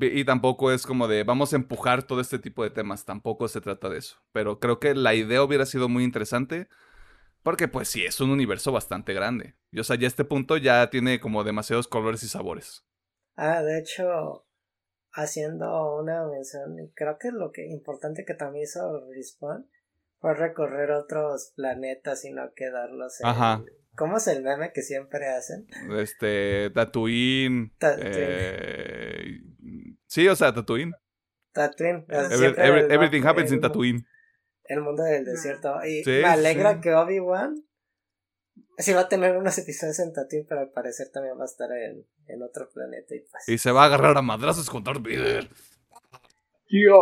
Y 0.00 0.24
tampoco 0.24 0.72
es 0.72 0.86
como 0.86 1.08
de 1.08 1.24
vamos 1.24 1.52
a 1.52 1.56
empujar 1.56 2.02
todo 2.02 2.20
este 2.20 2.38
tipo 2.38 2.62
de 2.62 2.70
temas, 2.70 3.04
tampoco 3.04 3.48
se 3.48 3.60
trata 3.60 3.88
de 3.88 3.98
eso. 3.98 4.16
Pero 4.32 4.58
creo 4.58 4.78
que 4.80 4.94
la 4.94 5.14
idea 5.14 5.42
hubiera 5.42 5.66
sido 5.66 5.88
muy 5.88 6.04
interesante 6.04 6.68
porque 7.42 7.68
pues 7.68 7.88
sí, 7.88 8.04
es 8.04 8.20
un 8.20 8.30
universo 8.30 8.72
bastante 8.72 9.14
grande. 9.14 9.54
Y 9.70 9.80
o 9.80 9.84
sea, 9.84 9.96
ya 9.96 10.06
este 10.06 10.24
punto 10.24 10.56
ya 10.56 10.90
tiene 10.90 11.20
como 11.20 11.44
demasiados 11.44 11.88
colores 11.88 12.22
y 12.22 12.28
sabores. 12.28 12.84
Ah, 13.36 13.62
de 13.62 13.78
hecho, 13.78 14.46
haciendo 15.12 15.96
una 15.96 16.26
mención, 16.26 16.76
creo 16.94 17.18
que 17.18 17.30
lo 17.30 17.52
que 17.52 17.66
importante 17.66 18.24
que 18.26 18.34
también 18.34 18.64
hizo 18.64 19.06
Respawn 19.10 19.70
fue 20.18 20.34
recorrer 20.34 20.90
otros 20.90 21.52
planetas 21.56 22.24
y 22.24 22.32
no 22.32 22.52
quedarlos 22.54 23.20
en, 23.20 23.26
Ajá. 23.26 23.64
¿Cómo 24.00 24.16
es 24.16 24.26
el 24.28 24.42
meme 24.42 24.72
que 24.72 24.80
siempre 24.80 25.28
hacen? 25.28 25.66
Este, 25.98 26.70
Tatooine. 26.70 27.70
Eh, 27.82 29.42
sí, 30.06 30.26
o 30.26 30.34
sea, 30.34 30.54
Tatooine. 30.54 30.94
Tatooine. 31.52 32.06
everything 32.08 33.22
happens 33.26 33.52
in 33.52 33.60
Tatooine. 33.60 34.06
El 34.64 34.80
mundo 34.80 35.02
del 35.02 35.26
desierto. 35.26 35.84
Y 35.84 36.02
me 36.06 36.24
alegra 36.24 36.80
que 36.80 36.94
Obi-Wan 36.94 37.62
sí 38.78 38.94
va 38.94 39.02
a 39.02 39.08
tener 39.10 39.36
unos 39.36 39.58
episodios 39.58 39.98
en 39.98 40.14
Tatooine, 40.14 40.46
pero 40.48 40.62
al 40.62 40.70
parecer 40.70 41.10
también 41.12 41.38
va 41.38 41.42
a 41.42 41.44
estar 41.44 41.70
en, 41.70 42.06
en 42.26 42.42
otro 42.42 42.70
planeta. 42.70 43.14
Y, 43.14 43.20
pues 43.20 43.48
y 43.50 43.58
se 43.58 43.70
va 43.70 43.82
a 43.82 43.86
agarrar 43.86 44.16
a 44.16 44.22
madrazos 44.22 44.70
con 44.70 44.82
Darth 44.82 45.02
Vader. 45.02 45.46
Tío. 46.66 46.96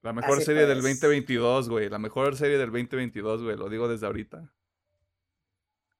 La 0.00 0.14
mejor 0.14 0.40
serie 0.40 0.64
del 0.64 0.80
2022, 0.80 1.68
güey. 1.68 1.90
La 1.90 1.98
mejor 1.98 2.36
serie 2.36 2.56
del 2.56 2.70
2022, 2.70 3.42
güey. 3.42 3.58
Lo 3.58 3.68
digo 3.68 3.86
desde 3.86 4.06
ahorita. 4.06 4.50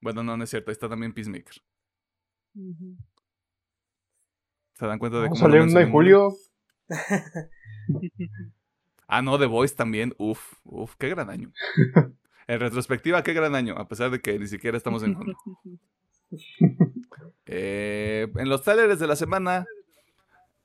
Bueno, 0.03 0.23
no, 0.25 0.37
no 0.37 0.45
es 0.45 0.51
cierto. 0.51 0.71
Ahí 0.71 0.73
está 0.73 0.89
también 0.89 1.15
Peacemaker. 1.15 1.63
¿Se 4.75 4.87
dan 4.87 4.99
cuenta 4.99 5.23
de 5.23 5.29
cómo... 5.29 5.41
Salió 5.41 5.63
en 5.63 5.91
julio. 5.91 6.35
ah, 9.07 9.23
no, 9.23 9.39
The 9.39 9.47
Voice 9.47 9.77
también. 9.77 10.13
Uf, 10.19 10.55
uf, 10.65 10.97
qué 10.99 11.09
gran 11.09 11.31
año. 11.31 11.51
En 12.49 12.59
retrospectiva, 12.59 13.23
qué 13.23 13.35
gran 13.35 13.55
año, 13.55 13.77
a 13.79 13.87
pesar 13.87 14.11
de 14.11 14.21
que 14.21 14.37
ni 14.37 14.49
siquiera 14.49 14.77
estamos 14.77 15.05
en 15.05 15.15
junio. 15.15 15.37
Eh, 17.47 18.27
en 18.37 18.49
los 18.49 18.63
trailers 18.63 18.99
de 18.99 19.07
la 19.07 19.17
semana... 19.17 19.65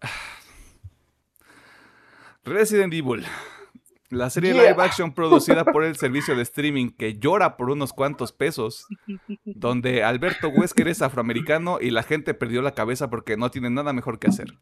Resident 2.44 2.94
Evil. 2.94 3.26
La 4.10 4.30
serie 4.30 4.54
live 4.54 4.76
action 4.78 5.14
producida 5.14 5.66
por 5.66 5.84
el 5.84 5.96
servicio 5.96 6.36
de 6.36 6.44
streaming 6.44 6.92
que 6.92 7.18
llora 7.18 7.58
por 7.58 7.70
unos 7.70 7.94
cuantos 7.94 8.32
pesos, 8.32 8.88
donde 9.46 10.04
Alberto 10.04 10.50
Wesker 10.50 10.88
es 10.88 11.02
afroamericano 11.02 11.80
y 11.82 11.92
la 11.92 12.04
gente 12.04 12.34
perdió 12.34 12.62
la 12.62 12.74
cabeza 12.74 13.10
porque 13.10 13.38
no 13.38 13.52
tiene 13.52 13.70
nada 13.70 13.94
mejor 13.94 14.20
que 14.20 14.28
hacer. 14.28 14.58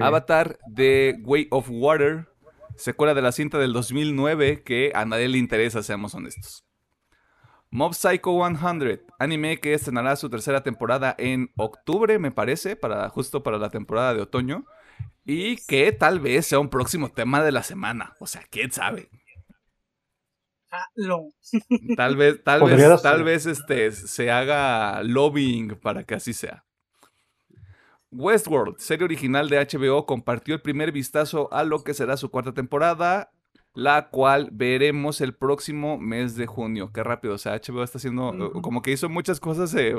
Avatar 0.00 0.58
de 0.66 1.16
Way 1.22 1.48
of 1.50 1.68
Water, 1.70 2.28
secuela 2.76 3.14
de 3.14 3.22
la 3.22 3.32
cinta 3.32 3.58
del 3.58 3.72
2009 3.72 4.62
que 4.62 4.92
a 4.94 5.04
nadie 5.04 5.28
le 5.28 5.38
interesa, 5.38 5.82
seamos 5.82 6.14
honestos. 6.14 6.64
Mob 7.70 7.92
Psycho 7.92 8.38
100, 8.46 9.02
anime 9.18 9.58
que 9.58 9.74
estrenará 9.74 10.14
su 10.14 10.30
tercera 10.30 10.62
temporada 10.62 11.14
en 11.18 11.50
octubre, 11.56 12.20
me 12.20 12.30
parece, 12.30 12.76
para, 12.76 13.08
justo 13.08 13.42
para 13.42 13.58
la 13.58 13.68
temporada 13.68 14.14
de 14.14 14.22
otoño. 14.22 14.64
Y 15.24 15.56
que 15.66 15.92
tal 15.92 16.20
vez 16.20 16.46
sea 16.46 16.58
un 16.58 16.68
próximo 16.68 17.10
tema 17.10 17.42
de 17.42 17.52
la 17.52 17.62
semana. 17.62 18.14
O 18.20 18.26
sea, 18.26 18.42
quién 18.50 18.70
sabe. 18.70 19.08
Ah, 20.70 20.88
no. 20.96 21.28
Tal 21.96 22.16
vez, 22.16 22.42
tal 22.42 22.64
vez, 22.64 23.02
tal 23.02 23.22
vez 23.22 23.46
este, 23.46 23.92
se 23.92 24.32
haga 24.32 25.04
lobbying 25.04 25.76
para 25.80 26.02
que 26.02 26.16
así 26.16 26.32
sea. 26.32 26.64
Westworld, 28.10 28.78
serie 28.78 29.04
original 29.04 29.48
de 29.48 29.58
HBO, 29.58 30.04
compartió 30.04 30.54
el 30.54 30.62
primer 30.62 30.90
vistazo 30.90 31.52
a 31.52 31.62
lo 31.62 31.84
que 31.84 31.94
será 31.94 32.16
su 32.16 32.30
cuarta 32.30 32.54
temporada, 32.54 33.30
la 33.72 34.08
cual 34.10 34.48
veremos 34.52 35.20
el 35.20 35.34
próximo 35.34 35.96
mes 35.96 36.34
de 36.34 36.46
junio. 36.46 36.90
Qué 36.92 37.04
rápido, 37.04 37.34
o 37.34 37.38
sea, 37.38 37.54
HBO 37.54 37.84
está 37.84 37.98
haciendo, 37.98 38.52
como 38.62 38.82
que 38.82 38.92
hizo 38.92 39.08
muchas 39.08 39.38
cosas 39.38 39.72
eh, 39.74 39.94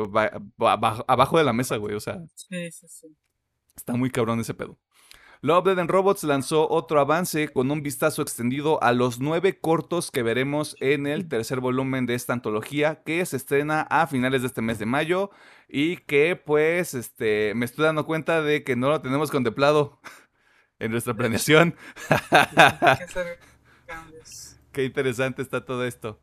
abajo 0.57 1.37
de 1.37 1.43
la 1.43 1.53
mesa, 1.53 1.77
güey, 1.77 1.95
o 1.95 1.99
sea. 2.01 2.21
Sí, 2.35 2.71
sí, 2.71 2.87
sí. 2.89 3.07
Está 3.75 3.93
muy 3.93 4.09
cabrón 4.09 4.39
ese 4.39 4.53
pedo. 4.53 4.77
Love, 5.41 5.65
Dead 5.65 5.79
and 5.79 5.89
Robots 5.89 6.23
lanzó 6.23 6.69
otro 6.69 6.99
avance 6.99 7.49
con 7.49 7.69
un 7.69 7.83
vistazo 7.83 8.21
extendido 8.21 8.81
a 8.81 8.93
los 8.93 9.19
nueve 9.19 9.59
cortos 9.59 10.09
que 10.11 10.23
veremos 10.23 10.75
en 10.79 11.07
el 11.07 11.27
tercer 11.27 11.59
volumen 11.59 12.05
de 12.05 12.15
esta 12.15 12.33
antología 12.33 13.03
que 13.03 13.25
se 13.25 13.37
estrena 13.37 13.81
a 13.81 14.07
finales 14.07 14.41
de 14.41 14.47
este 14.47 14.61
mes 14.61 14.79
de 14.79 14.85
mayo 14.85 15.31
y 15.67 15.97
que 15.97 16.35
pues 16.35 16.93
este 16.93 17.53
me 17.55 17.65
estoy 17.65 17.85
dando 17.85 18.05
cuenta 18.05 18.41
de 18.41 18.63
que 18.63 18.75
no 18.75 18.89
lo 18.89 19.01
tenemos 19.01 19.31
contemplado 19.31 19.99
en 20.79 20.91
nuestra 20.91 21.13
planeación. 21.13 21.75
Qué 24.71 24.83
interesante 24.83 25.41
está 25.41 25.63
todo 25.63 25.85
esto. 25.85 26.21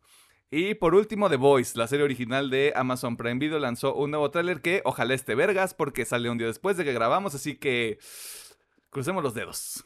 Y 0.55 0.75
por 0.75 0.93
último, 0.93 1.31
The 1.31 1.37
Voice, 1.37 1.75
la 1.75 1.87
serie 1.87 2.05
original 2.05 2.51
de 2.51 2.73
Amazon 2.75 3.17
Prime 3.17 3.39
Video, 3.39 3.57
lanzó 3.57 3.95
un 3.95 4.11
nuevo 4.11 4.29
tráiler 4.29 4.61
que 4.61 4.83
ojalá 4.85 5.15
esté 5.15 5.33
vergas 5.33 5.73
porque 5.73 6.05
sale 6.05 6.29
un 6.29 6.37
día 6.37 6.45
después 6.45 6.77
de 6.77 6.85
que 6.85 6.93
grabamos, 6.93 7.33
así 7.33 7.55
que 7.55 7.97
Crucemos 8.93 9.23
los 9.23 9.33
dedos. 9.33 9.83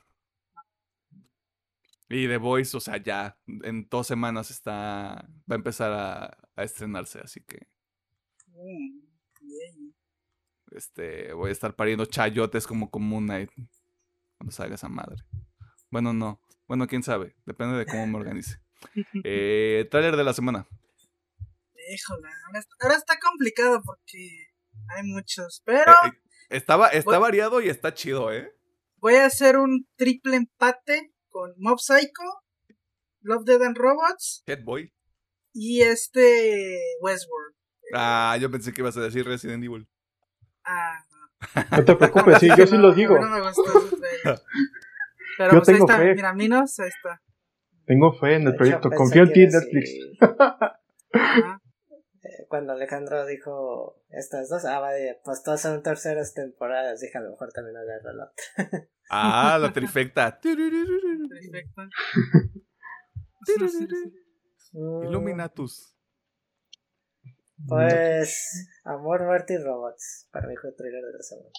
Y 2.09 2.27
The 2.27 2.37
Voice, 2.37 2.75
o 2.75 2.79
sea, 2.81 2.97
ya 2.97 3.39
en 3.63 3.87
dos 3.89 4.05
semanas 4.05 4.51
está. 4.51 5.29
Va 5.49 5.53
a 5.53 5.55
empezar 5.55 5.91
a, 5.93 6.63
estrenarse, 6.63 7.19
así 7.19 7.41
que. 7.41 7.67
Este. 10.71 11.31
Voy 11.33 11.49
a 11.49 11.53
estar 11.53 11.73
pariendo 11.73 12.05
chayotes 12.05 12.67
como 12.67 12.89
Moon 12.93 13.25
Knight. 13.25 13.49
Cuando 14.37 14.51
salga 14.51 14.75
esa 14.75 14.89
madre. 14.89 15.23
Bueno, 15.89 16.11
no. 16.13 16.41
Bueno, 16.67 16.85
quién 16.85 17.01
sabe. 17.01 17.35
Depende 17.45 17.77
de 17.77 17.85
cómo 17.85 18.05
me 18.07 18.17
organice. 18.17 18.59
Eh, 19.23 19.87
trailer 19.89 20.15
de 20.15 20.23
la 20.23 20.33
semana. 20.33 20.67
Híjole, 21.89 22.27
ahora 22.79 22.95
está, 22.95 23.17
complicado 23.19 23.81
porque 23.83 24.51
hay 24.95 25.03
muchos, 25.03 25.63
pero. 25.65 25.91
Eh, 25.91 26.09
eh, 26.09 26.11
estaba, 26.49 26.89
está 26.89 27.17
variado 27.17 27.59
y 27.59 27.69
está 27.69 27.95
chido, 27.95 28.31
¿eh? 28.31 28.56
Voy 29.07 29.15
a 29.15 29.25
hacer 29.27 29.55
un 29.55 29.87
triple 29.95 30.35
empate 30.35 31.13
con 31.29 31.53
Mob 31.59 31.79
Psycho, 31.79 32.25
Love, 33.21 33.45
Dead 33.45 33.61
and 33.61 33.77
Robots. 33.77 34.43
Headboy. 34.45 34.93
Y 35.53 35.81
este 35.81 36.77
Westworld. 36.99 37.55
Ah, 37.93 38.37
yo 38.37 38.51
pensé 38.51 38.73
que 38.73 38.81
ibas 38.81 38.97
a 38.97 38.99
decir 38.99 39.25
Resident 39.25 39.63
Evil. 39.63 39.87
Ah, 40.65 41.05
no. 41.71 41.85
te 41.85 41.95
preocupes, 41.95 42.39
sí, 42.39 42.49
yo 42.57 42.67
sí 42.67 42.75
lo 42.75 42.93
digo. 42.93 43.17
No 43.17 43.29
me 43.29 43.39
gustó 43.39 43.63
Pero 45.37 45.53
yo 45.53 45.59
pues 45.59 45.67
tengo 45.67 45.89
ahí 45.89 45.95
está, 45.95 45.97
fe. 45.99 46.15
mira, 46.15 46.33
Minos, 46.33 46.77
ahí 46.77 46.89
está. 46.89 47.21
Tengo 47.85 48.11
fe 48.11 48.35
en 48.35 48.47
el 48.47 48.57
proyecto, 48.57 48.89
confío 48.89 49.23
en 49.23 49.31
ti, 49.31 49.47
Netflix. 49.47 49.89
Cuando 52.47 52.73
Alejandro 52.73 53.25
dijo 53.25 54.01
estas 54.09 54.49
dos, 54.49 54.65
ah, 54.65 54.79
vaya, 54.79 55.17
pues 55.23 55.43
todas 55.43 55.61
son 55.61 55.81
terceras 55.83 56.33
temporadas, 56.33 56.99
dije 57.01 57.17
a 57.17 57.21
lo 57.21 57.31
mejor 57.31 57.51
también 57.53 57.77
agarro 57.77 58.13
la 58.13 58.25
otra. 58.25 58.89
Ah, 59.09 59.57
la 59.57 59.71
trifecta. 59.71 60.37
trifecta. 60.37 61.87
Illuminatus. 64.73 65.95
Pues, 67.65 68.69
Amor, 68.83 69.23
Muerte 69.23 69.53
y 69.53 69.57
Robots. 69.57 70.27
Para 70.31 70.47
mí 70.47 70.55
fue 70.59 70.71
el 70.71 70.75
trailer 70.75 71.01
de 71.05 71.13
la 71.13 71.23
semana. 71.23 71.49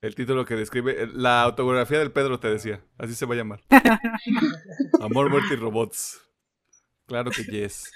El 0.00 0.14
título 0.14 0.44
que 0.44 0.54
describe, 0.54 1.08
la 1.12 1.42
autografía 1.42 1.98
del 1.98 2.12
Pedro 2.12 2.40
te 2.40 2.48
decía, 2.48 2.84
así 2.98 3.14
se 3.14 3.26
va 3.26 3.34
a 3.34 3.38
llamar. 3.38 3.60
Amor, 5.00 5.30
Muerte 5.30 5.54
y 5.54 5.56
Robots. 5.56 6.20
Claro 7.06 7.30
que 7.30 7.44
yes. 7.44 7.90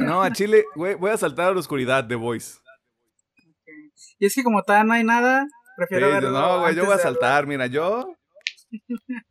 No, 0.00 0.22
a 0.22 0.32
Chile, 0.32 0.64
voy 0.74 1.10
a 1.10 1.16
saltar 1.16 1.48
a 1.48 1.52
la 1.52 1.60
oscuridad 1.60 2.04
de 2.04 2.14
Voice. 2.14 2.58
Y 4.18 4.26
es 4.26 4.34
que 4.34 4.42
como 4.42 4.62
tal 4.62 4.86
no 4.86 4.94
hay 4.94 5.04
nada, 5.04 5.46
prefiero 5.76 6.10
verlo. 6.10 6.30
No, 6.30 6.60
güey, 6.60 6.74
yo 6.74 6.84
voy 6.84 6.94
a 6.94 6.98
saltar, 6.98 7.46
mira, 7.46 7.66
yo. 7.66 8.14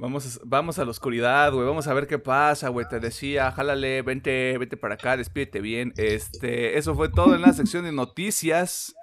Vamos 0.00 0.38
a, 0.38 0.40
vamos 0.46 0.78
a 0.78 0.84
la 0.86 0.92
oscuridad, 0.92 1.52
güey. 1.52 1.66
Vamos 1.66 1.86
a 1.86 1.92
ver 1.92 2.06
qué 2.06 2.18
pasa, 2.18 2.70
güey. 2.70 2.88
Te 2.88 3.00
decía, 3.00 3.52
jálale, 3.52 4.00
vente, 4.00 4.56
vente 4.56 4.78
para 4.78 4.94
acá, 4.94 5.14
despídete 5.14 5.60
bien. 5.60 5.92
Este, 5.98 6.78
eso 6.78 6.94
fue 6.94 7.10
todo 7.10 7.34
en 7.34 7.42
la 7.42 7.52
sección 7.52 7.84
de 7.84 7.92
noticias. 7.92 8.94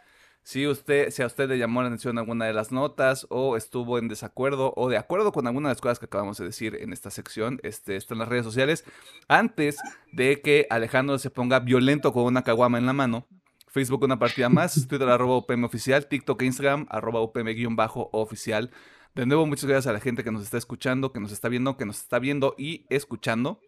Si, 0.47 0.65
usted, 0.65 1.09
si 1.11 1.21
a 1.21 1.25
usted 1.25 1.49
le 1.49 1.57
llamó 1.57 1.81
la 1.81 1.89
atención 1.89 2.17
alguna 2.17 2.45
de 2.45 2.53
las 2.53 2.71
notas 2.71 3.27
o 3.29 3.57
estuvo 3.57 3.99
en 3.99 4.07
desacuerdo 4.07 4.71
o 4.77 4.87
de 4.87 4.95
acuerdo 4.95 5.33
con 5.33 5.45
alguna 5.45 5.67
de 5.67 5.73
las 5.73 5.81
cosas 5.81 5.99
que 5.99 6.05
acabamos 6.05 6.37
de 6.37 6.45
decir 6.45 6.77
en 6.79 6.93
esta 6.93 7.11
sección, 7.11 7.59
este, 7.63 7.97
está 7.97 8.13
en 8.13 8.19
las 8.19 8.29
redes 8.29 8.45
sociales. 8.45 8.85
Antes 9.27 9.75
de 10.13 10.39
que 10.41 10.65
Alejandro 10.69 11.19
se 11.19 11.31
ponga 11.31 11.59
violento 11.59 12.13
con 12.13 12.23
una 12.23 12.45
caguama 12.45 12.77
en 12.77 12.85
la 12.85 12.93
mano, 12.93 13.27
Facebook 13.67 14.05
una 14.05 14.19
partida 14.19 14.47
más, 14.47 14.73
Twitter 14.87 15.09
arroba 15.09 15.35
UPM 15.35 15.65
oficial, 15.65 16.07
TikTok 16.07 16.41
e 16.41 16.45
Instagram 16.45 16.87
arroba 16.89 17.19
UPM-oficial. 17.19 18.71
De 19.15 19.25
nuevo, 19.25 19.45
muchas 19.47 19.65
gracias 19.65 19.87
a 19.87 19.91
la 19.91 19.99
gente 19.99 20.23
que 20.23 20.31
nos 20.31 20.43
está 20.43 20.57
escuchando, 20.57 21.11
que 21.11 21.19
nos 21.19 21.33
está 21.33 21.49
viendo, 21.49 21.75
que 21.75 21.83
nos 21.83 21.99
está 21.99 22.19
viendo 22.19 22.55
y 22.57 22.85
escuchando. 22.89 23.59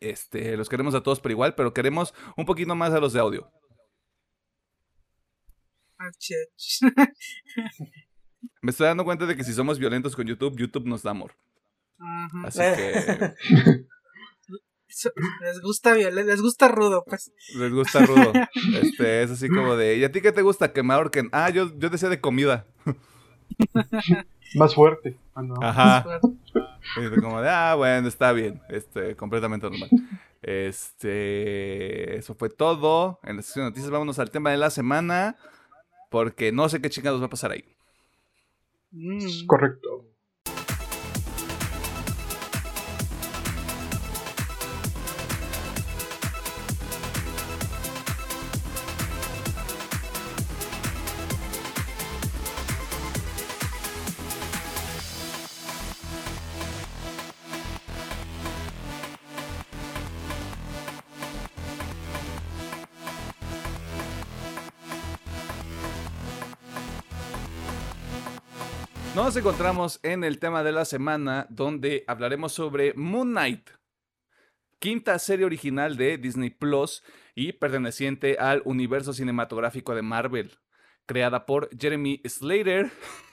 Este, 0.00 0.56
los 0.56 0.68
queremos 0.68 0.96
a 0.96 1.04
todos 1.04 1.20
por 1.20 1.30
igual, 1.30 1.54
pero 1.54 1.72
queremos 1.72 2.14
un 2.36 2.46
poquito 2.46 2.74
más 2.74 2.92
a 2.94 2.98
los 2.98 3.12
de 3.12 3.20
audio. 3.20 3.48
Me 8.62 8.70
estoy 8.70 8.86
dando 8.86 9.04
cuenta 9.04 9.26
de 9.26 9.36
que 9.36 9.44
si 9.44 9.52
somos 9.52 9.78
violentos 9.78 10.16
con 10.16 10.26
YouTube, 10.26 10.56
YouTube 10.56 10.86
nos 10.86 11.02
da 11.02 11.10
amor. 11.10 11.34
Así 12.44 12.60
que. 12.60 13.34
Les 15.40 15.60
gusta 15.60 15.94
violento, 15.94 16.32
les 16.32 16.42
gusta 16.42 16.66
rudo, 16.66 17.04
pues. 17.06 17.32
Les 17.54 17.72
gusta 17.72 18.04
rudo. 18.04 18.32
Este, 18.82 19.22
es 19.22 19.30
así 19.30 19.48
como 19.48 19.76
de. 19.76 19.96
¿Y 19.96 20.04
a 20.04 20.10
ti 20.10 20.20
qué 20.20 20.32
te 20.32 20.42
gusta? 20.42 20.72
Que 20.72 20.82
me 20.82 20.94
ahorquen. 20.94 21.28
Ah, 21.30 21.48
yo, 21.50 21.70
yo 21.78 21.90
decía 21.90 22.08
de 22.08 22.20
comida. 22.20 22.66
Más 24.56 24.74
fuerte. 24.74 25.16
Ah, 25.34 25.44
Ajá. 25.62 26.20
como 27.20 27.40
de, 27.40 27.48
ah, 27.48 27.76
bueno, 27.76 28.08
está 28.08 28.32
bien. 28.32 28.60
Este, 28.68 29.14
completamente 29.14 29.70
normal. 29.70 29.90
Este, 30.42 32.16
eso 32.16 32.34
fue 32.34 32.50
todo 32.50 33.20
en 33.22 33.36
la 33.36 33.42
sesión 33.42 33.66
de 33.66 33.70
noticias. 33.70 33.92
Vámonos 33.92 34.18
al 34.18 34.30
tema 34.30 34.50
de 34.50 34.56
la 34.56 34.70
semana. 34.70 35.36
Porque 36.10 36.52
no 36.52 36.68
sé 36.68 36.82
qué 36.82 36.90
chingados 36.90 37.22
va 37.22 37.26
a 37.26 37.30
pasar 37.30 37.52
ahí. 37.52 37.64
Mm. 38.92 39.46
Correcto. 39.46 40.09
Nos 69.30 69.36
encontramos 69.36 70.00
en 70.02 70.24
el 70.24 70.40
tema 70.40 70.64
de 70.64 70.72
la 70.72 70.84
semana 70.84 71.46
donde 71.50 72.02
hablaremos 72.08 72.50
sobre 72.50 72.94
Moon 72.94 73.30
Knight, 73.30 73.70
quinta 74.80 75.16
serie 75.20 75.46
original 75.46 75.96
de 75.96 76.18
Disney 76.18 76.50
Plus 76.50 77.04
y 77.36 77.52
perteneciente 77.52 78.38
al 78.40 78.60
universo 78.64 79.12
cinematográfico 79.12 79.94
de 79.94 80.02
Marvel, 80.02 80.58
creada 81.06 81.46
por 81.46 81.70
Jeremy 81.78 82.20
Slater, 82.24 82.90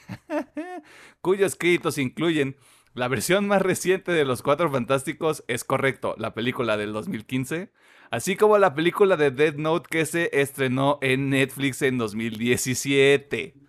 cuyos 1.21 1.55
créditos 1.55 1.97
incluyen 1.97 2.57
la 2.93 3.07
versión 3.07 3.47
más 3.47 3.63
reciente 3.63 4.11
de 4.11 4.23
Los 4.23 4.43
Cuatro 4.43 4.69
Fantásticos, 4.69 5.43
es 5.47 5.63
correcto, 5.63 6.13
la 6.19 6.35
película 6.35 6.77
del 6.77 6.93
2015, 6.93 7.71
así 8.11 8.35
como 8.35 8.59
la 8.59 8.75
película 8.75 9.17
de 9.17 9.31
Dead 9.31 9.55
Note 9.55 9.87
que 9.89 10.05
se 10.05 10.29
estrenó 10.31 10.99
en 11.01 11.31
Netflix 11.31 11.81
en 11.81 11.97
2017. 11.97 13.66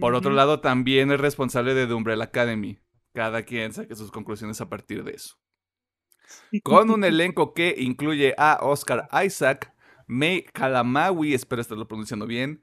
Por 0.00 0.14
otro 0.14 0.30
lado, 0.30 0.60
también 0.60 1.10
es 1.10 1.20
responsable 1.20 1.74
de 1.74 1.86
The 1.86 1.94
Umbrella 1.94 2.24
Academy. 2.24 2.78
Cada 3.12 3.42
quien 3.42 3.72
saque 3.72 3.96
sus 3.96 4.10
conclusiones 4.10 4.60
a 4.60 4.68
partir 4.68 5.02
de 5.04 5.12
eso. 5.12 5.36
Con 6.62 6.90
un 6.90 7.04
elenco 7.04 7.52
que 7.52 7.74
incluye 7.78 8.34
a 8.38 8.58
Oscar 8.62 9.08
Isaac, 9.24 9.74
May 10.06 10.44
Kalamawi, 10.44 11.34
espero 11.34 11.60
estarlo 11.62 11.88
pronunciando 11.88 12.26
bien, 12.26 12.62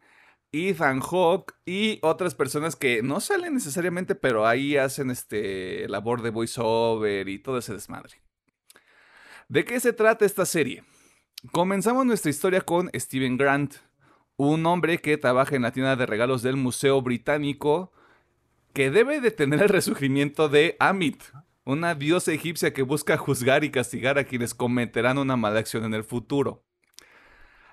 Ethan 0.51 1.01
Hawke 1.01 1.53
y 1.65 1.99
otras 2.01 2.35
personas 2.35 2.75
que 2.75 3.03
no 3.03 3.19
salen 3.19 3.53
necesariamente, 3.53 4.15
pero 4.15 4.47
ahí 4.47 4.77
hacen 4.77 5.11
este 5.11 5.87
labor 5.89 6.21
de 6.21 6.31
voiceover 6.31 7.27
y 7.29 7.39
todo 7.39 7.59
ese 7.59 7.73
desmadre. 7.73 8.21
¿De 9.47 9.65
qué 9.65 9.79
se 9.79 9.93
trata 9.93 10.25
esta 10.25 10.45
serie? 10.45 10.83
Comenzamos 11.51 12.05
nuestra 12.05 12.29
historia 12.29 12.61
con 12.61 12.89
Steven 12.93 13.37
Grant, 13.37 13.75
un 14.39 14.65
hombre 14.65 14.99
que 14.99 15.17
trabaja 15.17 15.57
en 15.57 15.63
la 15.63 15.73
tienda 15.73 15.97
de 15.97 16.05
regalos 16.05 16.41
del 16.41 16.55
Museo 16.55 17.01
Británico 17.01 17.91
que 18.71 18.89
debe 18.89 19.19
detener 19.19 19.61
el 19.61 19.67
resurgimiento 19.67 20.47
de 20.47 20.77
Amit, 20.79 21.21
una 21.65 21.93
diosa 21.93 22.31
egipcia 22.31 22.73
que 22.73 22.83
busca 22.83 23.17
juzgar 23.17 23.65
y 23.65 23.69
castigar 23.69 24.17
a 24.17 24.23
quienes 24.23 24.53
cometerán 24.53 25.17
una 25.17 25.35
mala 25.35 25.59
acción 25.59 25.83
en 25.83 25.93
el 25.93 26.05
futuro. 26.05 26.63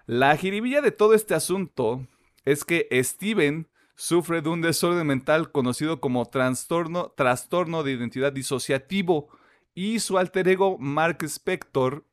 La 0.06 0.36
jiribilla 0.36 0.80
de 0.80 0.90
todo 0.90 1.14
este 1.14 1.34
asunto 1.34 2.04
es 2.44 2.64
que 2.64 2.88
Steven 3.00 3.68
sufre 3.94 4.42
de 4.42 4.48
un 4.48 4.60
desorden 4.60 5.06
mental 5.06 5.52
conocido 5.52 6.00
como 6.00 6.26
trastorno, 6.26 7.12
trastorno 7.16 7.84
de 7.84 7.92
identidad 7.92 8.32
disociativo 8.32 9.28
y 9.72 10.00
su 10.00 10.18
alter 10.18 10.48
ego 10.48 10.78
Mark 10.78 11.18
Spector 11.22 12.04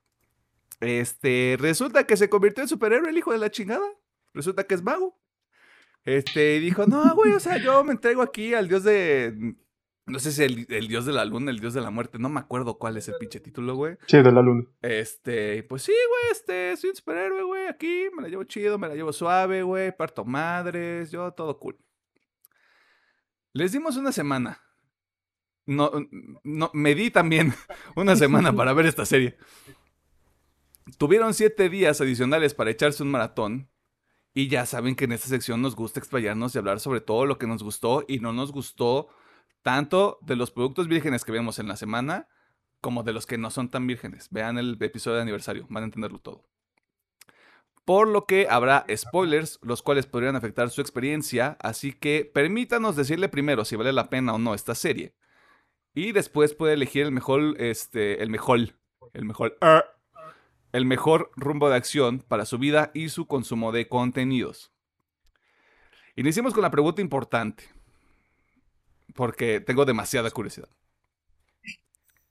este, 0.79 1.57
resulta 1.59 2.05
que 2.05 2.17
se 2.17 2.29
convirtió 2.29 2.61
en 2.61 2.69
superhéroe 2.69 3.09
el 3.09 3.17
hijo 3.17 3.31
de 3.31 3.39
la 3.39 3.49
chingada. 3.49 3.87
Resulta 4.33 4.65
que 4.65 4.75
es 4.75 4.83
mago. 4.83 5.19
Este, 6.05 6.59
dijo, 6.59 6.85
no, 6.85 7.15
güey, 7.15 7.31
o 7.33 7.39
sea, 7.39 7.57
yo 7.57 7.83
me 7.83 7.93
entrego 7.93 8.21
aquí 8.21 8.53
al 8.53 8.67
dios 8.67 8.83
de... 8.83 9.55
No 10.05 10.19
sé 10.19 10.33
si 10.33 10.43
el, 10.43 10.65
el, 10.69 10.89
dios 10.89 11.05
de 11.05 11.13
la 11.13 11.23
luna, 11.23 11.49
el 11.49 11.59
dios 11.59 11.73
de 11.73 11.79
la 11.79 11.89
muerte, 11.89 12.19
no 12.19 12.27
me 12.27 12.41
acuerdo 12.41 12.77
cuál 12.77 12.97
es 12.97 13.07
el 13.07 13.15
pinche 13.15 13.39
título, 13.39 13.75
güey. 13.75 13.95
Sí, 14.05 14.21
de 14.21 14.31
la 14.33 14.41
luna. 14.41 14.65
Este, 14.81 15.63
pues 15.63 15.83
sí, 15.83 15.93
güey, 15.93 16.31
este, 16.33 16.75
soy 16.75 16.89
un 16.89 16.95
superhéroe, 16.97 17.43
güey, 17.43 17.67
aquí, 17.67 18.07
me 18.13 18.21
la 18.21 18.27
llevo 18.27 18.43
chido, 18.43 18.77
me 18.77 18.89
la 18.89 18.95
llevo 18.95 19.13
suave, 19.13 19.63
güey, 19.63 19.95
parto 19.95 20.25
madres, 20.25 21.09
yo 21.09 21.31
todo 21.31 21.57
cool. 21.57 21.77
Les 23.53 23.71
dimos 23.71 23.95
una 23.95 24.11
semana. 24.11 24.61
No, 25.65 25.91
no, 26.43 26.69
me 26.73 26.95
di 26.95 27.09
también 27.09 27.53
una 27.95 28.15
semana 28.15 28.53
para 28.53 28.73
ver 28.73 28.87
esta 28.87 29.05
serie. 29.05 29.37
Tuvieron 30.97 31.33
siete 31.33 31.69
días 31.69 32.01
adicionales 32.01 32.53
para 32.53 32.71
echarse 32.71 33.03
un 33.03 33.11
maratón. 33.11 33.69
Y 34.33 34.47
ya 34.47 34.65
saben 34.65 34.95
que 34.95 35.05
en 35.05 35.11
esta 35.11 35.27
sección 35.27 35.61
nos 35.61 35.75
gusta 35.75 35.99
explayarnos 35.99 36.55
y 36.55 36.57
hablar 36.57 36.79
sobre 36.79 37.01
todo 37.01 37.25
lo 37.25 37.37
que 37.37 37.47
nos 37.47 37.61
gustó 37.61 38.03
y 38.07 38.19
no 38.19 38.33
nos 38.33 38.51
gustó 38.51 39.09
tanto 39.61 40.17
de 40.21 40.35
los 40.35 40.51
productos 40.51 40.87
vírgenes 40.87 41.23
que 41.23 41.31
vemos 41.31 41.59
en 41.59 41.67
la 41.67 41.75
semana 41.75 42.27
como 42.81 43.03
de 43.03 43.13
los 43.13 43.25
que 43.25 43.37
no 43.37 43.49
son 43.49 43.69
tan 43.69 43.87
vírgenes. 43.87 44.27
Vean 44.31 44.57
el 44.57 44.77
episodio 44.81 45.17
de 45.17 45.21
aniversario, 45.21 45.65
van 45.69 45.83
a 45.83 45.85
entenderlo 45.85 46.19
todo. 46.19 46.43
Por 47.85 48.07
lo 48.07 48.25
que 48.25 48.47
habrá 48.49 48.85
spoilers, 48.93 49.59
los 49.61 49.81
cuales 49.81 50.05
podrían 50.05 50.35
afectar 50.35 50.69
su 50.69 50.81
experiencia, 50.81 51.57
así 51.61 51.93
que 51.93 52.29
permítanos 52.33 52.95
decirle 52.95 53.29
primero 53.29 53.65
si 53.65 53.75
vale 53.75 53.93
la 53.93 54.09
pena 54.09 54.33
o 54.33 54.37
no 54.37 54.53
esta 54.53 54.73
serie. 54.73 55.15
Y 55.93 56.11
después 56.11 56.53
puede 56.53 56.73
elegir 56.73 57.05
el 57.05 57.11
mejor, 57.11 57.55
este, 57.61 58.23
el 58.23 58.29
mejor, 58.29 58.59
el 59.13 59.25
mejor, 59.25 59.57
el 60.73 60.85
mejor 60.85 61.31
rumbo 61.35 61.69
de 61.69 61.77
acción 61.77 62.19
para 62.19 62.45
su 62.45 62.57
vida 62.57 62.91
y 62.93 63.09
su 63.09 63.27
consumo 63.27 63.71
de 63.71 63.87
contenidos. 63.87 64.73
Iniciemos 66.15 66.53
con 66.53 66.63
la 66.63 66.71
pregunta 66.71 67.01
importante, 67.01 67.63
porque 69.13 69.61
tengo 69.61 69.85
demasiada 69.85 70.29
curiosidad. 70.31 70.69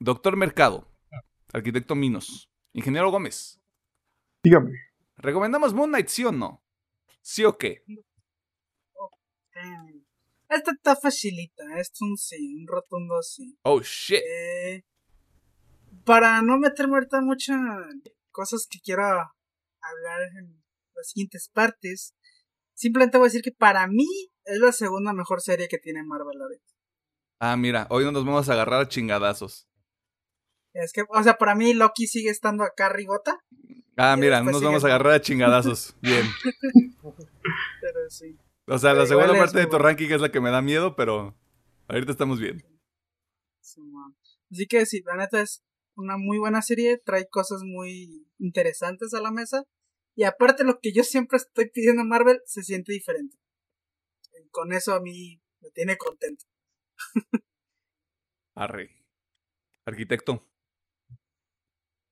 Doctor 0.01 0.37
Mercado, 0.37 0.89
arquitecto 1.53 1.95
Minos, 1.95 2.51
ingeniero 2.73 3.11
Gómez. 3.11 3.61
Dígame. 4.43 4.73
¿Recomendamos 5.17 5.73
Moon 5.73 5.91
Knight, 5.91 6.09
sí 6.09 6.25
o 6.25 6.33
no? 6.33 6.65
¿Sí 7.21 7.45
o 7.45 7.57
qué? 7.57 7.85
Esta 10.49 10.73
está 10.73 10.97
facilita, 10.97 11.63
esto 11.79 11.95
es 11.95 12.03
un 12.03 12.17
sí, 12.17 12.57
un 12.61 12.67
rotundo 12.67 13.23
sí. 13.23 13.57
Oh 13.63 13.81
shit. 13.81 14.19
Eh, 14.19 14.85
para 16.05 16.43
no 16.43 16.59
meterme 16.59 16.95
ahorita 16.95 17.21
mucho 17.21 17.53
cosas 18.33 18.67
que 18.69 18.81
quiero 18.83 19.03
hablar 19.05 20.23
en 20.39 20.63
las 20.95 21.09
siguientes 21.09 21.51
partes. 21.53 22.15
Simplemente 22.75 23.19
voy 23.19 23.27
a 23.27 23.29
decir 23.29 23.43
que 23.43 23.53
para 23.53 23.87
mí 23.87 24.07
es 24.45 24.59
la 24.59 24.73
segunda 24.73 25.13
mejor 25.13 25.41
serie 25.41 25.69
que 25.69 25.79
tiene 25.79 26.03
Marvel 26.03 26.41
ahorita. 26.41 26.65
Ah, 27.39 27.57
mira, 27.57 27.87
hoy 27.91 28.05
no 28.05 28.13
nos 28.13 28.25
vamos 28.25 28.49
a 28.49 28.53
agarrar 28.53 28.83
a 28.83 28.89
chingadazos. 28.89 29.69
Es 30.75 30.93
que, 30.93 31.03
o 31.09 31.23
sea, 31.23 31.35
para 31.35 31.55
mí 31.55 31.75
Loki 31.75 32.07
sigue 32.07 32.31
estando 32.31 32.65
acá 32.65 32.89
rigota. 32.89 33.39
Ah, 33.97 34.17
mira, 34.17 34.43
no 34.43 34.53
nos 34.53 34.63
vamos 34.63 34.85
a 34.85 34.87
agarrar 34.87 35.15
a 35.15 35.21
chingadazos. 35.21 35.95
Bien. 36.01 36.27
pero 37.81 38.11
sí. 38.11 38.39
O 38.67 38.79
sea, 38.79 38.95
la 38.95 39.07
segunda 39.07 39.35
parte 39.35 39.59
de 39.59 39.67
tu 39.67 39.79
ranking 39.79 40.09
es 40.11 40.21
la 40.21 40.31
que 40.31 40.41
me 40.41 40.51
da 40.51 40.63
miedo, 40.63 40.97
pero 40.97 41.37
ahorita 41.89 42.13
estamos 42.13 42.41
bien. 42.41 42.65
Así 44.51 44.67
que 44.67 44.87
sí, 44.87 45.03
la 45.05 45.17
neta 45.17 45.43
es 45.43 45.65
una 45.97 46.17
muy 46.17 46.39
buena 46.39 46.63
serie, 46.63 46.99
trae 46.99 47.29
cosas 47.29 47.63
muy 47.65 48.27
interesantes 48.39 49.15
a 49.15 49.21
la 49.21 49.31
mesa. 49.31 49.65
Y 50.15 50.25
aparte 50.25 50.65
lo 50.65 50.79
que 50.81 50.93
yo 50.93 51.05
siempre 51.05 51.39
estoy 51.39 51.71
pidiendo 51.71 52.03
a 52.03 52.07
Marvel 52.07 52.41
se 52.45 52.63
siente 52.63 52.93
diferente. 52.93 53.37
Con 54.51 54.73
eso 54.73 54.95
a 54.95 55.01
mí 55.01 55.41
me 55.61 55.71
tiene 55.71 55.97
contento. 55.97 56.45
Arre. 58.55 59.03
Arquitecto. 59.87 60.47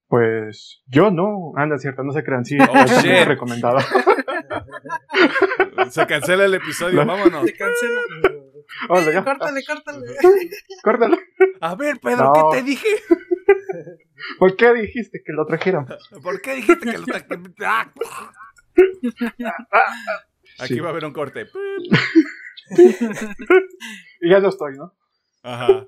Pues 0.08 0.82
yo 0.86 1.10
no. 1.10 1.52
Anda, 1.56 1.78
cierto, 1.78 2.02
no 2.02 2.12
se 2.12 2.24
crean. 2.24 2.44
Sí, 2.44 2.58
oh, 2.58 2.76
es 2.76 3.26
recomendado. 3.28 3.78
se 5.90 6.06
cancela 6.06 6.46
el 6.46 6.54
episodio, 6.54 7.06
vámonos. 7.06 7.46
Se 7.46 7.54
cancela. 7.56 8.00
córtale, 9.22 9.60
córtale. 9.64 10.06
córtale. 10.82 11.18
A 11.60 11.74
ver, 11.76 12.00
Pedro, 12.00 12.32
¿qué 12.34 12.42
te 12.58 12.62
dije? 12.64 12.88
¿Por 14.38 14.56
qué 14.56 14.72
dijiste 14.74 15.22
que 15.24 15.32
lo 15.32 15.46
trajéramos? 15.46 15.96
¿Por 16.22 16.40
qué 16.40 16.56
dijiste 16.56 16.90
que 16.90 16.98
lo 16.98 17.04
trajéramos? 17.04 17.50
Aquí 20.58 20.80
va 20.80 20.88
a 20.88 20.90
haber 20.90 21.04
un 21.04 21.12
corte. 21.12 21.46
y 24.20 24.30
ya 24.30 24.40
no 24.40 24.48
estoy, 24.48 24.76
¿no? 24.76 24.94
Ajá. 25.42 25.86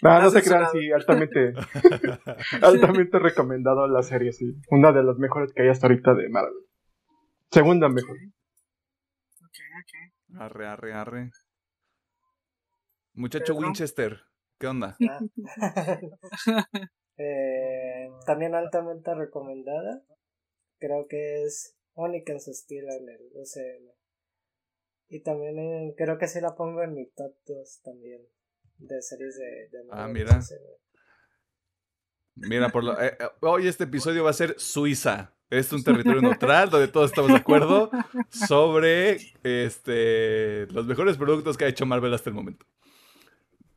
No, 0.00 0.22
no 0.22 0.30
se 0.30 0.42
crean, 0.42 0.70
sí, 0.70 0.92
altamente, 0.92 1.54
altamente 2.62 3.18
recomendado 3.18 3.88
la 3.88 4.02
serie, 4.02 4.32
sí. 4.32 4.56
Una 4.70 4.92
de 4.92 5.02
las 5.02 5.18
mejores 5.18 5.52
que 5.52 5.62
hay 5.62 5.68
hasta 5.68 5.88
ahorita 5.88 6.14
de 6.14 6.28
Marvel. 6.28 6.54
Segunda 7.50 7.88
mejor. 7.88 8.16
Ok, 9.42 9.58
ok. 9.82 10.40
Arre, 10.40 10.66
arre, 10.68 10.92
arre. 10.92 11.30
Muchacho 13.14 13.54
Winchester, 13.56 14.20
¿qué 14.58 14.68
onda? 14.68 14.96
eh, 17.18 18.10
también 18.24 18.54
altamente 18.54 19.14
recomendada. 19.14 20.02
Creo 20.78 21.06
que 21.08 21.44
es 21.44 21.76
única 21.94 22.32
en 22.32 22.40
su 22.40 22.52
estilo 22.52 22.88
en 22.92 23.08
el 23.08 23.20
UCM. 23.34 23.92
Y 25.08 25.22
también 25.22 25.94
creo 25.96 26.18
que 26.18 26.28
sí 26.28 26.40
la 26.40 26.54
pongo 26.54 26.82
en 26.82 26.94
mi 26.94 27.06
top 27.06 27.34
2 27.46 27.80
también. 27.82 28.22
De 28.78 29.02
series 29.02 29.36
de... 29.36 29.70
ah, 29.90 30.06
mira. 30.06 30.40
Mira, 32.36 32.68
por 32.68 32.84
lo, 32.84 33.00
eh, 33.00 33.16
eh, 33.18 33.28
hoy 33.40 33.66
este 33.66 33.84
episodio 33.84 34.22
va 34.22 34.30
a 34.30 34.34
ser 34.34 34.54
Suiza. 34.58 35.34
Es 35.50 35.72
un 35.72 35.82
territorio 35.84 36.22
neutral 36.22 36.70
donde 36.70 36.86
todos 36.86 37.10
estamos 37.10 37.32
de 37.32 37.38
acuerdo 37.38 37.90
sobre 38.30 39.18
este, 39.42 40.66
los 40.66 40.86
mejores 40.86 41.16
productos 41.16 41.56
que 41.56 41.64
ha 41.64 41.68
hecho 41.68 41.86
Marvel 41.86 42.14
hasta 42.14 42.30
el 42.30 42.36
momento. 42.36 42.64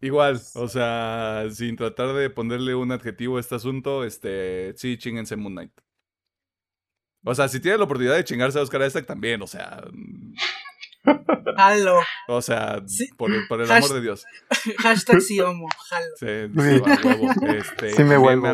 Igual, 0.02 0.42
o 0.56 0.68
sea, 0.68 1.46
sin 1.52 1.76
tratar 1.76 2.14
de 2.14 2.30
ponerle 2.32 2.74
un 2.74 2.92
adjetivo 2.92 3.38
a 3.38 3.40
este 3.40 3.54
asunto, 3.54 4.04
este, 4.04 4.74
sí, 4.76 4.98
chingense 4.98 5.36
Moon 5.36 5.54
Knight. 5.54 5.72
O 7.24 7.36
sea, 7.36 7.48
si 7.48 7.60
tiene 7.60 7.78
la 7.78 7.84
oportunidad 7.84 8.16
de 8.16 8.24
chingarse 8.24 8.58
a 8.58 8.64
Oscar 8.64 8.82
Isaac 8.82 9.06
también, 9.06 9.44
o 9.44 9.48
sea. 9.48 9.84
Jalo. 11.56 12.00
O 12.28 12.42
sea, 12.42 12.84
por, 13.16 13.32
el, 13.32 13.48
por 13.48 13.62
el 13.62 13.72
amor 13.72 13.94
de 13.94 14.02
Dios. 14.02 14.26
Hashtag 14.80 15.22
sí 15.22 15.40
homo, 15.40 15.68
jalo. 15.88 16.16
Sí, 16.20 16.26
sí, 16.26 16.80
va, 16.80 17.00
huevo. 17.04 17.32
Este, 17.54 17.94
sí 17.94 18.04
me 18.04 18.18
vuelvo. 18.18 18.48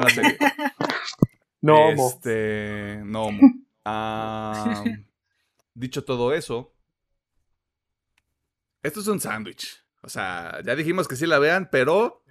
No 1.62 1.88
homo. 1.88 2.10
Este, 2.10 3.02
no 3.06 3.24
homo. 3.24 3.54
Ah, 3.86 4.84
dicho 5.74 6.04
todo 6.04 6.34
eso, 6.34 6.74
esto 8.84 9.00
es 9.00 9.08
un 9.08 9.22
sándwich. 9.22 9.87
O 10.08 10.10
sea, 10.10 10.62
ya 10.64 10.74
dijimos 10.78 11.06
que 11.06 11.18
sí 11.18 11.28
la 11.28 11.38
vean, 11.38 11.68
pero 11.70 12.24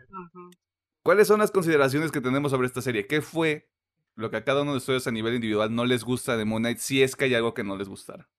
¿cuáles 1.03 1.29
son 1.29 1.41
las 1.41 1.51
consideraciones 1.51 2.11
que 2.11 2.23
tenemos 2.23 2.51
sobre 2.51 2.67
esta 2.67 2.81
serie? 2.81 3.07
¿Qué 3.07 3.21
fue 3.21 3.71
lo 4.15 4.31
que 4.31 4.39
a 4.39 4.45
cada 4.45 4.63
uno 4.63 4.71
de 4.71 4.79
ustedes 4.79 5.07
a 5.07 5.11
nivel 5.11 5.35
individual 5.35 5.75
no 5.75 5.85
les 5.85 6.03
gusta 6.03 6.39
de 6.39 6.47
Moon 6.47 6.63
Knight, 6.63 6.79
si 6.79 7.03
es 7.03 7.17
que 7.17 7.27
hay 7.27 7.35
algo 7.35 7.53
que 7.53 7.65
no 7.65 7.77
les 7.77 7.87
gustara? 7.91 8.31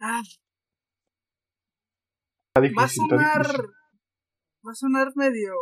Ah. 0.00 0.20
Va 2.56 2.82
a 2.82 2.88
sonar, 2.88 3.46
va 4.66 4.72
a 4.72 4.74
sonar 4.74 5.12
medio 5.14 5.52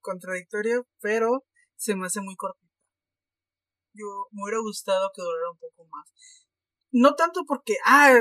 contradictorio, 0.00 0.86
pero 1.00 1.44
se 1.74 1.96
me 1.96 2.06
hace 2.06 2.20
muy 2.20 2.36
cortita. 2.36 2.72
Yo 3.94 4.28
me 4.30 4.44
hubiera 4.44 4.60
gustado 4.60 5.10
que 5.12 5.22
durara 5.22 5.50
un 5.50 5.58
poco 5.58 5.88
más. 5.90 6.08
No 6.92 7.16
tanto 7.16 7.42
porque, 7.48 7.74
ah, 7.84 8.14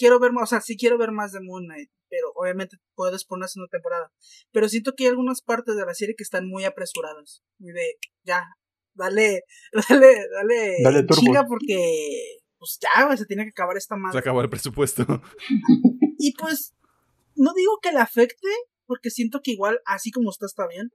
quiero 0.00 0.18
ver 0.18 0.32
más, 0.32 0.44
o 0.44 0.46
sea, 0.46 0.60
sí 0.62 0.78
quiero 0.78 0.96
ver 0.96 1.12
más 1.12 1.32
de 1.32 1.40
Moon 1.42 1.66
Knight, 1.66 1.90
pero 2.08 2.32
obviamente 2.34 2.78
puedes 2.94 3.24
ponerse 3.24 3.60
una 3.60 3.68
temporada. 3.68 4.10
Pero 4.50 4.68
siento 4.68 4.94
que 4.96 5.04
hay 5.04 5.10
algunas 5.10 5.42
partes 5.42 5.76
de 5.76 5.84
la 5.84 5.92
serie 5.92 6.14
que 6.16 6.22
están 6.24 6.48
muy 6.48 6.64
apresuradas. 6.64 7.42
Muy 7.58 7.72
de, 7.72 7.98
ya, 8.24 8.46
dale, 8.94 9.44
dale, 9.88 10.26
dale, 10.34 10.76
dale 10.82 11.06
chinga 11.06 11.44
porque, 11.46 12.38
pues 12.58 12.78
ya, 12.80 13.14
se 13.14 13.26
tiene 13.26 13.44
que 13.44 13.50
acabar 13.50 13.76
esta 13.76 13.96
madre. 13.96 14.14
Se 14.14 14.18
acabó 14.20 14.40
el 14.40 14.48
presupuesto. 14.48 15.04
y 16.18 16.32
pues, 16.32 16.74
no 17.36 17.52
digo 17.54 17.78
que 17.82 17.92
le 17.92 17.98
afecte, 17.98 18.48
porque 18.86 19.10
siento 19.10 19.40
que 19.44 19.52
igual, 19.52 19.80
así 19.84 20.10
como 20.10 20.30
está, 20.30 20.46
está 20.46 20.66
bien. 20.66 20.90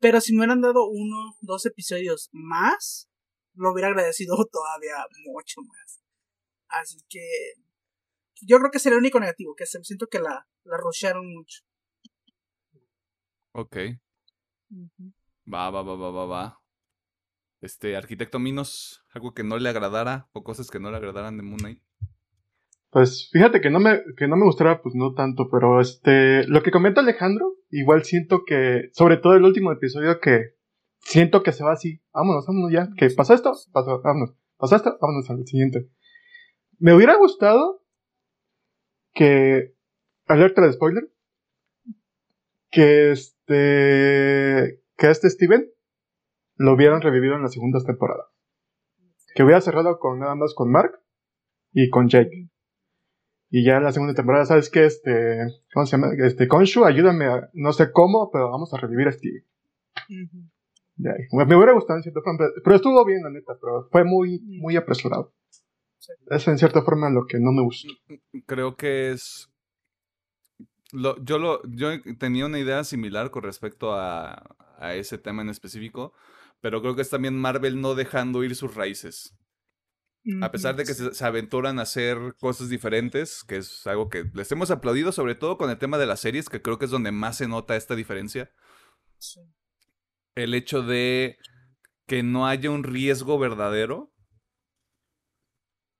Pero 0.00 0.20
si 0.20 0.32
me 0.34 0.40
hubieran 0.40 0.60
dado 0.60 0.86
uno, 0.86 1.34
dos 1.40 1.64
episodios 1.64 2.28
más, 2.32 3.08
lo 3.54 3.72
hubiera 3.72 3.88
agradecido 3.88 4.36
todavía 4.52 4.96
mucho 5.24 5.62
más. 5.62 6.02
Así 6.68 6.98
que 7.08 7.22
yo 8.40 8.58
creo 8.58 8.70
que 8.70 8.78
es 8.78 8.86
el 8.86 8.94
único 8.94 9.20
negativo, 9.20 9.54
que 9.54 9.66
se, 9.66 9.82
siento 9.84 10.06
que 10.06 10.18
la, 10.18 10.46
la 10.64 10.76
rushearon 10.76 11.26
mucho. 11.32 11.60
Ok. 13.52 13.76
Va, 15.52 15.70
va, 15.70 15.82
va, 15.82 15.94
va, 15.94 16.10
va, 16.10 16.26
va. 16.26 16.58
Este, 17.60 17.96
arquitecto 17.96 18.38
Minos, 18.38 19.04
algo 19.10 19.32
que 19.32 19.44
no 19.44 19.58
le 19.58 19.68
agradara 19.68 20.28
o 20.32 20.42
cosas 20.42 20.70
que 20.70 20.80
no 20.80 20.90
le 20.90 20.96
agradaran 20.96 21.36
de 21.36 21.42
Moon 21.42 21.58
Knight. 21.58 21.82
Pues 22.90 23.28
fíjate 23.32 23.60
que 23.60 23.70
no 23.70 23.80
me, 23.80 24.02
que 24.16 24.28
no 24.28 24.36
me 24.36 24.44
gustara, 24.44 24.80
pues 24.80 24.94
no 24.94 25.14
tanto, 25.14 25.48
pero 25.50 25.80
este, 25.80 26.46
lo 26.46 26.62
que 26.62 26.70
comenta 26.70 27.00
Alejandro, 27.00 27.56
igual 27.70 28.04
siento 28.04 28.44
que, 28.46 28.90
sobre 28.92 29.16
todo 29.16 29.34
el 29.34 29.44
último 29.44 29.72
episodio 29.72 30.20
que 30.20 30.54
siento 31.00 31.42
que 31.42 31.52
se 31.52 31.64
va 31.64 31.72
así, 31.72 32.00
vámonos, 32.12 32.46
vámonos 32.46 32.72
ya, 32.72 32.88
que 32.96 33.10
pasó 33.10 33.34
esto, 33.34 33.52
pasó, 33.72 34.00
vámonos, 34.00 34.36
pasó 34.56 34.76
esto, 34.76 34.96
vámonos 35.00 35.28
al 35.28 35.44
siguiente. 35.44 35.88
Me 36.78 36.94
hubiera 36.94 37.16
gustado 37.16 37.83
que, 39.14 39.74
alerta 40.26 40.62
de 40.62 40.72
spoiler, 40.72 41.08
que 42.70 43.12
este, 43.12 44.82
que 44.96 45.10
este 45.10 45.30
Steven 45.30 45.70
lo 46.56 46.74
hubieran 46.74 47.00
revivido 47.00 47.34
en 47.34 47.42
las 47.42 47.52
segundas 47.52 47.84
temporadas. 47.84 48.26
Que 49.34 49.42
hubiera 49.42 49.60
cerrado 49.60 49.98
con 49.98 50.18
nada 50.18 50.34
más 50.34 50.54
con 50.54 50.70
Mark 50.70 51.00
y 51.72 51.90
con 51.90 52.08
Jake. 52.08 52.48
Y 53.50 53.64
ya 53.64 53.76
en 53.76 53.84
la 53.84 53.92
segunda 53.92 54.14
temporada, 54.14 54.44
¿sabes 54.46 54.68
qué? 54.70 54.84
Este, 54.84 55.38
¿cómo 55.72 55.86
se 55.86 55.92
llama? 55.96 56.08
Este, 56.18 56.48
Konshu, 56.48 56.84
ayúdame 56.84 57.26
a, 57.26 57.50
no 57.52 57.72
sé 57.72 57.92
cómo, 57.92 58.30
pero 58.32 58.50
vamos 58.50 58.74
a 58.74 58.78
revivir 58.78 59.08
a 59.08 59.12
Steven. 59.12 59.44
Me 60.96 61.56
hubiera 61.56 61.72
gustado 61.72 61.98
en 61.98 62.02
cierta 62.02 62.20
forma, 62.20 62.46
pero 62.62 62.76
estuvo 62.76 63.04
bien, 63.04 63.22
la 63.22 63.30
neta, 63.30 63.56
pero 63.60 63.88
fue 63.90 64.04
muy, 64.04 64.40
muy 64.60 64.76
apresurado. 64.76 65.32
Eso 66.30 66.50
en 66.50 66.58
cierta 66.58 66.82
forma 66.82 67.10
lo 67.10 67.26
que 67.26 67.38
no 67.38 67.52
me 67.52 67.62
gustó. 67.62 67.88
Creo 68.46 68.76
que 68.76 69.12
es 69.12 69.48
lo, 70.94 71.22
yo, 71.24 71.38
lo, 71.38 71.60
yo 71.64 71.90
tenía 72.18 72.46
una 72.46 72.58
idea 72.58 72.84
similar 72.84 73.30
con 73.30 73.42
respecto 73.42 73.92
a, 73.92 74.56
a, 74.78 74.94
ese 74.94 75.18
tema 75.18 75.42
en 75.42 75.48
específico, 75.48 76.12
pero 76.60 76.80
creo 76.80 76.94
que 76.94 77.02
es 77.02 77.10
también 77.10 77.36
Marvel 77.36 77.80
no 77.80 77.94
dejando 77.94 78.44
ir 78.44 78.54
sus 78.54 78.74
raíces. 78.74 79.36
A 80.40 80.50
pesar 80.50 80.74
de 80.74 80.84
que 80.84 80.94
se, 80.94 81.12
se, 81.12 81.24
aventuran 81.26 81.78
a 81.78 81.82
hacer 81.82 82.16
cosas 82.40 82.70
diferentes, 82.70 83.44
que 83.44 83.56
es 83.56 83.86
algo 83.86 84.08
que 84.08 84.24
les 84.32 84.50
hemos 84.52 84.70
aplaudido, 84.70 85.12
sobre 85.12 85.34
todo 85.34 85.58
con 85.58 85.68
el 85.68 85.76
tema 85.76 85.98
de 85.98 86.06
las 86.06 86.20
series, 86.20 86.48
que 86.48 86.62
creo 86.62 86.78
que 86.78 86.86
es 86.86 86.90
donde 86.90 87.12
más 87.12 87.36
se 87.36 87.46
nota 87.46 87.76
esta 87.76 87.94
diferencia. 87.94 88.50
Sí. 89.18 89.40
El 90.34 90.54
hecho 90.54 90.82
de 90.82 91.36
que 92.06 92.22
no 92.22 92.46
haya 92.46 92.70
un 92.70 92.84
riesgo 92.84 93.38
verdadero 93.38 94.13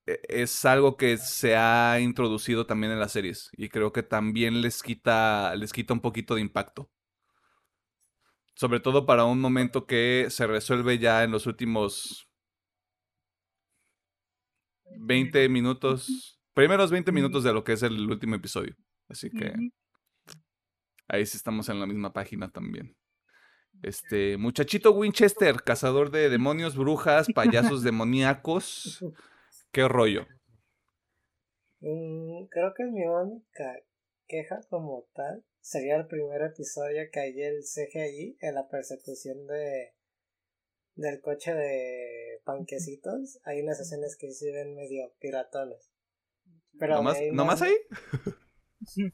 es 0.07 0.64
algo 0.64 0.96
que 0.96 1.16
se 1.16 1.57
ha 1.57 1.98
introducido 2.00 2.66
también 2.66 2.92
en 2.92 3.00
las 3.00 3.12
series 3.12 3.50
y 3.57 3.68
creo 3.68 3.92
que 3.92 4.02
también 4.02 4.61
les 4.61 4.82
quita 4.82 5.55
les 5.57 5.72
quita 5.72 5.94
un 5.94 6.00
poquito 6.00 6.34
de 6.34 6.42
impacto. 6.42 6.90
Sobre 8.55 8.80
todo 8.80 9.07
para 9.07 9.24
un 9.24 9.40
momento 9.40 9.86
que 9.86 10.26
se 10.30 10.46
resuelve 10.46 10.98
ya 10.98 11.24
en 11.24 11.32
los 11.32 11.46
últimos 11.46 12.28
20 14.96 15.48
minutos, 15.48 16.40
primeros 16.52 16.90
20 16.90 17.11
minutos 17.11 17.42
de 17.42 17.52
lo 17.52 17.64
que 17.64 17.72
es 17.72 17.82
el 17.82 18.09
último 18.09 18.36
episodio. 18.36 18.76
Así 19.09 19.30
que 19.30 19.55
ahí 21.09 21.26
sí 21.26 21.36
estamos 21.36 21.68
en 21.68 21.80
la 21.80 21.86
misma 21.86 22.12
página 22.12 22.48
también. 22.50 22.96
Este, 23.82 24.36
muchachito 24.36 24.92
Winchester, 24.92 25.62
cazador 25.62 26.11
de 26.11 26.30
demonios, 26.30 26.76
brujas, 26.76 27.26
payasos 27.34 27.82
demoníacos. 27.82 29.05
¿Qué 29.75 29.89
rollo? 29.89 30.25
Mm, 31.81 32.47
creo 32.47 32.72
que 32.77 32.85
mi 32.85 33.05
única 33.05 33.77
queja 34.29 34.61
como 34.70 35.09
tal 35.14 35.45
sería 35.61 35.97
el 35.97 36.07
primer 36.07 36.43
episodio 36.43 37.03
que 37.12 37.18
hay 37.18 37.43
el 37.43 37.64
CGI 37.64 38.39
en 38.41 38.55
la 38.55 38.68
persecución 38.68 39.49
de 39.49 39.97
del 40.95 41.20
coche 41.20 41.53
de 41.55 42.41
panquecitos. 42.45 43.41
Hay 43.43 43.62
unas 43.62 43.81
escenas 43.81 44.16
que 44.16 44.31
se 44.31 44.53
ven 44.53 44.77
medio 44.77 45.12
piratones. 45.18 45.91
Pero 46.79 47.03
¿No 47.33 47.45
más 47.45 47.61
ahí? 47.62 47.77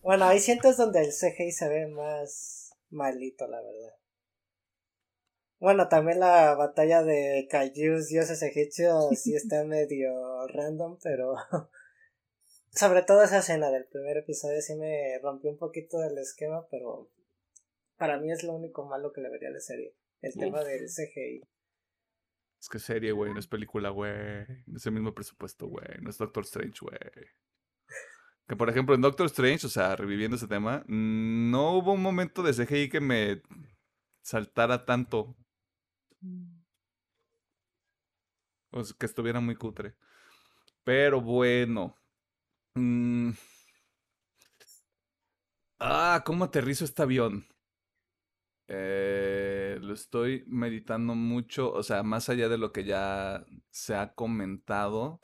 bueno, 0.03 0.27
hay 0.27 0.41
cientos 0.41 0.77
donde 0.77 1.01
el 1.01 1.11
CGI 1.11 1.53
se 1.53 1.71
ve 1.71 1.87
más 1.87 2.77
malito, 2.91 3.47
la 3.47 3.63
verdad. 3.63 4.00
Bueno, 5.61 5.89
también 5.89 6.21
la 6.21 6.55
batalla 6.55 7.03
de 7.03 7.47
Kaijus, 7.51 8.09
dioses 8.09 8.43
egipcios, 8.43 9.11
sí 9.21 9.35
está 9.35 9.63
medio 9.67 10.47
random, 10.49 10.99
pero 11.03 11.35
sobre 12.71 13.03
todo 13.03 13.23
esa 13.23 13.39
escena 13.39 13.71
del 13.71 13.85
primer 13.85 14.17
episodio 14.17 14.63
sí 14.63 14.75
me 14.75 15.19
rompió 15.23 15.51
un 15.51 15.59
poquito 15.59 15.99
del 15.99 16.17
esquema, 16.17 16.67
pero 16.71 17.11
para 17.99 18.19
mí 18.19 18.33
es 18.33 18.43
lo 18.43 18.55
único 18.55 18.87
malo 18.87 19.13
que 19.13 19.21
le 19.21 19.29
vería 19.29 19.51
a 19.51 19.53
la 19.53 19.61
serie, 19.61 19.95
el 20.23 20.35
tema 20.35 20.65
del 20.65 20.87
CGI. 20.87 21.43
Es 22.59 22.69
que 22.69 22.79
serie, 22.79 23.13
güey, 23.13 23.33
no 23.33 23.39
es 23.39 23.47
película, 23.47 23.91
güey. 23.91 24.13
No 24.67 24.77
es 24.77 24.85
el 24.85 24.93
mismo 24.93 25.15
presupuesto, 25.15 25.67
güey. 25.67 25.87
No 26.03 26.11
es 26.11 26.19
Doctor 26.19 26.45
Strange, 26.45 26.79
güey. 26.83 26.99
Que 28.47 28.57
por 28.57 28.69
ejemplo 28.69 28.95
en 28.95 29.01
Doctor 29.01 29.27
Strange, 29.27 29.67
o 29.67 29.71
sea, 29.71 29.97
reviviendo 29.97 30.37
ese 30.37 30.47
tema, 30.47 30.85
no 30.87 31.79
hubo 31.79 31.93
un 31.93 32.03
momento 32.03 32.43
de 32.43 32.53
CGI 32.53 32.89
que 32.89 33.01
me 33.01 33.43
saltara 34.23 34.85
tanto. 34.85 35.37
O 38.73 38.83
sea, 38.85 38.97
que 38.99 39.07
estuviera 39.07 39.41
muy 39.41 39.57
cutre. 39.57 39.95
Pero 40.85 41.21
bueno. 41.21 41.97
Mm. 42.75 43.33
Ah, 45.81 46.23
¿cómo 46.25 46.45
aterrizo 46.45 46.85
este 46.85 47.03
avión? 47.03 47.47
Eh, 48.69 49.79
lo 49.83 49.95
estoy 49.95 50.45
meditando 50.47 51.15
mucho, 51.17 51.73
o 51.73 51.83
sea, 51.83 52.03
más 52.05 52.29
allá 52.29 52.49
de 52.49 52.59
lo 52.59 52.73
que 52.73 52.85
ya 52.85 53.45
se 53.71 53.97
ha 53.97 54.15
comentado. 54.15 55.21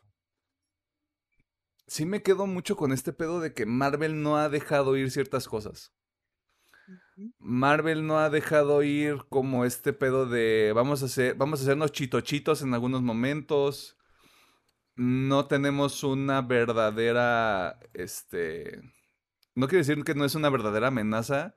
Sí 1.88 2.07
me 2.07 2.22
quedo 2.22 2.47
mucho 2.47 2.76
con 2.76 2.92
este 2.92 3.12
pedo 3.12 3.40
de 3.40 3.53
que 3.53 3.66
Marvel 3.66 4.22
no 4.22 4.36
ha 4.36 4.49
dejado 4.49 4.97
ir 4.97 5.11
ciertas 5.11 5.49
cosas. 5.49 5.95
Marvel 7.38 8.06
no 8.06 8.18
ha 8.18 8.28
dejado 8.30 8.82
ir 8.82 9.24
como 9.30 9.64
este 9.64 9.92
pedo 9.92 10.26
de 10.26 10.72
vamos 10.74 11.02
a 11.02 11.06
hacer, 11.06 11.34
vamos 11.34 11.60
a 11.60 11.62
hacernos 11.62 11.92
chitochitos 11.92 12.62
en 12.62 12.74
algunos 12.74 13.02
momentos. 13.02 13.96
No 14.96 15.46
tenemos 15.46 16.04
una 16.04 16.42
verdadera, 16.42 17.78
este, 17.94 18.80
no 19.54 19.68
quiere 19.68 19.84
decir 19.84 20.02
que 20.04 20.14
no 20.14 20.24
es 20.24 20.34
una 20.34 20.50
verdadera 20.50 20.88
amenaza, 20.88 21.56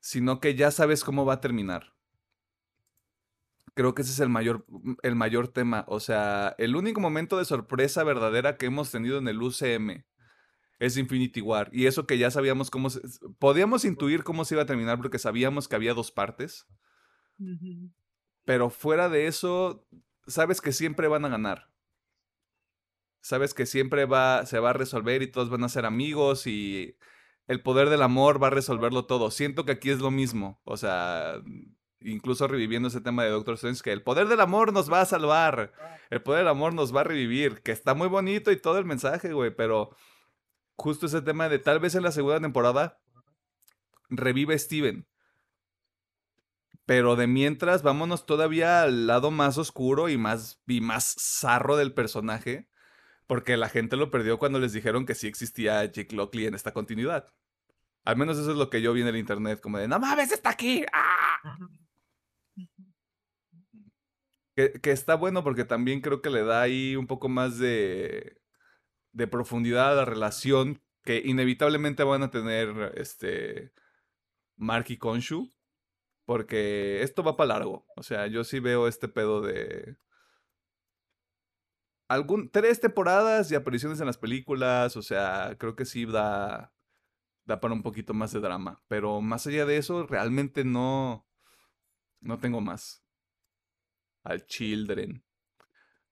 sino 0.00 0.40
que 0.40 0.54
ya 0.54 0.70
sabes 0.70 1.04
cómo 1.04 1.24
va 1.24 1.34
a 1.34 1.40
terminar. 1.40 1.94
Creo 3.74 3.94
que 3.94 4.02
ese 4.02 4.12
es 4.12 4.20
el 4.20 4.28
mayor, 4.28 4.66
el 5.02 5.16
mayor 5.16 5.48
tema. 5.48 5.84
O 5.88 6.00
sea, 6.00 6.54
el 6.58 6.76
único 6.76 7.00
momento 7.00 7.38
de 7.38 7.44
sorpresa 7.44 8.04
verdadera 8.04 8.56
que 8.56 8.66
hemos 8.66 8.90
tenido 8.90 9.18
en 9.18 9.28
el 9.28 9.42
UCM 9.42 10.04
es 10.80 10.96
Infinity 10.96 11.42
War. 11.42 11.68
Y 11.72 11.86
eso 11.86 12.06
que 12.06 12.18
ya 12.18 12.30
sabíamos 12.30 12.70
cómo... 12.70 12.90
Se, 12.90 13.00
podíamos 13.38 13.84
intuir 13.84 14.24
cómo 14.24 14.44
se 14.44 14.54
iba 14.54 14.62
a 14.62 14.66
terminar 14.66 14.96
porque 14.96 15.18
sabíamos 15.18 15.68
que 15.68 15.76
había 15.76 15.94
dos 15.94 16.10
partes. 16.10 16.66
Pero 18.44 18.70
fuera 18.70 19.08
de 19.08 19.26
eso, 19.26 19.86
sabes 20.26 20.60
que 20.60 20.72
siempre 20.72 21.06
van 21.06 21.26
a 21.26 21.28
ganar. 21.28 21.70
Sabes 23.20 23.52
que 23.52 23.66
siempre 23.66 24.06
va, 24.06 24.46
se 24.46 24.58
va 24.58 24.70
a 24.70 24.72
resolver 24.72 25.22
y 25.22 25.30
todos 25.30 25.50
van 25.50 25.64
a 25.64 25.68
ser 25.68 25.84
amigos 25.84 26.46
y 26.46 26.96
el 27.46 27.62
poder 27.62 27.90
del 27.90 28.00
amor 28.00 28.42
va 28.42 28.46
a 28.46 28.50
resolverlo 28.50 29.04
todo. 29.04 29.30
Siento 29.30 29.66
que 29.66 29.72
aquí 29.72 29.90
es 29.90 30.00
lo 30.00 30.10
mismo. 30.10 30.62
O 30.64 30.78
sea, 30.78 31.42
incluso 32.00 32.48
reviviendo 32.48 32.88
ese 32.88 33.02
tema 33.02 33.24
de 33.24 33.30
Doctor 33.30 33.54
Strange, 33.54 33.82
que 33.82 33.92
el 33.92 34.02
poder 34.02 34.28
del 34.28 34.40
amor 34.40 34.72
nos 34.72 34.90
va 34.90 35.02
a 35.02 35.06
salvar. 35.06 35.74
El 36.08 36.22
poder 36.22 36.40
del 36.40 36.48
amor 36.48 36.72
nos 36.72 36.96
va 36.96 37.02
a 37.02 37.04
revivir. 37.04 37.60
Que 37.60 37.72
está 37.72 37.92
muy 37.92 38.08
bonito 38.08 38.50
y 38.50 38.56
todo 38.56 38.78
el 38.78 38.86
mensaje, 38.86 39.34
güey, 39.34 39.54
pero 39.54 39.94
justo 40.80 41.06
ese 41.06 41.22
tema 41.22 41.48
de 41.48 41.58
tal 41.58 41.78
vez 41.78 41.94
en 41.94 42.02
la 42.02 42.10
segunda 42.10 42.40
temporada 42.40 42.98
revive 44.08 44.58
Steven. 44.58 45.06
Pero 46.86 47.14
de 47.14 47.28
mientras, 47.28 47.82
vámonos 47.82 48.26
todavía 48.26 48.82
al 48.82 49.06
lado 49.06 49.30
más 49.30 49.58
oscuro 49.58 50.08
y 50.08 50.18
más, 50.18 50.60
y 50.66 50.80
más 50.80 51.14
zarro 51.20 51.76
del 51.76 51.94
personaje. 51.94 52.68
Porque 53.28 53.56
la 53.56 53.68
gente 53.68 53.96
lo 53.96 54.10
perdió 54.10 54.38
cuando 54.38 54.58
les 54.58 54.72
dijeron 54.72 55.06
que 55.06 55.14
sí 55.14 55.28
existía 55.28 55.84
Jake 55.84 56.16
Lockley 56.16 56.46
en 56.46 56.54
esta 56.54 56.72
continuidad. 56.72 57.32
Al 58.04 58.16
menos 58.16 58.38
eso 58.38 58.50
es 58.50 58.56
lo 58.56 58.70
que 58.70 58.82
yo 58.82 58.92
vi 58.92 59.02
en 59.02 59.06
el 59.06 59.16
internet, 59.16 59.60
como 59.60 59.78
de, 59.78 59.86
no 59.86 60.00
mames, 60.00 60.32
está 60.32 60.50
aquí. 60.50 60.84
¡Ah! 60.92 61.58
Que, 64.56 64.72
que, 64.72 64.90
está 64.90 65.14
bueno 65.14 65.44
porque 65.44 65.64
también 65.64 66.00
creo 66.00 66.20
que 66.22 66.30
le 66.30 66.42
da 66.42 66.62
ahí 66.62 66.96
un 66.96 67.06
poco 67.06 67.28
más 67.28 67.58
de, 67.58 68.39
de 69.12 69.26
profundidad 69.26 69.92
a 69.92 69.96
la 69.96 70.04
relación 70.04 70.82
que 71.02 71.22
inevitablemente 71.24 72.04
van 72.04 72.22
a 72.22 72.30
tener 72.30 72.92
este 72.96 73.72
Mark 74.56 74.86
y 74.88 74.96
Konshu. 74.98 75.50
Porque 76.30 77.02
esto 77.02 77.24
va 77.24 77.36
para 77.36 77.54
largo. 77.58 77.86
O 77.96 78.04
sea, 78.04 78.28
yo 78.28 78.44
sí 78.44 78.60
veo 78.60 78.86
este 78.86 79.08
pedo 79.08 79.40
de. 79.40 79.96
algún, 82.06 82.50
tres 82.50 82.80
temporadas 82.80 83.50
y 83.50 83.56
apariciones 83.56 83.98
en 83.98 84.06
las 84.06 84.18
películas, 84.18 84.96
o 84.96 85.02
sea, 85.02 85.56
creo 85.58 85.74
que 85.74 85.84
sí 85.84 86.06
da, 86.06 86.72
da 87.46 87.60
para 87.60 87.74
un 87.74 87.82
poquito 87.82 88.14
más 88.14 88.32
de 88.32 88.38
drama. 88.38 88.80
Pero 88.86 89.20
más 89.20 89.46
allá 89.48 89.66
de 89.66 89.76
eso, 89.78 90.06
realmente 90.06 90.64
no, 90.64 91.26
no 92.20 92.38
tengo 92.38 92.60
más. 92.60 93.02
Al 94.22 94.46
Children. 94.46 95.24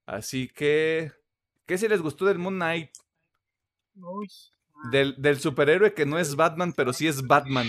Así 0.05 0.49
que, 0.49 1.13
¿qué 1.69 1.77
si 1.77 1.87
les 1.87 2.01
gustó 2.01 2.25
del 2.25 2.39
Moon 2.39 2.55
Knight? 2.55 2.89
Uy. 3.95 4.27
Del, 4.91 5.15
del 5.21 5.39
superhéroe 5.39 5.93
que 5.93 6.07
no 6.07 6.17
es 6.17 6.35
Batman, 6.35 6.73
pero 6.75 6.93
sí 6.93 7.07
es 7.07 7.27
Batman. 7.27 7.67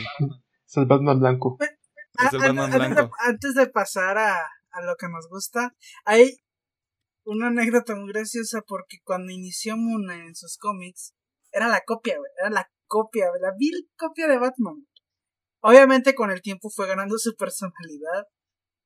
Es 0.67 0.77
el 0.79 0.87
Batman 0.87 1.21
blanco. 1.21 1.59
Es 1.61 2.33
el 2.33 2.41
A- 2.43 2.47
Batman 2.47 2.59
a- 2.59 2.65
antes, 2.65 2.81
de, 2.89 2.95
blanco. 2.95 3.17
antes 3.19 3.55
de 3.55 3.67
pasar 3.69 4.17
a, 4.19 4.37
a 4.71 4.83
lo 4.83 4.97
que 4.97 5.09
nos 5.09 5.29
gusta, 5.29 5.77
hay 6.07 6.39
una 7.25 7.49
anécdota 7.49 7.95
muy 7.95 8.09
graciosa 8.13 8.63
porque 8.67 8.99
cuando 9.05 9.33
inició 9.33 9.77
Moon 9.77 10.05
Knight 10.05 10.29
en 10.29 10.35
sus 10.35 10.57
cómics, 10.57 11.13
era 11.53 11.69
la 11.69 11.83
copia, 11.85 12.17
güey, 12.17 12.31
era 12.41 12.49
la 12.51 12.71
copia, 12.87 13.29
güey, 13.29 13.43
la 13.43 13.53
vil 13.59 13.91
copia 13.99 14.27
de 14.29 14.39
Batman. 14.39 14.87
Obviamente 15.63 16.15
con 16.15 16.31
el 16.31 16.41
tiempo 16.41 16.71
fue 16.71 16.87
ganando 16.87 17.19
su 17.19 17.35
personalidad, 17.37 18.25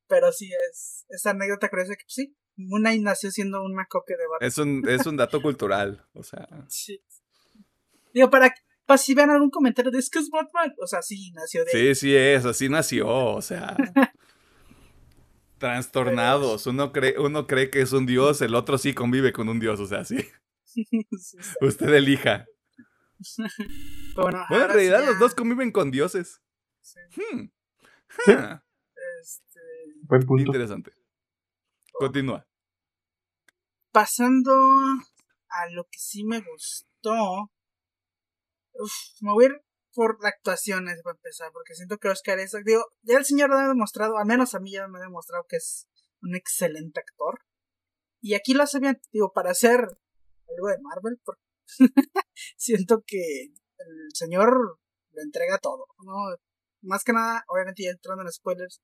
pero 0.08 0.32
sí 0.32 0.50
es 0.70 1.04
esa 1.08 1.30
anécdota 1.30 1.68
curiosa 1.70 1.92
que 1.94 2.04
pues, 2.04 2.14
sí, 2.14 2.36
Moon 2.56 2.82
Knight 2.82 3.02
nació 3.02 3.30
siendo 3.30 3.62
una 3.64 3.86
copia 3.86 4.16
de 4.16 4.24
Batman. 4.26 4.46
Es 4.48 4.58
un, 4.58 4.88
es 4.88 5.06
un 5.06 5.16
dato 5.16 5.42
cultural. 5.42 6.06
O 6.12 6.22
sea, 6.22 6.46
Sí. 6.68 7.02
Digo, 8.12 8.30
para, 8.30 8.54
para 8.86 8.98
si 8.98 9.14
vean 9.14 9.30
algún 9.30 9.50
comentario 9.50 9.90
de 9.90 9.98
es 9.98 10.08
que 10.08 10.20
es 10.20 10.30
Batman, 10.30 10.72
o 10.80 10.86
sea, 10.86 11.02
sí, 11.02 11.32
nació 11.32 11.64
de 11.64 11.70
sí, 11.72 11.94
sí 11.94 12.14
es, 12.16 12.44
así 12.44 12.68
nació. 12.68 13.08
O 13.08 13.42
sea, 13.42 13.76
trastornados. 15.58 16.66
Uno 16.66 16.92
cree, 16.92 17.18
uno 17.18 17.46
cree 17.46 17.70
que 17.70 17.80
es 17.80 17.92
un 17.92 18.06
dios, 18.06 18.40
el 18.42 18.54
otro 18.54 18.78
sí 18.78 18.94
convive 18.94 19.32
con 19.32 19.48
un 19.48 19.58
dios. 19.60 19.80
O 19.80 19.86
sea, 19.86 20.04
sí. 20.04 20.18
Sí, 20.66 20.88
sí. 21.20 21.36
Usted 21.60 21.88
elija. 21.94 22.46
Bueno, 24.16 24.44
Bueno, 24.48 24.64
en 24.64 24.70
realidad 24.70 25.00
ya, 25.00 25.06
los 25.06 25.18
dos 25.20 25.34
conviven 25.34 25.70
con 25.72 25.90
dioses. 25.90 26.40
sí, 26.80 26.98
Hmm. 27.16 27.48
Sí. 28.24 28.32
Este, 29.20 29.60
Buen 30.02 30.26
punto. 30.26 30.44
Interesante. 30.44 30.92
Continúa. 31.94 32.46
pasando 33.92 34.52
a 35.48 35.70
lo 35.70 35.84
que 35.84 35.98
sí 35.98 36.24
me 36.24 36.40
gustó. 36.40 37.52
Uf, 38.72 38.92
me 39.20 39.32
voy 39.32 39.44
a 39.44 39.48
ir 39.48 39.64
por 39.94 40.18
actuaciones 40.22 41.00
para 41.02 41.14
empezar, 41.14 41.52
porque 41.52 41.74
siento 41.74 41.98
que 41.98 42.08
Oscar 42.08 42.40
es. 42.40 42.52
Digo, 42.64 42.84
ya 43.02 43.18
el 43.18 43.24
señor 43.24 43.50
me 43.50 43.60
ha 43.60 43.68
demostrado, 43.68 44.18
al 44.18 44.26
menos 44.26 44.54
a 44.54 44.60
mí 44.60 44.72
ya 44.72 44.88
me 44.88 44.98
ha 44.98 45.02
demostrado 45.02 45.46
que 45.48 45.56
es 45.56 45.88
un 46.22 46.34
excelente 46.34 47.00
actor. 47.00 47.40
Y 48.20 48.34
aquí 48.34 48.54
lo 48.54 48.64
hace 48.64 48.80
bien, 48.80 49.00
digo, 49.12 49.32
para 49.32 49.52
hacer 49.52 49.80
algo 49.80 50.68
de 50.68 50.78
Marvel, 50.80 51.20
siento 52.56 53.04
que 53.06 53.52
el 53.78 54.08
señor 54.14 54.80
le 55.12 55.22
entrega 55.22 55.58
todo, 55.58 55.86
¿no? 56.04 56.36
Más 56.82 57.04
que 57.04 57.12
nada, 57.12 57.44
obviamente 57.48 57.84
ya 57.84 57.90
entrando 57.90 58.22
en 58.22 58.32
spoilers. 58.32 58.82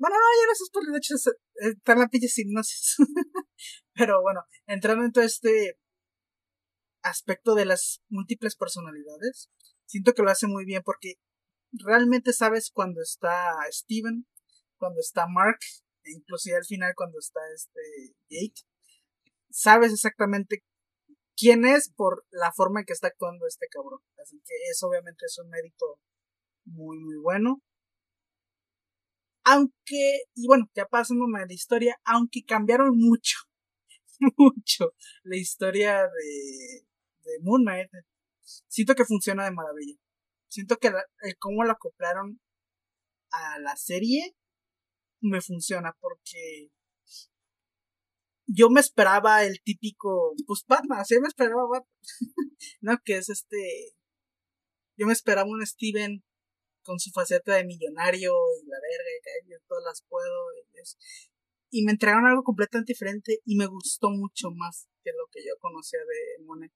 Bueno, 0.00 0.16
no, 0.16 0.26
ya 0.40 0.46
no 0.46 0.52
es 0.52 0.58
spoilers, 0.66 0.92
de 0.92 0.98
hecho 0.98 1.14
es- 1.14 1.36
está 1.76 1.92
en 1.92 1.98
la 2.00 2.08
pinche 2.08 2.28
hipnosis. 2.42 2.96
Pero 3.94 4.22
bueno, 4.22 4.40
entrando 4.66 5.04
en 5.04 5.12
todo 5.12 5.24
este 5.24 5.76
aspecto 7.02 7.54
de 7.54 7.64
las 7.64 8.02
múltiples 8.08 8.56
personalidades, 8.56 9.50
siento 9.86 10.12
que 10.14 10.22
lo 10.22 10.30
hace 10.30 10.46
muy 10.46 10.64
bien 10.64 10.82
porque 10.84 11.14
realmente 11.72 12.32
sabes 12.32 12.70
cuando 12.72 13.00
está 13.02 13.54
Steven, 13.70 14.26
cuando 14.78 15.00
está 15.00 15.26
Mark, 15.28 15.58
e 16.04 16.12
inclusive 16.12 16.56
al 16.56 16.64
final 16.64 16.94
cuando 16.96 17.18
está 17.18 17.40
este 17.54 17.80
Jake. 18.28 18.62
Sabes 19.50 19.92
exactamente 19.92 20.64
quién 21.36 21.64
es 21.66 21.92
por 21.96 22.26
la 22.30 22.52
forma 22.52 22.80
en 22.80 22.86
que 22.86 22.92
está 22.94 23.08
actuando 23.08 23.46
este 23.46 23.66
cabrón. 23.70 24.00
Así 24.22 24.40
que 24.46 24.54
eso 24.70 24.88
obviamente 24.88 25.26
es 25.26 25.38
un 25.38 25.50
mérito 25.50 26.00
muy 26.64 26.98
muy 27.00 27.16
bueno. 27.22 27.62
Aunque, 29.52 30.22
y 30.36 30.46
bueno, 30.46 30.70
ya 30.76 30.86
pasándome 30.86 31.40
a 31.42 31.46
la 31.46 31.52
historia, 31.52 32.00
aunque 32.04 32.44
cambiaron 32.44 32.96
mucho, 32.96 33.38
mucho 34.36 34.92
la 35.24 35.36
historia 35.36 36.02
de, 36.02 36.86
de 37.24 37.38
Moon 37.42 37.62
Knight, 37.62 37.90
siento 38.68 38.94
que 38.94 39.04
funciona 39.04 39.44
de 39.44 39.50
maravilla. 39.50 39.96
Siento 40.48 40.76
que 40.76 40.92
cómo 41.40 41.64
la 41.64 41.72
acoplaron 41.72 42.40
a 43.32 43.58
la 43.58 43.74
serie 43.76 44.36
me 45.20 45.40
funciona 45.40 45.96
porque 46.00 46.70
yo 48.46 48.70
me 48.70 48.80
esperaba 48.80 49.44
el 49.44 49.60
típico, 49.62 50.32
pues 50.46 50.64
Batman, 50.68 51.04
sí 51.04 51.18
me 51.20 51.28
esperaba 51.28 51.66
Batman, 51.68 52.00
no, 52.82 52.98
que 53.04 53.16
es 53.16 53.28
este, 53.28 53.94
yo 54.96 55.06
me 55.06 55.12
esperaba 55.12 55.48
un 55.48 55.66
Steven 55.66 56.22
con 56.82 56.98
su 56.98 57.10
faceta 57.10 57.56
de 57.56 57.64
millonario 57.64 58.32
y 58.62 58.66
la 58.66 58.76
verga, 58.80 59.10
que 59.22 59.50
yo 59.50 59.56
todas 59.68 59.84
las 59.84 60.04
puedo, 60.08 60.52
y, 60.54 61.80
y 61.80 61.84
me 61.84 61.92
entregaron 61.92 62.26
algo 62.26 62.42
completamente 62.42 62.92
diferente 62.92 63.40
y 63.44 63.56
me 63.56 63.66
gustó 63.66 64.10
mucho 64.10 64.50
más 64.50 64.88
que 65.02 65.10
lo 65.10 65.26
que 65.32 65.40
yo 65.40 65.54
conocía 65.60 66.00
de 66.00 66.44
Monet. 66.44 66.72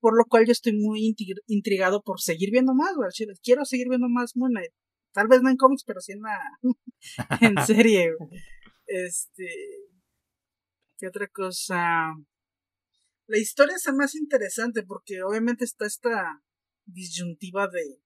Por 0.00 0.16
lo 0.16 0.24
cual 0.26 0.46
yo 0.46 0.52
estoy 0.52 0.74
muy 0.74 1.14
intrigado 1.46 2.02
por 2.02 2.20
seguir 2.20 2.50
viendo 2.50 2.74
más, 2.74 2.94
güey. 2.94 3.08
Quiero 3.42 3.64
seguir 3.64 3.88
viendo 3.88 4.08
más 4.08 4.32
Knight. 4.34 4.72
Tal 5.12 5.26
vez 5.26 5.42
no 5.42 5.50
en 5.50 5.56
cómics, 5.56 5.82
pero 5.84 6.00
sí 6.00 6.12
en 6.12 6.20
la 6.20 6.38
en 7.40 7.66
serie. 7.66 8.12
Este 8.86 9.48
¿Qué 10.98 11.08
otra 11.08 11.26
cosa? 11.28 12.14
La 13.26 13.38
historia 13.38 13.76
es 13.76 13.92
más 13.92 14.14
interesante 14.14 14.82
porque 14.82 15.22
obviamente 15.22 15.64
está 15.64 15.86
esta 15.86 16.42
disyuntiva 16.86 17.68
de 17.68 18.00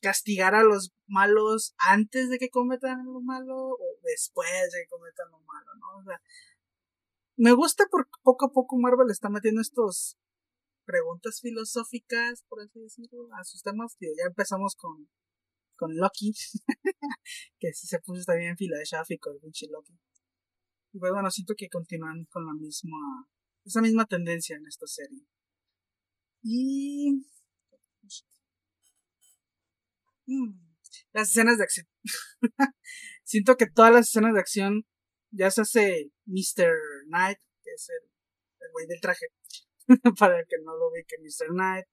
castigar 0.00 0.54
a 0.54 0.62
los 0.62 0.92
malos 1.06 1.74
antes 1.78 2.30
de 2.30 2.38
que 2.38 2.50
cometan 2.50 3.04
lo 3.06 3.20
malo 3.20 3.56
o 3.56 3.98
después 4.02 4.48
de 4.72 4.82
que 4.82 4.88
cometan 4.88 5.30
lo 5.30 5.40
malo, 5.40 5.74
¿no? 5.78 5.98
O 6.00 6.04
sea, 6.04 6.20
me 7.36 7.52
gusta 7.52 7.84
porque 7.90 8.10
poco 8.22 8.46
a 8.46 8.52
poco 8.52 8.76
Marvel 8.78 9.10
está 9.10 9.28
metiendo 9.28 9.60
estos 9.60 10.18
preguntas 10.84 11.40
filosóficas, 11.40 12.44
por 12.48 12.60
así 12.60 12.80
decirlo, 12.80 13.28
a 13.38 13.44
sus 13.44 13.62
temas. 13.62 13.96
Digo, 14.00 14.14
ya 14.18 14.26
empezamos 14.26 14.74
con, 14.74 15.08
con 15.76 15.96
Loki, 15.96 16.32
que 17.60 17.72
sí 17.72 17.86
se 17.86 18.00
puso 18.00 18.24
también 18.24 18.56
filosófico 18.56 19.30
el 19.30 19.40
pinche 19.40 19.66
Loki. 19.70 19.92
Y 20.92 20.98
pues 20.98 21.12
bueno, 21.12 21.30
siento 21.30 21.54
que 21.56 21.68
continúan 21.68 22.24
con 22.30 22.46
la 22.46 22.54
misma, 22.54 23.28
esa 23.64 23.82
misma 23.82 24.06
tendencia 24.06 24.56
en 24.56 24.66
esta 24.66 24.86
serie. 24.86 25.26
Y... 26.42 27.24
Mm, 30.28 30.60
las 31.12 31.30
escenas 31.30 31.56
de 31.56 31.64
acción. 31.64 31.86
siento 33.24 33.56
que 33.56 33.66
todas 33.66 33.92
las 33.92 34.08
escenas 34.08 34.34
de 34.34 34.40
acción 34.40 34.86
ya 35.30 35.50
se 35.50 35.62
hace 35.62 36.12
Mr. 36.26 36.70
Knight, 37.06 37.38
que 37.62 37.70
es 37.72 37.88
el, 37.88 38.70
güey 38.72 38.86
del 38.86 39.00
traje, 39.00 39.26
para 40.18 40.38
el 40.40 40.46
que 40.46 40.56
no 40.62 40.76
lo 40.76 40.90
ve 40.90 41.04
que 41.08 41.16
Mr. 41.18 41.48
Knight, 41.54 41.86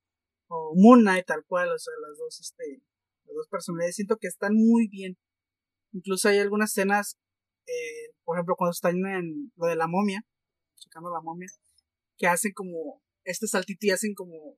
o 0.47 0.73
Moon 0.75 1.01
Knight 1.01 1.25
tal 1.25 1.45
cual, 1.45 1.69
o 1.71 1.79
sea, 1.79 1.93
las 2.01 2.17
dos, 2.17 2.39
este, 2.41 2.81
las 3.23 3.35
dos 3.35 3.47
personalidades, 3.47 3.95
siento 3.95 4.17
que 4.17 4.27
están 4.27 4.53
muy 4.53 4.89
bien. 4.89 5.17
Incluso 5.93 6.27
hay 6.27 6.39
algunas 6.39 6.71
escenas, 6.71 7.17
eh, 7.67 8.13
por 8.25 8.35
ejemplo, 8.35 8.55
cuando 8.57 8.71
están 8.71 8.97
en 9.05 9.53
lo 9.55 9.67
de 9.67 9.77
la 9.77 9.87
momia, 9.87 10.25
checando 10.75 11.09
la 11.09 11.21
momia, 11.21 11.47
que 12.17 12.27
hacen 12.27 12.51
como 12.53 13.01
este 13.23 13.47
saltito 13.47 13.87
y 13.87 13.91
hacen 13.91 14.13
como 14.13 14.57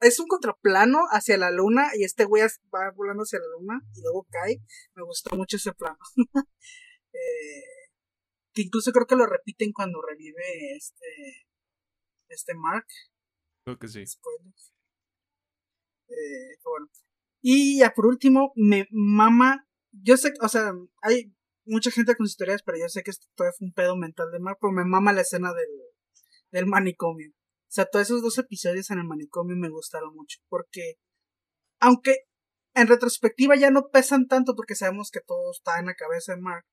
es 0.00 0.20
un 0.20 0.26
contraplano 0.26 1.00
hacia 1.10 1.36
la 1.38 1.50
luna 1.50 1.90
y 1.94 2.04
este 2.04 2.24
güey 2.24 2.42
va 2.74 2.90
volando 2.94 3.22
hacia 3.22 3.40
la 3.40 3.46
luna 3.58 3.80
y 3.94 4.02
luego 4.02 4.26
cae. 4.30 4.62
Me 4.94 5.02
gustó 5.02 5.36
mucho 5.36 5.56
ese 5.56 5.72
plano. 5.72 5.98
eh, 7.12 7.88
que 8.52 8.62
incluso 8.62 8.92
creo 8.92 9.06
que 9.06 9.16
lo 9.16 9.26
repiten 9.26 9.72
cuando 9.72 10.00
revive 10.02 10.76
este 10.76 11.48
este 12.28 12.54
Mark. 12.54 12.86
Creo 13.64 13.78
que 13.78 13.88
sí. 13.88 14.04
Eh, 16.08 16.58
bueno. 16.64 16.88
Y 17.40 17.78
ya 17.78 17.90
por 17.90 18.06
último, 18.06 18.52
me 18.54 18.86
mama. 18.90 19.66
Yo 19.90 20.16
sé, 20.16 20.32
o 20.40 20.48
sea, 20.48 20.72
hay 21.02 21.34
mucha 21.64 21.90
gente 21.90 22.14
con 22.16 22.26
sus 22.26 22.36
teorías, 22.36 22.62
pero 22.62 22.78
yo 22.78 22.88
sé 22.88 23.02
que 23.02 23.10
esto 23.10 23.26
todavía 23.34 23.56
fue 23.58 23.66
un 23.66 23.72
pedo 23.72 23.96
mental 23.96 24.30
de 24.30 24.38
Mark, 24.38 24.58
pero 24.60 24.72
me 24.72 24.84
mama 24.84 25.12
la 25.12 25.22
escena 25.22 25.52
del, 25.52 25.68
del 26.50 26.66
manicomio. 26.66 27.32
O 27.68 27.70
sea, 27.70 27.84
todos 27.84 28.06
esos 28.06 28.22
dos 28.22 28.38
episodios 28.38 28.90
en 28.90 28.98
el 28.98 29.04
manicomio 29.04 29.56
me 29.56 29.68
gustaron 29.68 30.14
mucho. 30.14 30.38
Porque, 30.48 30.94
aunque 31.80 32.16
en 32.74 32.88
retrospectiva 32.88 33.56
ya 33.56 33.70
no 33.70 33.88
pesan 33.88 34.26
tanto 34.26 34.54
porque 34.54 34.74
sabemos 34.74 35.10
que 35.10 35.20
todo 35.20 35.50
está 35.50 35.78
en 35.78 35.86
la 35.86 35.94
cabeza 35.94 36.34
de 36.34 36.40
Mark. 36.40 36.64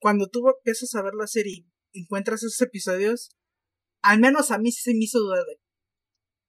Cuando 0.00 0.28
tú 0.28 0.48
empiezas 0.48 0.94
a 0.94 1.02
ver 1.02 1.14
la 1.14 1.26
serie 1.26 1.66
y 1.92 2.02
encuentras 2.02 2.42
esos 2.42 2.60
episodios, 2.60 3.30
al 4.02 4.18
menos 4.18 4.50
a 4.50 4.58
mí 4.58 4.72
sí 4.72 4.82
se 4.82 4.94
me 4.94 5.04
hizo 5.04 5.20
dudar 5.20 5.44
de, 5.44 5.60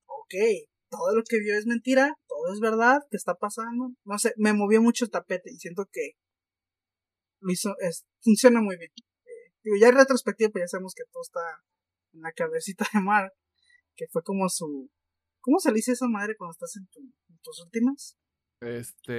ok, 0.05 0.69
todo 0.89 1.15
lo 1.15 1.23
que 1.23 1.39
vio 1.39 1.55
es 1.55 1.67
mentira, 1.67 2.15
todo 2.27 2.53
es 2.53 2.59
verdad, 2.59 3.01
¿qué 3.11 3.17
está 3.17 3.35
pasando? 3.35 3.93
No 4.05 4.17
sé, 4.17 4.33
me 4.37 4.53
movió 4.53 4.81
mucho 4.81 5.05
el 5.05 5.11
tapete 5.11 5.51
y 5.51 5.57
siento 5.57 5.85
que 5.91 6.13
lo 7.41 7.51
hizo, 7.51 7.75
es, 7.79 8.05
funciona 8.21 8.61
muy 8.61 8.77
bien. 8.77 8.89
Eh, 8.97 9.53
Digo, 9.63 9.75
ya 9.79 9.89
en 9.89 9.97
retrospectiva, 9.97 10.49
pues 10.49 10.63
ya 10.63 10.67
sabemos 10.67 10.93
que 10.95 11.03
todo 11.11 11.21
está 11.21 11.41
en 12.13 12.21
la 12.21 12.31
cabecita 12.31 12.87
de 12.93 13.01
Mar, 13.01 13.33
que 13.95 14.07
fue 14.07 14.23
como 14.23 14.49
su... 14.49 14.89
¿Cómo 15.41 15.59
se 15.59 15.69
le 15.69 15.75
dice 15.75 15.91
esa 15.91 16.07
madre 16.07 16.35
cuando 16.37 16.51
estás 16.53 16.75
en, 16.77 16.87
tus 17.41 17.61
últimas? 17.61 18.17
Este. 18.61 19.11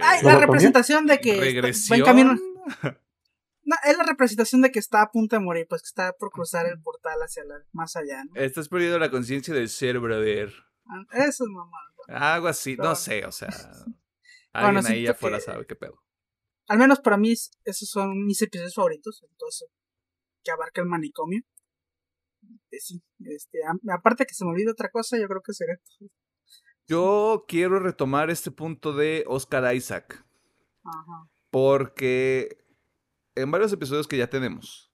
Ay, 0.00 0.22
la 0.22 0.38
representación 0.38 1.06
de 1.06 1.18
que. 1.18 1.40
Regresión. 1.40 2.40
No, 3.62 3.76
es 3.84 3.98
la 3.98 4.04
representación 4.04 4.62
de 4.62 4.70
que 4.70 4.78
está 4.78 5.02
a 5.02 5.10
punto 5.10 5.36
de 5.36 5.40
morir, 5.40 5.66
pues 5.68 5.82
que 5.82 5.88
está 5.88 6.12
por 6.12 6.30
cruzar 6.30 6.66
el 6.66 6.80
portal 6.80 7.18
hacia 7.20 7.44
la, 7.44 7.56
más 7.72 7.94
allá, 7.96 8.24
¿no? 8.24 8.34
Estás 8.40 8.68
perdiendo 8.68 8.98
la 8.98 9.10
conciencia 9.10 9.52
del 9.52 9.68
ser, 9.68 9.98
brother. 9.98 10.52
Ah, 10.86 11.04
eso 11.26 11.44
es 11.44 11.50
mamá. 11.50 11.78
Algo 12.08 12.48
así, 12.48 12.76
no, 12.76 12.94
sé, 12.94 13.24
o 13.24 13.32
sea. 13.32 13.48
Alguien 14.52 14.86
ahí 14.86 15.06
afuera 15.06 15.40
sabe 15.40 15.66
qué 15.66 15.76
pedo. 15.76 16.02
Al 16.66 16.78
menos 16.78 17.00
para 17.00 17.16
mí, 17.16 17.32
esos 17.32 17.88
son 17.88 18.24
mis 18.24 18.42
episodios 18.42 18.74
favoritos. 18.74 19.24
Entonces, 19.30 19.68
que 20.42 20.50
abarca 20.50 20.80
el 20.80 20.88
manicomio. 20.88 21.42
Sí, 22.70 23.02
este, 23.20 23.58
aparte 23.92 24.26
que 24.26 24.34
se 24.34 24.44
me 24.44 24.52
olvide 24.52 24.70
otra 24.70 24.90
cosa, 24.90 25.18
yo 25.18 25.28
creo 25.28 25.42
que 25.42 25.52
será. 25.52 25.78
Yo 26.86 27.44
quiero 27.46 27.78
retomar 27.78 28.30
este 28.30 28.50
punto 28.50 28.92
de 28.92 29.24
Oscar 29.26 29.74
Isaac. 29.74 30.24
Ajá. 30.84 31.28
Porque 31.50 32.64
en 33.34 33.50
varios 33.50 33.72
episodios 33.72 34.08
que 34.08 34.16
ya 34.16 34.28
tenemos, 34.28 34.92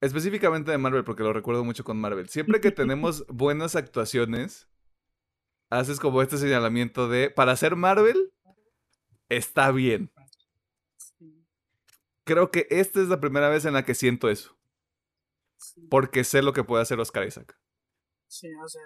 específicamente 0.00 0.70
de 0.70 0.78
Marvel, 0.78 1.04
porque 1.04 1.22
lo 1.22 1.32
recuerdo 1.32 1.64
mucho 1.64 1.84
con 1.84 1.98
Marvel, 2.00 2.28
siempre 2.28 2.60
que 2.60 2.70
tenemos 2.70 3.26
buenas 3.28 3.76
actuaciones, 3.76 4.68
haces 5.70 6.00
como 6.00 6.22
este 6.22 6.38
señalamiento 6.38 7.08
de, 7.08 7.30
para 7.30 7.56
ser 7.56 7.76
Marvel, 7.76 8.32
está 9.28 9.70
bien. 9.72 10.12
Creo 12.24 12.50
que 12.50 12.66
esta 12.70 13.00
es 13.00 13.08
la 13.08 13.20
primera 13.20 13.48
vez 13.48 13.64
en 13.64 13.72
la 13.72 13.84
que 13.84 13.94
siento 13.94 14.28
eso. 14.28 14.57
Porque 15.90 16.24
sé 16.24 16.42
lo 16.42 16.52
que 16.52 16.64
puede 16.64 16.82
hacer 16.82 17.00
Oscar 17.00 17.26
Isaac. 17.26 17.58
Sí, 18.26 18.48
o 18.54 18.68
sea. 18.68 18.82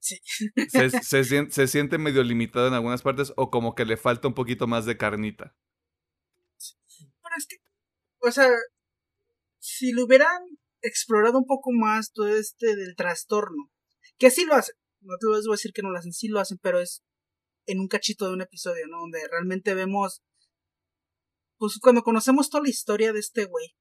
Sí. 0.00 0.20
Se, 1.50 1.66
siente, 1.66 1.98
medio 1.98 2.22
limitado 2.22 2.68
en 2.68 2.74
algunas 2.74 3.02
partes 3.02 3.32
o 3.36 3.50
como 3.50 3.74
que 3.74 3.84
le 3.84 3.96
falta 3.96 4.28
un 4.28 4.34
poquito 4.34 4.66
más 4.66 4.86
de 4.86 4.96
carnita. 4.96 5.56
Pero 6.58 7.36
es 7.36 7.46
que, 7.46 7.56
o 8.20 8.30
sea, 8.30 8.48
si 9.58 9.92
lo 9.92 10.04
hubieran 10.04 10.42
explorado 10.80 11.38
un 11.38 11.46
poco 11.46 11.70
más 11.72 12.12
todo 12.12 12.28
este 12.28 12.74
del 12.76 12.96
trastorno, 12.96 13.70
que 14.18 14.30
sí 14.30 14.44
lo 14.44 14.54
hacen, 14.54 14.74
no 15.00 15.16
te 15.18 15.26
voy 15.26 15.36
a 15.36 15.52
decir 15.52 15.72
que 15.72 15.82
no 15.82 15.90
lo 15.90 15.98
hacen, 15.98 16.12
sí 16.12 16.28
lo 16.28 16.40
hacen, 16.40 16.58
pero 16.62 16.80
es 16.80 17.02
en 17.66 17.80
un 17.80 17.88
cachito 17.88 18.26
de 18.26 18.32
un 18.32 18.40
episodio, 18.40 18.86
¿no? 18.88 19.00
Donde 19.00 19.20
realmente 19.30 19.74
vemos, 19.74 20.22
pues 21.58 21.78
cuando 21.80 22.02
conocemos 22.02 22.48
toda 22.48 22.62
la 22.62 22.70
historia 22.70 23.12
de 23.12 23.20
este 23.20 23.44
güey, 23.44 23.74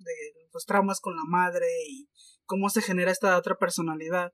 de 0.00 0.48
los 0.52 0.64
traumas 0.64 1.00
con 1.00 1.16
la 1.16 1.24
madre 1.24 1.66
y 1.88 2.08
cómo 2.44 2.70
se 2.70 2.82
genera 2.82 3.10
esta 3.10 3.36
otra 3.36 3.56
personalidad. 3.56 4.32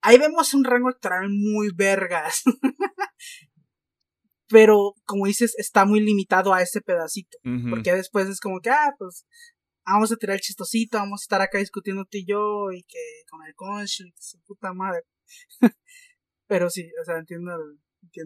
Ahí 0.00 0.18
vemos 0.18 0.54
un 0.54 0.64
rango 0.64 0.88
actoral 0.88 1.28
muy 1.28 1.70
vergas. 1.74 2.42
Pero, 4.48 4.94
como 5.04 5.26
dices, 5.26 5.54
está 5.58 5.84
muy 5.84 6.00
limitado 6.00 6.54
a 6.54 6.62
ese 6.62 6.80
pedacito. 6.80 7.36
Porque 7.68 7.92
después 7.92 8.28
es 8.28 8.38
como 8.38 8.60
que, 8.60 8.70
ah, 8.70 8.94
pues, 8.96 9.26
vamos 9.84 10.12
a 10.12 10.16
tirar 10.16 10.34
el 10.36 10.40
chistosito, 10.40 10.98
vamos 10.98 11.22
a 11.22 11.24
estar 11.24 11.40
acá 11.40 11.58
discutiendo 11.58 12.04
tú 12.04 12.18
y 12.18 12.26
yo, 12.26 12.70
y 12.70 12.84
que 12.84 12.98
con 13.28 13.44
el 13.44 13.54
concho, 13.56 14.04
y 14.04 14.14
su 14.16 14.40
puta 14.42 14.72
madre. 14.72 15.02
Pero 16.46 16.70
sí, 16.70 16.88
o 17.02 17.04
sea, 17.04 17.18
entiendo 17.18 17.58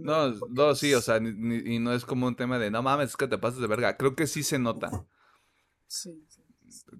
no, 0.01 0.35
no, 0.51 0.75
sí, 0.75 0.95
o 0.95 1.01
sea, 1.01 1.19
y 1.19 1.79
no 1.79 1.93
es 1.93 2.05
como 2.05 2.27
un 2.27 2.37
tema 2.37 2.59
de 2.59 2.71
no 2.71 2.83
mames, 2.83 3.11
es 3.11 3.17
que 3.17 3.29
te 3.29 3.39
pasas 3.39 3.61
de 3.61 3.67
verga. 3.67 3.97
Creo 3.97 4.15
que 4.15 4.27
sí 4.27 4.43
se 4.43 4.59
nota. 4.59 4.91
Sí. 5.87 6.27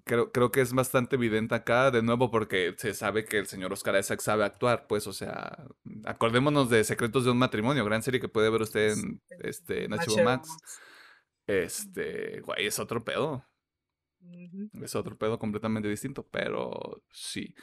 Creo, 0.05 0.33
creo 0.33 0.51
que 0.51 0.61
es 0.61 0.73
bastante 0.73 1.17
evidente 1.17 1.55
acá, 1.55 1.91
de 1.91 2.03
nuevo, 2.03 2.31
porque 2.31 2.75
se 2.77 2.95
sabe 2.95 3.25
que 3.25 3.39
el 3.39 3.47
señor 3.47 3.73
Oscar 3.73 3.99
Isaac 3.99 4.21
sabe 4.21 4.45
actuar, 4.45 4.87
pues, 4.87 5.07
o 5.07 5.13
sea, 5.13 5.65
acordémonos 6.05 6.71
de 6.71 6.85
Secretos 6.85 7.25
de 7.25 7.31
un 7.31 7.39
Matrimonio, 7.39 7.85
gran 7.85 8.03
serie 8.03 8.21
que 8.21 8.29
puede 8.29 8.51
ver 8.51 8.63
usted 8.63 8.93
en, 8.93 9.21
este, 9.41 9.85
en 9.85 9.93
HBO 9.93 10.25
Max. 10.25 10.49
Este, 11.47 12.41
güey, 12.41 12.67
es 12.67 12.79
otro 12.79 13.05
pedo. 13.05 13.45
Es 14.83 14.95
otro 14.95 15.17
pedo 15.17 15.39
completamente 15.39 15.89
distinto, 15.89 16.27
pero 16.31 17.03
sí. 17.11 17.55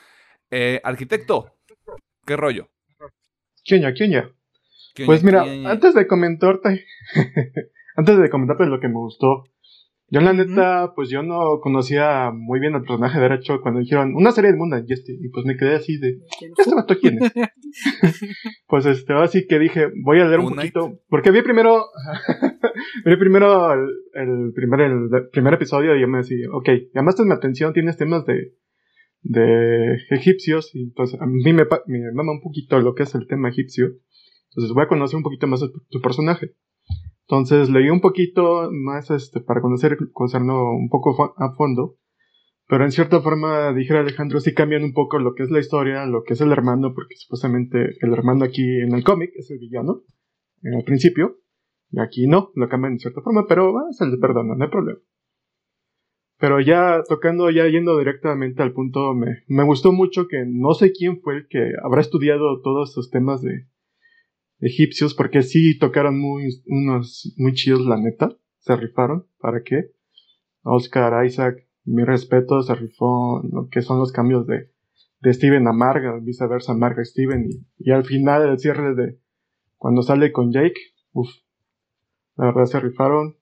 Eh, 0.50 0.82
arquitecto, 0.84 1.58
¿qué 2.26 2.36
rollo? 2.36 2.70
¿Quién 3.94 4.12
ya? 4.12 4.32
Pues 5.06 5.24
mira, 5.24 5.44
antes 5.44 5.94
de 5.94 6.08
comentarte, 6.08 6.86
antes 7.96 8.18
de 8.18 8.30
comentarte 8.30 8.66
lo 8.66 8.80
que 8.80 8.88
me 8.88 8.96
gustó, 8.96 9.44
yo 10.10 10.22
la 10.22 10.34
neta, 10.34 10.94
pues 10.96 11.10
yo 11.10 11.24
no 11.24 11.60
conocía 11.62 12.32
muy 12.34 12.60
bien 12.60 12.76
al 12.76 12.82
personaje 12.82 13.18
de 13.18 13.30
derecho 13.30 13.62
cuando 13.62 13.80
dijeron 13.80 14.16
una 14.16 14.32
serie 14.32 14.52
del 14.52 14.60
mundo 14.60 14.78
y 14.78 14.94
este, 14.94 15.14
y 15.14 15.30
pues 15.30 15.46
me 15.46 15.58
quedé 15.58 15.76
así 15.76 15.98
de, 15.98 16.20
¿este 16.58 16.76
vato 16.76 16.96
quién 17.00 17.22
es? 17.22 17.32
pues 18.68 18.86
este, 18.86 19.14
así 19.14 19.48
que 19.48 19.60
dije, 19.60 19.88
voy 20.04 20.20
a 20.20 20.26
leer 20.26 20.40
un 20.40 20.56
poquito, 20.56 21.00
porque 21.10 21.32
vi 21.32 21.42
primero, 21.42 21.86
vi 23.06 23.18
primero 23.18 23.74
el, 23.74 24.54
primer, 24.54 24.82
el 24.82 25.30
primer 25.32 25.54
episodio 25.56 25.96
y 25.96 26.02
yo 26.02 26.08
me 26.08 26.20
decía, 26.20 26.48
ok, 26.52 26.70
llamaste 26.94 27.24
mi 27.24 27.34
atención, 27.34 27.74
tienes 27.74 27.98
temas 27.98 28.26
de, 28.26 28.54
de 29.24 29.98
egipcios, 30.12 30.72
y 30.74 30.92
pues 30.92 31.16
a 31.16 31.26
mí 31.26 31.54
me, 31.54 31.64
me 31.88 32.12
mama 32.14 32.32
un 32.32 32.42
poquito 32.42 32.80
lo 32.80 32.96
que 32.96 33.04
es 33.04 33.16
el 33.16 33.28
tema 33.28 33.50
egipcio. 33.50 33.88
Entonces 34.52 34.74
voy 34.74 34.84
a 34.84 34.88
conocer 34.88 35.18
un 35.18 35.24
poquito 35.24 35.48
más 35.48 35.60
de 35.62 35.68
tu, 35.90 36.02
personaje. 36.02 36.56
Entonces 37.30 37.70
leí 37.70 37.90
un 37.90 38.00
poquito 38.00 38.70
más 38.72 39.12
este, 39.12 39.42
para 39.42 39.60
conocer, 39.60 39.98
conocerlo 40.14 40.72
un 40.72 40.88
poco 40.88 41.36
a 41.38 41.54
fondo. 41.56 41.98
Pero 42.70 42.86
en 42.86 42.92
cierta 42.92 43.22
forma, 43.22 43.74
dije 43.74 43.98
Alejandro, 43.98 44.40
sí 44.40 44.54
cambian 44.54 44.84
un 44.84 44.94
poco 44.94 45.20
lo 45.20 45.34
que 45.36 45.44
es 45.44 45.52
la 45.52 45.60
historia, 45.60 46.06
lo 46.06 46.24
que 46.24 46.34
es 46.34 46.42
el 46.42 46.52
hermano, 46.52 46.94
porque 46.94 47.16
supuestamente 47.16 47.96
el 48.00 48.14
hermano 48.14 48.46
aquí 48.46 48.64
en 48.82 48.94
el 48.94 49.04
cómic 49.04 49.32
es 49.36 49.52
el 49.52 49.60
villano, 49.60 50.04
en 50.62 50.74
el 50.74 50.84
principio. 50.86 51.38
Y 51.92 52.00
aquí 52.00 52.28
no, 52.28 52.52
lo 52.56 52.70
cambian 52.70 52.94
en 52.94 53.00
cierta 53.00 53.22
forma, 53.22 53.46
pero 53.48 53.74
se 53.92 54.06
le 54.06 54.18
perdona, 54.18 54.56
no 54.56 54.64
hay 54.64 54.72
problema. 54.72 55.00
Pero 56.40 56.62
ya 56.62 57.02
tocando, 57.08 57.50
ya 57.50 57.68
yendo 57.68 57.98
directamente 57.98 58.64
al 58.64 58.72
punto, 58.72 59.14
me, 59.14 59.44
me 59.48 59.66
gustó 59.66 59.92
mucho 59.92 60.28
que 60.28 60.46
no 60.48 60.74
sé 60.74 60.92
quién 60.92 61.20
fue 61.20 61.36
el 61.36 61.48
que 61.48 61.72
habrá 61.84 62.02
estudiado 62.02 62.62
todos 62.62 62.90
estos 62.90 63.10
temas 63.10 63.42
de, 63.42 63.68
egipcios, 64.60 65.14
porque 65.14 65.42
sí 65.42 65.78
tocaron 65.78 66.20
muy, 66.20 66.62
unos 66.66 67.34
muy 67.38 67.54
chidos, 67.54 67.86
la 67.86 67.98
neta. 67.98 68.38
Se 68.60 68.76
rifaron. 68.76 69.28
¿Para 69.40 69.64
qué? 69.64 69.92
Oscar 70.64 71.26
Isaac, 71.26 71.68
mi 71.86 72.04
respeto, 72.04 72.62
se 72.62 72.76
rifó 72.76 73.42
lo 73.50 73.70
que 73.70 73.82
son 73.82 74.00
los 74.00 74.12
cambios 74.12 74.46
de, 74.48 74.72
de 75.22 75.34
Steven 75.34 75.68
a 75.68 75.74
Marga, 75.74 76.20
viceversa, 76.22 76.74
Marga 76.74 77.04
Steven. 77.04 77.48
Y, 77.78 77.92
al 77.92 78.04
final, 78.04 78.50
el 78.50 78.60
cierre 78.60 78.94
de 78.94 79.20
cuando 79.78 80.02
sale 80.02 80.32
con 80.32 80.52
Jake, 80.52 80.80
uff, 81.14 81.30
la 82.36 82.46
verdad 82.46 82.66
se 82.66 82.80
rifaron. 82.80 83.38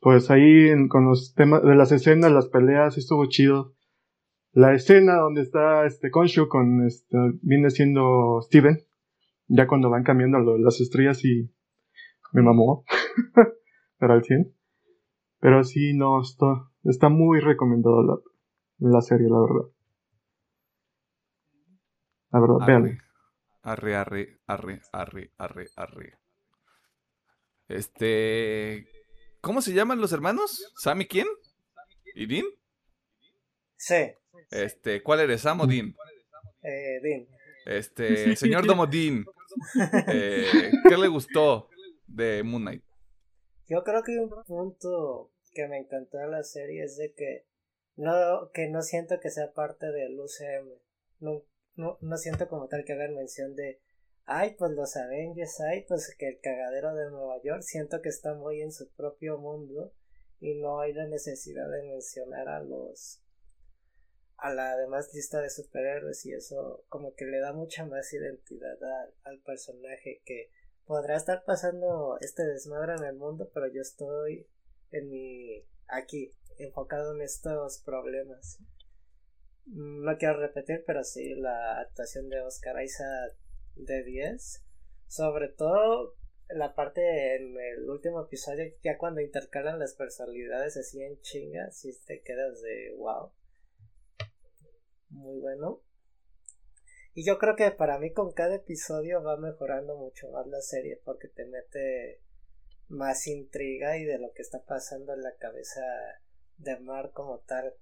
Pues 0.00 0.30
ahí 0.30 0.70
con 0.88 1.06
los 1.06 1.32
temas 1.34 1.62
de 1.62 1.74
las 1.74 1.90
escenas, 1.90 2.30
las 2.30 2.48
peleas, 2.48 2.98
estuvo 2.98 3.26
chido. 3.26 3.74
La 4.52 4.74
escena 4.74 5.16
donde 5.16 5.40
está 5.40 5.86
este 5.86 6.10
Konshu 6.10 6.46
con 6.48 6.86
este, 6.86 7.16
viene 7.42 7.70
siendo 7.70 8.40
Steven, 8.42 8.78
ya 9.54 9.66
cuando 9.68 9.88
van 9.88 10.02
cambiando 10.02 10.38
las 10.58 10.80
estrellas 10.80 11.24
y 11.24 11.50
me 12.32 12.42
mamó. 12.42 12.84
Pero 13.98 14.12
al 14.12 14.24
100. 14.24 14.52
Pero 15.38 15.62
sí, 15.62 15.94
no, 15.94 16.20
está, 16.20 16.46
está 16.82 17.08
muy 17.08 17.40
recomendado 17.40 18.02
la, 18.02 18.90
la 18.90 19.00
serie, 19.00 19.28
la 19.28 19.40
verdad. 19.40 19.70
La 22.30 22.40
verdad, 22.40 22.66
vean. 22.66 22.98
Arre, 23.62 23.94
arre, 23.94 24.40
arre, 24.46 24.80
arre, 24.92 25.32
arre, 25.38 25.66
arre. 25.76 26.18
Este. 27.68 28.88
¿Cómo 29.40 29.62
se 29.62 29.72
llaman 29.72 30.00
los 30.00 30.12
hermanos? 30.12 30.72
¿Sammy 30.76 31.06
quién? 31.06 31.26
¿Y 32.14 32.26
Dean? 32.26 32.46
Sí. 33.76 34.12
Este, 34.50 35.02
¿cuál 35.02 35.20
eres, 35.20 35.42
Sam 35.42 35.60
o 35.60 35.66
Dean? 35.66 35.94
Eh, 36.62 37.00
Dean. 37.02 37.26
Este, 37.64 38.36
señor 38.36 38.66
Domodín, 38.66 39.24
eh, 40.08 40.72
¿qué 40.88 40.96
le 40.96 41.08
gustó 41.08 41.68
de 42.06 42.42
Moon 42.42 42.62
Knight? 42.62 42.84
Yo 43.68 43.82
creo 43.82 44.02
que 44.02 44.18
un 44.18 44.30
punto 44.44 45.32
que 45.52 45.68
me 45.68 45.78
encantó 45.78 46.18
de 46.18 46.28
la 46.28 46.42
serie 46.42 46.84
es 46.84 46.96
de 46.96 47.14
que 47.14 47.46
no, 47.96 48.50
que 48.52 48.68
no 48.68 48.82
siento 48.82 49.20
que 49.20 49.30
sea 49.30 49.52
parte 49.52 49.90
del 49.90 50.18
UCM. 50.18 50.68
No, 51.20 51.42
no, 51.76 51.98
no 52.00 52.16
siento 52.16 52.48
como 52.48 52.68
tal 52.68 52.84
que 52.84 52.92
hagan 52.92 53.14
mención 53.14 53.54
de 53.54 53.80
ay, 54.26 54.54
pues 54.58 54.72
los 54.72 54.96
Avengers, 54.96 55.60
ay, 55.60 55.84
pues 55.86 56.14
que 56.18 56.28
el 56.28 56.40
cagadero 56.40 56.94
de 56.94 57.10
Nueva 57.10 57.40
York, 57.42 57.62
siento 57.62 58.00
que 58.00 58.08
está 58.08 58.34
muy 58.34 58.62
en 58.62 58.72
su 58.72 58.90
propio 58.92 59.38
mundo 59.38 59.92
y 60.40 60.54
no 60.54 60.80
hay 60.80 60.92
la 60.92 61.06
necesidad 61.06 61.68
de 61.70 61.82
mencionar 61.82 62.48
a 62.48 62.60
los 62.60 63.22
a 64.36 64.52
la 64.52 64.76
demás 64.76 65.12
lista 65.14 65.40
de 65.40 65.50
superhéroes 65.50 66.26
y 66.26 66.32
eso 66.32 66.84
como 66.88 67.14
que 67.14 67.24
le 67.24 67.38
da 67.40 67.52
mucha 67.52 67.86
más 67.86 68.12
identidad 68.12 68.76
al 69.22 69.40
personaje 69.40 70.22
que 70.24 70.50
podrá 70.86 71.16
estar 71.16 71.44
pasando 71.44 72.18
este 72.20 72.44
desmadre 72.44 72.94
en 72.94 73.04
el 73.04 73.16
mundo, 73.16 73.50
pero 73.54 73.66
yo 73.68 73.80
estoy 73.80 74.46
en 74.90 75.10
mi 75.10 75.64
aquí 75.88 76.32
enfocado 76.58 77.14
en 77.14 77.22
estos 77.22 77.78
problemas. 77.78 78.58
No 79.66 80.16
quiero 80.18 80.38
repetir, 80.38 80.84
pero 80.86 81.04
sí 81.04 81.34
la 81.34 81.80
actuación 81.80 82.28
de 82.28 82.40
Oscar 82.42 82.82
Isaac 82.82 83.34
de 83.76 84.04
10. 84.04 84.62
Sobre 85.06 85.48
todo 85.48 86.16
la 86.48 86.74
parte 86.74 87.36
en 87.36 87.58
el 87.58 87.88
último 87.88 88.22
episodio, 88.22 88.64
ya 88.82 88.98
cuando 88.98 89.20
intercalan 89.20 89.78
las 89.78 89.94
personalidades 89.94 90.76
así 90.76 91.02
en 91.02 91.20
chingas, 91.22 91.78
si 91.78 91.98
te 92.04 92.22
quedas 92.22 92.60
de 92.60 92.94
wow. 92.98 93.32
Muy 95.14 95.38
bueno. 95.38 95.80
Y 97.14 97.24
yo 97.24 97.38
creo 97.38 97.54
que 97.54 97.70
para 97.70 97.98
mí 97.98 98.12
con 98.12 98.32
cada 98.32 98.56
episodio 98.56 99.22
va 99.22 99.36
mejorando 99.36 99.96
mucho 99.96 100.28
más 100.30 100.46
la 100.48 100.60
serie 100.60 101.00
porque 101.04 101.28
te 101.28 101.46
mete 101.46 102.20
más 102.88 103.26
intriga 103.28 103.96
y 103.96 104.04
de 104.04 104.18
lo 104.18 104.32
que 104.32 104.42
está 104.42 104.64
pasando 104.64 105.14
en 105.14 105.22
la 105.22 105.36
cabeza 105.36 105.82
de 106.58 106.80
Mar 106.80 107.12
como 107.12 107.38
tal. 107.40 107.74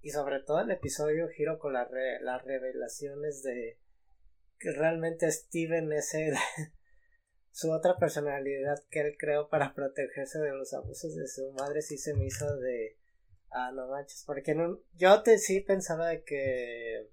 Y 0.00 0.10
sobre 0.10 0.40
todo 0.40 0.60
el 0.60 0.70
episodio 0.70 1.28
giro 1.28 1.58
con 1.58 1.74
las 1.74 1.90
revelaciones 2.44 3.42
de 3.42 3.78
que 4.58 4.72
realmente 4.72 5.30
Steven 5.30 5.92
es 5.92 6.12
su 7.50 7.70
otra 7.70 7.96
personalidad 7.98 8.82
que 8.90 9.00
él 9.00 9.16
creó 9.18 9.50
para 9.50 9.74
protegerse 9.74 10.38
de 10.38 10.52
los 10.52 10.72
abusos 10.72 11.14
de 11.14 11.28
su 11.28 11.52
madre 11.52 11.82
sí 11.82 11.98
se 11.98 12.14
me 12.14 12.26
hizo 12.26 12.56
de 12.56 12.97
ah 13.50 13.70
no 13.72 13.88
manches 13.88 14.24
porque 14.26 14.56
yo 14.96 15.22
te 15.22 15.38
sí 15.38 15.60
pensaba 15.60 16.08
de 16.08 16.22
que 16.22 17.08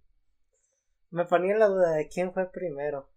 me 1.12 1.26
ponía 1.26 1.58
la 1.58 1.68
duda 1.68 1.94
de 1.94 2.08
quién 2.08 2.34
fue 2.34 2.52
primero 2.52 3.10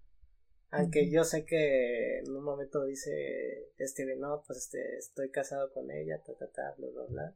aunque 0.70 1.10
yo 1.10 1.24
sé 1.24 1.44
que 1.44 2.18
en 2.18 2.36
un 2.36 2.44
momento 2.44 2.84
dice 2.84 3.70
Steven 3.80 4.20
no 4.20 4.42
pues 4.46 4.58
este 4.58 4.98
estoy 4.98 5.30
casado 5.30 5.72
con 5.72 5.90
ella 5.90 6.22
ta 6.22 6.34
ta 6.34 6.46
ta 6.48 6.74
bla 6.76 6.88
bla 6.90 7.04
bla 7.08 7.34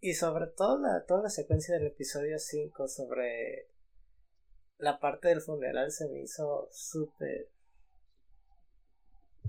y 0.00 0.14
sobre 0.14 0.48
todo 0.48 0.78
la, 0.78 1.04
toda 1.06 1.22
la 1.22 1.30
secuencia 1.30 1.74
del 1.74 1.86
episodio 1.86 2.38
5 2.38 2.88
sobre 2.88 3.68
la 4.76 5.00
parte 5.00 5.28
del 5.28 5.40
funeral 5.40 5.90
se 5.92 6.08
me 6.08 6.20
hizo 6.20 6.68
súper 6.70 7.48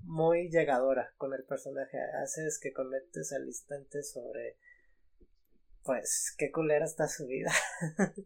muy 0.03 0.49
llegadora 0.49 1.13
con 1.17 1.33
el 1.33 1.43
personaje. 1.43 1.97
Haces 2.23 2.59
que 2.59 2.71
conectes 2.71 3.33
al 3.33 3.45
instante 3.45 4.03
sobre 4.03 4.57
pues 5.85 6.33
qué 6.37 6.51
culera 6.51 6.83
está 6.83 7.07
su 7.07 7.27
vida. 7.27 7.51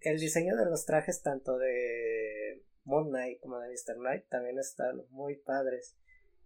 el 0.00 0.18
diseño 0.18 0.56
de 0.56 0.64
los 0.66 0.86
trajes 0.86 1.20
tanto 1.22 1.58
de 1.58 2.64
Moon 2.84 3.08
Knight 3.08 3.40
como 3.40 3.58
de 3.58 3.68
Mr. 3.68 3.96
Knight 3.96 4.28
también 4.28 4.58
están 4.58 5.02
muy 5.10 5.36
padres. 5.36 5.96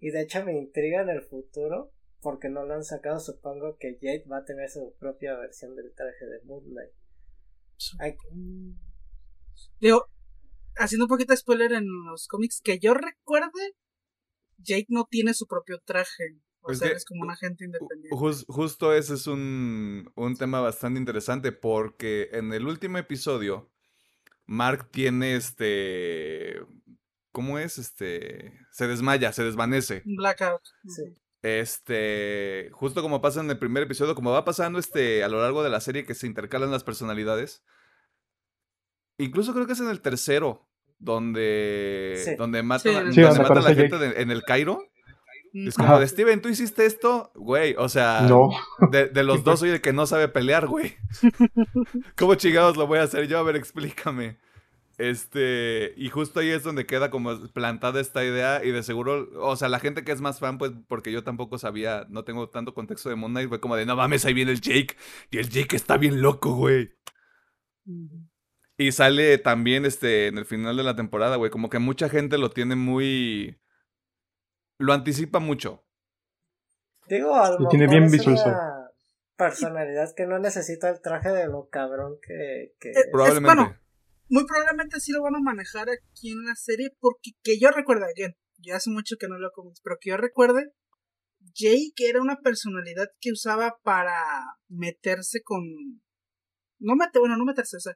Y 0.01 0.11
de 0.11 0.23
hecho 0.23 0.45
me 0.45 0.57
intriga 0.59 1.03
en 1.03 1.11
el 1.11 1.23
futuro 1.23 1.93
porque 2.21 2.49
no 2.49 2.65
lo 2.65 2.75
han 2.75 2.85
sacado, 2.85 3.21
supongo 3.21 3.77
que 3.79 3.99
Jade 4.01 4.25
va 4.31 4.39
a 4.39 4.45
tener 4.45 4.71
su 4.71 4.95
propia 4.99 5.37
versión 5.37 5.77
del 5.77 5.93
traje 5.95 6.25
de 6.25 6.41
Moon 6.45 6.65
Knight. 6.65 6.93
Digo, 9.81 10.07
haciendo 10.77 11.07
un 11.07 11.09
poquito 11.09 11.33
de 11.33 11.37
spoiler 11.37 11.73
en 11.73 11.87
los 12.07 12.29
cómics, 12.29 12.61
que 12.63 12.79
yo 12.79 12.95
recuerde, 12.95 13.77
Jade 14.65 14.87
no 14.89 15.07
tiene 15.11 15.35
su 15.35 15.47
propio 15.47 15.81
traje. 15.85 16.41
O 16.63 16.75
sea, 16.75 16.91
es 16.91 17.05
como 17.05 17.23
un 17.23 17.31
agente 17.31 17.65
independiente. 17.65 18.17
justo 18.47 18.95
ese 18.95 19.15
es 19.15 19.27
un, 19.27 20.11
un 20.15 20.37
tema 20.37 20.61
bastante 20.61 21.01
interesante 21.01 21.53
porque 21.53 22.29
en 22.33 22.53
el 22.53 22.67
último 22.67 22.99
episodio, 22.99 23.71
Mark 24.47 24.91
tiene 24.91 25.37
este. 25.37 26.61
¿Cómo 27.33 27.59
es? 27.59 27.79
Este. 27.79 28.59
Se 28.71 28.87
desmaya, 28.87 29.33
se 29.33 29.43
desvanece. 29.43 30.03
Blackout. 30.05 30.63
Sí. 30.87 31.17
Este, 31.43 32.71
justo 32.73 33.03
como 33.03 33.21
pasa 33.21 33.41
en 33.41 33.51
el 33.51 33.59
primer 33.59 33.83
episodio, 33.83 34.15
como 34.15 34.31
va 34.31 34.45
pasando 34.45 34.79
este 34.79 35.25
a 35.25 35.29
lo 35.29 35.41
largo 35.41 35.65
de 35.65 35.71
la 35.71 35.81
serie 35.81 36.05
que 36.05 36.15
se 36.15 36.29
intercalan 36.29 36.71
las 36.71 36.85
personalidades. 36.85 37.65
Incluso 39.19 39.53
creo 39.53 39.67
que 39.67 39.73
es 39.73 39.81
en 39.81 39.91
el 39.91 40.01
tercero 40.01 40.69
donde 40.99 42.37
donde 42.39 42.63
matan, 42.63 43.09
a 43.09 43.61
la 43.61 43.75
gente 43.75 44.23
en 44.23 44.31
el 44.31 44.45
Cairo. 44.45 44.89
Es 45.53 45.77
como 45.77 45.99
de 45.99 46.09
Steven, 46.09 46.41
tú 46.41 46.49
hiciste 46.49 46.87
esto, 46.87 47.31
güey. 47.35 47.75
O 47.79 47.89
sea, 47.89 48.27
de, 48.91 49.07
de, 49.09 49.23
los 49.23 49.45
dos 49.45 49.61
soy 49.61 49.71
el 49.71 49.81
que 49.81 49.93
no 49.93 50.07
sabe 50.07 50.29
pelear, 50.29 50.67
güey. 50.67 50.97
¿Cómo 52.17 52.35
chingados 52.37 52.77
lo 52.77 52.87
voy 52.87 52.99
a 52.99 53.03
hacer 53.03 53.29
yo? 53.29 53.39
A 53.39 53.43
ver, 53.43 53.57
explícame. 53.57 54.39
Este, 54.99 55.95
y 55.97 56.11
justo 56.11 56.41
ahí 56.41 56.51
es 56.51 56.63
donde 56.63 56.87
queda 56.87 57.11
como 57.11 57.37
plantada 57.49 58.01
esta 58.01 58.25
idea 58.25 58.65
y 58.65 58.71
de 58.71 58.83
seguro, 58.83 59.29
o 59.37 59.57
sea, 59.57 59.69
la 59.69 59.81
gente 59.81 60.05
que 60.05 60.13
es 60.13 60.21
más 60.21 60.39
fan, 60.39 60.59
pues 60.59 60.73
porque 60.87 61.11
yo 61.11 61.25
tampoco 61.25 61.59
sabía, 61.59 62.07
no 62.09 62.25
tengo 62.25 62.49
tanto 62.51 62.75
contexto 62.75 63.09
de 63.09 63.17
Moon 63.17 63.33
Knight, 63.33 63.49
fue 63.49 63.61
como 63.61 63.75
de, 63.75 63.87
no 63.87 63.97
mames, 63.97 64.25
ahí 64.25 64.35
viene 64.35 64.53
el 64.53 64.61
Jake 64.61 64.97
y 65.31 65.39
el 65.39 65.49
Jake 65.49 65.75
está 65.75 65.97
bien 65.97 66.21
loco, 66.21 66.55
güey. 66.55 66.93
Y 68.77 68.93
sale 68.93 69.39
también, 69.39 69.87
este, 69.87 70.29
en 70.29 70.39
el 70.39 70.45
final 70.45 70.77
de 70.77 70.83
la 70.83 70.95
temporada, 70.95 71.37
güey, 71.37 71.51
como 71.51 71.71
que 71.71 71.79
mucha 71.79 72.09
gente 72.09 72.39
lo 72.39 72.51
tiene 72.51 72.77
muy... 72.77 73.57
Lo 74.83 74.93
anticipa 74.93 75.39
mucho. 75.39 75.85
Digo, 77.09 77.35
algo. 77.35 77.69
tiene 77.69 77.87
bien 77.89 78.11
visual. 78.11 78.39
Personalidad 79.37 80.15
que 80.15 80.27
no 80.27 80.39
necesita 80.39 80.89
el 80.91 81.01
traje 81.01 81.31
de 81.31 81.47
lo 81.47 81.69
cabrón 81.69 82.19
que... 82.21 82.75
que... 82.79 82.91
Eh, 82.91 83.11
Probablemente 83.11 83.83
muy 84.33 84.47
probablemente 84.47 84.99
sí 84.99 85.13
lo 85.13 85.21
van 85.21 85.35
a 85.35 85.41
manejar 85.41 85.89
aquí 85.91 86.31
en 86.31 86.43
la 86.45 86.55
serie, 86.55 86.97
porque 87.01 87.33
que 87.43 87.59
yo 87.59 87.71
recuerdo, 87.71 88.07
again, 88.07 88.35
ya 88.57 88.77
hace 88.77 88.89
mucho 88.89 89.17
que 89.21 89.29
no 89.29 89.39
lo 89.39 89.51
comienzo, 89.53 89.83
pero 89.85 89.99
que 90.01 90.09
yo 90.09 90.17
recuerde, 90.17 90.73
Jake 91.55 92.09
era 92.09 92.23
una 92.23 92.41
personalidad 92.41 93.09
que 93.21 93.31
usaba 93.31 93.77
para 93.83 94.17
meterse 94.69 95.43
con. 95.43 95.63
No 96.79 96.97
mete, 96.97 97.19
bueno, 97.19 97.37
no 97.37 97.45
meterse, 97.45 97.77
o 97.77 97.81
sea, 97.81 97.93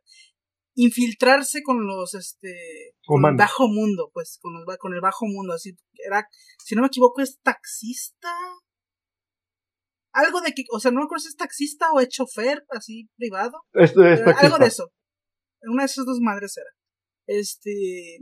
infiltrarse 0.76 1.62
con 1.62 1.86
los, 1.86 2.14
este, 2.14 2.94
con 3.06 3.24
el 3.24 3.36
bajo 3.36 3.66
mundo, 3.66 4.10
pues, 4.12 4.38
con, 4.40 4.52
los, 4.52 4.64
con 4.78 4.92
el 4.94 5.00
bajo 5.00 5.26
mundo, 5.26 5.54
así, 5.54 5.74
era, 6.06 6.28
si 6.62 6.74
no 6.74 6.82
me 6.82 6.88
equivoco, 6.88 7.22
es 7.22 7.40
taxista. 7.40 8.30
Algo 10.12 10.40
de 10.40 10.52
que, 10.52 10.64
o 10.70 10.78
sea, 10.78 10.90
no 10.90 11.00
me 11.00 11.04
acuerdo 11.04 11.22
si 11.22 11.28
es 11.28 11.36
taxista 11.36 11.90
o 11.92 12.00
es 12.00 12.08
chofer, 12.08 12.64
así, 12.70 13.08
privado. 13.16 13.62
algo 13.74 14.58
de 14.58 14.66
eso. 14.66 14.92
Una 15.62 15.82
de 15.82 15.86
esas 15.86 16.06
dos 16.06 16.20
madres 16.20 16.56
era. 16.56 16.70
Este. 17.26 18.18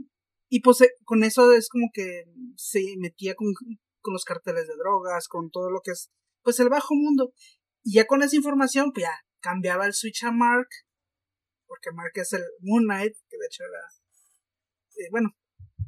Y 0.49 0.61
pues 0.61 0.81
eh, 0.81 0.91
con 1.03 1.23
eso 1.23 1.51
es 1.53 1.69
como 1.69 1.89
que 1.93 2.23
se 2.55 2.81
metía 2.97 3.35
con, 3.35 3.53
con 4.01 4.13
los 4.13 4.23
carteles 4.23 4.67
de 4.67 4.75
drogas, 4.75 5.27
con 5.27 5.49
todo 5.51 5.69
lo 5.69 5.81
que 5.83 5.91
es, 5.91 6.09
pues 6.43 6.59
el 6.59 6.69
bajo 6.69 6.95
mundo. 6.95 7.33
Y 7.83 7.95
ya 7.95 8.07
con 8.07 8.23
esa 8.23 8.35
información, 8.35 8.91
pues 8.93 9.05
ya 9.05 9.13
cambiaba 9.41 9.85
el 9.85 9.93
switch 9.93 10.23
a 10.23 10.31
Mark, 10.31 10.67
porque 11.75 11.95
Mark 11.95 12.11
es 12.15 12.33
el 12.33 12.43
Moon 12.61 12.83
Knight, 12.83 13.13
que 13.29 13.37
de 13.37 13.45
hecho 13.45 13.63
era. 13.63 13.79
Eh, 14.97 15.09
bueno, 15.11 15.35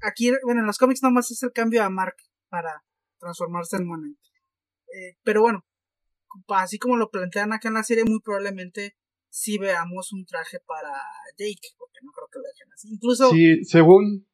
aquí, 0.02 0.32
bueno, 0.44 0.62
en 0.62 0.68
los 0.68 0.78
cómics 0.78 1.02
nomás 1.02 1.32
es 1.32 1.42
el 1.44 1.54
cambio 1.54 1.84
a 1.84 1.90
Mark 1.90 2.18
para 2.50 2.84
transformarse 3.20 3.78
en 3.78 3.88
Moon 3.88 4.02
Knight. 4.02 4.20
Eh, 4.88 5.18
pero 5.24 5.42
bueno, 5.42 5.66
así 6.50 6.78
como 6.78 6.98
lo 6.98 7.10
plantean 7.10 7.54
acá 7.54 7.70
en 7.70 7.76
la 7.76 7.84
serie, 7.84 8.04
muy 8.04 8.20
probablemente 8.20 8.98
si 9.30 9.58
veamos 9.58 10.12
un 10.12 10.26
traje 10.26 10.60
para 10.66 10.92
Jake, 11.38 11.70
porque 11.78 12.00
no 12.04 12.12
creo 12.12 12.28
que 12.32 12.40
lo 12.40 12.46
dejen 12.46 12.74
así. 12.74 12.90
Incluso. 12.94 13.30
Sí, 13.32 13.64
según. 13.64 14.28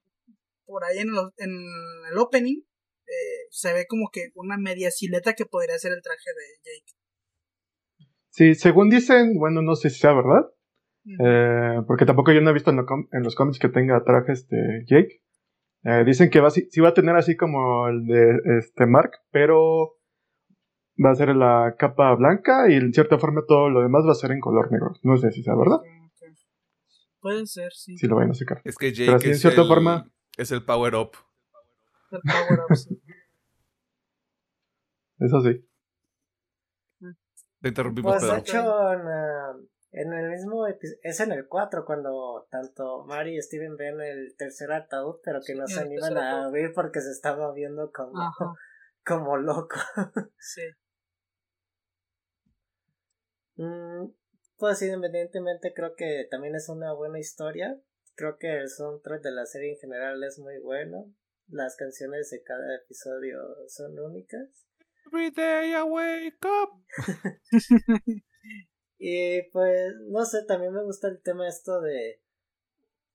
Por 0.65 0.84
ahí 0.85 0.99
en, 0.99 1.09
en 1.38 1.51
el 2.09 2.17
opening 2.17 2.61
eh, 3.05 3.47
se 3.51 3.73
ve 3.73 3.85
como 3.88 4.09
que 4.11 4.31
una 4.34 4.57
media 4.57 4.89
sileta 4.89 5.34
que 5.34 5.45
podría 5.45 5.77
ser 5.77 5.91
el 5.91 6.01
traje 6.01 6.31
de 6.34 6.71
Jake. 6.71 6.93
Sí, 8.30 8.55
según 8.55 8.89
dicen, 8.89 9.38
bueno, 9.38 9.61
no 9.61 9.75
sé 9.75 9.91
si 9.91 9.99
sea 9.99 10.13
verdad. 10.13 10.49
Eh, 11.05 11.81
porque 11.85 12.05
tampoco 12.05 12.31
yo 12.31 12.41
no 12.41 12.49
he 12.49 12.53
visto 12.53 12.71
en, 12.71 13.23
los 13.23 13.35
cómics 13.35 13.59
que 13.59 13.69
tenga 13.69 14.03
traje 14.03 14.31
este 14.34 14.84
Jake. 14.85 15.21
Eh, 15.84 16.03
dicen 16.05 16.30
que 16.30 16.39
va, 16.39 16.49
sí, 16.49 16.69
va 16.80 16.89
a 16.89 16.93
tener 16.93 17.15
así 17.15 17.35
como 17.35 17.88
el 17.89 18.05
de 18.05 18.39
este 18.59 18.85
Mark, 18.85 19.11
pero 19.31 19.97
va 21.03 21.11
a 21.11 21.15
ser 21.15 21.35
la 21.35 21.75
capa 21.77 22.15
blanca 22.15 22.69
y 22.69 22.75
en 22.75 22.93
cierta 22.93 23.17
forma 23.17 23.41
todo 23.45 23.69
lo 23.69 23.81
demás 23.81 24.05
va 24.07 24.11
a 24.11 24.15
ser 24.15 24.31
en 24.31 24.39
color 24.39 24.71
negro. 24.71 24.93
No 25.03 25.17
sé 25.17 25.31
si 25.31 25.43
sea 25.43 25.55
verdad. 25.55 25.81
Puede 27.19 27.45
ser, 27.45 27.71
sí. 27.73 27.97
Si 27.97 28.07
lo 28.07 28.15
vayan 28.15 28.31
a 28.31 28.34
sacar. 28.34 28.61
Es 28.63 28.75
que 28.77 28.93
Jake 28.93 29.31
es, 29.31 29.41
cierta 29.41 29.61
el, 29.61 29.67
forma, 29.67 30.11
es 30.38 30.51
el 30.51 30.63
power 30.63 30.95
up. 30.95 31.11
El 32.11 32.19
power 32.21 32.59
up, 32.69 32.75
sí. 32.75 33.01
Eso 35.19 35.41
sí. 35.41 35.65
Te 37.61 37.69
interrumpimos, 37.69 38.17
pues, 38.19 38.39
hecho, 38.39 38.61
en, 39.93 40.11
el 40.11 40.29
mismo 40.31 40.65
es 40.67 41.19
en 41.19 41.31
el 41.31 41.47
4 41.47 41.85
cuando 41.85 42.47
tanto 42.49 43.05
Mari 43.05 43.37
y 43.37 43.41
Steven 43.41 43.77
ven 43.77 44.01
el 44.01 44.35
tercer 44.35 44.71
ataúd, 44.71 45.19
pero 45.23 45.39
que 45.45 45.53
no 45.53 45.67
se 45.67 45.81
animan 45.81 46.17
a 46.17 46.45
abrir 46.45 46.73
porque 46.73 46.99
se 46.99 47.11
estaba 47.11 47.53
viendo 47.53 47.91
como, 47.91 48.11
como 49.05 49.37
loco. 49.37 49.77
sí. 50.39 50.63
Mm, 53.55 54.11
pues 54.57 54.81
independientemente 54.81 55.73
creo 55.75 55.95
que 55.95 56.27
también 56.29 56.55
es 56.55 56.69
una 56.69 56.91
buena 56.93 57.19
historia. 57.19 57.79
creo 58.15 58.37
que 58.39 58.61
el 58.61 58.69
soundtrack 58.69 59.21
de 59.21 59.31
la 59.31 59.45
serie 59.45 59.73
en 59.73 59.79
general 59.79 60.23
es 60.23 60.39
muy 60.39 60.57
bueno. 60.57 61.13
Las 61.49 61.75
canciones 61.75 62.31
de 62.31 62.41
cada 62.41 62.77
episodio 62.77 63.39
son 63.67 63.99
únicas. 63.99 64.65
Every 65.05 65.29
day 65.29 65.73
I 65.73 65.83
wake 65.83 66.43
up. 66.45 66.83
y 69.05 69.41
pues, 69.51 69.93
no 70.09 70.23
sé, 70.25 70.43
también 70.45 70.73
me 70.73 70.84
gusta 70.84 71.07
el 71.09 71.21
tema 71.21 71.47
esto 71.47 71.81
de 71.81 72.21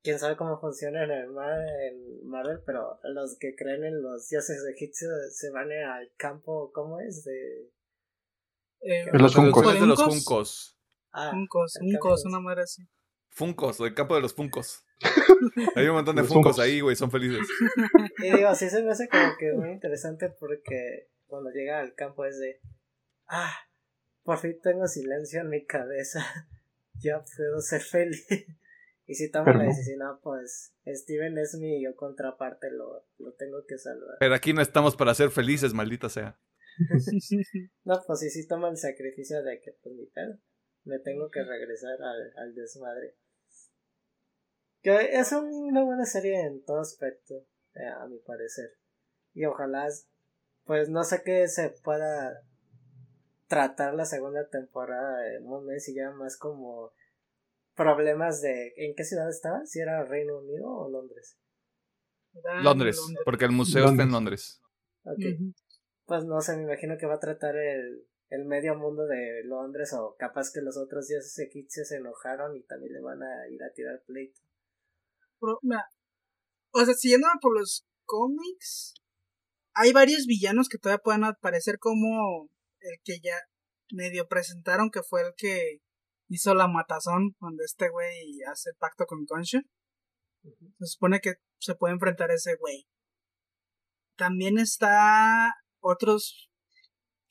quién 0.03 0.19
sabe 0.19 0.37
cómo 0.37 0.61
funciona 0.61 1.05
en 1.05 1.11
el 1.11 1.29
mar, 1.31 1.59
en 1.91 2.27
Marvel, 2.29 2.61
pero 2.67 2.99
los 3.05 3.39
que 3.39 3.55
creen 3.57 3.85
en 3.85 4.03
los 4.03 4.29
dioses 4.29 4.59
egipcios 4.75 5.11
se 5.35 5.51
van 5.51 5.73
al 5.73 6.11
campo, 6.17 6.71
¿cómo 6.75 7.01
es? 7.01 7.25
De 7.25 7.71
Eh, 8.81 9.07
los 9.15 9.35
Funcos. 9.35 9.81
de 9.81 9.87
los 9.87 10.03
Funcos. 10.03 10.79
ah, 11.13 11.31
Funcos, 11.31 11.77
el 11.77 11.93
campo 11.93 12.01
Funcos, 12.09 12.23
de- 12.23 12.29
una 12.29 12.41
madre 12.41 12.63
así. 12.63 12.83
Funcos, 13.31 13.81
el 13.81 13.95
campo 13.95 14.15
de 14.15 14.21
los 14.21 14.35
Funcos. 14.35 14.85
Hay 15.77 15.87
un 15.89 15.95
montón 15.95 16.17
de 16.17 16.23
Funcos 16.23 16.35
Funkos. 16.57 16.59
ahí, 16.59 16.81
güey, 16.81 16.97
son 16.97 17.11
felices. 17.11 17.47
Y 18.19 18.31
digo, 18.37 18.55
sí 18.55 18.69
se 18.69 18.83
me 18.83 18.91
hace 18.91 19.09
como 19.09 19.37
que 19.39 19.53
muy 19.53 19.71
interesante 19.71 20.29
porque 20.39 21.09
cuando 21.27 21.51
llega 21.51 21.81
al 21.81 21.95
campo 21.95 22.25
es 22.25 22.39
de, 22.39 22.61
ah, 23.29 23.53
por 24.29 24.37
fin 24.37 24.61
tengo 24.63 24.87
silencio 24.87 25.41
en 25.41 25.49
mi 25.49 25.65
cabeza, 25.65 26.21
ya 27.01 27.25
puedo 27.35 27.63
ser 27.63 27.81
feliz. 27.81 28.27
Y 29.11 29.15
si 29.15 29.31
tomo 29.31 29.47
Pero 29.47 29.61
la 29.61 29.65
decisión, 29.65 30.01
no, 30.01 30.21
pues 30.23 30.75
Steven 30.87 31.39
es 31.39 31.55
mi 31.55 31.83
contraparte, 31.95 32.71
lo, 32.71 33.07
lo 33.17 33.33
tengo 33.33 33.65
que 33.67 33.79
salvar. 33.79 34.19
Pero 34.21 34.35
aquí 34.35 34.53
no 34.53 34.61
estamos 34.61 34.97
para 34.97 35.15
ser 35.15 35.31
felices, 35.31 35.73
maldita 35.73 36.11
sea. 36.11 36.39
No, 37.85 38.03
pues 38.07 38.21
sí, 38.21 38.29
sí 38.29 38.47
toma 38.47 38.69
el 38.69 38.77
sacrificio 38.77 39.43
de 39.43 39.63
que, 39.63 39.73
pues 39.83 39.95
mi 39.95 40.05
pedo, 40.05 40.39
me 40.85 40.99
tengo 40.99 41.31
que 41.31 41.43
regresar 41.43 41.97
al, 42.03 42.35
al 42.37 42.55
desmadre. 42.55 43.17
Que 44.83 45.19
es 45.19 45.33
una 45.33 45.83
buena 45.85 46.05
serie 46.05 46.43
en 46.43 46.63
todo 46.67 46.81
aspecto, 46.81 47.47
eh, 47.77 47.89
a 47.89 48.07
mi 48.09 48.19
parecer. 48.19 48.77
Y 49.33 49.47
ojalá, 49.47 49.89
pues 50.65 50.91
no 50.91 51.03
sé 51.03 51.23
qué 51.25 51.49
se 51.49 51.71
pueda 51.71 52.43
tratar 53.49 53.95
la 53.95 54.05
segunda 54.05 54.49
temporada 54.49 55.19
de 55.23 55.41
Moon 55.41 55.65
Knight, 55.65 55.81
si 55.81 55.95
ya 55.95 56.11
más 56.13 56.37
como 56.37 56.93
problemas 57.75 58.41
de 58.43 58.75
en 58.77 58.95
qué 58.95 59.05
ciudad 59.05 59.29
estaba, 59.29 59.65
si 59.65 59.81
era 59.81 60.05
Reino 60.05 60.39
Unido 60.39 60.69
o 60.69 60.91
Londres. 60.91 61.39
Era 62.35 62.61
Londres, 62.63 63.01
porque 63.25 63.47
el 63.47 63.53
museo 63.53 63.89
está 63.89 64.03
en 64.03 64.13
Londres. 64.13 64.61
Ok. 65.05 65.19
Ujú. 65.35 65.53
Pues 66.05 66.25
no 66.25 66.41
sé, 66.41 66.57
me 66.57 66.65
imagino 66.65 66.97
que 66.99 67.07
va 67.07 67.15
a 67.15 67.21
tratar 67.21 67.57
el, 67.57 68.07
el 68.31 68.45
medio 68.45 68.75
mundo 68.77 69.07
de 69.07 69.43
Londres 69.45 69.93
o 69.95 70.17
capaz 70.19 70.53
que 70.53 70.61
los 70.61 70.77
otros 70.77 71.09
dioses 71.09 71.39
egipcios 71.39 71.89
se 71.89 71.97
enojaron 71.97 72.57
y 72.57 72.63
también 72.63 72.93
le 72.93 73.01
van 73.01 73.23
a 73.23 73.49
ir 73.51 73.63
a 73.63 73.73
tirar 73.73 74.03
pleito. 74.07 74.41
Pero, 75.41 75.59
mira, 75.63 75.87
o 76.73 76.85
sea, 76.85 76.95
siguiendo 76.95 77.27
por 77.41 77.59
los 77.59 77.87
cómics, 78.05 78.95
hay 79.75 79.93
varios 79.93 80.27
villanos 80.27 80.69
que 80.69 80.79
todavía 80.79 81.03
pueden 81.03 81.25
aparecer 81.25 81.79
como 81.79 82.49
el 82.81 82.99
que 83.05 83.21
ya 83.21 83.37
medio 83.91 84.29
presentaron, 84.29 84.91
que 84.91 85.03
fue 85.03 85.23
el 85.23 85.35
que 85.37 85.79
hizo 86.29 86.55
la 86.55 86.69
matazón 86.69 87.35
cuando 87.39 87.63
este 87.65 87.89
güey 87.89 88.41
hace 88.51 88.71
el 88.71 88.77
pacto 88.77 89.07
con 89.07 89.25
Concha. 89.27 89.61
Se 90.43 90.87
supone 90.87 91.21
que 91.21 91.35
se 91.59 91.75
puede 91.75 91.95
enfrentar 91.95 92.31
a 92.31 92.35
ese 92.35 92.57
güey. 92.57 92.87
También 94.17 94.59
está 94.59 95.55
otros... 95.81 96.51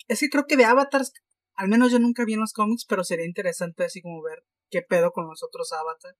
Es 0.07 0.19
que 0.19 0.29
creo 0.29 0.45
que 0.47 0.57
de 0.57 0.65
avatars, 0.65 1.11
al 1.55 1.67
menos 1.67 1.91
yo 1.91 1.99
nunca 1.99 2.23
vi 2.25 2.33
en 2.33 2.39
los 2.39 2.53
cómics, 2.53 2.85
pero 2.87 3.03
sería 3.03 3.25
interesante 3.25 3.83
así 3.83 4.01
como 4.01 4.21
ver 4.21 4.43
qué 4.69 4.81
pedo 4.81 5.11
con 5.11 5.27
los 5.27 5.43
otros 5.43 5.71
avatars. 5.73 6.17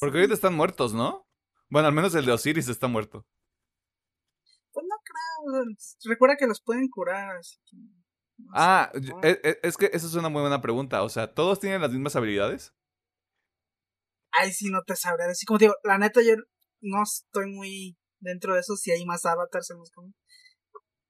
Porque 0.00 0.18
ahorita 0.18 0.34
están 0.34 0.54
muertos, 0.54 0.94
¿no? 0.94 1.26
Bueno, 1.68 1.88
al 1.88 1.94
menos 1.94 2.14
el 2.14 2.24
de 2.24 2.32
Osiris 2.32 2.68
está 2.68 2.88
muerto. 2.88 3.26
Pues 4.72 4.86
no 4.88 4.96
creo. 5.04 5.18
o 5.18 5.18
sea, 5.18 5.24
Recuerda 6.04 6.36
que 6.36 6.46
los 6.46 6.60
pueden 6.62 6.88
curar. 6.88 7.36
Así 7.36 7.56
que, 7.66 7.76
no 7.76 8.44
sé. 8.44 8.50
Ah, 8.54 8.92
yo- 9.00 9.18
e- 9.22 9.40
e- 9.42 9.58
es 9.62 9.76
que 9.76 9.90
esa 9.92 10.06
es 10.06 10.14
una 10.14 10.28
muy 10.28 10.40
buena 10.42 10.60
pregunta. 10.60 11.02
O 11.02 11.08
sea, 11.08 11.32
¿todos 11.34 11.60
tienen 11.60 11.80
las 11.80 11.90
mismas 11.92 12.16
habilidades? 12.16 12.72
Ay, 14.32 14.52
sí, 14.52 14.70
no 14.70 14.82
te 14.82 14.94
sabré. 14.96 15.24
Así 15.24 15.46
como 15.46 15.58
te 15.58 15.64
digo, 15.66 15.74
la 15.84 15.98
neta, 15.98 16.20
yo 16.22 16.34
no 16.80 17.02
estoy 17.02 17.46
muy 17.52 17.96
dentro 18.20 18.54
de 18.54 18.60
eso. 18.60 18.76
Si 18.76 18.90
hay 18.90 19.04
más 19.04 19.24
avatars 19.26 19.70
en 19.70 19.78
los 19.78 19.90
cómics. 19.90 20.16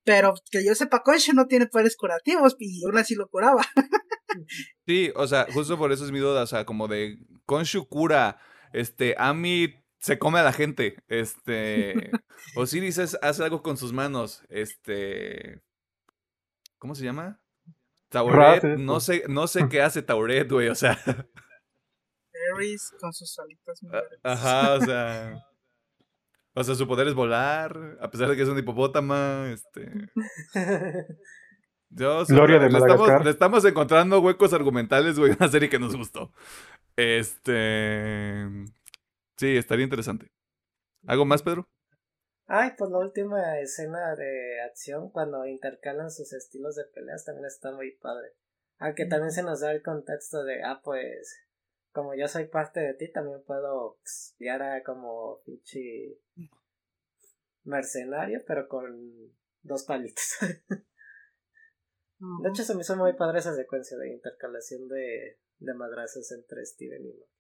Pero 0.05 0.35
que 0.51 0.65
yo 0.65 0.75
sepa, 0.75 1.03
Concha 1.03 1.33
no 1.35 1.47
tiene 1.47 1.67
poderes 1.67 1.97
curativos. 1.97 2.57
Y 2.59 2.85
aún 2.87 2.97
así 2.99 3.15
lo 3.15 3.29
curaba. 3.29 3.63
Sí, 4.87 5.11
o 5.17 5.27
sea, 5.27 5.47
justo 5.53 5.79
por 5.79 5.91
eso 5.91 6.05
es 6.05 6.13
mi 6.13 6.19
duda. 6.19 6.43
O 6.43 6.47
sea, 6.47 6.65
como 6.67 6.87
de 6.87 7.19
Konshu 7.47 7.89
cura, 7.89 8.39
este, 8.75 9.15
Ami 9.19 9.75
se 9.99 10.19
come 10.19 10.39
a 10.39 10.43
la 10.43 10.53
gente, 10.53 10.97
este, 11.09 12.11
Osiris 12.57 12.99
es- 12.99 13.19
hace 13.23 13.43
algo 13.45 13.63
con 13.63 13.77
sus 13.77 13.93
manos, 13.93 14.43
este, 14.49 15.61
¿cómo 16.79 16.95
se 16.95 17.05
llama? 17.05 17.41
Tauret, 18.11 18.65
no 18.79 19.01
sé, 19.01 19.25
no 19.29 19.47
sé 19.47 19.61
qué 19.71 19.83
hace 19.83 20.03
Tauret, 20.03 20.51
güey, 20.51 20.69
o 20.69 20.75
sea, 20.75 20.99
Ares 22.55 22.93
con 23.01 23.13
sus 23.13 23.39
alitas. 23.39 23.83
muy 23.83 23.91
a- 23.95 24.01
verdes. 24.01 24.19
ajá, 24.23 24.75
o 24.75 24.81
sea, 24.85 25.45
o 26.55 26.65
sea, 26.65 26.75
su 26.75 26.87
poder 26.89 27.07
es 27.09 27.15
volar, 27.15 27.99
a 28.01 28.11
pesar 28.11 28.29
de 28.29 28.37
que 28.37 28.43
es 28.43 28.49
un 28.49 28.59
hipopótamo, 28.59 29.15
este, 29.47 29.93
yo, 31.91 32.19
o 32.19 32.25
sea, 32.25 32.37
Gloria 32.37 32.59
de 32.59 32.71
le 32.71 32.79
estamos, 32.79 33.25
le 33.25 33.31
estamos 33.31 33.65
encontrando 33.65 34.21
huecos 34.21 34.53
argumentales, 34.53 35.19
güey, 35.19 35.33
una 35.39 35.49
serie 35.49 35.69
que 35.69 35.79
nos 35.79 35.97
gustó, 35.97 36.33
este, 36.97 38.47
sí, 39.39 39.57
estaría 39.57 39.85
interesante. 39.85 40.29
¿Algo 41.07 41.25
más, 41.25 41.43
Pedro? 41.43 41.69
Ay, 42.47 42.71
pues 42.79 42.91
la 42.91 42.99
última 42.99 43.59
escena 43.61 44.15
de 44.17 44.63
acción 44.63 45.11
cuando 45.11 45.45
intercalan 45.47 46.11
sus 46.11 46.33
estilos 46.33 46.77
de 46.77 46.85
peleas 46.95 47.25
también 47.25 47.47
está 47.47 47.73
muy 47.73 47.93
padre. 47.97 48.33
Aunque 48.79 49.07
también 49.07 49.33
se 49.33 49.43
nos 49.43 49.61
da 49.61 49.73
el 49.73 49.83
contexto 49.83 50.45
de, 50.45 50.63
ah, 50.63 50.81
pues, 50.83 51.37
como 51.93 52.15
yo 52.15 52.27
soy 52.27 52.47
parte 52.47 52.81
de 52.81 52.95
ti, 52.95 53.13
también 53.13 53.43
puedo 53.45 53.99
pues, 54.01 54.35
guiar 54.39 54.63
a 54.63 54.83
como 54.83 55.43
pinche 55.45 56.19
mercenario, 57.65 58.43
pero 58.47 58.67
con 58.67 59.37
dos 59.63 59.85
palitos. 59.85 60.25
De 62.43 62.49
hecho, 62.49 62.65
se 62.65 62.75
me 62.75 62.81
hizo 62.81 62.97
muy 62.97 63.13
padre 63.13 63.39
esa 63.39 63.55
secuencia 63.55 63.97
de 63.97 64.13
intercalación 64.13 64.89
de, 64.89 65.39
de 65.59 65.75
madrazos 65.75 66.33
entre 66.33 66.65
Steven 66.67 67.07
y 67.07 67.13
Mark. 67.13 67.38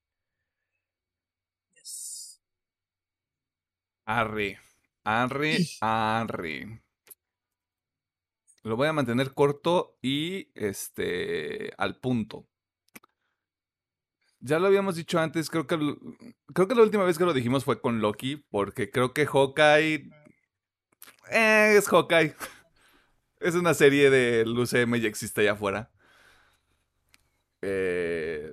Arre, 4.08 4.58
arre, 5.04 5.58
arre. 5.82 6.80
Lo 8.62 8.74
voy 8.74 8.88
a 8.88 8.94
mantener 8.94 9.34
corto 9.34 9.98
y 10.00 10.48
este 10.54 11.74
al 11.76 11.96
punto. 12.00 12.48
Ya 14.40 14.58
lo 14.58 14.66
habíamos 14.68 14.96
dicho 14.96 15.18
antes, 15.18 15.50
creo 15.50 15.66
que 15.66 15.76
creo 16.54 16.68
que 16.68 16.74
la 16.74 16.82
última 16.82 17.04
vez 17.04 17.18
que 17.18 17.24
lo 17.26 17.34
dijimos 17.34 17.64
fue 17.66 17.82
con 17.82 18.00
Loki, 18.00 18.36
porque 18.50 18.90
creo 18.90 19.12
que 19.12 19.26
Hawkeye 19.26 20.10
eh, 21.30 21.74
es 21.76 21.86
Hawkeye. 21.88 22.34
Es 23.40 23.54
una 23.54 23.72
serie 23.72 24.10
del 24.10 24.58
UCM 24.58 24.96
y 24.96 25.06
existe 25.06 25.42
allá 25.42 25.52
afuera. 25.52 25.92
Eh, 27.62 28.52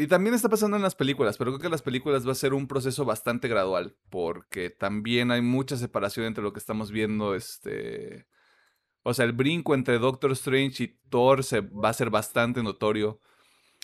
y 0.00 0.06
también 0.06 0.34
está 0.34 0.48
pasando 0.48 0.76
en 0.76 0.82
las 0.82 0.94
películas, 0.94 1.36
pero 1.36 1.50
creo 1.50 1.60
que 1.60 1.68
las 1.68 1.82
películas 1.82 2.26
va 2.26 2.32
a 2.32 2.34
ser 2.34 2.54
un 2.54 2.66
proceso 2.66 3.04
bastante 3.04 3.48
gradual, 3.48 3.96
porque 4.08 4.70
también 4.70 5.30
hay 5.30 5.42
mucha 5.42 5.76
separación 5.76 6.24
entre 6.26 6.42
lo 6.42 6.52
que 6.52 6.58
estamos 6.58 6.90
viendo, 6.90 7.34
este... 7.34 8.26
O 9.02 9.14
sea, 9.14 9.24
el 9.26 9.32
brinco 9.32 9.74
entre 9.74 9.98
Doctor 9.98 10.32
Strange 10.32 10.84
y 10.84 10.98
Thor 11.08 11.44
se 11.44 11.60
va 11.60 11.90
a 11.90 11.94
ser 11.94 12.10
bastante 12.10 12.62
notorio. 12.62 13.20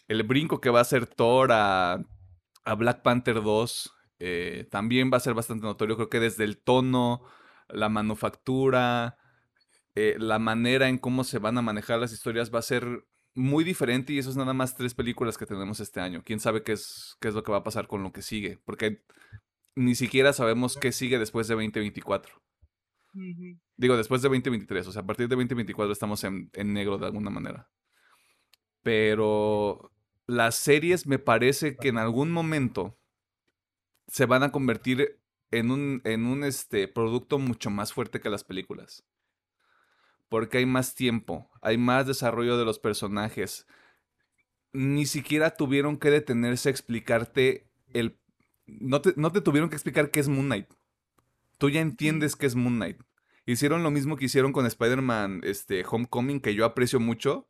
El 0.08 0.22
brinco 0.22 0.60
que 0.60 0.70
va 0.70 0.80
a 0.80 0.82
hacer 0.82 1.06
Thor 1.06 1.52
a, 1.52 2.04
a 2.64 2.74
Black 2.74 3.02
Panther 3.02 3.42
2 3.42 3.92
eh, 4.18 4.68
también 4.70 5.10
va 5.12 5.18
a 5.18 5.20
ser 5.20 5.34
bastante 5.34 5.64
notorio. 5.64 5.96
Creo 5.96 6.10
que 6.10 6.20
desde 6.20 6.44
el 6.44 6.58
tono, 6.58 7.22
la 7.68 7.88
manufactura, 7.88 9.18
eh, 9.94 10.16
la 10.18 10.38
manera 10.38 10.88
en 10.88 10.98
cómo 10.98 11.24
se 11.24 11.38
van 11.38 11.58
a 11.58 11.62
manejar 11.62 11.98
las 11.98 12.12
historias 12.12 12.54
va 12.54 12.58
a 12.58 12.62
ser 12.62 13.06
muy 13.36 13.64
diferente 13.64 14.12
y 14.12 14.18
eso 14.18 14.30
es 14.30 14.36
nada 14.36 14.54
más 14.54 14.74
tres 14.74 14.94
películas 14.94 15.38
que 15.38 15.46
tenemos 15.46 15.80
este 15.80 16.00
año. 16.00 16.22
¿Quién 16.24 16.40
sabe 16.40 16.62
qué 16.62 16.72
es, 16.72 17.16
qué 17.20 17.28
es 17.28 17.34
lo 17.34 17.42
que 17.42 17.52
va 17.52 17.58
a 17.58 17.64
pasar 17.64 17.86
con 17.86 18.02
lo 18.02 18.12
que 18.12 18.22
sigue? 18.22 18.58
Porque 18.64 19.02
ni 19.74 19.94
siquiera 19.94 20.32
sabemos 20.32 20.76
qué 20.76 20.90
sigue 20.90 21.18
después 21.18 21.46
de 21.46 21.54
2024. 21.54 22.34
Ujú. 23.14 23.60
Digo, 23.76 23.96
después 23.96 24.22
de 24.22 24.28
2023, 24.28 24.86
o 24.88 24.92
sea, 24.92 25.02
a 25.02 25.06
partir 25.06 25.28
de 25.28 25.36
2024 25.36 25.92
estamos 25.92 26.24
en, 26.24 26.50
en 26.54 26.72
negro 26.72 26.98
de 26.98 27.06
alguna 27.06 27.30
manera. 27.30 27.68
Pero 28.82 29.92
las 30.26 30.54
series 30.56 31.06
me 31.06 31.18
parece 31.18 31.76
que 31.76 31.88
en 31.88 31.98
algún 31.98 32.30
momento 32.30 32.98
se 34.08 34.26
van 34.26 34.42
a 34.42 34.52
convertir 34.52 35.20
en 35.50 35.70
un, 35.70 36.00
en 36.04 36.26
un 36.26 36.44
este, 36.44 36.88
producto 36.88 37.38
mucho 37.38 37.70
más 37.70 37.92
fuerte 37.92 38.20
que 38.20 38.30
las 38.30 38.44
películas. 38.44 39.04
Porque 40.28 40.58
hay 40.58 40.66
más 40.66 40.94
tiempo, 40.94 41.50
hay 41.60 41.78
más 41.78 42.06
desarrollo 42.06 42.58
de 42.58 42.64
los 42.64 42.78
personajes. 42.78 43.66
ni 44.72 45.06
siquiera 45.06 45.50
tuvieron 45.56 45.96
que 45.96 46.10
detenerse 46.10 46.68
a 46.68 46.72
explicarte 46.72 47.66
el... 47.94 48.18
No 48.66 49.00
te, 49.00 49.14
no 49.16 49.32
te 49.32 49.40
tuvieron 49.40 49.70
que 49.70 49.76
explicar 49.76 50.10
qué 50.10 50.20
es 50.20 50.28
Moon 50.28 50.46
Knight. 50.46 50.68
Tú 51.58 51.70
ya 51.70 51.80
entiendes 51.80 52.36
qué 52.36 52.46
es 52.46 52.56
Moon 52.56 52.76
Knight. 52.76 52.98
Hicieron 53.46 53.82
lo 53.82 53.90
mismo 53.90 54.16
que 54.16 54.26
hicieron 54.26 54.52
con 54.52 54.66
Spider-Man 54.66 55.40
este, 55.44 55.84
Homecoming, 55.88 56.40
que 56.40 56.54
yo 56.54 56.64
aprecio 56.64 57.00
mucho. 57.00 57.46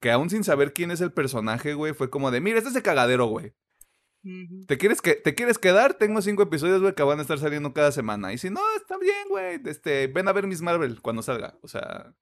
Que 0.00 0.10
aún 0.10 0.30
sin 0.30 0.44
saber 0.44 0.72
quién 0.72 0.90
es 0.90 1.02
el 1.02 1.12
personaje, 1.12 1.74
güey, 1.74 1.92
fue 1.92 2.08
como 2.08 2.30
de, 2.30 2.40
mira, 2.40 2.58
este 2.58 2.68
es 2.68 2.74
de 2.74 2.82
cagadero, 2.82 3.26
güey. 3.26 3.52
¿Te 4.66 4.76
quieres, 4.76 5.00
que, 5.00 5.14
¿Te 5.14 5.34
quieres 5.34 5.58
quedar? 5.58 5.94
Tengo 5.94 6.20
cinco 6.20 6.42
episodios, 6.42 6.82
güey, 6.82 6.94
que 6.94 7.02
van 7.02 7.18
a 7.18 7.22
estar 7.22 7.38
saliendo 7.38 7.72
cada 7.72 7.90
semana. 7.90 8.32
Y 8.32 8.38
si 8.38 8.50
no, 8.50 8.60
está 8.76 8.98
bien, 8.98 9.28
güey. 9.28 9.60
Este, 9.64 10.08
ven 10.08 10.28
a 10.28 10.32
ver 10.32 10.46
Miss 10.46 10.60
Marvel 10.60 11.00
cuando 11.00 11.22
salga. 11.22 11.58
O 11.62 11.68
sea. 11.68 12.14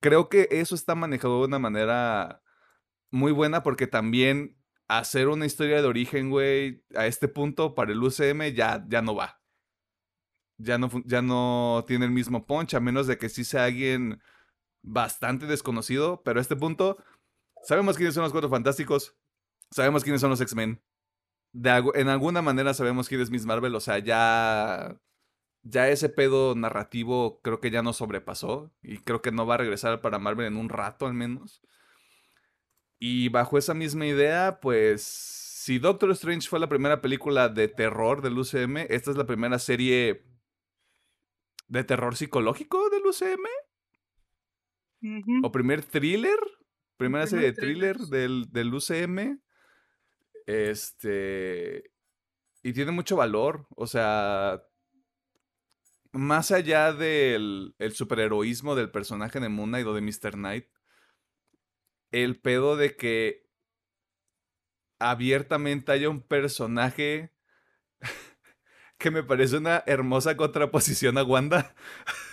Creo 0.00 0.28
que 0.28 0.48
eso 0.50 0.74
está 0.74 0.94
manejado 0.94 1.40
de 1.40 1.46
una 1.46 1.58
manera 1.58 2.42
muy 3.10 3.32
buena 3.32 3.62
porque 3.62 3.86
también 3.86 4.56
hacer 4.88 5.28
una 5.28 5.46
historia 5.46 5.80
de 5.80 5.88
origen, 5.88 6.30
güey, 6.30 6.84
a 6.94 7.06
este 7.06 7.28
punto 7.28 7.74
para 7.74 7.92
el 7.92 8.02
UCM 8.02 8.52
ya, 8.54 8.84
ya 8.88 9.02
no 9.02 9.14
va. 9.14 9.40
Ya 10.58 10.78
no, 10.78 10.90
ya 11.04 11.22
no 11.22 11.84
tiene 11.86 12.04
el 12.04 12.10
mismo 12.10 12.46
punch, 12.46 12.74
a 12.74 12.80
menos 12.80 13.06
de 13.06 13.18
que 13.18 13.28
sí 13.28 13.44
sea 13.44 13.64
alguien 13.64 14.20
bastante 14.82 15.46
desconocido. 15.46 16.22
Pero 16.24 16.40
a 16.40 16.42
este 16.42 16.56
punto, 16.56 16.98
sabemos 17.64 17.96
quiénes 17.96 18.14
son 18.14 18.22
los 18.22 18.32
cuatro 18.32 18.50
fantásticos 18.50 19.16
Sabemos 19.76 20.04
quiénes 20.04 20.22
son 20.22 20.30
los 20.30 20.40
X-Men. 20.40 20.82
En 21.52 22.08
alguna 22.08 22.40
manera 22.40 22.72
sabemos 22.72 23.10
quién 23.10 23.20
es 23.20 23.28
Miss 23.28 23.44
Marvel. 23.44 23.74
O 23.74 23.80
sea, 23.80 23.98
ya. 23.98 24.98
Ya 25.64 25.90
ese 25.90 26.08
pedo 26.08 26.54
narrativo 26.54 27.42
creo 27.42 27.60
que 27.60 27.70
ya 27.70 27.82
no 27.82 27.92
sobrepasó. 27.92 28.72
Y 28.82 28.96
creo 28.96 29.20
que 29.20 29.32
no 29.32 29.44
va 29.46 29.56
a 29.56 29.58
regresar 29.58 30.00
para 30.00 30.18
Marvel 30.18 30.46
en 30.46 30.56
un 30.56 30.70
rato 30.70 31.06
al 31.06 31.12
menos. 31.12 31.60
Y 32.98 33.28
bajo 33.28 33.58
esa 33.58 33.74
misma 33.74 34.06
idea, 34.06 34.60
pues. 34.62 35.02
Si 35.02 35.78
Doctor 35.78 36.10
Strange 36.12 36.48
fue 36.48 36.58
la 36.58 36.70
primera 36.70 37.02
película 37.02 37.50
de 37.50 37.68
terror 37.68 38.22
del 38.22 38.38
UCM, 38.38 38.86
esta 38.88 39.10
es 39.10 39.18
la 39.18 39.26
primera 39.26 39.58
serie 39.58 40.24
de 41.68 41.84
terror 41.84 42.16
psicológico 42.16 42.88
del 42.88 43.04
UCM. 43.04 43.46
O 45.44 45.52
primer 45.52 45.82
thriller. 45.82 46.38
Primera 46.96 47.26
serie 47.26 47.52
de 47.52 47.52
thriller 47.52 47.98
del, 47.98 48.46
del 48.50 48.72
UCM. 48.72 49.38
Este. 50.46 51.90
Y 52.62 52.72
tiene 52.72 52.92
mucho 52.92 53.16
valor. 53.16 53.66
O 53.76 53.86
sea. 53.86 54.62
Más 56.12 56.50
allá 56.50 56.92
del 56.94 57.74
el 57.78 57.92
superheroísmo 57.92 58.74
del 58.74 58.90
personaje 58.90 59.38
de 59.38 59.50
Moon 59.50 59.68
Knight 59.68 59.86
o 59.86 59.94
de 59.94 60.00
Mr. 60.00 60.32
Knight. 60.32 60.66
El 62.10 62.40
pedo 62.40 62.76
de 62.76 62.96
que 62.96 63.46
abiertamente 64.98 65.92
haya 65.92 66.08
un 66.08 66.22
personaje 66.22 67.34
que 68.98 69.10
me 69.10 69.22
parece 69.22 69.58
una 69.58 69.82
hermosa 69.86 70.36
contraposición 70.36 71.18
a 71.18 71.24
Wanda 71.24 71.74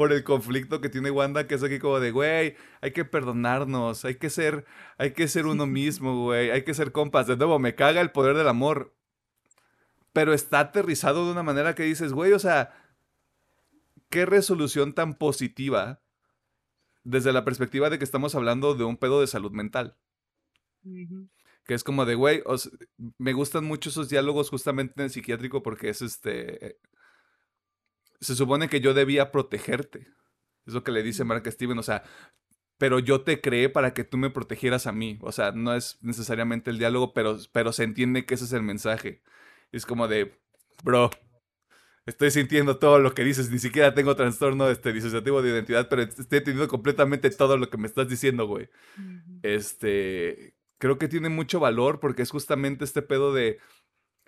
por 0.00 0.14
el 0.14 0.24
conflicto 0.24 0.80
que 0.80 0.88
tiene 0.88 1.10
Wanda, 1.10 1.46
que 1.46 1.56
es 1.56 1.62
aquí 1.62 1.78
como 1.78 2.00
de, 2.00 2.10
güey, 2.10 2.56
hay 2.80 2.92
que 2.92 3.04
perdonarnos, 3.04 4.06
hay 4.06 4.14
que 4.14 4.30
ser, 4.30 4.64
hay 4.96 5.12
que 5.12 5.28
ser 5.28 5.44
uno 5.44 5.66
mismo, 5.66 6.24
güey, 6.24 6.50
hay 6.50 6.64
que 6.64 6.72
ser 6.72 6.90
compas. 6.90 7.26
De 7.26 7.36
nuevo, 7.36 7.58
me 7.58 7.74
caga 7.74 8.00
el 8.00 8.10
poder 8.10 8.34
del 8.34 8.48
amor. 8.48 8.96
Pero 10.14 10.32
está 10.32 10.60
aterrizado 10.60 11.26
de 11.26 11.32
una 11.32 11.42
manera 11.42 11.74
que 11.74 11.82
dices, 11.82 12.14
güey, 12.14 12.32
o 12.32 12.38
sea, 12.38 12.72
qué 14.08 14.24
resolución 14.24 14.94
tan 14.94 15.12
positiva 15.12 16.00
desde 17.04 17.34
la 17.34 17.44
perspectiva 17.44 17.90
de 17.90 17.98
que 17.98 18.04
estamos 18.04 18.34
hablando 18.34 18.74
de 18.74 18.84
un 18.84 18.96
pedo 18.96 19.20
de 19.20 19.26
salud 19.26 19.52
mental. 19.52 19.98
Que 20.82 21.74
es 21.74 21.84
como 21.84 22.06
de, 22.06 22.14
güey, 22.14 22.42
me 23.18 23.34
gustan 23.34 23.66
mucho 23.66 23.90
esos 23.90 24.08
diálogos 24.08 24.48
justamente 24.48 24.94
en 24.96 25.04
el 25.04 25.10
psiquiátrico 25.10 25.62
porque 25.62 25.90
es 25.90 26.00
este 26.00 26.78
se 28.20 28.34
supone 28.34 28.68
que 28.68 28.80
yo 28.80 28.94
debía 28.94 29.32
protegerte. 29.32 30.08
Es 30.66 30.74
lo 30.74 30.84
que 30.84 30.92
le 30.92 31.02
dice 31.02 31.24
Mark 31.24 31.50
Steven, 31.50 31.78
o 31.78 31.82
sea, 31.82 32.04
pero 32.78 32.98
yo 32.98 33.22
te 33.22 33.40
creé 33.40 33.68
para 33.68 33.92
que 33.92 34.04
tú 34.04 34.16
me 34.16 34.30
protegieras 34.30 34.86
a 34.86 34.92
mí. 34.92 35.18
O 35.22 35.32
sea, 35.32 35.52
no 35.52 35.74
es 35.74 35.98
necesariamente 36.02 36.70
el 36.70 36.78
diálogo, 36.78 37.12
pero, 37.12 37.38
pero 37.52 37.72
se 37.72 37.84
entiende 37.84 38.24
que 38.24 38.34
ese 38.34 38.44
es 38.44 38.52
el 38.52 38.62
mensaje. 38.62 39.22
Es 39.72 39.86
como 39.86 40.08
de, 40.08 40.38
bro, 40.82 41.10
estoy 42.06 42.30
sintiendo 42.30 42.78
todo 42.78 42.98
lo 42.98 43.14
que 43.14 43.24
dices, 43.24 43.50
ni 43.50 43.58
siquiera 43.58 43.94
tengo 43.94 44.16
trastorno 44.16 44.68
este, 44.68 44.92
disociativo 44.92 45.42
de 45.42 45.50
identidad, 45.50 45.88
pero 45.88 46.02
estoy 46.02 46.24
entendiendo 46.38 46.68
completamente 46.68 47.30
todo 47.30 47.56
lo 47.56 47.70
que 47.70 47.78
me 47.78 47.86
estás 47.86 48.08
diciendo, 48.08 48.46
güey. 48.46 48.68
Este, 49.42 50.54
creo 50.78 50.98
que 50.98 51.08
tiene 51.08 51.28
mucho 51.28 51.60
valor 51.60 52.00
porque 52.00 52.22
es 52.22 52.30
justamente 52.30 52.84
este 52.84 53.02
pedo 53.02 53.34
de 53.34 53.58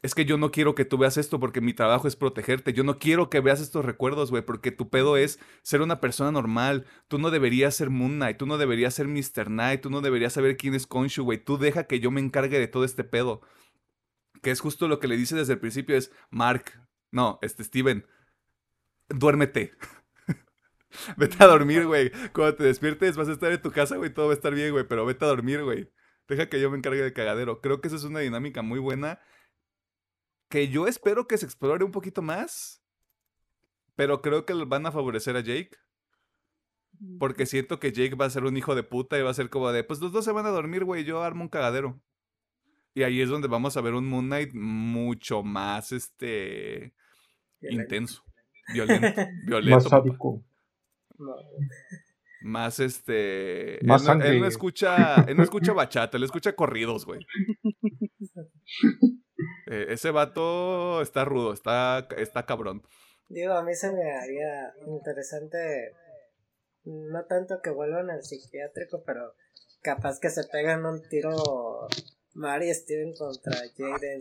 es 0.03 0.17
que 0.17 0.25
yo 0.25 0.37
no 0.37 0.51
quiero 0.51 0.75
que 0.75 0.85
tú 0.85 0.99
veas 0.99 1.17
esto 1.17 1.39
porque 1.39 1.61
mi 1.61 1.75
trabajo 1.75 2.09
es 2.09 2.17
protegerte. 2.17 2.73
Yo 2.73 2.83
no 2.83 2.99
quiero 2.99 3.31
que 3.31 3.41
veas 3.41 3.61
estos 3.61 3.85
recuerdos, 3.85 4.31
güey, 4.31 4.43
porque 4.43 4.73
tu 4.73 4.91
pedo 4.91 5.17
es 5.17 5.39
ser 5.63 5.81
una 5.81 6.01
persona 6.01 6.33
normal. 6.33 6.87
Tú 7.07 7.19
no 7.19 7.31
deberías 7.31 7.77
ser 7.77 7.89
Moon 7.89 8.17
Knight, 8.17 8.37
tú 8.37 8.47
no 8.47 8.59
deberías 8.59 8.95
ser 8.95 9.07
Mr. 9.07 9.47
Knight, 9.47 9.81
tú 9.81 9.91
no 9.91 10.01
deberías 10.01 10.33
saber 10.33 10.57
quién 10.57 10.75
es 10.75 10.89
Konshu, 10.89 11.23
güey. 11.23 11.39
Tú 11.39 11.57
deja 11.57 11.85
que 11.87 12.01
yo 12.01 12.11
me 12.11 12.21
encargue 12.21 12.59
de 12.59 12.67
todo 12.67 12.85
este 12.85 13.05
pedo. 13.05 13.43
Que 14.43 14.51
es 14.51 14.61
justo 14.61 14.89
lo 14.89 14.99
que 14.99 15.07
le 15.07 15.17
dice 15.17 15.37
desde 15.37 15.53
el 15.53 15.61
principio, 15.61 15.97
es 15.97 16.11
Mark, 16.31 16.65
no, 17.13 17.39
este 17.43 17.63
Steven, 17.63 18.05
duérmete. 19.09 19.73
vete 21.17 21.45
a 21.45 21.47
dormir, 21.47 21.87
güey. 21.87 22.11
Cuando 22.33 22.57
te 22.57 22.65
despiertes 22.65 23.17
vas 23.17 23.29
a 23.29 23.33
estar 23.33 23.53
en 23.53 23.63
tu 23.63 23.71
casa, 23.71 23.97
güey, 23.99 24.13
todo 24.13 24.27
va 24.27 24.33
a 24.33 24.35
estar 24.35 24.53
bien, 24.53 24.73
güey, 24.73 24.85
pero 24.89 25.07
vete 25.07 25.25
a 25.25 25.29
dormir, 25.29 25.63
güey. 25.63 25.93
Deja 26.27 26.49
que 26.49 26.61
yo 26.61 26.73
me 26.73 26.79
encargue 26.79 27.03
de 27.03 27.13
cagadero. 27.13 27.61
Creo 27.61 27.81
que 27.81 27.87
esa 27.87 27.97
es 27.97 28.05
una 28.05 28.19
dinámica 28.19 28.63
muy 28.63 28.81
buena 28.81 29.21
que 30.53 30.69
yo 30.69 30.87
espero 30.87 31.27
que 31.27 31.39
se 31.39 31.47
explore 31.47 31.83
un 31.83 31.93
poquito 31.93 32.21
más, 32.21 32.85
pero 33.97 34.21
creo 34.21 34.45
que 34.45 34.53
van 34.53 34.85
a 34.85 34.93
favorecer 34.93 35.35
a 35.35 35.41
Jake. 35.41 35.71
Porque 37.19 37.47
siento 37.47 37.81
que 37.81 37.91
Jake 37.91 38.17
va 38.17 38.27
a 38.27 38.31
ser 38.31 38.45
un 38.45 38.55
hijo 38.59 38.75
de 38.75 38.83
puta 38.83 39.19
y 39.19 39.23
va 39.23 39.31
a 39.31 39.35
ser 39.35 39.49
como 39.49 39.73
de, 39.73 39.83
pues 39.83 39.99
los 40.01 40.13
dos 40.13 40.27
se 40.27 40.31
van 40.31 40.45
a 40.45 40.51
dormir, 40.51 40.85
güey, 40.85 41.05
yo 41.05 41.23
armo 41.23 41.43
un 41.43 41.49
cagadero. 41.49 41.99
Y 42.93 43.03
ahí 43.03 43.23
es 43.23 43.31
donde 43.31 43.49
vamos 43.49 43.79
a 43.79 43.81
ver 43.81 43.95
un 43.95 44.07
Moon 44.07 44.27
Knight 44.27 44.53
mucho 44.53 45.43
más, 45.43 45.91
este, 45.91 46.93
intenso, 47.63 48.23
violento, 48.75 49.23
violento. 49.47 49.77
Más 49.77 49.89
sádico. 49.89 50.45
Más 52.43 52.79
este. 52.79 53.79
Más 53.85 54.07
él, 54.07 54.21
él, 54.21 54.41
no 54.41 54.47
escucha. 54.47 55.15
Él 55.27 55.39
no 55.39 55.45
escucha 55.45 55.73
bachata, 55.73 56.19
él 56.19 56.25
escucha 56.25 56.55
corridos, 56.55 57.07
güey. 57.07 57.27
Eh, 59.73 59.87
ese 59.89 60.11
vato 60.11 61.01
está 61.01 61.25
rudo, 61.25 61.55
está, 61.55 62.07
está 62.19 62.45
cabrón. 62.45 62.83
Digo, 63.31 63.55
a 63.55 63.63
mí 63.63 63.75
se 63.75 63.91
me 63.91 64.13
haría 64.13 64.75
interesante, 64.87 65.95
no 66.85 67.25
tanto 67.25 67.63
que 67.63 67.71
vuelvan 67.71 68.11
al 68.11 68.23
psiquiátrico, 68.23 69.03
pero 69.07 69.33
capaz 69.81 70.21
que 70.21 70.29
se 70.29 70.45
pegan 70.45 70.85
un 70.85 71.01
tiro 71.09 71.89
Mari 72.35 72.69
y 72.69 72.75
Steven 72.75 73.15
contra 73.15 73.57
Jaden 73.75 74.21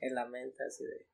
en 0.00 0.14
la 0.14 0.26
mente, 0.26 0.64
así 0.64 0.84
de... 0.84 1.06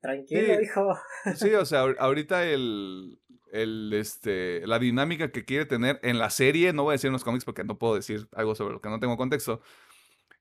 Tranquilo, 0.00 0.60
hijo. 0.60 0.98
Sí, 1.36 1.54
o 1.54 1.64
sea, 1.64 1.82
ahorita 1.98 2.46
el, 2.46 3.20
el, 3.52 3.92
este, 3.92 4.66
la 4.66 4.80
dinámica 4.80 5.30
que 5.30 5.44
quiere 5.44 5.66
tener 5.66 6.00
en 6.02 6.18
la 6.18 6.30
serie, 6.30 6.72
no 6.72 6.82
voy 6.82 6.92
a 6.92 6.94
decir 6.94 7.08
en 7.08 7.12
los 7.12 7.22
cómics 7.22 7.44
porque 7.44 7.62
no 7.62 7.78
puedo 7.78 7.94
decir 7.94 8.26
algo 8.32 8.56
sobre 8.56 8.74
lo 8.74 8.80
que 8.80 8.88
no 8.88 8.98
tengo 8.98 9.16
contexto, 9.16 9.60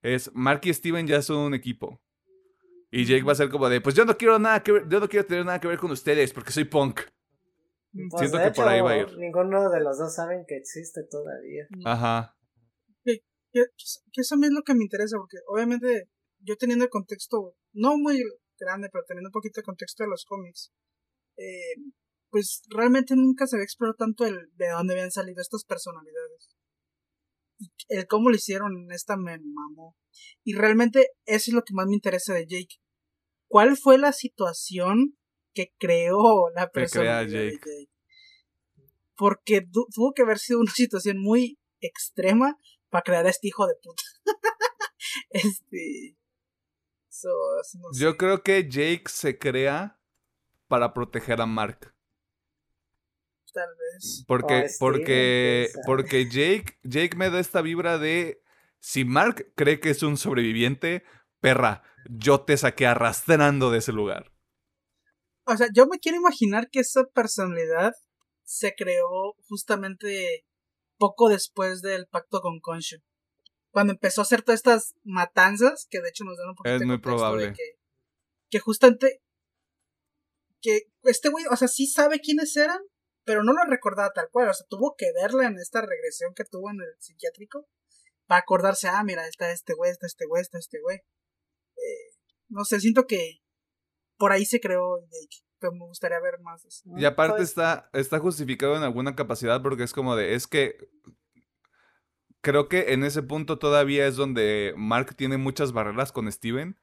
es 0.01 0.31
Mark 0.33 0.61
y 0.63 0.73
Steven 0.73 1.07
ya 1.07 1.21
son 1.21 1.37
un 1.37 1.53
equipo. 1.53 2.01
Y 2.91 3.05
Jake 3.05 3.23
va 3.23 3.33
a 3.33 3.35
ser 3.35 3.49
como 3.49 3.69
de, 3.69 3.81
pues 3.81 3.95
yo 3.95 4.05
no 4.05 4.17
quiero 4.17 4.39
nada 4.39 4.63
que 4.63 4.71
ver, 4.71 4.89
yo 4.89 4.99
no 4.99 5.07
quiero 5.07 5.25
tener 5.25 5.45
nada 5.45 5.59
que 5.59 5.67
ver 5.67 5.77
con 5.77 5.91
ustedes 5.91 6.33
porque 6.33 6.51
soy 6.51 6.63
punk. 6.63 7.01
Pues 7.91 8.29
Siento 8.29 8.37
que 8.37 8.51
por 8.51 8.67
ahí 8.67 8.81
va 8.81 8.91
a 8.91 8.97
ir. 8.97 9.17
Ninguno 9.17 9.69
de 9.69 9.81
los 9.81 9.97
dos 9.97 10.13
saben 10.13 10.45
que 10.47 10.57
existe 10.57 11.01
todavía. 11.09 11.67
Ajá. 11.85 12.35
Que, 13.03 13.19
que, 13.51 13.63
eso 14.21 14.35
a 14.35 14.37
mí 14.37 14.47
es 14.47 14.53
lo 14.53 14.61
que 14.63 14.73
me 14.73 14.83
interesa, 14.83 15.17
porque 15.17 15.37
obviamente 15.47 16.09
yo 16.39 16.55
teniendo 16.55 16.85
el 16.85 16.89
contexto, 16.89 17.55
no 17.73 17.97
muy 17.97 18.21
grande, 18.59 18.89
pero 18.91 19.03
teniendo 19.07 19.29
un 19.29 19.33
poquito 19.33 19.59
de 19.61 19.65
contexto 19.65 20.03
de 20.03 20.09
los 20.09 20.25
cómics, 20.25 20.71
eh, 21.37 21.75
pues 22.29 22.61
realmente 22.69 23.15
nunca 23.15 23.47
se 23.47 23.55
había 23.55 23.63
explorado 23.63 23.95
tanto 23.97 24.25
el 24.25 24.49
de 24.55 24.69
dónde 24.69 24.93
habían 24.93 25.11
salido 25.11 25.41
estas 25.41 25.63
personalidades 25.63 26.58
el 27.89 28.07
cómo 28.07 28.29
lo 28.29 28.35
hicieron 28.35 28.75
en 28.77 28.91
esta 28.91 29.17
me 29.17 29.37
mamó. 29.39 29.97
Y 30.43 30.53
realmente 30.53 31.11
eso 31.25 31.51
es 31.51 31.53
lo 31.53 31.63
que 31.63 31.73
más 31.73 31.87
me 31.87 31.95
interesa 31.95 32.33
de 32.33 32.47
Jake. 32.47 32.75
¿Cuál 33.47 33.77
fue 33.77 33.97
la 33.97 34.13
situación 34.13 35.17
que 35.53 35.73
creó 35.77 36.49
la 36.55 36.69
persona 36.69 37.21
de 37.21 37.51
Jake? 37.51 37.89
Porque 39.15 39.61
tuvo 39.93 40.13
que 40.13 40.21
haber 40.21 40.39
sido 40.39 40.59
una 40.59 40.71
situación 40.75 41.17
muy 41.19 41.59
extrema 41.81 42.57
para 42.89 43.03
crear 43.03 43.25
a 43.25 43.29
este 43.29 43.47
hijo 43.47 43.67
de 43.67 43.75
puta. 43.81 44.03
este. 45.29 46.15
Yo 47.99 48.15
creo 48.15 48.43
que 48.43 48.69
Jake 48.69 49.03
se 49.07 49.37
crea 49.37 49.99
para 50.67 50.93
proteger 50.93 51.41
a 51.41 51.45
Mark. 51.45 51.93
Tal 53.51 53.69
vez. 53.77 54.23
Porque, 54.27 54.67
porque, 54.79 55.69
porque 55.85 56.25
Jake, 56.25 56.77
Jake 56.83 57.15
me 57.17 57.29
da 57.29 57.39
esta 57.39 57.61
vibra 57.61 57.97
de 57.97 58.41
si 58.79 59.05
Mark 59.05 59.51
cree 59.55 59.79
que 59.79 59.89
es 59.89 60.03
un 60.03 60.17
sobreviviente, 60.17 61.03
perra, 61.39 61.83
yo 62.09 62.41
te 62.41 62.57
saqué 62.57 62.87
arrastrando 62.87 63.71
de 63.71 63.79
ese 63.79 63.91
lugar. 63.91 64.31
O 65.45 65.57
sea, 65.57 65.67
yo 65.73 65.87
me 65.87 65.99
quiero 65.99 66.17
imaginar 66.17 66.69
que 66.69 66.79
esa 66.79 67.05
personalidad 67.05 67.93
se 68.43 68.73
creó 68.75 69.35
justamente 69.47 70.45
poco 70.97 71.29
después 71.29 71.81
del 71.81 72.07
pacto 72.07 72.41
con 72.41 72.59
Konshu. 72.59 72.97
Cuando 73.71 73.93
empezó 73.93 74.21
a 74.21 74.23
hacer 74.23 74.41
todas 74.41 74.59
estas 74.59 74.95
matanzas, 75.03 75.87
que 75.89 76.01
de 76.01 76.09
hecho 76.09 76.23
nos 76.23 76.37
dan 76.37 76.49
un 76.49 76.55
poquito 76.55 76.73
Es 76.73 76.79
de 76.79 76.85
muy 76.85 76.97
probable. 76.99 77.47
de 77.47 77.53
que, 77.53 77.63
que 78.49 78.59
justamente 78.59 79.21
que 80.61 80.81
este 81.03 81.29
güey, 81.29 81.45
o 81.49 81.55
sea, 81.55 81.67
sí 81.67 81.87
sabe 81.87 82.19
quiénes 82.19 82.55
eran, 82.57 82.81
pero 83.29 83.43
no 83.43 83.53
lo 83.53 83.63
recordaba 83.69 84.09
tal 84.11 84.27
cual. 84.31 84.49
O 84.49 84.53
sea, 84.55 84.65
tuvo 84.67 84.95
que 84.97 85.05
verla 85.13 85.45
en 85.45 85.59
esta 85.59 85.81
regresión 85.81 86.33
que 86.33 86.45
tuvo 86.45 86.71
en 86.71 86.77
el 86.81 86.95
psiquiátrico 86.97 87.67
para 88.25 88.41
acordarse, 88.41 88.87
ah, 88.87 89.03
mira, 89.03 89.27
está 89.27 89.51
este 89.51 89.75
güey, 89.75 89.91
está 89.91 90.07
este 90.07 90.25
güey, 90.25 90.41
está 90.41 90.57
este 90.57 90.79
güey. 90.81 90.97
Eh, 90.97 92.17
no 92.47 92.65
sé, 92.65 92.79
siento 92.79 93.05
que 93.05 93.43
por 94.17 94.31
ahí 94.31 94.45
se 94.45 94.59
creó 94.59 94.99
Jake, 95.01 95.45
pero 95.59 95.73
me 95.73 95.85
gustaría 95.85 96.19
ver 96.19 96.39
más. 96.39 96.65
eso. 96.65 96.89
Y 96.97 97.05
aparte 97.05 97.35
Pues, 97.35 97.49
está, 97.49 97.91
está 97.93 98.17
justificado 98.17 98.75
en 98.75 98.81
alguna 98.81 99.15
capacidad 99.15 99.61
porque 99.61 99.83
es 99.83 99.93
como 99.93 100.15
de, 100.15 100.33
es 100.33 100.47
que 100.47 100.89
creo 102.41 102.67
que 102.67 102.93
en 102.93 103.03
ese 103.03 103.21
punto 103.21 103.59
todavía 103.59 104.07
es 104.07 104.15
donde 104.15 104.73
Mark 104.75 105.13
tiene 105.15 105.37
muchas 105.37 105.71
barreras 105.71 106.11
con 106.11 106.31
Steven. 106.31 106.79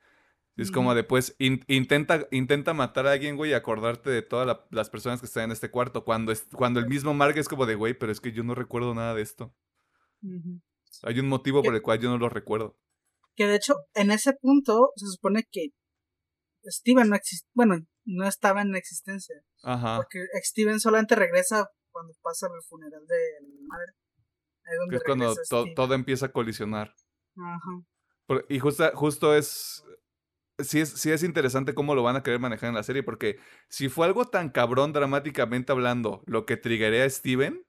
Es 0.56 0.70
como 0.70 0.88
Ujú. 0.88 0.96
de, 0.96 1.04
pues, 1.04 1.34
in- 1.38 1.62
intenta, 1.68 2.26
intenta 2.30 2.72
matar 2.72 3.06
a 3.06 3.12
alguien, 3.12 3.36
güey, 3.36 3.50
y 3.50 3.54
acordarte 3.54 4.08
de 4.08 4.22
todas 4.22 4.46
la- 4.46 4.66
las 4.70 4.88
personas 4.88 5.20
que 5.20 5.26
están 5.26 5.44
en 5.44 5.52
este 5.52 5.70
cuarto. 5.70 6.02
Cuando, 6.04 6.32
es, 6.32 6.46
cuando 6.52 6.80
el 6.80 6.86
mismo 6.88 7.12
Mark 7.12 7.36
es 7.36 7.46
como 7.48 7.66
de, 7.66 7.74
güey, 7.74 7.92
pero 7.92 8.10
es 8.10 8.20
que 8.20 8.32
yo 8.32 8.42
no 8.42 8.54
recuerdo 8.54 8.94
nada 8.94 9.14
de 9.14 9.20
esto. 9.22 9.54
Hay 11.02 11.20
un 11.20 11.28
motivo 11.28 11.62
por 11.62 11.74
el 11.74 11.82
cual 11.82 11.98
yo 12.00 12.08
no 12.08 12.18
lo 12.18 12.28
recuerdo. 12.28 12.78
Que 13.34 13.46
de 13.46 13.56
hecho, 13.56 13.74
en 13.94 14.10
ese 14.10 14.32
punto 14.32 14.92
se 14.96 15.06
supone 15.08 15.44
que 15.50 15.68
Steven 16.64 17.08
no 17.10 17.16
existe, 17.16 17.46
bueno, 17.54 17.76
no 18.06 18.26
estaba 18.26 18.62
en 18.62 18.74
existencia. 18.76 19.36
Ajá. 19.62 19.96
Porque 19.98 20.24
Steven 20.42 20.80
solamente 20.80 21.14
regresa 21.16 21.68
cuando 21.90 22.14
pasa 22.22 22.46
el 22.46 22.62
funeral 22.66 23.06
de 23.06 23.16
la 23.42 23.66
madre. 23.68 23.92
Ahí 24.64 24.76
donde 24.78 24.90
Que 24.90 24.96
es 24.96 25.02
cuando 25.04 25.34
to- 25.50 25.66
todo 25.76 25.94
empieza 25.94 26.26
a 26.26 26.32
colisionar. 26.32 26.94
Ajá. 27.36 27.84
Por- 28.26 28.46
y 28.48 28.58
justa- 28.58 28.92
justo 28.94 29.36
es 29.36 29.84
sí, 30.58 30.80
es. 30.80 30.90
sí 30.90 31.10
es 31.10 31.22
interesante 31.22 31.74
cómo 31.74 31.94
lo 31.94 32.02
van 32.02 32.16
a 32.16 32.22
querer 32.22 32.40
manejar 32.40 32.68
en 32.70 32.74
la 32.74 32.82
serie. 32.82 33.02
Porque 33.02 33.38
si 33.68 33.88
fue 33.88 34.06
algo 34.06 34.26
tan 34.26 34.50
cabrón 34.50 34.92
dramáticamente 34.92 35.72
hablando, 35.72 36.22
lo 36.26 36.46
que 36.46 36.56
triggeré 36.56 37.02
a 37.02 37.10
Steven, 37.10 37.64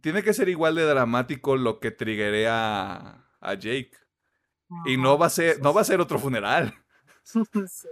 tiene 0.00 0.22
que 0.22 0.32
ser 0.34 0.48
igual 0.48 0.74
de 0.74 0.84
dramático 0.84 1.56
lo 1.56 1.80
que 1.80 1.90
triggeré 1.90 2.48
a, 2.48 3.26
a 3.40 3.54
Jake. 3.54 3.92
Y 4.86 4.96
no 4.96 5.16
va 5.18 5.26
a 5.26 5.30
ser, 5.30 5.60
no 5.62 5.72
va 5.72 5.82
a 5.82 5.84
ser 5.84 6.00
otro 6.00 6.18
funeral. 6.18 6.74
Sí. 7.24 7.88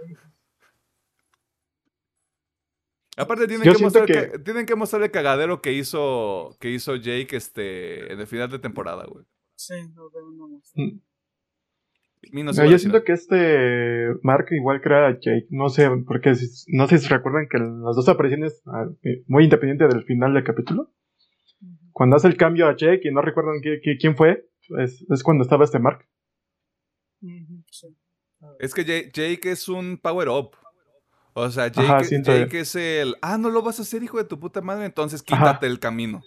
Aparte 3.15 3.47
tienen 3.47 3.65
Yo 3.65 3.73
que, 3.75 3.83
mostrar 3.83 4.05
que- 4.07 4.31
ca- 4.31 4.43
tienen 4.43 4.65
que 4.65 4.75
mostrar 4.75 5.03
el 5.03 5.11
cagadero 5.11 5.61
que 5.61 5.71
hizo, 5.71 6.55
que 6.59 6.69
hizo 6.71 6.95
Jake 6.95 7.35
este, 7.35 8.11
en 8.11 8.19
el 8.19 8.25
final 8.27 8.49
de 8.49 8.57
temporada, 8.59 9.05
güey. 9.05 9.23
Sí, 9.55 9.75
lo 9.95 10.09
veo 10.09 10.31
nomás. 10.31 10.71
Mm. 10.75 10.97
No 12.31 12.51
yo 12.65 12.79
siento 12.79 13.03
que 13.03 13.11
este 13.13 14.07
Mark 14.23 14.47
igual 14.51 14.81
crea 14.81 15.07
a 15.07 15.11
Jake. 15.11 15.47
No 15.49 15.69
sé, 15.69 15.89
porque 16.07 16.35
si- 16.35 16.65
no 16.75 16.87
sé 16.87 16.97
si 16.97 17.07
se 17.07 17.13
recuerdan 17.15 17.47
que 17.49 17.57
las 17.59 17.95
dos 17.95 18.07
apariciones, 18.09 18.61
ah, 18.67 18.85
eh, 19.03 19.23
muy 19.27 19.43
independiente 19.43 19.87
del 19.87 20.03
final 20.05 20.33
del 20.33 20.43
capítulo, 20.43 20.91
cuando 21.91 22.15
hace 22.15 22.27
el 22.27 22.37
cambio 22.37 22.67
a 22.67 22.75
Jake 22.75 23.01
y 23.03 23.11
no 23.11 23.21
recuerdan 23.21 23.55
qui- 23.61 23.97
quién 23.99 24.15
fue, 24.15 24.47
es, 24.79 25.05
es 25.09 25.23
cuando 25.23 25.43
estaba 25.43 25.65
este 25.65 25.79
Mark. 25.79 26.07
Sí. 27.69 27.95
Es 28.59 28.73
que 28.73 28.83
Ja- 28.83 29.11
Jake 29.11 29.51
es 29.51 29.67
un 29.69 29.97
power 29.97 30.29
up. 30.29 30.51
O 31.33 31.49
sea, 31.49 31.67
Jake, 31.67 31.87
Ajá, 31.87 31.97
es 32.59 32.75
el. 32.75 33.15
Ah, 33.21 33.37
no 33.37 33.49
lo 33.49 33.61
vas 33.61 33.79
a 33.79 33.81
hacer, 33.81 34.03
hijo 34.03 34.17
de 34.17 34.25
tu 34.25 34.39
puta 34.39 34.61
madre. 34.61 34.85
Entonces 34.85 35.23
Ajá. 35.31 35.45
quítate 35.45 35.67
el 35.67 35.79
camino. 35.79 36.21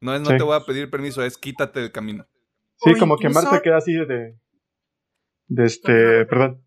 No 0.00 0.14
es 0.14 0.20
no 0.20 0.30
Sí. 0.30 0.36
te 0.36 0.42
voy 0.42 0.56
a 0.56 0.60
pedir 0.64 0.90
permiso, 0.90 1.22
es 1.22 1.36
quítate 1.36 1.80
del 1.80 1.92
camino. 1.92 2.26
Sí, 2.78 2.92
O 2.94 2.98
como 2.98 3.16
que 3.16 3.28
Mark 3.28 3.48
se 3.50 3.62
queda 3.62 3.78
así 3.78 3.92
de. 3.94 4.36
De 5.46 5.64
este. 5.64 6.26
Perdón. 6.26 6.62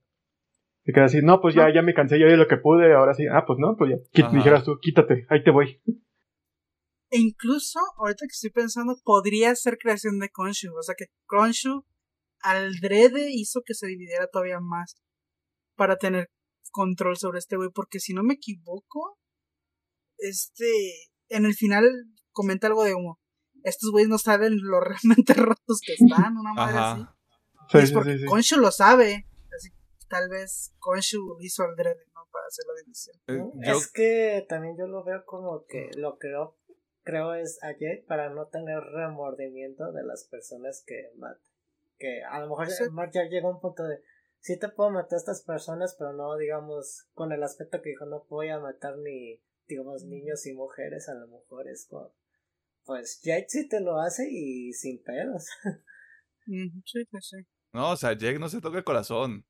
Se 0.86 0.94
queda 0.94 1.06
así, 1.06 1.20
no, 1.22 1.40
pues 1.40 1.54
ya, 1.54 1.72
ya 1.74 1.82
me 1.82 1.94
cansé, 1.94 2.18
ya 2.20 2.26
di 2.26 2.36
lo 2.36 2.48
que 2.48 2.58
pude, 2.58 2.94
ahora 2.94 3.14
sí. 3.14 3.26
Ah, 3.32 3.44
pues 3.46 3.60
no, 3.60 3.76
pues 3.78 3.92
ya. 3.92 4.30
Dijeras 4.32 4.64
tú, 4.64 4.80
quítate, 4.82 5.28
ahí 5.30 5.44
te 5.44 5.52
voy. 5.52 5.82
E 7.12 7.20
incluso, 7.20 7.80
ahorita 7.98 8.26
que 8.26 8.34
estoy 8.34 8.52
pensando, 8.52 8.96
podría 9.04 9.56
ser 9.56 9.78
creación 9.78 10.20
de 10.20 10.30
Konshu. 10.30 10.76
O 10.78 10.84
sea 10.84 10.96
que 10.98 11.08
Konshu 11.26 11.86
al 12.42 12.76
drede 12.80 13.30
hizo 13.32 13.62
que 13.66 13.74
se 13.74 13.88
dividiera 13.88 14.28
todavía 14.28 14.60
más 14.60 14.96
para 15.76 15.98
tener 15.98 16.30
control 16.72 17.18
sobre 17.18 17.40
este 17.40 17.56
güey. 17.56 17.70
Porque 17.74 18.00
si 18.00 18.14
no 18.14 18.24
me 18.24 18.36
equivoco, 18.36 19.18
este, 20.18 20.72
en 21.30 21.46
el 21.46 21.56
final 21.56 21.86
comenta 22.32 22.68
algo 22.68 22.84
de 22.84 22.94
como, 22.94 23.20
estos 23.64 23.92
güeyes 23.92 24.10
no 24.10 24.18
saben 24.18 24.58
lo 24.62 24.80
realmente 24.82 25.34
rotos 25.34 25.82
que 25.86 25.94
están, 25.94 26.38
una 26.38 26.54
madre 26.54 26.78
así. 26.78 27.02
Ajá. 27.02 27.16
Y 27.16 27.19
Sí, 27.70 27.78
es 27.78 27.92
porque 27.92 28.14
sí, 28.14 28.20
sí. 28.20 28.26
Konshu 28.26 28.60
lo 28.60 28.72
sabe. 28.72 29.28
Así, 29.56 29.70
tal 30.08 30.30
vez 30.30 30.74
Konshu 30.80 31.38
hizo 31.40 31.64
al 31.64 31.76
drede, 31.76 32.06
¿no? 32.16 32.28
Para 32.32 32.48
hacer 32.48 32.66
la 32.68 32.82
división. 32.82 33.16
Eh, 33.28 33.72
Es 33.72 33.92
que 33.92 34.46
también 34.50 34.76
yo 34.78 34.88
lo 34.88 35.04
veo 35.04 35.24
como 35.26 35.66
que 35.66 35.90
lo 35.96 36.18
creo, 36.18 36.58
creo 37.04 37.34
es 37.34 37.62
a 37.64 37.72
Jake 37.72 38.06
para 38.08 38.30
no 38.30 38.48
tener 38.48 38.80
remordimiento 38.82 39.92
de 39.92 40.04
las 40.04 40.26
personas 40.26 40.84
que 40.86 41.12
mata. 41.18 41.42
Que 41.98 42.24
a 42.24 42.40
lo 42.40 42.50
mejor 42.50 42.68
ya 43.12 43.24
llega 43.26 43.48
a 43.48 43.52
un 43.52 43.60
punto 43.60 43.84
de 43.84 44.02
sí 44.40 44.58
te 44.58 44.70
puedo 44.70 44.90
matar 44.90 45.16
a 45.16 45.18
estas 45.18 45.44
personas, 45.44 45.96
pero 46.00 46.14
no 46.14 46.38
digamos 46.38 47.08
con 47.14 47.32
el 47.32 47.44
aspecto 47.44 47.82
que 47.82 47.90
dijo 47.90 48.06
no 48.06 48.26
voy 48.30 48.50
a 48.50 48.60
matar 48.60 48.98
ni 48.98 49.42
digamos 49.68 50.06
niños 50.06 50.46
y 50.48 50.54
mujeres, 50.54 51.10
a 51.10 51.14
lo 51.14 51.28
mejor 51.28 51.68
es 51.68 51.86
como 51.88 52.14
pues 52.86 53.22
Jake 53.22 53.46
sí 53.50 53.68
te 53.68 53.82
lo 53.82 54.00
hace 54.00 54.28
y 54.32 54.74
sin 54.74 55.04
pedos. 55.04 55.46
Sí, 56.46 56.72
sí, 56.84 57.06
sí. 57.22 57.38
No, 57.74 57.92
o 57.92 57.96
sea, 57.98 58.14
Jake 58.14 58.40
no 58.40 58.50
se 58.50 58.62
toca 58.62 58.78
el 58.80 58.84
corazón. 58.84 59.46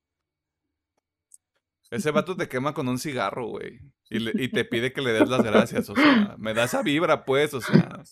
Ese 1.89 2.11
vato 2.11 2.35
te 2.35 2.47
quema 2.49 2.73
con 2.73 2.87
un 2.87 2.99
cigarro, 2.99 3.47
güey. 3.47 3.79
Y, 4.09 4.19
le- 4.19 4.43
y 4.43 4.49
te 4.49 4.65
pide 4.65 4.91
que 4.93 5.01
le 5.01 5.13
des 5.13 5.29
las 5.29 5.43
gracias. 5.43 5.89
O 5.89 5.95
sea, 5.95 6.35
me 6.37 6.53
da 6.53 6.63
esa 6.65 6.81
vibra, 6.83 7.25
pues, 7.25 7.53
o 7.53 7.61
sea. 7.61 8.03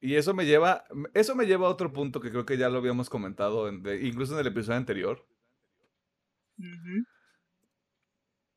Y 0.00 0.14
eso 0.16 0.34
me 0.34 0.44
lleva. 0.44 0.84
Eso 1.14 1.34
me 1.34 1.46
lleva 1.46 1.66
a 1.68 1.70
otro 1.70 1.92
punto 1.92 2.20
que 2.20 2.30
creo 2.30 2.44
que 2.44 2.56
ya 2.58 2.68
lo 2.68 2.78
habíamos 2.78 3.08
comentado, 3.08 3.68
en- 3.68 3.82
de- 3.82 4.06
incluso 4.06 4.34
en 4.34 4.40
el 4.40 4.46
episodio 4.48 4.76
anterior. 4.78 5.24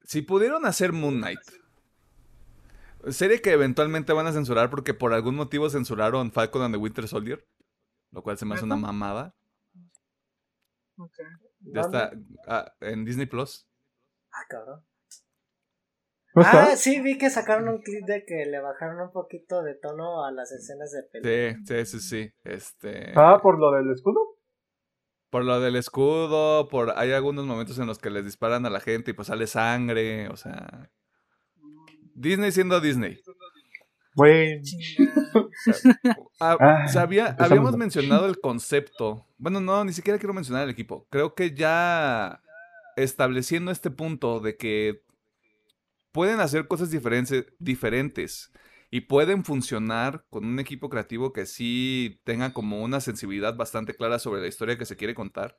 Si 0.04 0.22
pudieron 0.24 0.66
hacer 0.66 0.92
Moon 0.94 1.18
Knight. 1.20 1.40
Serie 3.10 3.42
que 3.42 3.52
eventualmente 3.52 4.14
van 4.14 4.28
a 4.28 4.32
censurar 4.34 4.70
porque 4.70 4.94
por 4.94 5.14
algún 5.14 5.36
motivo 5.36 5.70
censuraron 5.70 6.32
Falcon 6.32 6.62
and 6.64 6.74
the 6.76 6.78
Winter 6.80 7.08
Soldier. 7.08 7.46
Lo 8.12 8.22
cual 8.22 8.38
se 8.38 8.46
me 8.46 8.56
hace 8.56 8.66
una 8.66 8.76
mamada. 8.76 9.36
Ok. 10.98 11.18
Ya 11.62 11.82
está 11.82 12.12
ah, 12.48 12.74
en 12.82 13.06
Disney 13.06 13.26
Plus. 13.26 13.68
Ah, 14.32 14.46
cabrón. 14.50 14.84
Ah, 16.36 16.76
sí, 16.78 17.02
vi 17.02 17.18
que 17.18 17.30
sacaron 17.30 17.68
un 17.68 17.82
clip 17.82 18.06
de 18.06 18.24
que 18.26 18.46
le 18.46 18.62
bajaron 18.62 19.02
un 19.02 19.12
poquito 19.12 19.64
de 19.64 19.76
tono 19.76 20.24
a 20.24 20.32
las 20.32 20.52
escenas 20.52 20.92
de 20.92 21.04
pelea. 21.04 21.58
Sí, 21.66 21.86
sí, 21.86 21.86
sí, 21.86 22.00
sí. 22.00 22.34
Este. 22.44 23.14
Ah, 23.16 23.40
por 23.42 23.60
lo 23.60 23.72
del 23.72 23.92
escudo. 23.92 24.20
Por 25.30 25.46
lo 25.46 25.60
del 25.60 25.76
escudo, 25.76 26.68
por 26.70 26.98
hay 26.98 27.14
algunos 27.14 27.46
momentos 27.46 27.80
en 27.80 27.88
los 27.88 28.00
que 28.00 28.10
les 28.10 28.26
disparan 28.26 28.66
a 28.66 28.70
la 28.70 28.82
gente 28.82 29.12
y 29.12 29.14
pues 29.14 29.28
sale 29.30 29.48
sangre, 29.48 30.30
o 30.30 30.36
sea. 30.36 30.90
Disney 32.14 32.52
siendo 32.52 32.80
Disney. 32.80 33.22
Bueno, 34.16 34.62
Chingada. 34.64 35.22
Ah, 36.40 36.58
Ah, 36.60 36.88
sabía- 36.88 37.36
habíamos 37.40 37.78
mencionado 37.78 38.26
el 38.26 38.40
concepto. 38.40 39.26
Bueno, 39.38 39.60
no, 39.62 39.84
ni 39.86 39.94
siquiera 39.94 40.20
quiero 40.20 40.34
mencionar 40.34 40.64
el 40.64 40.70
equipo. 40.70 41.08
Creo 41.10 41.36
que 41.36 41.52
ya 41.54 42.42
estableciendo 42.98 43.72
este 43.72 43.90
punto 43.92 44.40
de 44.40 44.58
que 44.58 45.04
pueden 46.12 46.40
hacer 46.40 46.68
cosas 46.68 46.90
diferentes, 46.92 47.46
diferentes 47.60 48.52
y 48.90 49.02
pueden 49.02 49.46
funcionar 49.46 50.26
con 50.30 50.46
un 50.46 50.60
equipo 50.60 50.90
creativo 50.90 51.32
que 51.32 51.46
sí 51.46 52.20
tenga 52.26 52.52
como 52.54 52.82
una 52.82 53.00
sensibilidad 53.00 53.56
bastante 53.56 53.94
clara 53.96 54.20
sobre 54.20 54.42
la 54.42 54.48
historia 54.48 54.78
que 54.78 54.86
se 54.86 54.98
quiere 54.98 55.14
contar. 55.16 55.58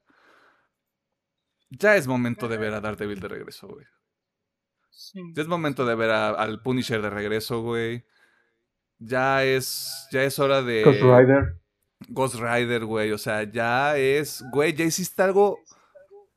Ya 1.70 1.96
es 1.96 2.06
momento 2.06 2.48
de 2.48 2.58
ver 2.58 2.74
a 2.74 2.80
Daredevil 2.82 3.20
de 3.20 3.28
regreso, 3.28 3.66
güey. 3.68 3.86
Sí. 4.90 5.20
Ya 5.34 5.40
es 5.42 5.48
momento 5.48 5.86
de 5.86 5.94
ver 5.94 6.10
a- 6.10 6.30
al 6.30 6.60
Punisher 6.60 7.00
de 7.00 7.08
regreso, 7.08 7.62
güey. 7.62 8.04
Ya 9.04 9.44
es, 9.44 10.08
ya 10.10 10.22
es 10.22 10.38
hora 10.38 10.62
de... 10.62 10.82
Ghost 10.82 11.00
Rider. 11.02 11.62
Ghost 12.08 12.34
Rider, 12.36 12.84
güey. 12.84 13.12
O 13.12 13.18
sea, 13.18 13.44
ya 13.44 13.96
es. 13.96 14.44
Güey, 14.52 14.72
ya 14.74 14.84
hiciste 14.84 15.22
algo 15.22 15.58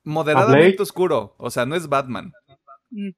moderadamente 0.04 0.82
oscuro. 0.82 1.36
O 1.38 1.50
sea, 1.50 1.66
no 1.66 1.76
es 1.76 1.90
Batman. 1.90 2.32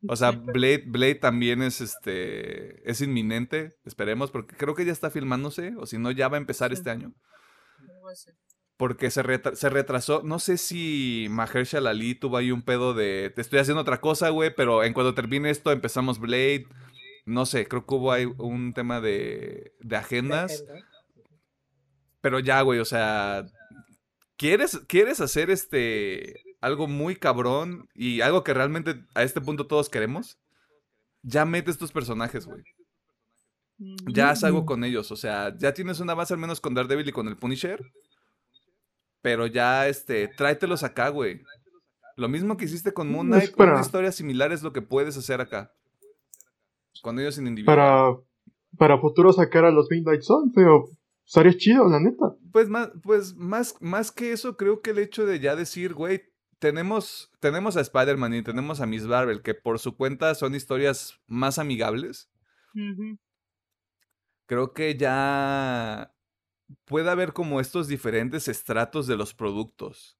O 0.07 0.15
sea, 0.15 0.31
Blade, 0.31 0.83
Blade 0.87 1.15
también 1.15 1.61
es 1.61 1.81
este 1.81 2.89
es 2.89 3.01
inminente, 3.01 3.75
esperemos, 3.85 4.31
porque 4.31 4.55
creo 4.55 4.73
que 4.73 4.85
ya 4.85 4.91
está 4.91 5.11
filmándose, 5.11 5.75
o 5.77 5.85
si 5.85 5.99
no, 5.99 6.09
ya 6.09 6.29
va 6.29 6.37
a 6.37 6.39
empezar 6.39 6.73
este 6.73 6.89
año. 6.89 7.13
Porque 8.75 9.11
se, 9.11 9.23
se 9.53 9.69
retrasó, 9.69 10.21
no 10.23 10.39
sé 10.39 10.57
si 10.57 11.27
Mahershala 11.29 11.91
Ali 11.91 12.15
tuvo 12.15 12.37
ahí 12.37 12.51
un 12.51 12.63
pedo 12.63 12.93
de, 12.93 13.31
te 13.35 13.41
estoy 13.41 13.59
haciendo 13.59 13.81
otra 13.81 14.01
cosa, 14.01 14.29
güey, 14.29 14.53
pero 14.55 14.83
en 14.83 14.93
cuanto 14.93 15.13
termine 15.13 15.49
esto 15.49 15.71
empezamos 15.71 16.19
Blade. 16.19 16.65
No 17.27 17.45
sé, 17.45 17.67
creo 17.67 17.85
que 17.85 17.93
hubo 17.93 18.11
ahí 18.11 18.25
un 18.37 18.73
tema 18.73 18.99
de, 19.01 19.75
de 19.79 19.95
agendas. 19.95 20.63
Pero 22.21 22.39
ya, 22.39 22.61
güey, 22.61 22.79
o 22.79 22.85
sea, 22.85 23.45
¿quieres, 24.37 24.79
¿quieres 24.87 25.21
hacer 25.21 25.51
este 25.51 26.47
algo 26.61 26.87
muy 26.87 27.15
cabrón 27.15 27.87
y 27.93 28.21
algo 28.21 28.43
que 28.43 28.53
realmente 28.53 29.03
a 29.13 29.23
este 29.23 29.41
punto 29.41 29.67
todos 29.67 29.89
queremos, 29.89 30.39
ya 31.21 31.45
mete 31.45 31.71
estos 31.71 31.91
personajes, 31.91 32.45
güey. 32.45 32.63
Ya 34.07 34.31
haz 34.31 34.43
algo 34.43 34.65
con 34.65 34.83
ellos. 34.83 35.11
O 35.11 35.15
sea, 35.15 35.55
ya 35.55 35.73
tienes 35.73 35.99
una 35.99 36.15
base 36.15 36.33
al 36.33 36.39
menos 36.39 36.59
con 36.59 36.73
Daredevil 36.73 37.09
y 37.09 37.11
con 37.11 37.27
el 37.27 37.37
Punisher. 37.37 37.79
Pero 39.21 39.45
ya, 39.45 39.87
este, 39.87 40.27
tráetelos 40.29 40.83
acá, 40.83 41.09
güey. 41.09 41.43
Lo 42.15 42.27
mismo 42.27 42.57
que 42.57 42.65
hiciste 42.65 42.93
con 42.93 43.11
Moon 43.11 43.27
Knight, 43.27 43.53
una 43.59 43.81
historia 43.81 44.11
similar 44.11 44.51
es 44.51 44.63
lo 44.63 44.73
que 44.73 44.81
puedes 44.81 45.15
hacer 45.17 45.41
acá. 45.41 45.71
Con 47.01 47.19
ellos 47.19 47.37
en 47.37 47.47
individuo. 47.47 47.75
Para, 47.75 48.15
para 48.77 48.99
futuro 48.99 49.33
sacar 49.33 49.65
a 49.65 49.71
los 49.71 49.87
Midnight 49.89 50.21
Suns, 50.21 50.51
pero 50.55 50.85
estaría 51.25 51.55
chido, 51.57 51.87
la 51.87 51.99
neta. 51.99 52.35
Pues 52.51 52.69
más, 52.69 52.89
pues 53.03 53.35
más, 53.35 53.75
más 53.81 54.11
que 54.11 54.31
eso, 54.31 54.57
creo 54.57 54.81
que 54.81 54.91
el 54.91 54.99
hecho 54.99 55.25
de 55.25 55.39
ya 55.39 55.55
decir, 55.55 55.93
güey, 55.93 56.21
tenemos, 56.59 57.31
tenemos 57.39 57.77
a 57.77 57.81
Spider-Man 57.81 58.33
y 58.33 58.43
tenemos 58.43 58.81
a 58.81 58.85
Miss 58.85 59.03
Marvel, 59.03 59.41
que 59.41 59.53
por 59.53 59.79
su 59.79 59.95
cuenta 59.95 60.33
son 60.35 60.55
historias 60.55 61.19
más 61.27 61.59
amigables. 61.59 62.29
Creo 64.45 64.73
que 64.73 64.95
ya 64.95 66.13
puede 66.85 67.09
haber 67.09 67.33
como 67.33 67.59
estos 67.59 67.87
diferentes 67.87 68.47
estratos 68.47 69.07
de 69.07 69.17
los 69.17 69.33
productos. 69.33 70.17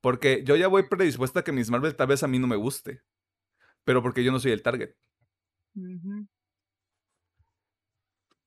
Porque 0.00 0.42
yo 0.44 0.56
ya 0.56 0.68
voy 0.68 0.88
predispuesta 0.88 1.40
a 1.40 1.44
que 1.44 1.52
Miss 1.52 1.70
Marvel 1.70 1.96
tal 1.96 2.08
vez 2.08 2.22
a 2.22 2.28
mí 2.28 2.38
no 2.38 2.46
me 2.46 2.56
guste. 2.56 3.00
Pero 3.84 4.02
porque 4.02 4.22
yo 4.22 4.32
no 4.32 4.38
soy 4.38 4.52
el 4.52 4.62
target. 4.62 4.94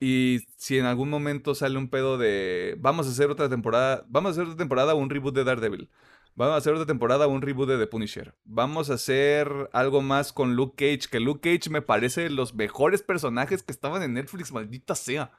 Y 0.00 0.40
si 0.56 0.78
en 0.78 0.86
algún 0.86 1.10
momento 1.10 1.54
sale 1.54 1.76
un 1.76 1.88
pedo 1.90 2.18
de 2.18 2.76
vamos 2.78 3.06
a 3.06 3.10
hacer 3.10 3.30
otra 3.30 3.48
temporada, 3.48 4.04
vamos 4.08 4.30
a 4.30 4.32
hacer 4.32 4.44
otra 4.44 4.56
temporada 4.56 4.94
un 4.94 5.10
reboot 5.10 5.34
de 5.34 5.44
Daredevil. 5.44 5.90
Vamos 6.36 6.54
a 6.54 6.58
hacer 6.58 6.72
otra 6.74 6.86
temporada 6.86 7.26
un 7.26 7.42
reboot 7.42 7.68
de 7.68 7.78
The 7.78 7.88
Punisher. 7.88 8.36
Vamos 8.44 8.90
a 8.90 8.94
hacer 8.94 9.68
algo 9.72 10.02
más 10.02 10.32
con 10.32 10.54
Luke 10.54 10.76
Cage, 10.76 11.10
que 11.10 11.18
Luke 11.18 11.40
Cage 11.40 11.68
me 11.68 11.82
parece 11.82 12.30
los 12.30 12.54
mejores 12.54 13.02
personajes 13.02 13.64
que 13.64 13.72
estaban 13.72 14.04
en 14.04 14.14
Netflix, 14.14 14.52
maldita 14.52 14.94
sea. 14.94 15.32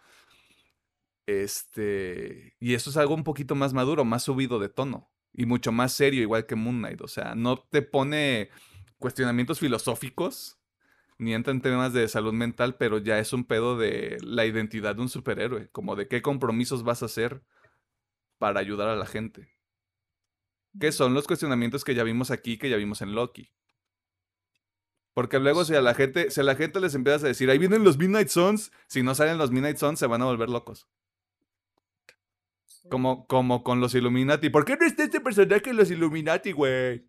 Este, 1.25 2.55
y 2.59 2.73
eso 2.73 2.89
es 2.89 2.97
algo 2.97 3.13
un 3.13 3.23
poquito 3.23 3.55
más 3.55 3.71
maduro, 3.73 4.03
más 4.03 4.23
subido 4.23 4.59
de 4.59 4.67
tono 4.67 5.09
y 5.31 5.45
mucho 5.45 5.71
más 5.71 5.93
serio, 5.93 6.21
igual 6.21 6.45
que 6.45 6.55
Moon 6.55 6.79
Knight. 6.79 7.01
O 7.01 7.07
sea, 7.07 7.33
no 7.33 7.59
te 7.59 7.81
pone 7.81 8.49
cuestionamientos 8.97 9.59
filosóficos 9.59 10.58
ni 11.19 11.33
entra 11.33 11.51
en 11.51 11.61
temas 11.61 11.91
de 11.91 12.07
salud 12.07 12.33
mental, 12.33 12.77
pero 12.77 12.97
ya 12.97 13.19
es 13.19 13.33
un 13.33 13.43
pedo 13.43 13.77
de 13.77 14.17
la 14.21 14.45
identidad 14.45 14.95
de 14.95 15.01
un 15.01 15.09
superhéroe, 15.09 15.69
como 15.69 15.97
de 15.97 16.07
qué 16.07 16.21
compromisos 16.21 16.83
vas 16.83 17.03
a 17.03 17.07
hacer 17.07 17.43
para 18.37 18.61
ayudar 18.61 18.87
a 18.87 18.95
la 18.95 19.05
gente. 19.05 19.53
Que 20.79 20.93
son 20.93 21.13
los 21.13 21.27
cuestionamientos 21.27 21.83
que 21.83 21.93
ya 21.93 22.03
vimos 22.03 22.31
aquí, 22.31 22.57
que 22.57 22.69
ya 22.69 22.77
vimos 22.77 23.01
en 23.01 23.13
Loki. 23.15 23.51
Porque 25.13 25.39
luego 25.39 25.65
si 25.65 25.75
a 25.75 25.81
la 25.81 25.93
gente, 25.93 26.31
si 26.31 26.39
a 26.39 26.43
la 26.43 26.55
gente 26.55 26.79
les 26.79 26.95
empiezas 26.95 27.25
a 27.25 27.27
decir, 27.27 27.49
ahí 27.49 27.57
vienen 27.57 27.83
los 27.83 27.97
Midnight 27.97 28.29
Suns, 28.29 28.71
si 28.87 29.03
no 29.03 29.13
salen 29.13 29.37
los 29.37 29.51
Midnight 29.51 29.75
Suns 29.75 29.99
se 29.99 30.07
van 30.07 30.21
a 30.21 30.25
volver 30.25 30.49
locos. 30.49 30.87
Como, 32.89 33.27
como 33.27 33.61
con 33.61 33.81
los 33.81 33.93
Illuminati. 33.93 34.49
¿Por 34.49 34.63
qué 34.63 34.77
no 34.77 34.85
está 34.85 35.03
este 35.03 35.19
personaje 35.19 35.71
en 35.71 35.75
los 35.75 35.91
Illuminati, 35.91 36.53
güey? 36.53 37.08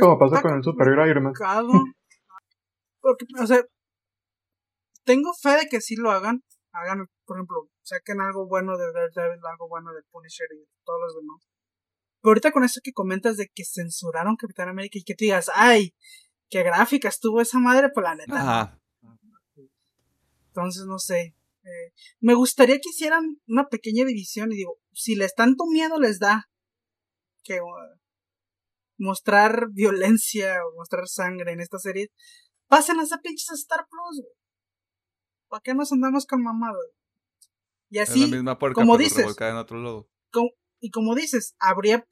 ¿Cómo 0.00 0.18
pasó 0.18 0.42
con 0.42 0.54
el 0.54 0.62
Superhéroe 0.62 1.10
Iron 1.10 1.24
Man? 1.24 1.34
Porque, 3.00 3.24
o 3.40 3.46
sea, 3.46 3.62
tengo 5.04 5.32
fe 5.32 5.56
de 5.56 5.66
que 5.68 5.80
sí 5.80 5.96
lo 5.96 6.10
hagan. 6.10 6.42
Hagan, 6.72 7.06
por 7.24 7.36
ejemplo, 7.38 7.70
saquen 7.82 8.20
algo 8.20 8.46
bueno 8.46 8.76
de 8.76 8.92
Daredevil, 8.92 9.40
algo 9.50 9.68
bueno 9.68 9.92
de 9.92 10.02
Punisher 10.10 10.48
y 10.52 10.66
todos 10.84 11.00
los 11.00 11.16
demás. 11.16 11.40
Pero 12.20 12.30
ahorita 12.30 12.52
con 12.52 12.64
eso 12.64 12.80
que 12.82 12.92
comentas 12.92 13.36
de 13.36 13.48
que 13.54 13.64
censuraron 13.64 14.36
Capitán 14.36 14.68
América 14.68 14.98
y 14.98 15.04
que 15.04 15.14
te 15.14 15.26
digas, 15.26 15.50
ay, 15.54 15.94
qué 16.50 16.62
gráficas 16.62 17.20
tuvo 17.20 17.40
esa 17.40 17.58
madre, 17.58 17.88
por 17.88 18.02
pues 18.02 18.04
la 18.04 18.14
neta. 18.16 18.80
Entonces, 20.48 20.86
no 20.86 20.98
sé. 20.98 21.34
Eh, 21.62 21.92
me 22.20 22.34
gustaría 22.34 22.78
que 22.78 22.90
hicieran 22.90 23.40
una 23.46 23.68
pequeña 23.68 24.04
división 24.04 24.52
y 24.52 24.56
digo, 24.56 24.78
si 24.92 25.14
les 25.14 25.34
tanto 25.34 25.66
miedo 25.66 25.98
les 25.98 26.18
da 26.18 26.48
que 27.42 27.60
uh, 27.60 27.95
mostrar 28.98 29.68
violencia 29.72 30.60
o 30.64 30.76
mostrar 30.76 31.06
sangre 31.08 31.52
en 31.52 31.60
esta 31.60 31.78
serie, 31.78 32.10
pasen 32.68 32.98
a 33.00 33.04
pinches 33.22 33.50
Star 33.60 33.86
Plus, 33.88 34.24
¿Para 35.48 35.60
qué 35.62 35.74
nos 35.74 35.92
andamos 35.92 36.26
con 36.26 36.42
mamadas? 36.42 36.90
Y 37.88 37.98
así, 37.98 38.30
como 38.74 38.98
dices, 38.98 39.36
y 40.80 40.90
como 40.90 41.14
dices, 41.14 41.54
habría 41.58 42.06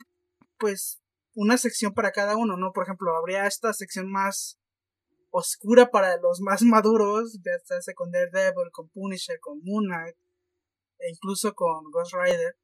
pues 0.59 1.03
una 1.35 1.59
sección 1.59 1.95
para 1.95 2.13
cada 2.13 2.37
uno, 2.37 2.57
¿no? 2.57 2.73
Por 2.73 2.85
ejemplo, 2.85 3.17
habría 3.17 3.47
esta 3.47 3.73
sección 3.73 4.11
más 4.11 4.59
oscura 5.31 5.91
para 5.91 6.17
los 6.19 6.41
más 6.41 6.63
maduros, 6.63 7.41
ya 7.45 7.81
sea 7.81 7.95
con 7.95 8.13
Daredevil, 8.13 8.71
con 8.73 8.89
Punisher, 8.91 9.41
con 9.41 9.61
Moon 9.65 9.87
Knight, 9.87 10.17
e 10.99 11.11
incluso 11.11 11.55
con 11.55 11.91
Ghost 11.91 12.15
Rider. 12.15 12.57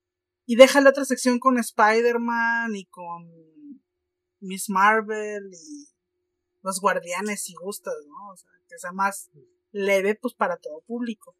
Y 0.46 0.54
deja 0.54 0.80
la 0.80 0.90
otra 0.90 1.04
sección 1.04 1.40
con 1.40 1.58
Spider-Man 1.58 2.76
y 2.76 2.86
con 2.86 3.28
Miss 4.40 4.68
Marvel 4.68 5.50
y 5.52 5.88
los 6.62 6.80
guardianes 6.80 7.42
si 7.42 7.54
gustas, 7.54 7.94
¿no? 8.06 8.32
O 8.32 8.36
sea, 8.36 8.50
que 8.68 8.78
sea 8.78 8.92
más 8.92 9.30
leve 9.72 10.14
pues 10.14 10.34
para 10.34 10.56
todo 10.56 10.80
público. 10.82 11.36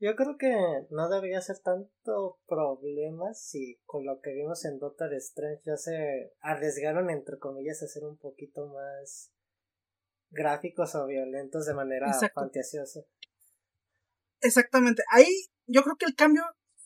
Yo 0.00 0.16
creo 0.16 0.36
que 0.36 0.52
no 0.90 1.08
debería 1.08 1.40
ser 1.40 1.60
tanto 1.60 2.38
problema 2.46 3.32
si 3.32 3.80
con 3.84 4.04
lo 4.04 4.20
que 4.20 4.34
vimos 4.34 4.64
en 4.64 4.78
Doctor 4.78 5.14
Strange 5.14 5.62
ya 5.64 5.76
se 5.76 6.34
arriesgaron 6.40 7.10
entre 7.10 7.38
comillas 7.38 7.82
a 7.82 7.86
ser 7.86 8.04
un 8.04 8.18
poquito 8.18 8.66
más 8.66 9.32
gráficos 10.30 10.94
o 10.94 11.06
violentos 11.06 11.64
de 11.66 11.74
manera 11.74 12.12
fantasiosa. 12.34 13.00
Exactamente. 14.40 15.02
Ahí 15.10 15.46
yo 15.66 15.82
creo 15.82 15.96
que 15.96 16.06
el 16.06 16.14
cambio, 16.14 16.42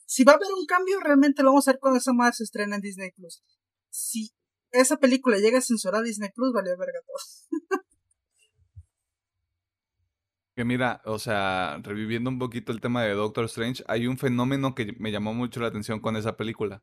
si 0.06 0.22
va 0.22 0.32
a 0.32 0.36
haber 0.36 0.52
un 0.56 0.66
cambio, 0.66 1.00
realmente 1.00 1.42
lo 1.42 1.50
vamos 1.50 1.66
a 1.66 1.72
ver 1.72 1.80
cuando 1.80 1.98
esa 1.98 2.12
más 2.12 2.36
se 2.36 2.44
estrena 2.44 2.76
en 2.76 2.82
Disney 2.82 3.10
Plus. 3.12 3.42
Si 3.90 4.30
esa 4.72 4.98
película 4.98 5.38
llega 5.38 5.58
a 5.58 5.62
censurar 5.62 6.02
a 6.02 6.04
Disney 6.04 6.30
Plus, 6.34 6.52
vale 6.52 6.70
verga 6.76 7.00
todo. 7.06 7.16
Que 10.54 10.64
mira, 10.64 11.00
o 11.04 11.20
sea, 11.20 11.78
reviviendo 11.84 12.30
un 12.30 12.40
poquito 12.40 12.72
el 12.72 12.80
tema 12.80 13.04
de 13.04 13.12
Doctor 13.14 13.44
Strange, 13.44 13.84
hay 13.86 14.08
un 14.08 14.18
fenómeno 14.18 14.74
que 14.74 14.92
me 14.98 15.12
llamó 15.12 15.32
mucho 15.32 15.60
la 15.60 15.68
atención 15.68 16.00
con 16.00 16.16
esa 16.16 16.36
película. 16.36 16.82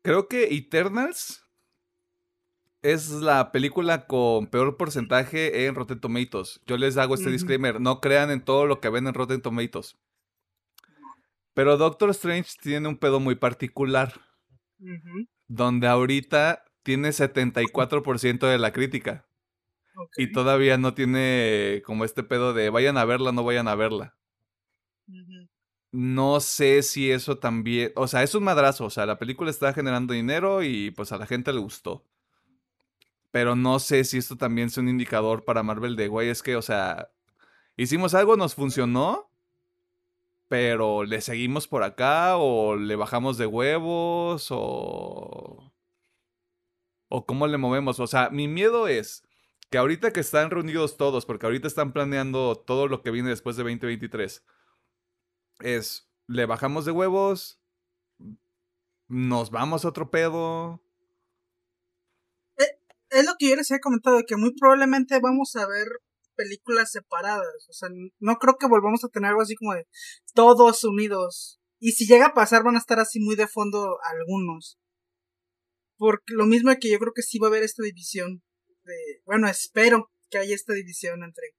Creo 0.00 0.26
que 0.26 0.44
Eternals 0.44 1.44
es 2.80 3.10
la 3.10 3.52
película 3.52 4.06
con 4.06 4.46
peor 4.46 4.78
porcentaje 4.78 5.66
en 5.66 5.74
Rotten 5.74 6.00
Tomatoes. 6.00 6.62
Yo 6.66 6.78
les 6.78 6.96
hago 6.96 7.14
este 7.14 7.30
disclaimer, 7.30 7.78
no 7.78 8.00
crean 8.00 8.30
en 8.30 8.42
todo 8.42 8.64
lo 8.64 8.80
que 8.80 8.88
ven 8.88 9.06
en 9.06 9.12
Rotten 9.12 9.42
Tomatoes. 9.42 9.98
Pero 11.52 11.76
Doctor 11.76 12.08
Strange 12.10 12.52
tiene 12.62 12.88
un 12.88 12.96
pedo 12.96 13.20
muy 13.20 13.34
particular. 13.34 14.14
Donde 15.46 15.86
ahorita 15.86 16.64
tiene 16.82 17.12
74% 17.12 18.46
de 18.46 18.58
la 18.58 18.72
crítica. 18.72 19.26
Y 20.16 20.32
todavía 20.32 20.78
no 20.78 20.94
tiene 20.94 21.82
como 21.84 22.04
este 22.04 22.22
pedo 22.22 22.54
de 22.54 22.70
vayan 22.70 22.96
a 22.96 23.04
verla, 23.04 23.32
no 23.32 23.44
vayan 23.44 23.68
a 23.68 23.74
verla. 23.74 24.16
No 25.90 26.40
sé 26.40 26.82
si 26.82 27.10
eso 27.10 27.38
también, 27.38 27.92
o 27.96 28.06
sea, 28.08 28.22
es 28.22 28.34
un 28.34 28.44
madrazo, 28.44 28.84
o 28.84 28.90
sea, 28.90 29.06
la 29.06 29.18
película 29.18 29.50
está 29.50 29.72
generando 29.72 30.12
dinero 30.12 30.62
y 30.62 30.90
pues 30.90 31.12
a 31.12 31.18
la 31.18 31.26
gente 31.26 31.52
le 31.52 31.60
gustó. 31.60 32.04
Pero 33.30 33.56
no 33.56 33.78
sé 33.78 34.04
si 34.04 34.18
esto 34.18 34.36
también 34.36 34.68
es 34.68 34.76
un 34.76 34.88
indicador 34.88 35.44
para 35.44 35.62
Marvel 35.62 35.96
de, 35.96 36.08
güey, 36.08 36.28
es 36.28 36.42
que, 36.42 36.56
o 36.56 36.62
sea, 36.62 37.10
hicimos 37.76 38.14
algo, 38.14 38.36
nos 38.36 38.54
funcionó, 38.54 39.27
pero 40.48 41.04
le 41.04 41.20
seguimos 41.20 41.68
por 41.68 41.82
acá 41.82 42.36
o 42.36 42.76
le 42.76 42.96
bajamos 42.96 43.38
de 43.38 43.46
huevos 43.46 44.48
o... 44.50 45.72
O 47.10 47.26
cómo 47.26 47.46
le 47.46 47.56
movemos. 47.56 48.00
O 48.00 48.06
sea, 48.06 48.28
mi 48.30 48.48
miedo 48.48 48.86
es, 48.86 49.22
que 49.70 49.78
ahorita 49.78 50.12
que 50.12 50.20
están 50.20 50.50
reunidos 50.50 50.96
todos, 50.96 51.24
porque 51.26 51.46
ahorita 51.46 51.66
están 51.66 51.92
planeando 51.92 52.56
todo 52.56 52.86
lo 52.88 53.02
que 53.02 53.10
viene 53.10 53.30
después 53.30 53.56
de 53.56 53.62
2023, 53.62 54.44
es, 55.60 56.10
le 56.26 56.46
bajamos 56.46 56.84
de 56.84 56.92
huevos, 56.92 57.62
nos 59.08 59.50
vamos 59.50 59.84
a 59.84 59.88
otro 59.88 60.10
pedo, 60.10 60.82
es 63.10 63.26
lo 63.26 63.34
que 63.38 63.50
yo 63.50 63.56
les 63.56 63.70
había 63.70 63.80
comentado, 63.80 64.22
que 64.26 64.36
muy 64.36 64.54
probablemente 64.54 65.18
vamos 65.20 65.56
a 65.56 65.66
ver 65.66 65.86
películas 66.38 66.92
separadas. 66.92 67.66
O 67.68 67.72
sea, 67.72 67.88
no 68.18 68.36
creo 68.36 68.56
que 68.58 68.68
volvamos 68.68 69.04
a 69.04 69.08
tener 69.08 69.30
algo 69.30 69.42
así 69.42 69.56
como 69.56 69.74
de 69.74 69.86
todos 70.34 70.84
unidos. 70.84 71.60
Y 71.80 71.92
si 71.92 72.06
llega 72.06 72.26
a 72.26 72.34
pasar, 72.34 72.62
van 72.62 72.76
a 72.76 72.78
estar 72.78 73.00
así 73.00 73.20
muy 73.20 73.36
de 73.36 73.48
fondo 73.48 73.98
algunos. 74.04 74.78
Porque 75.96 76.32
lo 76.34 76.46
mismo 76.46 76.72
que 76.80 76.90
yo 76.90 76.98
creo 76.98 77.12
que 77.14 77.22
sí 77.22 77.38
va 77.38 77.48
a 77.48 77.50
haber 77.50 77.64
esta 77.64 77.82
división. 77.82 78.42
De, 78.84 79.20
bueno, 79.26 79.48
espero 79.48 80.10
que 80.30 80.38
haya 80.38 80.54
esta 80.54 80.72
división 80.72 81.24
entre 81.24 81.54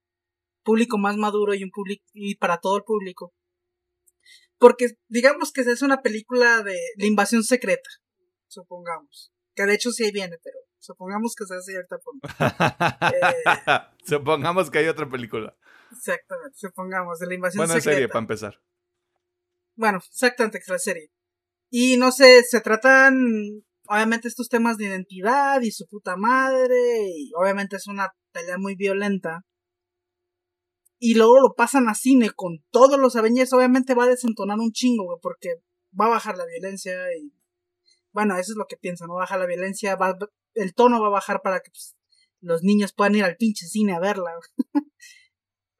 público 0.62 0.98
más 0.98 1.16
maduro 1.16 1.54
y 1.54 1.62
un 1.62 1.70
público 1.70 2.04
y 2.12 2.36
para 2.36 2.58
todo 2.58 2.76
el 2.78 2.84
público. 2.84 3.34
Porque 4.58 4.88
digamos 5.08 5.52
que 5.52 5.62
es 5.62 5.82
una 5.82 6.02
película 6.02 6.62
de 6.62 6.78
la 6.96 7.06
invasión 7.06 7.42
secreta, 7.42 7.88
supongamos. 8.46 9.32
Que 9.54 9.64
de 9.64 9.74
hecho 9.74 9.90
sí 9.90 10.10
viene, 10.12 10.36
pero 10.42 10.58
supongamos 10.80 11.34
que 11.36 11.44
sea 11.46 11.60
cierta 11.60 11.96
eh, 13.12 13.80
supongamos 14.04 14.70
que 14.70 14.78
hay 14.78 14.88
otra 14.88 15.08
película. 15.08 15.56
Exactamente, 15.92 16.56
supongamos, 16.56 17.18
de 17.18 17.26
la 17.26 17.34
invasión 17.34 17.60
bueno, 17.60 17.74
secreta. 17.74 17.94
serie, 17.94 18.08
para 18.08 18.20
empezar. 18.20 18.60
Bueno, 19.76 19.98
exactamente, 19.98 20.58
que 20.58 20.62
es 20.64 20.68
la 20.68 20.78
serie. 20.78 21.10
Y 21.70 21.96
no 21.96 22.10
sé, 22.10 22.42
se 22.42 22.60
tratan 22.60 23.62
obviamente 23.88 24.28
estos 24.28 24.48
temas 24.48 24.76
de 24.76 24.86
identidad 24.86 25.60
y 25.62 25.70
su 25.72 25.86
puta 25.86 26.16
madre, 26.16 27.08
y 27.16 27.32
obviamente 27.36 27.76
es 27.76 27.86
una 27.86 28.10
pelea 28.32 28.58
muy 28.58 28.74
violenta. 28.76 29.42
Y 30.98 31.14
luego 31.14 31.40
lo 31.40 31.54
pasan 31.54 31.88
a 31.88 31.94
cine 31.94 32.30
con 32.30 32.58
todos 32.70 32.98
los 32.98 33.16
Avengers, 33.16 33.52
obviamente 33.52 33.94
va 33.94 34.04
a 34.04 34.08
desentonar 34.08 34.58
un 34.58 34.70
chingo, 34.72 35.04
güey, 35.04 35.18
porque 35.22 35.48
va 35.98 36.06
a 36.06 36.10
bajar 36.10 36.36
la 36.36 36.46
violencia 36.46 36.92
y... 37.18 37.32
Bueno, 38.12 38.34
eso 38.34 38.52
es 38.52 38.56
lo 38.56 38.66
que 38.66 38.76
pienso, 38.76 39.06
¿no? 39.06 39.14
Baja 39.14 39.38
la 39.38 39.46
violencia, 39.46 39.94
va, 39.94 40.16
el 40.54 40.74
tono 40.74 41.00
va 41.00 41.08
a 41.08 41.10
bajar 41.10 41.42
para 41.42 41.60
que 41.60 41.70
pues, 41.70 41.96
los 42.40 42.62
niños 42.62 42.92
puedan 42.92 43.14
ir 43.16 43.24
al 43.24 43.36
pinche 43.36 43.66
cine 43.66 43.94
a 43.94 44.00
verla. 44.00 44.32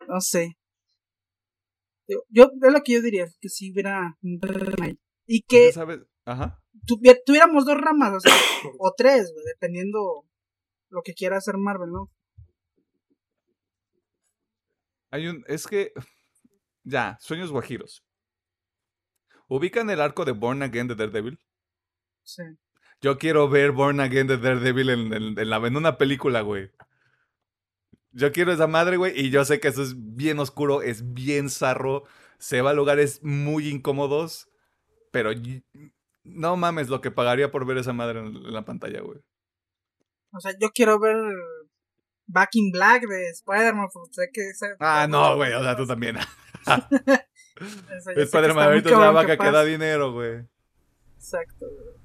no 0.08 0.20
sé. 0.20 0.56
Yo, 2.08 2.22
yo, 2.28 2.50
es 2.62 2.72
lo 2.72 2.82
que 2.82 2.94
yo 2.94 3.02
diría, 3.02 3.26
que 3.40 3.48
si 3.48 3.72
hubiera... 3.72 4.18
Y 5.26 5.42
que 5.42 5.72
¿Sabes? 5.72 6.00
Ajá. 6.24 6.58
tuvi- 6.86 7.20
tuviéramos 7.24 7.64
dos 7.64 7.76
ramas, 7.80 8.14
o 8.14 8.20
sea, 8.20 8.34
o 8.78 8.92
tres, 8.96 9.32
dependiendo 9.46 10.24
lo 10.88 11.02
que 11.02 11.14
quiera 11.14 11.36
hacer 11.36 11.56
Marvel, 11.56 11.90
¿no? 11.90 12.10
Hay 15.12 15.26
un. 15.26 15.44
Es 15.46 15.66
que. 15.66 15.92
Ya, 16.82 17.18
sueños 17.20 17.52
guajiros. 17.52 18.02
¿Ubican 19.48 19.90
el 19.90 20.00
arco 20.00 20.24
de 20.24 20.32
Born 20.32 20.62
Again 20.62 20.88
de 20.88 20.94
Daredevil? 20.94 21.38
Sí. 22.24 22.42
Yo 23.02 23.18
quiero 23.18 23.48
ver 23.48 23.72
Born 23.72 24.00
Again 24.00 24.26
de 24.26 24.36
Daredevil 24.38 24.90
en, 24.90 25.12
en- 25.12 25.38
en 25.38 25.50
la, 25.50 25.56
en 25.56 25.76
una 25.76 25.96
película, 25.96 26.42
güey. 26.42 26.70
Yo 28.12 28.32
quiero 28.32 28.52
esa 28.52 28.66
madre, 28.66 28.96
güey, 28.96 29.18
y 29.18 29.30
yo 29.30 29.44
sé 29.44 29.60
que 29.60 29.68
eso 29.68 29.82
es 29.82 29.94
bien 29.96 30.38
oscuro, 30.40 30.82
es 30.82 31.14
bien 31.14 31.48
zarro, 31.48 32.04
se 32.38 32.60
va 32.60 32.70
a 32.70 32.74
lugares 32.74 33.22
muy 33.22 33.68
incómodos, 33.68 34.48
pero 35.12 35.30
no 36.24 36.56
mames 36.56 36.88
lo 36.88 37.00
que 37.00 37.12
pagaría 37.12 37.50
por 37.52 37.64
ver 37.66 37.78
esa 37.78 37.92
madre 37.92 38.18
en, 38.18 38.52
la 38.52 38.64
pantalla, 38.64 39.00
güey. 39.00 39.20
O 40.32 40.40
sea, 40.40 40.52
yo 40.60 40.70
quiero 40.70 40.98
ver 40.98 41.16
Back 42.26 42.50
in 42.54 42.72
Black 42.72 43.02
de 43.06 43.30
Spider-Man, 43.30 43.88
porque 43.92 44.12
sé 44.12 44.30
que 44.32 44.48
esa... 44.48 44.66
Ah, 44.80 45.06
no, 45.08 45.36
güey, 45.36 45.52
o 45.52 45.62
sea, 45.62 45.76
tú 45.76 45.86
también. 45.86 46.16
Spider-Man 48.16 48.64
ahorita 48.64 48.90
es 48.90 48.98
la 48.98 49.10
vaca 49.12 49.36
que 49.36 49.50
da 49.50 49.64
dinero, 49.64 50.12
güey. 50.12 50.44
Exacto, 51.16 51.66
güey. 51.68 52.00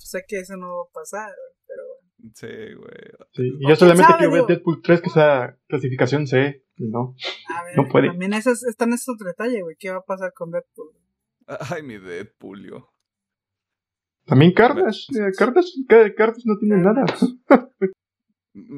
Pues 0.00 0.08
sé 0.10 0.24
que 0.26 0.38
eso 0.40 0.56
no 0.56 0.66
va 0.68 0.82
a 0.88 0.92
pasar, 0.94 1.28
güey, 1.28 1.56
pero 1.66 1.82
bueno. 1.86 2.32
Sí, 2.34 2.74
güey. 2.74 3.28
Sí, 3.32 3.56
y 3.60 3.68
yo 3.68 3.76
solamente 3.76 4.12
quiero 4.18 4.32
ver. 4.32 4.46
Deadpool 4.46 4.80
3 4.82 5.00
que 5.02 5.10
sea 5.10 5.58
clasificación 5.68 6.26
C. 6.26 6.64
y 6.76 6.88
No. 6.88 7.14
A 7.54 7.64
ver, 7.64 7.76
No 7.76 7.86
puede. 7.88 8.08
también 8.08 8.32
esos, 8.32 8.64
están 8.64 8.92
estos 8.94 9.18
detalles, 9.18 9.60
güey, 9.62 9.76
¿qué 9.78 9.90
va 9.90 9.98
a 9.98 10.04
pasar 10.04 10.32
con 10.32 10.50
Deadpool? 10.50 10.92
Ay, 11.46 11.82
mi 11.82 11.98
Deadpoolio. 11.98 12.90
También 14.24 14.52
Carnage. 14.52 15.00
eh, 15.18 15.32
Carnage, 15.36 15.68
Car- 15.88 16.14
Carnage 16.14 16.42
no 16.46 16.56
tiene 16.58 16.76
nada. 16.78 17.04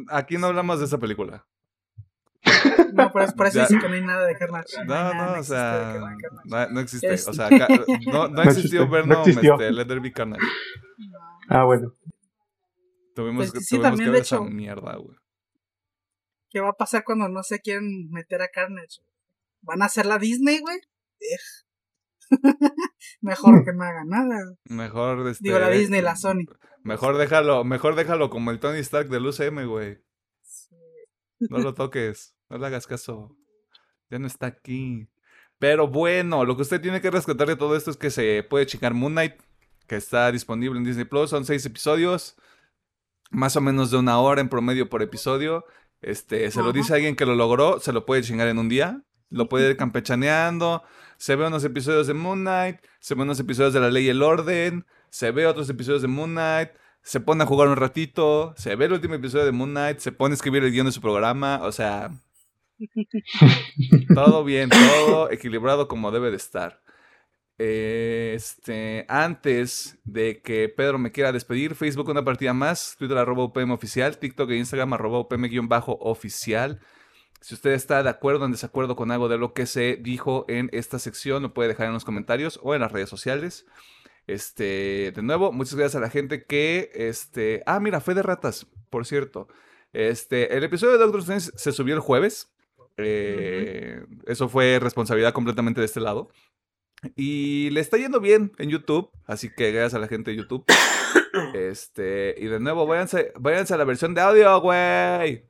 Aquí 0.08 0.36
no 0.38 0.46
hablamos 0.48 0.78
de 0.80 0.86
esa 0.86 0.98
película. 0.98 1.46
No, 2.92 3.10
por 3.12 3.22
eso, 3.22 3.34
por 3.34 3.46
eso 3.46 3.60
dice 3.60 3.78
que 3.78 3.88
no 3.88 3.94
hay 3.94 4.02
nada 4.02 4.26
de 4.26 4.36
Carnage. 4.36 4.84
No, 4.84 5.14
no, 5.14 5.40
o 5.40 5.42
sea, 5.44 6.00
no, 6.44 6.68
no 6.70 6.80
existe. 6.80 7.12
Es- 7.14 7.28
O 7.28 7.32
sea, 7.32 7.48
no, 7.48 7.58
no 8.12 8.28
No 8.28 8.42
existió 8.42 8.88
Venom, 8.88 9.20
existió. 9.20 9.54
este, 9.54 9.70
Let 9.72 9.86
There 9.86 10.00
Be 10.00 10.12
Carnage. 10.12 10.42
Ah, 11.48 11.64
bueno. 11.64 11.94
Tuvimos, 13.14 13.50
Pues 13.50 13.64
sí, 13.66 13.76
tuvimos 13.76 13.90
también, 13.90 13.98
que 13.98 14.04
de 14.06 14.10
ver 14.12 14.22
esa 14.22 14.36
hecho. 14.36 14.44
mierda, 14.44 14.96
güey. 14.96 15.16
¿Qué 16.50 16.60
va 16.60 16.70
a 16.70 16.74
pasar 16.74 17.04
cuando 17.04 17.28
no 17.28 17.42
se 17.42 17.60
quieren 17.60 18.10
meter 18.10 18.42
a 18.42 18.48
Carnage? 18.48 19.00
¿Van 19.62 19.80
a 19.82 19.86
hacer 19.86 20.06
la 20.06 20.18
Disney, 20.18 20.58
güey? 20.60 20.78
Ej. 21.20 22.30
Mejor 23.20 23.64
que 23.64 23.72
no 23.72 23.84
haga 23.84 24.04
nada. 24.04 24.36
Mejor, 24.64 25.28
este, 25.28 25.44
Digo, 25.44 25.58
la 25.58 25.68
Disney, 25.70 26.00
la 26.02 26.16
Sony. 26.16 26.44
Mejor 26.82 27.16
déjalo, 27.16 27.64
mejor 27.64 27.94
déjalo 27.94 28.28
como 28.30 28.50
el 28.50 28.58
Tony 28.58 28.78
Stark 28.80 29.08
del 29.08 29.26
UCM, 29.26 29.66
güey. 29.66 29.98
No 31.50 31.58
lo 31.58 31.74
toques, 31.74 32.34
no 32.48 32.58
le 32.58 32.66
hagas 32.66 32.86
caso. 32.86 33.36
Ya 34.10 34.18
no 34.18 34.26
está 34.26 34.46
aquí. 34.46 35.08
Pero 35.58 35.88
bueno, 35.88 36.44
lo 36.44 36.56
que 36.56 36.62
usted 36.62 36.80
tiene 36.80 37.00
que 37.00 37.10
rescatar 37.10 37.46
de 37.46 37.56
todo 37.56 37.76
esto 37.76 37.90
es 37.90 37.96
que 37.96 38.10
se 38.10 38.42
puede 38.42 38.66
checar 38.66 38.94
Moon 38.94 39.12
Knight, 39.12 39.34
que 39.86 39.96
está 39.96 40.30
disponible 40.32 40.78
en 40.78 40.84
Disney 40.84 41.04
Plus. 41.04 41.30
Son 41.30 41.44
seis 41.44 41.64
episodios, 41.64 42.36
más 43.30 43.56
o 43.56 43.60
menos 43.60 43.90
de 43.90 43.98
una 43.98 44.18
hora 44.18 44.40
en 44.40 44.48
promedio 44.48 44.88
por 44.88 45.02
episodio. 45.02 45.64
Este, 46.00 46.50
se 46.50 46.62
lo 46.62 46.72
dice 46.72 46.94
alguien 46.94 47.14
que 47.14 47.26
lo 47.26 47.36
logró, 47.36 47.78
se 47.78 47.92
lo 47.92 48.04
puede 48.04 48.22
chingar 48.22 48.48
en 48.48 48.58
un 48.58 48.68
día. 48.68 49.02
Lo 49.30 49.48
puede 49.48 49.70
ir 49.70 49.76
campechaneando. 49.76 50.82
Se 51.16 51.36
ve 51.36 51.46
unos 51.46 51.64
episodios 51.64 52.08
de 52.08 52.14
Moon 52.14 52.40
Knight, 52.40 52.78
se 52.98 53.14
ve 53.14 53.22
unos 53.22 53.38
episodios 53.38 53.72
de 53.72 53.80
La 53.80 53.90
Ley 53.90 54.06
y 54.06 54.08
el 54.08 54.22
Orden, 54.22 54.84
se 55.10 55.30
ve 55.30 55.46
otros 55.46 55.70
episodios 55.70 56.02
de 56.02 56.08
Moon 56.08 56.32
Knight, 56.32 56.70
se 57.02 57.20
pone 57.20 57.42
a 57.42 57.46
jugar 57.46 57.68
un 57.68 57.76
ratito, 57.76 58.54
se 58.56 58.76
ve 58.76 58.86
el 58.86 58.92
último 58.92 59.14
episodio 59.14 59.44
de 59.44 59.52
Moon 59.52 59.70
Knight, 59.70 59.98
se 59.98 60.12
pone 60.12 60.32
a 60.32 60.36
escribir 60.36 60.62
el 60.62 60.72
guion 60.72 60.86
de 60.86 60.92
su 60.92 61.00
programa, 61.00 61.60
o 61.62 61.72
sea, 61.72 62.10
todo 64.14 64.44
bien, 64.44 64.70
todo 64.70 65.30
equilibrado 65.30 65.88
como 65.88 66.10
debe 66.10 66.30
de 66.30 66.36
estar. 66.36 66.80
Este, 67.58 69.04
antes 69.08 69.98
de 70.04 70.40
que 70.40 70.68
Pedro 70.68 70.98
me 70.98 71.12
quiera 71.12 71.32
despedir, 71.32 71.74
Facebook 71.74 72.08
una 72.08 72.24
partida 72.24 72.54
más, 72.54 72.96
Twitter 72.98 73.18
arroba 73.18 73.44
UPM 73.44 73.72
oficial, 73.72 74.18
TikTok 74.18 74.50
e 74.50 74.56
Instagram 74.56 74.94
arroba 74.94 75.20
UPM 75.20 75.48
guion 75.48 75.68
bajo 75.68 75.98
oficial. 76.00 76.80
Si 77.40 77.54
usted 77.54 77.72
está 77.72 78.02
de 78.02 78.10
acuerdo 78.10 78.42
o 78.42 78.46
en 78.46 78.52
desacuerdo 78.52 78.94
con 78.96 79.10
algo 79.10 79.28
de 79.28 79.38
lo 79.38 79.52
que 79.52 79.66
se 79.66 79.96
dijo 79.96 80.44
en 80.48 80.70
esta 80.72 80.98
sección, 80.98 81.42
lo 81.42 81.54
puede 81.54 81.68
dejar 81.68 81.88
en 81.88 81.92
los 81.92 82.04
comentarios 82.04 82.60
o 82.62 82.74
en 82.74 82.80
las 82.80 82.92
redes 82.92 83.08
sociales. 83.08 83.66
Este, 84.26 85.12
de 85.14 85.22
nuevo, 85.22 85.52
muchas 85.52 85.74
gracias 85.74 85.96
a 85.96 86.04
la 86.04 86.10
gente 86.10 86.44
que, 86.44 86.90
este, 86.94 87.62
ah, 87.66 87.80
mira, 87.80 88.00
fue 88.00 88.14
de 88.14 88.22
ratas, 88.22 88.66
por 88.90 89.06
cierto. 89.06 89.48
Este, 89.92 90.56
el 90.56 90.64
episodio 90.64 90.92
de 90.92 90.98
Doctor 90.98 91.20
Strange 91.20 91.50
se 91.56 91.72
subió 91.72 91.94
el 91.94 92.00
jueves. 92.00 92.50
Eh, 92.96 94.04
Eso 94.26 94.48
fue 94.48 94.78
responsabilidad 94.80 95.32
completamente 95.32 95.80
de 95.80 95.86
este 95.86 96.00
lado. 96.00 96.30
Y 97.16 97.70
le 97.70 97.80
está 97.80 97.96
yendo 97.96 98.20
bien 98.20 98.52
en 98.58 98.70
YouTube, 98.70 99.10
así 99.26 99.50
que 99.52 99.72
gracias 99.72 99.94
a 99.94 99.98
la 99.98 100.08
gente 100.08 100.30
de 100.30 100.36
YouTube. 100.36 100.64
Este, 101.54 102.34
y 102.38 102.46
de 102.46 102.60
nuevo, 102.60 102.86
váyanse, 102.86 103.32
váyanse 103.38 103.72
a 103.72 103.78
la 103.78 103.84
versión 103.84 104.14
de 104.14 104.20
audio, 104.20 104.60
güey. 104.60 105.46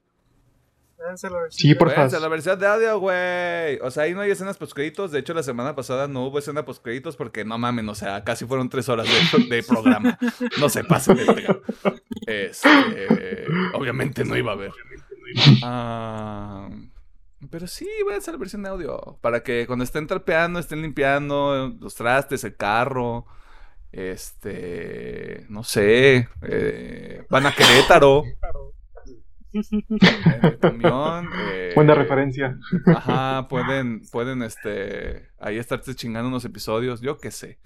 Váyanse 1.02 1.26
a 1.26 1.30
la 1.30 1.40
versión 1.40 1.60
Sí, 1.60 1.68
de- 1.70 1.74
por 1.76 1.88
a 1.90 1.94
favor. 1.94 2.20
la 2.20 2.28
versión 2.28 2.58
de 2.60 2.66
audio, 2.66 2.98
güey. 3.00 3.78
O 3.82 3.90
sea, 3.90 4.04
ahí 4.04 4.14
no 4.14 4.20
hay 4.20 4.30
escenas 4.30 4.56
postcréditos. 4.56 5.10
De 5.10 5.18
hecho, 5.18 5.34
la 5.34 5.42
semana 5.42 5.74
pasada 5.74 6.06
no 6.08 6.24
hubo 6.26 6.38
escena 6.38 6.64
postcréditos 6.64 7.16
porque 7.16 7.44
no 7.44 7.58
mamen, 7.58 7.88
o 7.88 7.94
sea, 7.94 8.22
casi 8.24 8.46
fueron 8.46 8.68
tres 8.68 8.88
horas 8.88 9.06
de, 9.08 9.44
de 9.56 9.62
programa. 9.62 10.18
No 10.60 10.68
se 10.68 10.84
pasen 10.84 11.16
de 11.16 11.24
verga. 11.24 11.58
Este, 12.26 13.46
obviamente 13.74 14.24
no 14.24 14.36
iba 14.36 14.52
a 14.52 14.54
haber. 14.54 14.70
Ah, 15.62 16.68
pero 17.50 17.66
sí, 17.66 17.88
váyanse 18.06 18.30
a 18.30 18.34
la 18.34 18.38
versión 18.38 18.62
de 18.62 18.68
audio. 18.68 19.18
Para 19.20 19.42
que 19.42 19.66
cuando 19.66 19.82
estén 19.84 20.06
trapeando, 20.06 20.58
estén 20.60 20.82
limpiando 20.82 21.74
los 21.80 21.94
trastes, 21.94 22.44
el 22.44 22.54
carro. 22.56 23.26
Este, 23.90 25.44
no 25.50 25.64
sé, 25.64 26.28
eh, 26.42 27.26
van 27.28 27.46
a 27.46 27.54
Querétaro. 27.54 28.22
El 29.52 30.58
camión. 30.58 31.28
eh, 31.52 31.72
Buena 31.74 31.94
referencia. 31.94 32.58
Ajá, 32.86 33.48
pueden, 33.48 34.02
pueden, 34.10 34.42
este, 34.42 35.28
ahí 35.38 35.58
estarse 35.58 35.94
chingando 35.94 36.28
unos 36.28 36.44
episodios, 36.44 37.00
yo 37.00 37.18
qué 37.18 37.30
sé. 37.30 37.58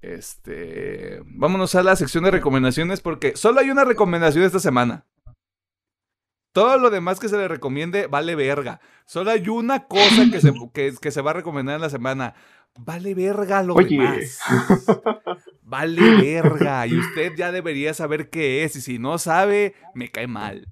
Este, 0.00 1.20
vámonos 1.26 1.74
a 1.74 1.82
la 1.82 1.96
sección 1.96 2.24
de 2.24 2.30
recomendaciones 2.30 3.00
porque 3.00 3.36
solo 3.36 3.60
hay 3.60 3.70
una 3.70 3.84
recomendación 3.84 4.44
esta 4.44 4.60
semana. 4.60 5.06
Todo 6.52 6.78
lo 6.78 6.90
demás 6.90 7.20
que 7.20 7.28
se 7.28 7.36
le 7.36 7.48
recomiende 7.48 8.06
vale 8.06 8.34
verga. 8.34 8.80
Solo 9.06 9.30
hay 9.30 9.48
una 9.48 9.86
cosa 9.86 10.30
que 10.30 10.40
se, 10.40 10.52
que, 10.72 10.94
que 11.00 11.10
se 11.10 11.20
va 11.20 11.30
a 11.30 11.34
recomendar 11.34 11.76
en 11.76 11.82
la 11.82 11.90
semana. 11.90 12.34
Vale 12.78 13.14
verga 13.14 13.62
lo 13.62 13.74
Oye. 13.74 13.98
demás. 13.98 14.40
vale 15.68 16.16
verga. 16.16 16.86
Y 16.86 16.98
usted 16.98 17.34
ya 17.36 17.52
debería 17.52 17.94
saber 17.94 18.30
qué 18.30 18.64
es. 18.64 18.76
Y 18.76 18.80
si 18.80 18.98
no 18.98 19.18
sabe, 19.18 19.74
me 19.94 20.10
cae 20.10 20.26
mal. 20.26 20.66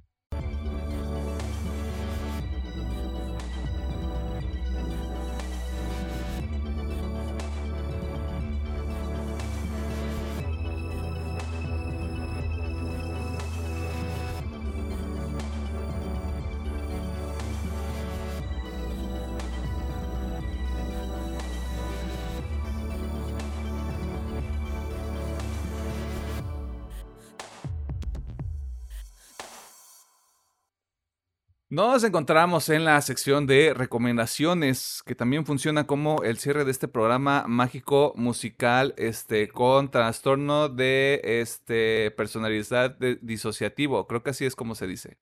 Nos 31.77 32.05
encontramos 32.05 32.71
en 32.71 32.87
la 32.87 32.99
sección 33.03 33.47
de 33.47 33.75
recomendaciones, 33.75 35.03
que 35.05 35.15
también 35.15 35.45
funciona 35.45 35.87
como 35.87 36.23
el 36.23 36.39
cierre 36.39 36.65
de 36.65 36.71
este 36.71 36.89
programa 36.89 37.45
mágico 37.47 38.15
musical, 38.17 38.95
este, 38.97 39.49
con 39.49 39.91
trastorno 39.91 40.71
de 40.71 41.21
este, 41.23 42.13
personalidad 42.13 42.97
disociativo. 43.21 44.07
Creo 44.07 44.23
que 44.23 44.31
así 44.31 44.47
es 44.47 44.57
como 44.57 44.75
se 44.75 44.87
dice. 44.87 45.19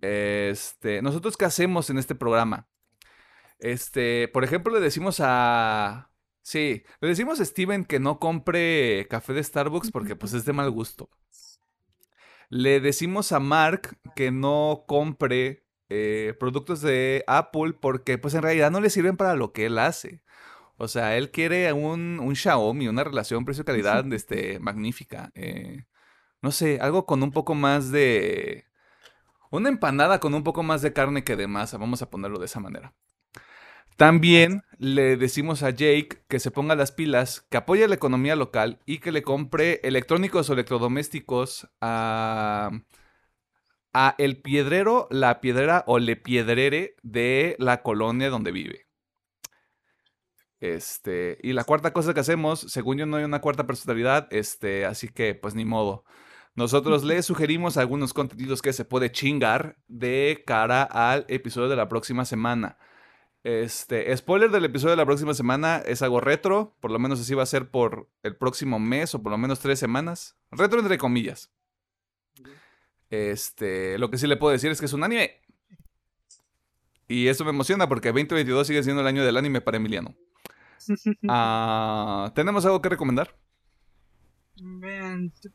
Este, 0.00 1.02
nosotros 1.02 1.36
qué 1.36 1.44
hacemos 1.44 1.90
en 1.90 1.98
este 1.98 2.14
programa? 2.14 2.66
Este, 3.58 4.28
por 4.28 4.44
ejemplo, 4.44 4.72
le 4.72 4.80
decimos 4.80 5.20
a. 5.20 6.10
Sí, 6.40 6.82
le 7.02 7.08
decimos 7.08 7.40
a 7.40 7.44
Steven 7.44 7.84
que 7.84 8.00
no 8.00 8.18
compre 8.18 9.06
café 9.10 9.34
de 9.34 9.44
Starbucks 9.44 9.90
porque 9.90 10.16
pues 10.16 10.32
es 10.32 10.46
de 10.46 10.54
mal 10.54 10.70
gusto. 10.70 11.10
Le 12.50 12.80
decimos 12.80 13.32
a 13.32 13.40
Mark 13.40 13.98
que 14.16 14.30
no 14.30 14.84
compre 14.86 15.66
eh, 15.90 16.34
productos 16.38 16.80
de 16.80 17.24
Apple 17.26 17.74
porque 17.80 18.18
pues 18.18 18.34
en 18.34 18.42
realidad 18.42 18.70
no 18.70 18.80
le 18.80 18.90
sirven 18.90 19.16
para 19.16 19.34
lo 19.34 19.52
que 19.52 19.66
él 19.66 19.78
hace. 19.78 20.22
O 20.76 20.88
sea, 20.88 21.16
él 21.16 21.30
quiere 21.30 21.72
un, 21.72 22.20
un 22.20 22.36
Xiaomi, 22.36 22.88
una 22.88 23.04
relación 23.04 23.44
precio-calidad 23.44 24.10
este, 24.12 24.60
magnífica. 24.60 25.30
Eh, 25.34 25.84
no 26.40 26.52
sé, 26.52 26.78
algo 26.80 27.06
con 27.06 27.22
un 27.22 27.32
poco 27.32 27.54
más 27.54 27.90
de... 27.90 28.66
Una 29.50 29.70
empanada 29.70 30.20
con 30.20 30.34
un 30.34 30.44
poco 30.44 30.62
más 30.62 30.82
de 30.82 30.92
carne 30.92 31.24
que 31.24 31.36
de 31.36 31.46
masa, 31.48 31.78
vamos 31.78 32.02
a 32.02 32.10
ponerlo 32.10 32.38
de 32.38 32.46
esa 32.46 32.60
manera. 32.60 32.94
También 33.98 34.62
le 34.78 35.16
decimos 35.16 35.64
a 35.64 35.70
Jake 35.70 36.22
que 36.28 36.38
se 36.38 36.52
ponga 36.52 36.76
las 36.76 36.92
pilas, 36.92 37.40
que 37.50 37.56
apoye 37.56 37.88
la 37.88 37.96
economía 37.96 38.36
local 38.36 38.78
y 38.86 39.00
que 39.00 39.10
le 39.10 39.22
compre 39.22 39.80
electrónicos 39.82 40.48
o 40.48 40.52
electrodomésticos 40.52 41.68
a, 41.80 42.70
a 43.92 44.14
el 44.18 44.40
piedrero, 44.40 45.08
la 45.10 45.40
piedrera 45.40 45.82
o 45.88 45.98
le 45.98 46.14
piedrere 46.14 46.94
de 47.02 47.56
la 47.58 47.82
colonia 47.82 48.30
donde 48.30 48.52
vive. 48.52 48.86
Este, 50.60 51.36
y 51.42 51.52
la 51.52 51.64
cuarta 51.64 51.92
cosa 51.92 52.14
que 52.14 52.20
hacemos, 52.20 52.60
según 52.60 52.98
yo 52.98 53.06
no 53.06 53.16
hay 53.16 53.24
una 53.24 53.40
cuarta 53.40 53.66
personalidad, 53.66 54.28
este, 54.30 54.86
así 54.86 55.08
que 55.08 55.34
pues 55.34 55.56
ni 55.56 55.64
modo. 55.64 56.04
Nosotros 56.54 57.02
le 57.02 57.20
sugerimos 57.24 57.76
algunos 57.76 58.14
contenidos 58.14 58.62
que 58.62 58.72
se 58.72 58.84
puede 58.84 59.10
chingar 59.10 59.76
de 59.88 60.44
cara 60.46 60.84
al 60.84 61.24
episodio 61.26 61.68
de 61.68 61.74
la 61.76 61.88
próxima 61.88 62.24
semana. 62.24 62.78
Este, 63.44 64.14
spoiler 64.16 64.50
del 64.50 64.64
episodio 64.64 64.90
de 64.90 64.96
la 64.96 65.06
próxima 65.06 65.32
semana 65.32 65.78
es 65.78 66.02
algo 66.02 66.20
retro, 66.20 66.76
por 66.80 66.90
lo 66.90 66.98
menos 66.98 67.20
así 67.20 67.34
va 67.34 67.44
a 67.44 67.46
ser 67.46 67.70
por 67.70 68.08
el 68.22 68.36
próximo 68.36 68.78
mes 68.78 69.14
o 69.14 69.22
por 69.22 69.32
lo 69.32 69.38
menos 69.38 69.60
tres 69.60 69.78
semanas. 69.78 70.36
Retro 70.50 70.80
entre 70.80 70.98
comillas. 70.98 71.52
Este, 73.10 73.96
lo 73.98 74.10
que 74.10 74.18
sí 74.18 74.26
le 74.26 74.36
puedo 74.36 74.52
decir 74.52 74.70
es 74.70 74.80
que 74.80 74.86
es 74.86 74.92
un 74.92 75.04
anime. 75.04 75.40
Y 77.06 77.28
eso 77.28 77.44
me 77.44 77.50
emociona 77.50 77.88
porque 77.88 78.08
2022 78.08 78.66
sigue 78.66 78.82
siendo 78.82 79.00
el 79.00 79.06
año 79.06 79.24
del 79.24 79.36
anime 79.36 79.60
para 79.60 79.76
Emiliano. 79.78 80.14
Ah, 81.28 82.32
¿Tenemos 82.34 82.64
algo 82.64 82.80
que 82.80 82.88
recomendar? 82.88 83.36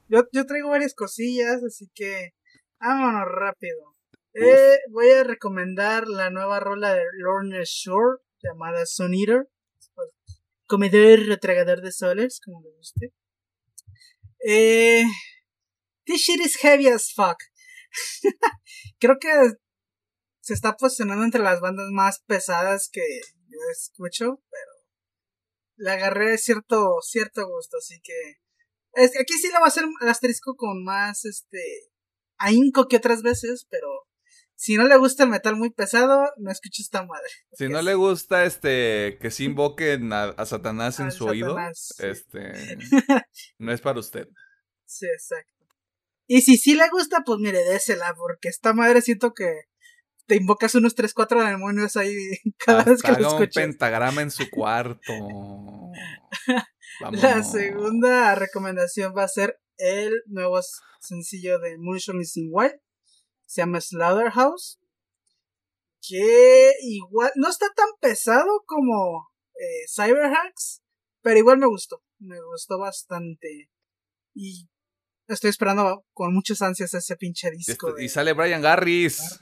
yo, 0.07 0.23
yo 0.31 0.45
traigo 0.45 0.69
varias 0.69 0.93
cosillas, 0.93 1.63
así 1.63 1.89
que 1.93 2.33
vámonos 2.79 3.27
rápido. 3.27 3.92
Eh, 4.35 4.79
voy 4.89 5.11
a 5.11 5.23
recomendar 5.23 6.07
la 6.07 6.31
nueva 6.31 6.59
rola 6.59 6.95
de 6.95 7.03
Lorna 7.17 7.61
Shore 7.63 8.17
llamada 8.41 8.85
Sun 8.85 9.13
Eater. 9.13 9.47
Comedor 10.65 11.27
retragador 11.27 11.81
de 11.81 11.91
soles, 11.91 12.39
como 12.43 12.61
me 12.61 12.71
guste. 12.71 13.13
Eh, 14.45 15.03
this 16.05 16.21
shit 16.21 16.39
is 16.39 16.57
heavy 16.57 16.87
as 16.87 17.13
fuck. 17.13 17.37
Creo 18.99 19.17
que 19.19 19.29
se 20.41 20.53
está 20.53 20.75
posicionando 20.75 21.23
entre 21.23 21.41
las 21.41 21.61
bandas 21.61 21.89
más 21.91 22.21
pesadas 22.25 22.89
que 22.91 23.01
yo 23.47 23.59
escucho, 23.71 24.41
pero 24.49 24.71
le 25.75 25.91
agarré 25.91 26.37
cierto, 26.37 26.99
cierto 27.01 27.47
gusto, 27.47 27.77
así 27.77 28.01
que 28.01 28.13
aquí 29.19 29.33
sí 29.33 29.49
lo 29.49 29.59
va 29.59 29.65
a 29.65 29.67
hacer 29.67 29.85
el 30.01 30.09
asterisco 30.09 30.55
con 30.55 30.83
más 30.83 31.23
este 31.25 31.91
ahínco 32.37 32.87
que 32.87 32.97
otras 32.97 33.21
veces, 33.21 33.67
pero 33.69 33.87
si 34.55 34.77
no 34.77 34.87
le 34.87 34.97
gusta 34.97 35.23
el 35.23 35.29
metal 35.29 35.55
muy 35.55 35.71
pesado, 35.71 36.31
no 36.37 36.51
escuche 36.51 36.81
esta 36.81 37.05
madre. 37.05 37.29
Si 37.53 37.67
no 37.67 37.81
le 37.81 37.95
gusta 37.95 38.45
este 38.45 39.17
que 39.19 39.31
se 39.31 39.43
invoquen 39.43 40.13
a, 40.13 40.45
Satanás 40.45 40.99
en 40.99 41.11
su 41.11 41.25
oído, 41.25 41.57
este 41.99 42.77
no 43.57 43.71
es 43.71 43.81
para 43.81 43.99
usted. 43.99 44.27
Sí, 44.85 45.05
exacto. 45.05 45.51
Y 46.27 46.41
si 46.41 46.57
sí 46.57 46.75
le 46.75 46.89
gusta, 46.89 47.23
pues 47.25 47.39
mire, 47.39 47.63
désela, 47.63 48.13
porque 48.15 48.49
esta 48.49 48.73
madre 48.73 49.01
siento 49.01 49.33
que 49.33 49.51
te 50.25 50.35
invocas 50.35 50.75
unos 50.75 50.95
3, 50.95 51.13
4 51.13 51.45
demonios 51.45 51.97
ahí 51.97 52.15
cada 52.65 52.83
vez 52.83 53.01
que 53.01 53.11
lo 53.11 53.27
escuchas. 53.27 53.63
un 53.63 53.71
pentagrama 53.71 54.21
en 54.21 54.31
su 54.31 54.49
cuarto. 54.49 55.11
La 57.11 57.43
segunda 57.43 58.35
recomendación 58.35 59.13
va 59.17 59.23
a 59.23 59.27
ser 59.27 59.59
el 59.77 60.21
nuevo 60.27 60.59
sencillo 60.99 61.59
de 61.59 61.77
Moonshine 61.77 62.23
in 62.35 62.49
White 62.51 62.79
se 63.45 63.61
llama 63.61 63.81
Slaughterhouse, 63.81 64.79
que 66.01 66.71
igual 66.81 67.31
no 67.35 67.49
está 67.49 67.67
tan 67.75 67.89
pesado 68.01 68.63
como 68.65 69.29
eh, 69.55 69.85
Cyberhacks, 69.93 70.81
pero 71.21 71.39
igual 71.39 71.59
me 71.59 71.67
gustó, 71.67 72.03
me 72.19 72.41
gustó 72.41 72.77
bastante. 72.79 73.69
Y 74.35 74.67
estoy 75.27 75.49
esperando 75.49 76.05
con 76.13 76.33
muchas 76.33 76.61
ansias 76.61 76.93
ese 76.93 77.15
pinche 77.15 77.51
disco. 77.51 77.89
Este, 77.89 78.03
y 78.03 78.09
sale 78.09 78.33
Brian 78.33 78.61
Garris. 78.61 79.39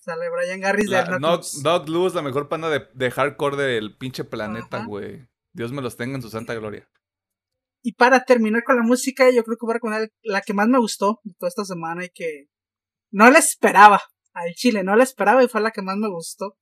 Sale 0.00 0.30
Brian 0.30 0.60
Garris 0.60 0.88
de 0.88 1.04
Dog 1.62 1.88
Luz, 1.88 2.14
la 2.14 2.22
mejor 2.22 2.48
pana 2.48 2.68
de, 2.70 3.10
hardcore 3.10 3.56
del 3.56 3.96
pinche 3.96 4.24
planeta, 4.24 4.84
güey. 4.84 5.28
Dios 5.52 5.72
me 5.72 5.82
los 5.82 5.96
tenga 5.96 6.16
en 6.16 6.22
su 6.22 6.30
santa 6.30 6.54
gloria. 6.54 6.88
Y 7.82 7.94
para 7.94 8.24
terminar 8.24 8.62
con 8.64 8.76
la 8.76 8.82
música, 8.82 9.30
yo 9.30 9.42
creo 9.42 9.56
que 9.56 9.66
voy 9.66 9.72
a 9.72 9.74
recomendar 9.74 10.10
la 10.22 10.42
que 10.42 10.54
más 10.54 10.68
me 10.68 10.78
gustó 10.78 11.20
de 11.24 11.34
toda 11.38 11.48
esta 11.48 11.64
semana 11.64 12.04
y 12.04 12.10
que 12.10 12.46
no 13.10 13.30
la 13.30 13.38
esperaba 13.38 14.00
al 14.32 14.52
chile, 14.54 14.82
no 14.84 14.96
la 14.96 15.04
esperaba 15.04 15.42
y 15.42 15.48
fue 15.48 15.60
la 15.60 15.70
que 15.70 15.82
más 15.82 15.96
me 15.96 16.08
gustó. 16.08 16.56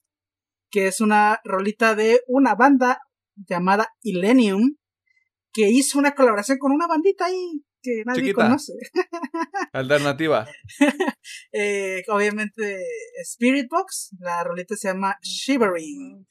Que 0.70 0.86
es 0.86 1.00
una 1.00 1.40
rolita 1.44 1.94
de 1.94 2.20
una 2.26 2.54
banda 2.54 3.00
llamada 3.36 3.88
Illenium 4.02 4.76
que 5.52 5.70
hizo 5.70 5.98
una 5.98 6.14
colaboración 6.14 6.58
con 6.58 6.72
una 6.72 6.86
bandita 6.86 7.26
ahí 7.26 7.64
que 7.82 8.02
nadie 8.04 8.34
conoce. 8.34 8.72
Alternativa. 9.72 10.46
eh, 11.52 12.02
obviamente 12.08 12.78
Spirit 13.22 13.68
Box, 13.70 14.10
la 14.18 14.44
rolita 14.44 14.76
se 14.76 14.88
llama 14.88 15.16
Shivering. 15.22 16.26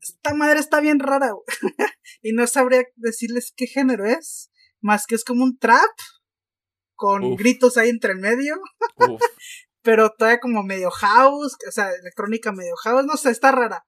Esta 0.00 0.34
madre 0.34 0.60
está 0.60 0.80
bien 0.80 0.98
rara 0.98 1.32
y 2.22 2.32
no 2.32 2.46
sabría 2.46 2.84
decirles 2.96 3.52
qué 3.56 3.66
género 3.66 4.06
es, 4.06 4.50
más 4.80 5.06
que 5.06 5.14
es 5.14 5.24
como 5.24 5.44
un 5.44 5.58
trap 5.58 5.90
con 6.94 7.36
gritos 7.36 7.76
ahí 7.76 7.88
entre 7.88 8.12
el 8.12 8.18
medio. 8.18 8.56
pero 9.84 10.10
todavía 10.10 10.40
como 10.40 10.62
medio 10.62 10.90
house, 10.90 11.56
o 11.68 11.70
sea, 11.70 11.90
electrónica 11.92 12.52
medio 12.52 12.74
house, 12.82 13.04
no 13.04 13.16
sé, 13.16 13.30
está 13.30 13.52
rara. 13.52 13.84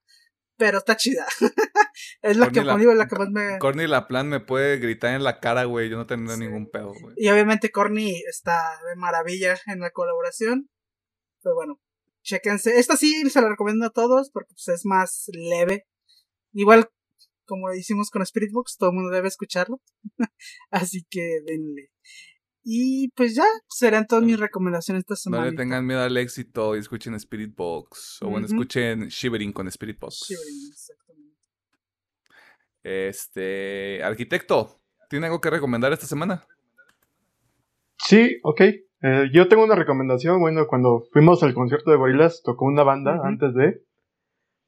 Pero 0.55 0.79
está 0.79 0.95
chida. 0.95 1.25
es 2.21 2.37
la 2.37 2.49
que, 2.49 2.63
la, 2.63 2.77
la 2.77 3.07
que 3.07 3.15
más 3.15 3.29
me. 3.29 3.59
Corny 3.59 3.85
La 3.85 4.07
Plan 4.07 4.27
me 4.27 4.39
puede 4.39 4.77
gritar 4.77 5.13
en 5.13 5.23
la 5.23 5.39
cara, 5.39 5.65
güey. 5.65 5.89
Yo 5.89 5.97
no 5.97 6.07
tengo 6.07 6.35
ningún 6.35 6.69
pedo, 6.69 6.93
güey. 6.99 7.15
Y 7.15 7.29
obviamente 7.29 7.71
Corny 7.71 8.23
está 8.27 8.79
de 8.89 8.95
maravilla 8.95 9.59
en 9.67 9.79
la 9.79 9.91
colaboración. 9.91 10.67
Pero 11.43 11.55
bueno, 11.55 11.79
chequense. 12.23 12.79
Esta 12.79 12.97
sí 12.97 13.29
se 13.29 13.41
la 13.41 13.49
recomiendo 13.49 13.85
a 13.85 13.91
todos 13.91 14.31
porque 14.31 14.53
pues, 14.53 14.67
es 14.79 14.85
más 14.85 15.29
leve. 15.31 15.85
Igual, 16.53 16.89
como 17.45 17.71
hicimos 17.73 18.09
con 18.09 18.23
Spirit 18.23 18.51
Box, 18.51 18.77
todo 18.77 18.89
el 18.89 18.95
mundo 18.95 19.11
debe 19.11 19.27
escucharlo. 19.27 19.79
Así 20.71 21.05
que 21.09 21.39
denle. 21.45 21.91
Y 22.69 23.11
pues 23.15 23.33
ya, 23.33 23.45
serán 23.69 24.07
todas 24.07 24.25
mis 24.25 24.37
recomendaciones 24.37 24.99
esta 25.03 25.15
semana. 25.15 25.45
No 25.45 25.51
le 25.51 25.55
tengan 25.55 25.85
miedo 25.85 26.01
al 26.01 26.17
éxito 26.17 26.75
y 26.75 26.79
escuchen 26.79 27.13
Spirit 27.13 27.55
Box. 27.55 28.21
O 28.21 28.29
bueno, 28.29 28.45
escuchen 28.45 29.07
Shivering 29.07 29.53
con 29.53 29.69
Spirit 29.69 29.97
Box. 29.97 30.25
Shivering, 30.27 30.69
exactamente. 30.73 31.37
Este, 32.83 34.03
arquitecto. 34.03 34.81
¿Tiene 35.09 35.27
algo 35.27 35.39
que 35.39 35.49
recomendar 35.49 35.93
esta 35.93 36.07
semana? 36.07 36.45
Sí, 37.99 38.37
ok. 38.43 38.59
Eh, 38.59 39.29
yo 39.31 39.47
tengo 39.47 39.63
una 39.63 39.75
recomendación. 39.75 40.41
Bueno, 40.41 40.67
cuando 40.67 41.05
fuimos 41.13 41.41
al 41.43 41.53
concierto 41.53 41.91
de 41.91 41.95
Gorillaz, 41.95 42.41
tocó 42.43 42.65
una 42.65 42.83
banda 42.83 43.21
antes 43.23 43.53
de. 43.53 43.81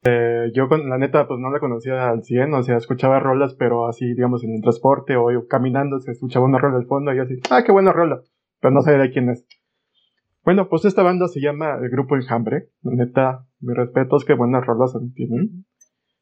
Eh, 0.04 0.52
yo, 0.54 0.70
con, 0.70 0.90
la 0.90 0.98
neta, 0.98 1.28
pues 1.28 1.40
no 1.40 1.52
la 1.52 1.60
conocía 1.60 2.10
al 2.10 2.24
100, 2.24 2.54
o 2.54 2.64
sea, 2.64 2.78
escuchaba 2.78 3.20
rolas, 3.20 3.54
pero 3.56 3.88
así, 3.88 4.06
digamos, 4.14 4.44
en 4.44 4.56
el 4.56 4.62
transporte 4.62 5.18
o 5.18 5.28
caminando 5.48 6.00
se 6.00 6.12
escuchaba 6.12 6.46
una 6.46 6.58
rola 6.58 6.78
al 6.78 6.86
fondo 6.86 7.12
y 7.12 7.18
yo 7.18 7.24
así, 7.24 7.40
ah, 7.50 7.64
qué 7.66 7.72
buena 7.72 7.92
rola, 7.92 8.22
pero 8.62 8.74
no 8.74 8.82
sabía 8.82 9.02
de 9.02 9.12
quién 9.12 9.30
es. 9.30 9.46
Bueno, 10.44 10.70
pues 10.70 10.86
esta 10.86 11.04
banda 11.04 11.28
se 11.28 11.42
llama 11.42 11.78
el 11.82 11.90
Grupo 11.90 12.16
Enjambre. 12.16 12.70
La 12.82 12.96
neta, 12.96 13.46
mis 13.60 13.76
respetos, 13.76 14.26
qué 14.26 14.34
buenas 14.34 14.66
rolas 14.66 14.98
tienen. 15.14 15.66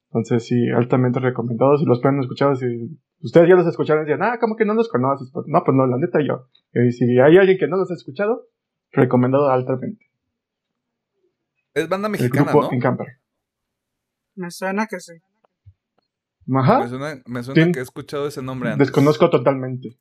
Entonces, 0.07 0.45
sí, 0.45 0.69
altamente 0.69 1.19
recomendados. 1.19 1.81
Si 1.81 1.85
los 1.85 2.01
pueden 2.01 2.19
escuchar, 2.19 2.55
si 2.57 2.99
ustedes 3.21 3.47
ya 3.47 3.55
los 3.55 3.67
escucharon, 3.67 4.05
decían, 4.05 4.23
ah, 4.23 4.37
¿cómo 4.39 4.55
que 4.55 4.65
no 4.65 4.73
los 4.73 4.89
conoces? 4.89 5.29
Pues, 5.31 5.45
no, 5.47 5.63
pues 5.63 5.77
no, 5.77 5.85
la 5.85 5.97
neta 5.97 6.19
yo. 6.21 6.47
Y 6.73 6.91
si 6.91 7.19
hay 7.19 7.37
alguien 7.37 7.57
que 7.57 7.67
no 7.67 7.77
los 7.77 7.91
ha 7.91 7.93
escuchado, 7.93 8.47
recomendado 8.91 9.49
altamente. 9.49 10.05
Es 11.73 11.87
banda 11.87 12.09
mexicana, 12.09 12.51
el 12.51 12.57
grupo 12.57 12.75
¿no? 12.75 13.05
Me 14.38 14.51
suena 14.51 14.85
que 14.85 14.99
sí. 14.99 15.14
Ajá. 16.55 16.80
Me 16.80 16.88
suena, 16.88 17.22
me 17.26 17.43
suena 17.43 17.72
que 17.72 17.80
he 17.80 17.84
escuchado 17.84 18.27
ese 18.27 18.41
nombre 18.41 18.72
antes. 18.72 18.88
Desconozco 18.88 19.30
totalmente. 19.30 19.97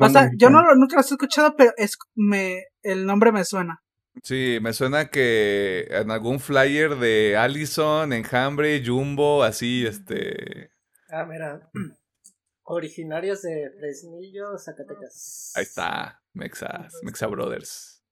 o 0.00 0.08
sea, 0.08 0.30
yo 0.36 0.50
no, 0.50 0.62
nunca 0.74 0.96
los 0.96 1.10
he 1.10 1.14
escuchado, 1.14 1.56
pero 1.56 1.72
es, 1.76 1.98
me, 2.14 2.64
el 2.82 3.06
nombre 3.06 3.32
me 3.32 3.44
suena. 3.44 3.82
Sí, 4.22 4.58
me 4.60 4.72
suena 4.72 5.10
que 5.10 5.86
en 5.90 6.10
algún 6.10 6.38
flyer 6.38 6.96
de 6.96 7.36
Allison, 7.36 8.12
Enjambre, 8.12 8.82
Jumbo, 8.84 9.42
así, 9.42 9.86
este... 9.86 10.70
Ah, 11.08 11.24
mira. 11.24 11.70
Originarios 12.64 13.40
de 13.42 13.70
Fresnillo, 13.78 14.58
Zacatecas. 14.58 15.54
Ahí 15.56 15.62
está, 15.62 16.20
Mexas, 16.34 16.92
Mexa 17.02 17.26
Brothers. 17.26 18.04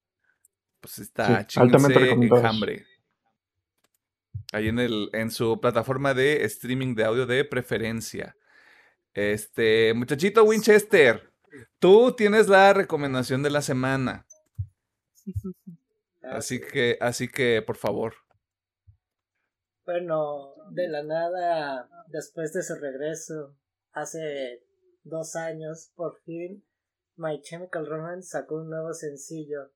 Pues 0.81 1.01
está 1.01 1.47
sí, 1.47 1.61
altamente 1.61 2.13
Enjambre. 2.13 2.87
Ahí 4.53 4.69
en 4.69 4.79
el, 4.79 5.11
en 5.13 5.31
su 5.31 5.61
plataforma 5.61 6.15
de 6.15 6.45
streaming 6.45 6.95
de 6.95 7.05
audio 7.05 7.27
de 7.27 7.45
preferencia. 7.45 8.37
Este, 9.15 9.95
muchachito 9.95 10.45
Winchester, 10.45 11.33
tú 11.79 12.13
tienes 12.13 12.49
la 12.49 12.73
recomendación 12.73 13.43
de 13.43 13.51
la 13.51 13.63
semana. 13.63 14.27
Así 16.23 16.61
que, 16.61 16.99
así 17.01 17.29
que, 17.29 17.63
por 17.63 17.77
favor. 17.77 18.15
Bueno, 19.85 20.55
de 20.71 20.89
la 20.89 21.05
nada, 21.05 21.89
después 22.09 22.53
de 22.53 22.65
su 22.65 22.75
regreso, 22.75 23.55
hace 23.93 24.65
dos 25.05 25.37
años, 25.37 25.93
por 25.95 26.19
fin, 26.23 26.65
My 27.17 27.41
Chemical 27.41 27.87
Romance 27.87 28.31
sacó 28.31 28.57
un 28.57 28.71
nuevo 28.71 28.93
sencillo 28.93 29.71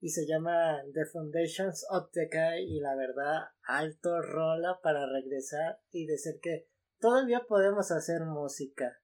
y 0.00 0.08
se 0.08 0.26
llama 0.26 0.82
The 0.94 1.04
Foundations 1.04 1.86
of 1.90 2.10
the 2.12 2.28
y 2.62 2.80
la 2.80 2.96
verdad, 2.96 3.48
alto 3.64 4.22
rola 4.22 4.80
para 4.82 5.06
regresar 5.06 5.80
y 5.90 6.06
decir 6.06 6.40
que 6.40 6.68
todavía 6.98 7.44
podemos 7.46 7.90
hacer 7.90 8.22
música. 8.22 8.98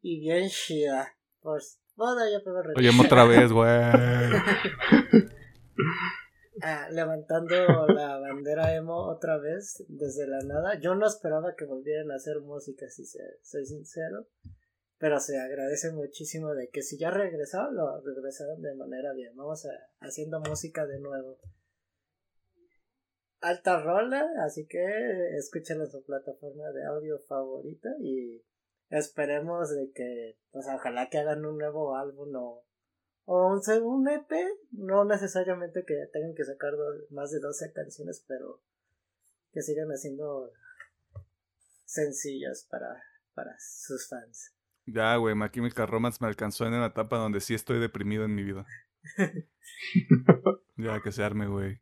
Y 0.00 0.20
bien 0.20 0.48
chida. 0.48 1.08
Pues, 1.40 1.80
bueno, 1.96 2.20
puedo 2.42 2.62
regresar. 2.62 2.94
Oye, 2.94 3.06
otra 3.06 3.24
vez, 3.28 3.52
güey. 3.52 3.70
Ah, 6.62 6.88
levantando 6.90 7.86
la 7.88 8.18
bandera 8.18 8.74
emo 8.74 9.08
otra 9.10 9.38
vez 9.38 9.84
desde 9.88 10.26
la 10.26 10.38
nada. 10.44 10.80
Yo 10.80 10.94
no 10.94 11.06
esperaba 11.06 11.54
que 11.56 11.66
volvieran 11.66 12.10
a 12.10 12.14
hacer 12.14 12.40
música, 12.40 12.88
si 12.88 13.04
soy 13.04 13.66
sincero. 13.66 14.26
Pero 14.98 15.18
se 15.20 15.38
agradece 15.38 15.90
muchísimo 15.92 16.54
de 16.54 16.68
que 16.70 16.82
si 16.82 16.98
ya 16.98 17.10
regresaron, 17.10 17.74
lo 17.74 18.00
regresaron 18.00 18.62
de 18.62 18.74
manera 18.74 19.12
bien. 19.12 19.34
Vamos 19.36 19.66
a, 19.66 19.70
haciendo 20.00 20.40
música 20.40 20.86
de 20.86 21.00
nuevo. 21.00 21.38
Alta 23.40 23.82
rola, 23.82 24.26
así 24.44 24.66
que 24.66 25.36
escuchen 25.36 25.80
en 25.80 25.90
su 25.90 26.02
plataforma 26.04 26.70
de 26.70 26.86
audio 26.86 27.18
favorita 27.18 27.90
y 28.00 28.42
esperemos 28.88 29.74
de 29.74 29.90
que, 29.92 30.38
pues 30.50 30.66
ojalá 30.72 31.10
que 31.10 31.18
hagan 31.18 31.44
un 31.44 31.58
nuevo 31.58 31.94
álbum 31.96 32.34
o 32.36 32.64
o 33.26 33.46
un, 33.48 33.60
un 33.82 34.08
EP, 34.08 34.30
no 34.72 35.04
necesariamente 35.04 35.84
que 35.86 35.94
tengan 36.12 36.34
que 36.34 36.44
sacar 36.44 36.72
más 37.10 37.30
de 37.30 37.40
12 37.40 37.72
canciones, 37.72 38.22
pero 38.26 38.60
que 39.52 39.62
sigan 39.62 39.88
haciendo 39.88 40.52
sencillas 41.84 42.66
para, 42.70 43.02
para 43.34 43.56
sus 43.58 44.08
fans. 44.08 44.53
Ya, 44.86 45.16
güey, 45.16 45.34
My 45.34 45.48
Chemical 45.50 45.88
Romance 45.88 46.18
me 46.20 46.28
alcanzó 46.28 46.66
en 46.66 46.74
una 46.74 46.86
etapa 46.86 47.16
donde 47.16 47.40
sí 47.40 47.54
estoy 47.54 47.80
deprimido 47.80 48.24
en 48.24 48.34
mi 48.34 48.42
vida. 48.42 48.66
ya, 50.76 51.00
que 51.00 51.12
se 51.12 51.22
arme, 51.22 51.46
güey. 51.46 51.78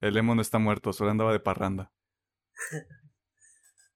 El 0.00 0.16
emo 0.16 0.34
no 0.34 0.42
está 0.42 0.58
muerto, 0.58 0.92
solo 0.92 1.10
andaba 1.10 1.32
de 1.32 1.40
parranda. 1.40 1.92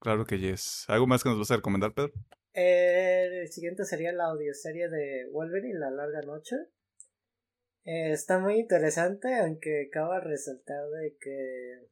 Claro 0.00 0.24
que 0.24 0.38
yes. 0.38 0.86
¿Algo 0.88 1.06
más 1.06 1.22
que 1.22 1.28
nos 1.28 1.38
vas 1.38 1.50
a 1.50 1.56
recomendar, 1.56 1.92
Pedro? 1.92 2.12
el 2.52 3.48
siguiente 3.52 3.84
sería 3.84 4.12
la 4.12 4.26
audioserie 4.26 4.88
de 4.88 5.28
Wolverine, 5.30 5.78
La 5.78 5.90
Larga 5.90 6.22
Noche. 6.22 6.56
Eh, 7.84 8.12
está 8.12 8.38
muy 8.38 8.58
interesante, 8.58 9.34
aunque 9.38 9.88
acaba 9.88 10.16
de 10.16 10.28
resaltar 10.28 10.88
de 10.88 11.16
que 11.18 11.88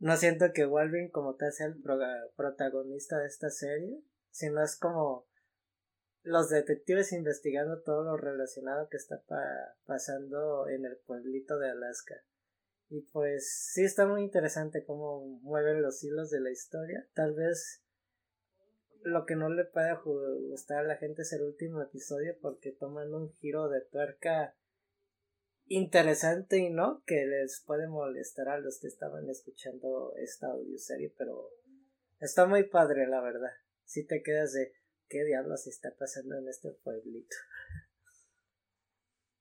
no 0.00 0.16
siento 0.16 0.52
que 0.54 0.64
Wolverine 0.64 1.10
como 1.10 1.34
tal 1.36 1.52
sea 1.52 1.66
el 1.66 1.82
protagonista 2.36 3.18
de 3.18 3.26
esta 3.26 3.50
serie, 3.50 4.02
sino 4.30 4.62
es 4.62 4.78
como 4.78 5.27
los 6.28 6.50
detectives 6.50 7.12
investigando 7.12 7.80
todo 7.80 8.04
lo 8.04 8.16
relacionado 8.18 8.88
que 8.90 8.98
está 8.98 9.22
pasando 9.86 10.68
en 10.68 10.84
el 10.84 10.98
pueblito 10.98 11.58
de 11.58 11.70
Alaska. 11.70 12.16
Y 12.90 13.00
pues 13.00 13.70
sí 13.72 13.82
está 13.82 14.06
muy 14.06 14.22
interesante 14.22 14.84
cómo 14.84 15.24
mueven 15.42 15.80
los 15.80 16.04
hilos 16.04 16.30
de 16.30 16.40
la 16.40 16.50
historia. 16.50 17.06
Tal 17.14 17.34
vez 17.34 17.82
lo 19.02 19.24
que 19.24 19.36
no 19.36 19.48
le 19.48 19.64
puede 19.64 19.94
gustar 20.50 20.80
a 20.80 20.88
la 20.88 20.96
gente 20.96 21.22
es 21.22 21.32
el 21.32 21.42
último 21.42 21.80
episodio 21.80 22.36
porque 22.42 22.72
toman 22.72 23.14
un 23.14 23.32
giro 23.36 23.70
de 23.70 23.80
tuerca 23.80 24.54
interesante 25.66 26.58
y 26.58 26.70
no 26.70 27.02
que 27.06 27.24
les 27.24 27.62
puede 27.66 27.88
molestar 27.88 28.48
a 28.48 28.58
los 28.58 28.80
que 28.80 28.88
estaban 28.88 29.28
escuchando 29.28 30.14
esta 30.16 30.46
audioserie 30.48 31.12
pero 31.16 31.50
está 32.20 32.46
muy 32.46 32.64
padre 32.64 33.06
la 33.06 33.20
verdad 33.20 33.52
si 33.84 34.06
te 34.06 34.22
quedas 34.22 34.54
de 34.54 34.72
qué 35.08 35.24
diablos 35.24 35.66
está 35.66 35.94
pasando 35.98 36.36
en 36.36 36.48
este 36.48 36.70
pueblito 36.84 37.36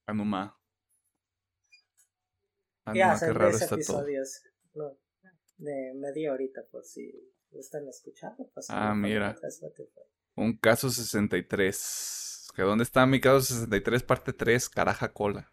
Anuma 0.06 0.60
Anuma 2.86 3.20
qué 3.20 3.34
raro 3.34 3.50
está 3.50 3.76
episodios 3.76 4.44
no, 4.74 4.98
de 5.58 5.94
media 5.96 6.32
horita 6.32 6.62
por 6.72 6.86
si 6.86 7.12
gustan 7.52 7.88
escucharlo, 7.88 8.50
pues, 8.54 8.68
ah, 8.70 8.94
mira. 8.94 9.36
Un 10.36 10.58
caso 10.58 10.90
63. 10.90 12.48
¿Que 12.56 12.62
¿Dónde 12.62 12.84
está 12.84 13.06
mi 13.06 13.20
caso 13.20 13.42
63 13.42 14.04
parte 14.04 14.34
3? 14.34 14.70
Caraja 14.70 15.14
cola. 15.14 15.52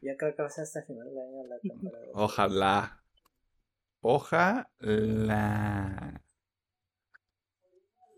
Ya 0.00 0.16
creo 0.16 0.34
que 0.34 0.42
va 0.42 0.48
a 0.48 0.50
ser 0.50 0.64
hasta 0.64 0.80
el 0.80 0.86
final 0.86 1.08
del 1.08 1.18
año 1.18 1.46
la 1.46 1.58
temporada. 1.60 2.06
Ojalá. 2.12 3.04
Ojalá. 4.00 5.04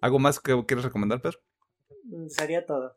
¿Algo 0.06 0.20
más 0.20 0.38
que 0.38 0.54
quieres 0.66 0.84
recomendar, 0.84 1.20
Pedro? 1.20 1.40
Mm, 2.04 2.28
sería 2.28 2.64
todo. 2.64 2.96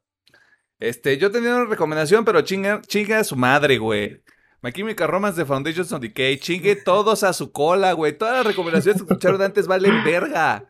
Este, 0.77 1.17
yo 1.17 1.31
tenía 1.31 1.55
una 1.55 1.65
recomendación, 1.65 2.23
pero 2.23 2.41
chinga, 2.41 2.81
chinga 2.81 3.17
a 3.17 3.23
su 3.23 3.35
madre, 3.35 3.79
güey. 3.79 4.21
My 4.61 4.71
Chemical 4.71 5.07
Romance 5.07 5.39
de 5.39 5.47
Foundations 5.47 5.91
of 5.91 6.01
Decay. 6.01 6.37
Chingue 6.37 6.75
todos 6.85 7.23
a 7.23 7.33
su 7.33 7.51
cola, 7.51 7.93
güey. 7.93 8.15
Todas 8.15 8.35
las 8.35 8.45
recomendaciones 8.45 9.01
que 9.01 9.07
escucharon 9.07 9.41
antes 9.41 9.65
valen 9.65 10.03
verga. 10.03 10.69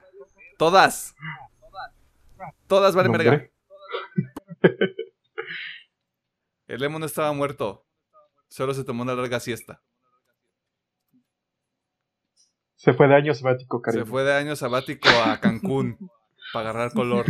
Todas. 0.57 1.13
Todas 2.67 2.95
valen 2.95 3.11
verga. 3.11 3.49
El 6.67 6.79
Lemon 6.79 7.03
estaba 7.03 7.33
muerto. 7.33 7.85
Solo 8.47 8.73
se 8.73 8.85
tomó 8.85 9.03
una 9.03 9.13
larga 9.13 9.41
siesta. 9.41 9.81
Se 12.77 12.93
fue 12.93 13.09
de 13.09 13.15
año 13.15 13.33
sabático, 13.33 13.81
cariño. 13.81 14.05
Se 14.05 14.09
fue 14.09 14.23
de 14.23 14.31
año 14.31 14.55
sabático 14.55 15.09
a 15.25 15.37
Cancún 15.41 15.97
para 16.53 16.69
agarrar 16.69 16.93
color. 16.93 17.25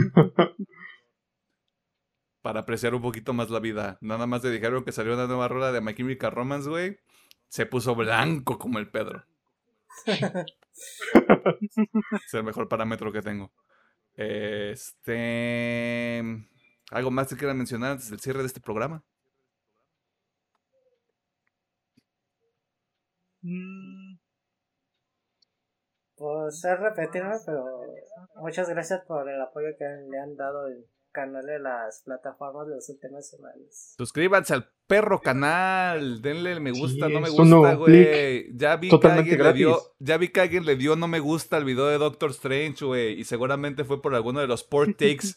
para 2.41 2.61
apreciar 2.61 2.95
un 2.95 3.01
poquito 3.01 3.33
más 3.33 3.49
la 3.49 3.59
vida. 3.59 3.97
Nada 4.01 4.27
más 4.27 4.43
le 4.43 4.51
dijeron 4.51 4.83
que 4.83 4.91
salió 4.91 5.13
una 5.13 5.27
nueva 5.27 5.47
rola 5.47 5.71
de 5.71 5.81
My 5.81 5.93
Chemical 5.93 6.31
Romance, 6.31 6.69
güey. 6.69 6.99
Se 7.47 7.65
puso 7.65 7.95
blanco 7.95 8.57
como 8.57 8.79
el 8.79 8.89
Pedro. 8.89 9.25
es 10.05 10.45
el 12.33 12.43
mejor 12.43 12.67
parámetro 12.67 13.11
que 13.11 13.21
tengo. 13.21 13.51
Este. 14.13 16.23
¿Algo 16.91 17.11
más 17.11 17.27
que 17.27 17.37
quieran 17.37 17.57
mencionar 17.57 17.91
antes 17.91 18.09
del 18.09 18.19
cierre 18.19 18.39
de 18.39 18.47
este 18.47 18.61
programa? 18.61 19.03
Mm. 23.41 23.88
Pues 26.19 26.65
es 26.65 26.79
repetirme, 26.79 27.35
pero 27.45 27.65
muchas 28.35 28.67
gracias 28.67 29.01
por 29.07 29.29
el 29.29 29.41
apoyo 29.41 29.69
que 29.77 29.85
le 29.85 30.19
han 30.19 30.35
dado 30.35 30.67
el 30.67 30.85
canal 31.13 31.45
de 31.45 31.59
las 31.59 32.01
plataformas 32.03 32.67
de 32.67 32.75
las 32.75 32.89
últimas 32.89 33.29
semanas. 33.29 33.95
Suscríbanse 33.97 34.53
al 34.53 34.69
perro 34.85 35.21
canal, 35.21 36.21
denle 36.21 36.51
el 36.51 36.59
me 36.59 36.71
gusta, 36.71 37.07
Sí, 37.07 37.13
no 37.13 37.21
me 37.21 37.29
gusta, 37.29 37.75
güey. 37.75 38.53
Ya 38.53 38.75
vi 38.75 38.89
que 38.89 39.07
alguien 39.07 39.41
le 39.41 39.53
dio, 39.53 39.79
ya 39.99 40.17
vi 40.17 40.27
que 40.27 40.41
alguien 40.41 40.65
le 40.65 40.75
dio 40.75 40.97
no 40.97 41.07
me 41.07 41.21
gusta 41.21 41.55
al 41.55 41.63
video 41.63 41.87
de 41.87 41.97
Doctor 41.97 42.31
Strange, 42.31 42.83
güey, 42.83 43.17
y 43.17 43.23
seguramente 43.23 43.85
fue 43.85 44.01
por 44.01 44.13
alguno 44.13 44.41
de 44.41 44.47
los 44.47 44.65
port 44.65 44.89
takes 44.97 45.35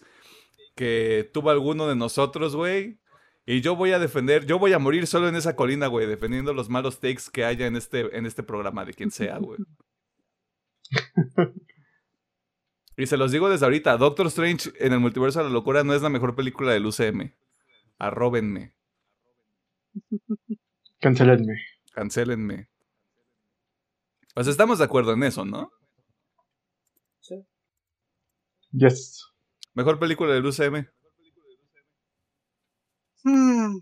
que 0.74 1.30
tuvo 1.32 1.50
alguno 1.50 1.86
de 1.86 1.94
nosotros, 1.94 2.56
güey. 2.56 2.98
Y 3.46 3.60
yo 3.60 3.76
voy 3.76 3.92
a 3.92 4.00
defender, 4.00 4.46
yo 4.46 4.58
voy 4.58 4.72
a 4.72 4.80
morir 4.80 5.06
solo 5.06 5.28
en 5.28 5.36
esa 5.36 5.54
colina, 5.54 5.86
güey, 5.86 6.06
defendiendo 6.08 6.52
los 6.54 6.68
malos 6.68 6.98
takes 6.98 7.24
que 7.32 7.44
haya 7.44 7.66
en 7.66 7.76
este, 7.76 8.16
en 8.16 8.26
este 8.26 8.42
programa, 8.42 8.84
de 8.84 8.94
quien 8.94 9.12
sea, 9.12 9.38
güey. 9.38 9.58
Y 12.96 13.06
se 13.06 13.16
los 13.16 13.32
digo 13.32 13.48
desde 13.48 13.64
ahorita, 13.64 13.96
Doctor 13.96 14.26
Strange 14.26 14.70
en 14.78 14.92
el 14.92 15.00
multiverso 15.00 15.38
de 15.38 15.46
la 15.46 15.50
locura 15.50 15.82
no 15.82 15.94
es 15.94 16.02
la 16.02 16.10
mejor 16.10 16.34
película 16.36 16.72
del 16.72 16.84
UCM. 16.86 17.32
Arróbenme, 17.98 18.74
Cancelenme. 21.00 21.54
cancélenme. 21.92 22.68
Pues 24.34 24.46
estamos 24.46 24.78
de 24.78 24.84
acuerdo 24.84 25.12
en 25.14 25.22
eso, 25.24 25.44
¿no? 25.44 25.70
Sí. 27.20 27.44
Yes. 28.72 29.26
Mejor 29.74 29.98
película 29.98 30.32
del 30.34 30.44
UCM. 30.46 30.86
Hmm, 33.24 33.78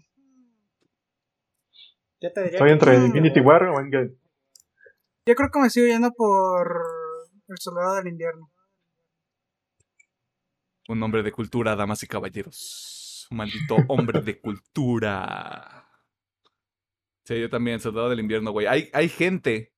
Yo 2.21 2.33
te 2.33 2.43
diría 2.43 2.59
Estoy 2.59 2.71
entre. 2.73 2.95
Infinity 2.97 3.41
War 3.41 3.63
o 3.65 3.81
Endgame. 3.81 4.15
yo 5.27 5.35
creo 5.35 5.51
que 5.51 5.61
me 5.61 5.71
sigo 5.71 5.87
yendo 5.87 6.11
por 6.13 6.77
El 7.51 7.59
Soldado 7.59 7.97
del 7.97 8.07
Invierno. 8.09 8.51
Un 10.89 11.03
hombre 11.03 11.23
de 11.23 11.33
cultura, 11.33 11.75
damas 11.75 12.03
y 12.05 12.07
caballeros. 12.07 13.27
Un 13.31 13.39
maldito 13.39 13.77
hombre 13.89 14.21
de 14.21 14.41
cultura. 14.41 15.87
Sí, 17.25 17.41
yo 17.41 17.51
también, 17.51 17.81
Soldado 17.81 18.09
del 18.09 18.21
Invierno, 18.21 18.53
güey. 18.53 18.67
Hay, 18.67 18.89
hay 18.93 19.09
gente 19.09 19.73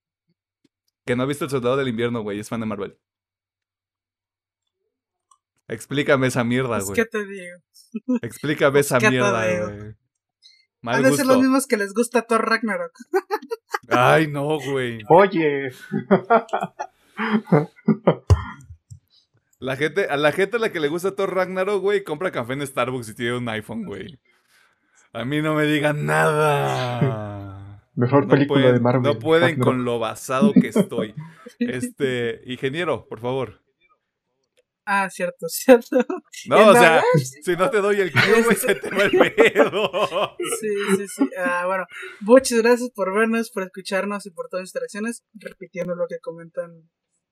que 1.07 1.17
no 1.17 1.23
ha 1.23 1.27
visto 1.27 1.45
el 1.45 1.51
Soldado 1.51 1.77
del 1.79 1.89
Invierno, 1.89 2.21
güey. 2.23 2.39
Es 2.39 2.51
fan 2.51 2.61
de 2.61 2.67
Marvel. 2.67 2.99
Explícame 5.69 6.27
esa 6.27 6.45
mierda, 6.45 6.77
Pues, 6.77 6.85
güey. 6.85 6.97
¿Qué 6.97 7.07
te 7.07 7.25
digo? 7.27 8.19
Explícame 8.21 8.81
esa 8.81 8.99
¿qué 8.99 9.07
te 9.07 9.11
mierda, 9.13 9.67
güey. 9.67 9.95
Han 10.85 11.03
de 11.05 11.13
ser 11.13 11.27
los 11.27 11.39
mismos 11.39 11.67
que 11.67 11.79
les 11.79 11.95
gusta 11.95 12.23
Thor 12.23 12.45
Ragnarok. 12.47 12.93
Ay, 13.89 14.27
no, 14.27 14.59
güey. 14.59 14.99
Oye, 15.09 15.71
La 19.59 19.77
gente, 19.77 20.07
a 20.09 20.17
la 20.17 20.33
gente 20.33 20.57
a 20.57 20.61
la 20.61 20.73
que 20.73 20.81
le 20.81 20.89
gusta 20.89 21.15
Thor 21.15 21.35
Ragnarok, 21.35 21.81
güey, 21.81 22.03
compra 22.03 22.33
café 22.33 22.55
en 22.55 22.67
Starbucks 22.67 23.11
y 23.11 23.15
tiene 23.15 23.37
un 23.37 23.49
iPhone, 23.49 23.85
güey. 23.85 24.19
A 25.13 25.25
mí 25.25 25.41
no 25.41 25.55
me 25.55 25.65
digan 25.67 26.05
nada. 26.05 27.81
mejor 27.95 28.25
No 28.25 28.31
película 28.31 28.61
pueden, 28.63 28.75
de 28.75 28.81
Marvel. 28.81 29.03
no 29.03 29.19
pueden 29.21 29.51
Ragnarok. 29.51 29.65
con 29.65 29.85
lo 29.85 29.99
basado 29.99 30.53
que 30.53 30.69
estoy. 30.69 31.15
Este, 31.61 32.41
ingeniero, 32.47 33.07
por 33.09 33.21
favor. 33.21 33.62
Ah, 34.85 35.09
cierto, 35.11 35.49
cierto. 35.49 35.97
No, 36.49 36.57
¿Quién 36.57 36.69
o 36.69 36.73
sea, 36.73 37.03
si 37.45 37.57
no 37.57 37.71
te 37.71 37.79
doy 37.79 38.01
el 38.01 38.13
cue, 38.13 38.43
güey, 38.43 38.57
se 38.57 38.75
te 38.75 38.91
va 38.91 39.05
el 39.05 39.35
pedo. 39.35 39.91
Sí, 40.61 40.69
sí, 40.99 41.07
sí. 41.09 41.31
Ah, 41.39 41.65
bueno, 41.67 41.85
muchas 42.21 42.59
gracias 42.63 42.91
por 42.91 43.15
vernos, 43.15 43.51
por 43.51 43.63
escucharnos 43.63 44.27
y 44.27 44.31
por 44.31 44.49
todas 44.49 44.63
las 44.63 44.71
interacciones. 44.71 45.25
Repitiendo 45.35 45.95
lo 45.95 46.07
que 46.09 46.19
comentan 46.21 46.91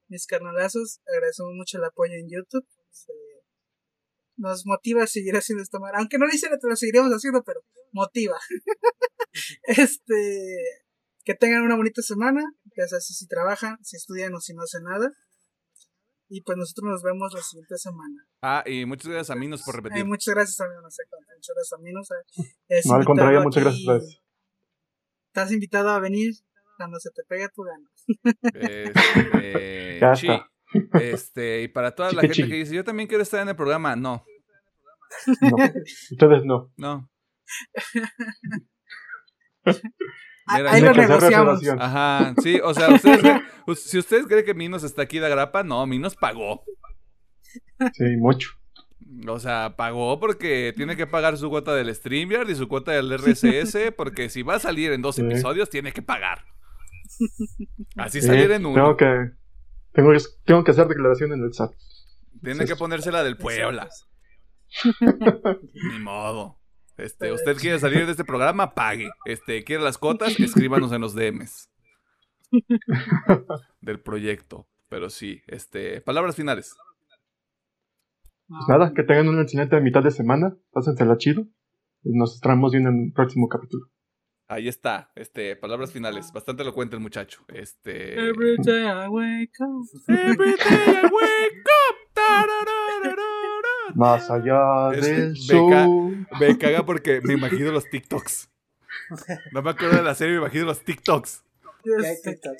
mis 0.08 0.26
carnalazos, 0.26 1.00
agradecemos 1.12 1.52
mucho 1.54 1.78
el 1.78 1.84
apoyo 1.84 2.14
en 2.14 2.28
YouTube. 2.30 2.66
Se- 2.90 3.12
nos 4.36 4.64
motiva 4.64 5.02
a 5.02 5.06
seguir 5.06 5.36
haciendo 5.36 5.62
esta 5.62 5.78
manera. 5.78 5.98
Aunque 5.98 6.16
no 6.18 6.26
lo 6.26 6.32
hiciera, 6.32 6.56
te 6.58 6.66
lo 6.68 6.74
seguiremos 6.76 7.10
haciendo, 7.12 7.42
pero 7.44 7.60
motiva. 7.92 8.38
este. 9.64 10.56
Que 11.24 11.34
tengan 11.34 11.62
una 11.62 11.76
bonita 11.76 12.00
semana. 12.02 12.42
Ya 12.76 12.86
sea 12.88 13.00
si 13.00 13.26
trabajan, 13.26 13.76
si 13.82 13.96
estudian 13.96 14.34
o 14.34 14.40
si 14.40 14.54
no 14.54 14.62
hacen 14.62 14.84
nada. 14.84 15.10
Y 16.32 16.42
pues 16.42 16.56
nosotros 16.56 16.88
nos 16.92 17.02
vemos 17.02 17.32
la 17.34 17.42
siguiente 17.42 17.76
semana. 17.76 18.24
Ah, 18.42 18.62
y 18.64 18.86
muchas 18.86 19.08
gracias 19.08 19.30
a 19.30 19.34
Minos 19.38 19.62
por 19.64 19.74
Ay, 19.74 19.80
repetir. 19.82 20.04
muchas 20.06 20.32
gracias 20.34 20.60
a 20.60 20.68
mí, 20.68 20.74
no 20.80 20.88
sé 20.90 21.02
cuánto, 21.10 21.26
Muchas 21.34 21.54
gracias 21.56 21.72
a 21.72 21.82
mí, 21.82 21.92
no 21.92 22.04
sé. 22.04 22.14
Es 22.68 22.86
No, 22.86 22.94
al 22.94 23.04
contrario, 23.04 23.42
muchas 23.42 23.64
gracias 23.64 23.88
a 23.88 23.92
ustedes. 23.94 24.22
Estás 25.26 25.52
invitado 25.52 25.88
a 25.90 25.98
venir 25.98 26.32
cuando 26.76 27.00
se 27.00 27.10
te 27.10 27.22
pegue 27.24 27.48
tu 27.48 27.62
gana. 27.64 27.90
Este, 28.54 29.98
Ya 30.00 30.12
está. 30.12 30.46
Este, 31.00 31.62
y 31.62 31.68
para 31.68 31.94
toda 31.96 32.12
la 32.12 32.22
gente 32.22 32.46
que 32.46 32.54
dice, 32.54 32.76
yo 32.76 32.84
también 32.84 33.08
quiero 33.08 33.24
estar 33.24 33.40
en 33.42 33.48
el 33.48 33.56
programa, 33.56 33.96
no, 33.96 34.24
No, 35.40 35.56
ustedes 36.12 36.44
no. 36.44 36.72
no. 36.76 37.10
Mira, 40.56 40.72
Ahí 40.72 40.80
lo 40.80 40.92
negociamos. 40.92 41.60
Ajá, 41.78 42.34
sí, 42.42 42.60
o 42.62 42.72
sea, 42.74 42.88
ustedes 42.94 43.20
creen- 43.20 43.42
us- 43.66 43.82
si 43.82 43.98
ustedes 43.98 44.26
creen 44.26 44.44
que 44.44 44.54
Minos 44.54 44.82
está 44.84 45.02
aquí 45.02 45.18
de 45.18 45.26
agrapa, 45.26 45.62
no, 45.62 45.86
Minos 45.86 46.16
pagó. 46.16 46.64
Sí, 47.94 48.16
mucho. 48.18 48.50
O 49.26 49.38
sea, 49.40 49.74
pagó 49.76 50.20
porque 50.20 50.72
tiene 50.76 50.96
que 50.96 51.06
pagar 51.06 51.36
su 51.36 51.48
cuota 51.50 51.74
del 51.74 51.92
StreamYard 51.94 52.48
y 52.48 52.54
su 52.54 52.68
cuota 52.68 52.92
del 52.92 53.10
RSS, 53.18 53.92
porque 53.96 54.28
si 54.30 54.42
va 54.42 54.54
a 54.56 54.60
salir 54.60 54.92
en 54.92 55.02
dos 55.02 55.16
Sí. 55.16 55.22
episodios, 55.22 55.68
tiene 55.70 55.92
que 55.92 56.02
pagar. 56.02 56.44
Así 57.96 58.20
Sí, 58.20 58.26
salir 58.28 58.50
en 58.52 58.64
uno. 58.66 58.74
Tengo 58.74 58.96
que, 58.96 59.30
tengo, 59.92 60.12
que- 60.12 60.20
tengo 60.44 60.64
que 60.64 60.70
hacer 60.70 60.86
declaración 60.88 61.32
en 61.32 61.42
el 61.42 61.52
SAT. 61.52 61.72
Tiene 62.42 62.64
que 62.64 62.76
ponérsela 62.76 63.22
del 63.24 63.36
Puebla. 63.36 63.88
Ni 65.00 65.98
modo. 65.98 66.59
Este, 67.00 67.32
usted 67.32 67.56
quiere 67.56 67.78
salir 67.78 68.04
de 68.06 68.12
este 68.12 68.24
programa, 68.24 68.74
pague. 68.74 69.10
Este, 69.24 69.64
quiere 69.64 69.82
las 69.82 69.98
cotas, 69.98 70.38
escríbanos 70.38 70.92
en 70.92 71.00
los 71.00 71.14
DMs. 71.14 71.70
Del 73.80 74.00
proyecto. 74.00 74.66
Pero 74.88 75.08
sí, 75.08 75.42
este, 75.46 76.00
palabras 76.00 76.36
finales. 76.36 76.76
Pues 78.48 78.68
nada, 78.68 78.92
que 78.94 79.04
tengan 79.04 79.28
una 79.28 79.42
excelente 79.42 79.80
mitad 79.80 80.02
de 80.02 80.10
semana. 80.10 80.56
Pásensela 80.72 81.16
chido. 81.16 81.46
Nos 82.02 82.34
estaremos 82.34 82.72
viendo 82.72 82.90
en 82.90 83.06
el 83.06 83.12
próximo 83.12 83.48
capítulo. 83.48 83.86
Ahí 84.48 84.66
está, 84.66 85.12
este, 85.14 85.54
palabras 85.54 85.92
finales. 85.92 86.32
Bastante 86.32 86.62
elocuente 86.62 86.96
el 86.96 87.02
muchacho. 87.02 87.44
Este. 87.48 88.14
Every 88.14 88.56
day 88.56 88.84
I 88.84 89.06
wake 89.08 89.52
up. 89.60 89.86
Every 90.08 90.56
day 90.56 90.96
I 90.96 91.02
wake 91.04 91.66
up. 93.16 93.29
Más 93.94 94.30
allá 94.30 94.90
Es- 94.92 95.00
del 95.06 95.36
sur. 95.36 96.12
Me 96.40 96.56
caga 96.58 96.84
porque 96.84 97.20
me 97.22 97.34
imagino 97.34 97.72
los 97.72 97.84
TikToks. 97.90 98.48
No 99.52 99.62
me 99.62 99.70
acuerdo 99.70 99.96
de 99.96 100.02
la 100.02 100.14
serie, 100.14 100.34
me 100.34 100.40
imagino 100.40 100.64
los 100.66 100.82
TikToks. 100.84 101.44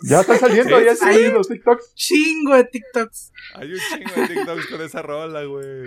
Ya 0.08 0.20
está 0.20 0.38
saliendo, 0.38 0.78
Sí, 0.78 0.84
ya 0.84 0.92
están 0.92 1.12
saliendo 1.12 1.38
los 1.38 1.48
TikToks. 1.48 1.94
Chingo 1.94 2.54
de 2.56 2.64
TikToks. 2.64 3.32
Hay 3.54 3.72
un 3.72 3.78
chingo 3.78 4.20
de 4.22 4.28
TikToks 4.34 4.66
con 4.68 4.80
esa 4.80 5.02
rola, 5.02 5.44
güey. 5.44 5.84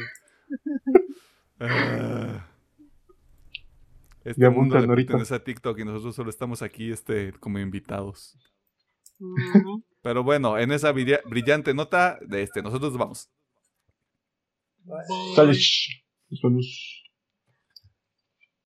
Ah. 1.59 2.47
Este 4.23 4.41
Ya 4.41 4.49
mundo 4.49 4.77
le 4.79 4.85
ahorita. 4.85 5.11
pertenece 5.13 5.35
a 5.35 5.43
TikTok 5.43 5.79
y 5.79 5.85
nosotros 5.85 6.15
solo 6.15 6.29
estamos 6.29 6.61
aquí 6.61 6.91
este, 6.91 7.33
como 7.39 7.59
invitados. 7.59 8.37
Pero 10.01 10.23
bueno, 10.23 10.57
en 10.57 10.71
esa 10.71 10.91
brilla- 10.93 11.21
brillante 11.25 11.73
nota, 11.73 12.19
de 12.21 12.43
este, 12.43 12.61
nosotros 12.61 12.97
vamos. 12.97 13.29
Sale. 15.35 15.53
shh. 15.53 16.01
Nos 16.29 16.41
vemos. 16.41 17.02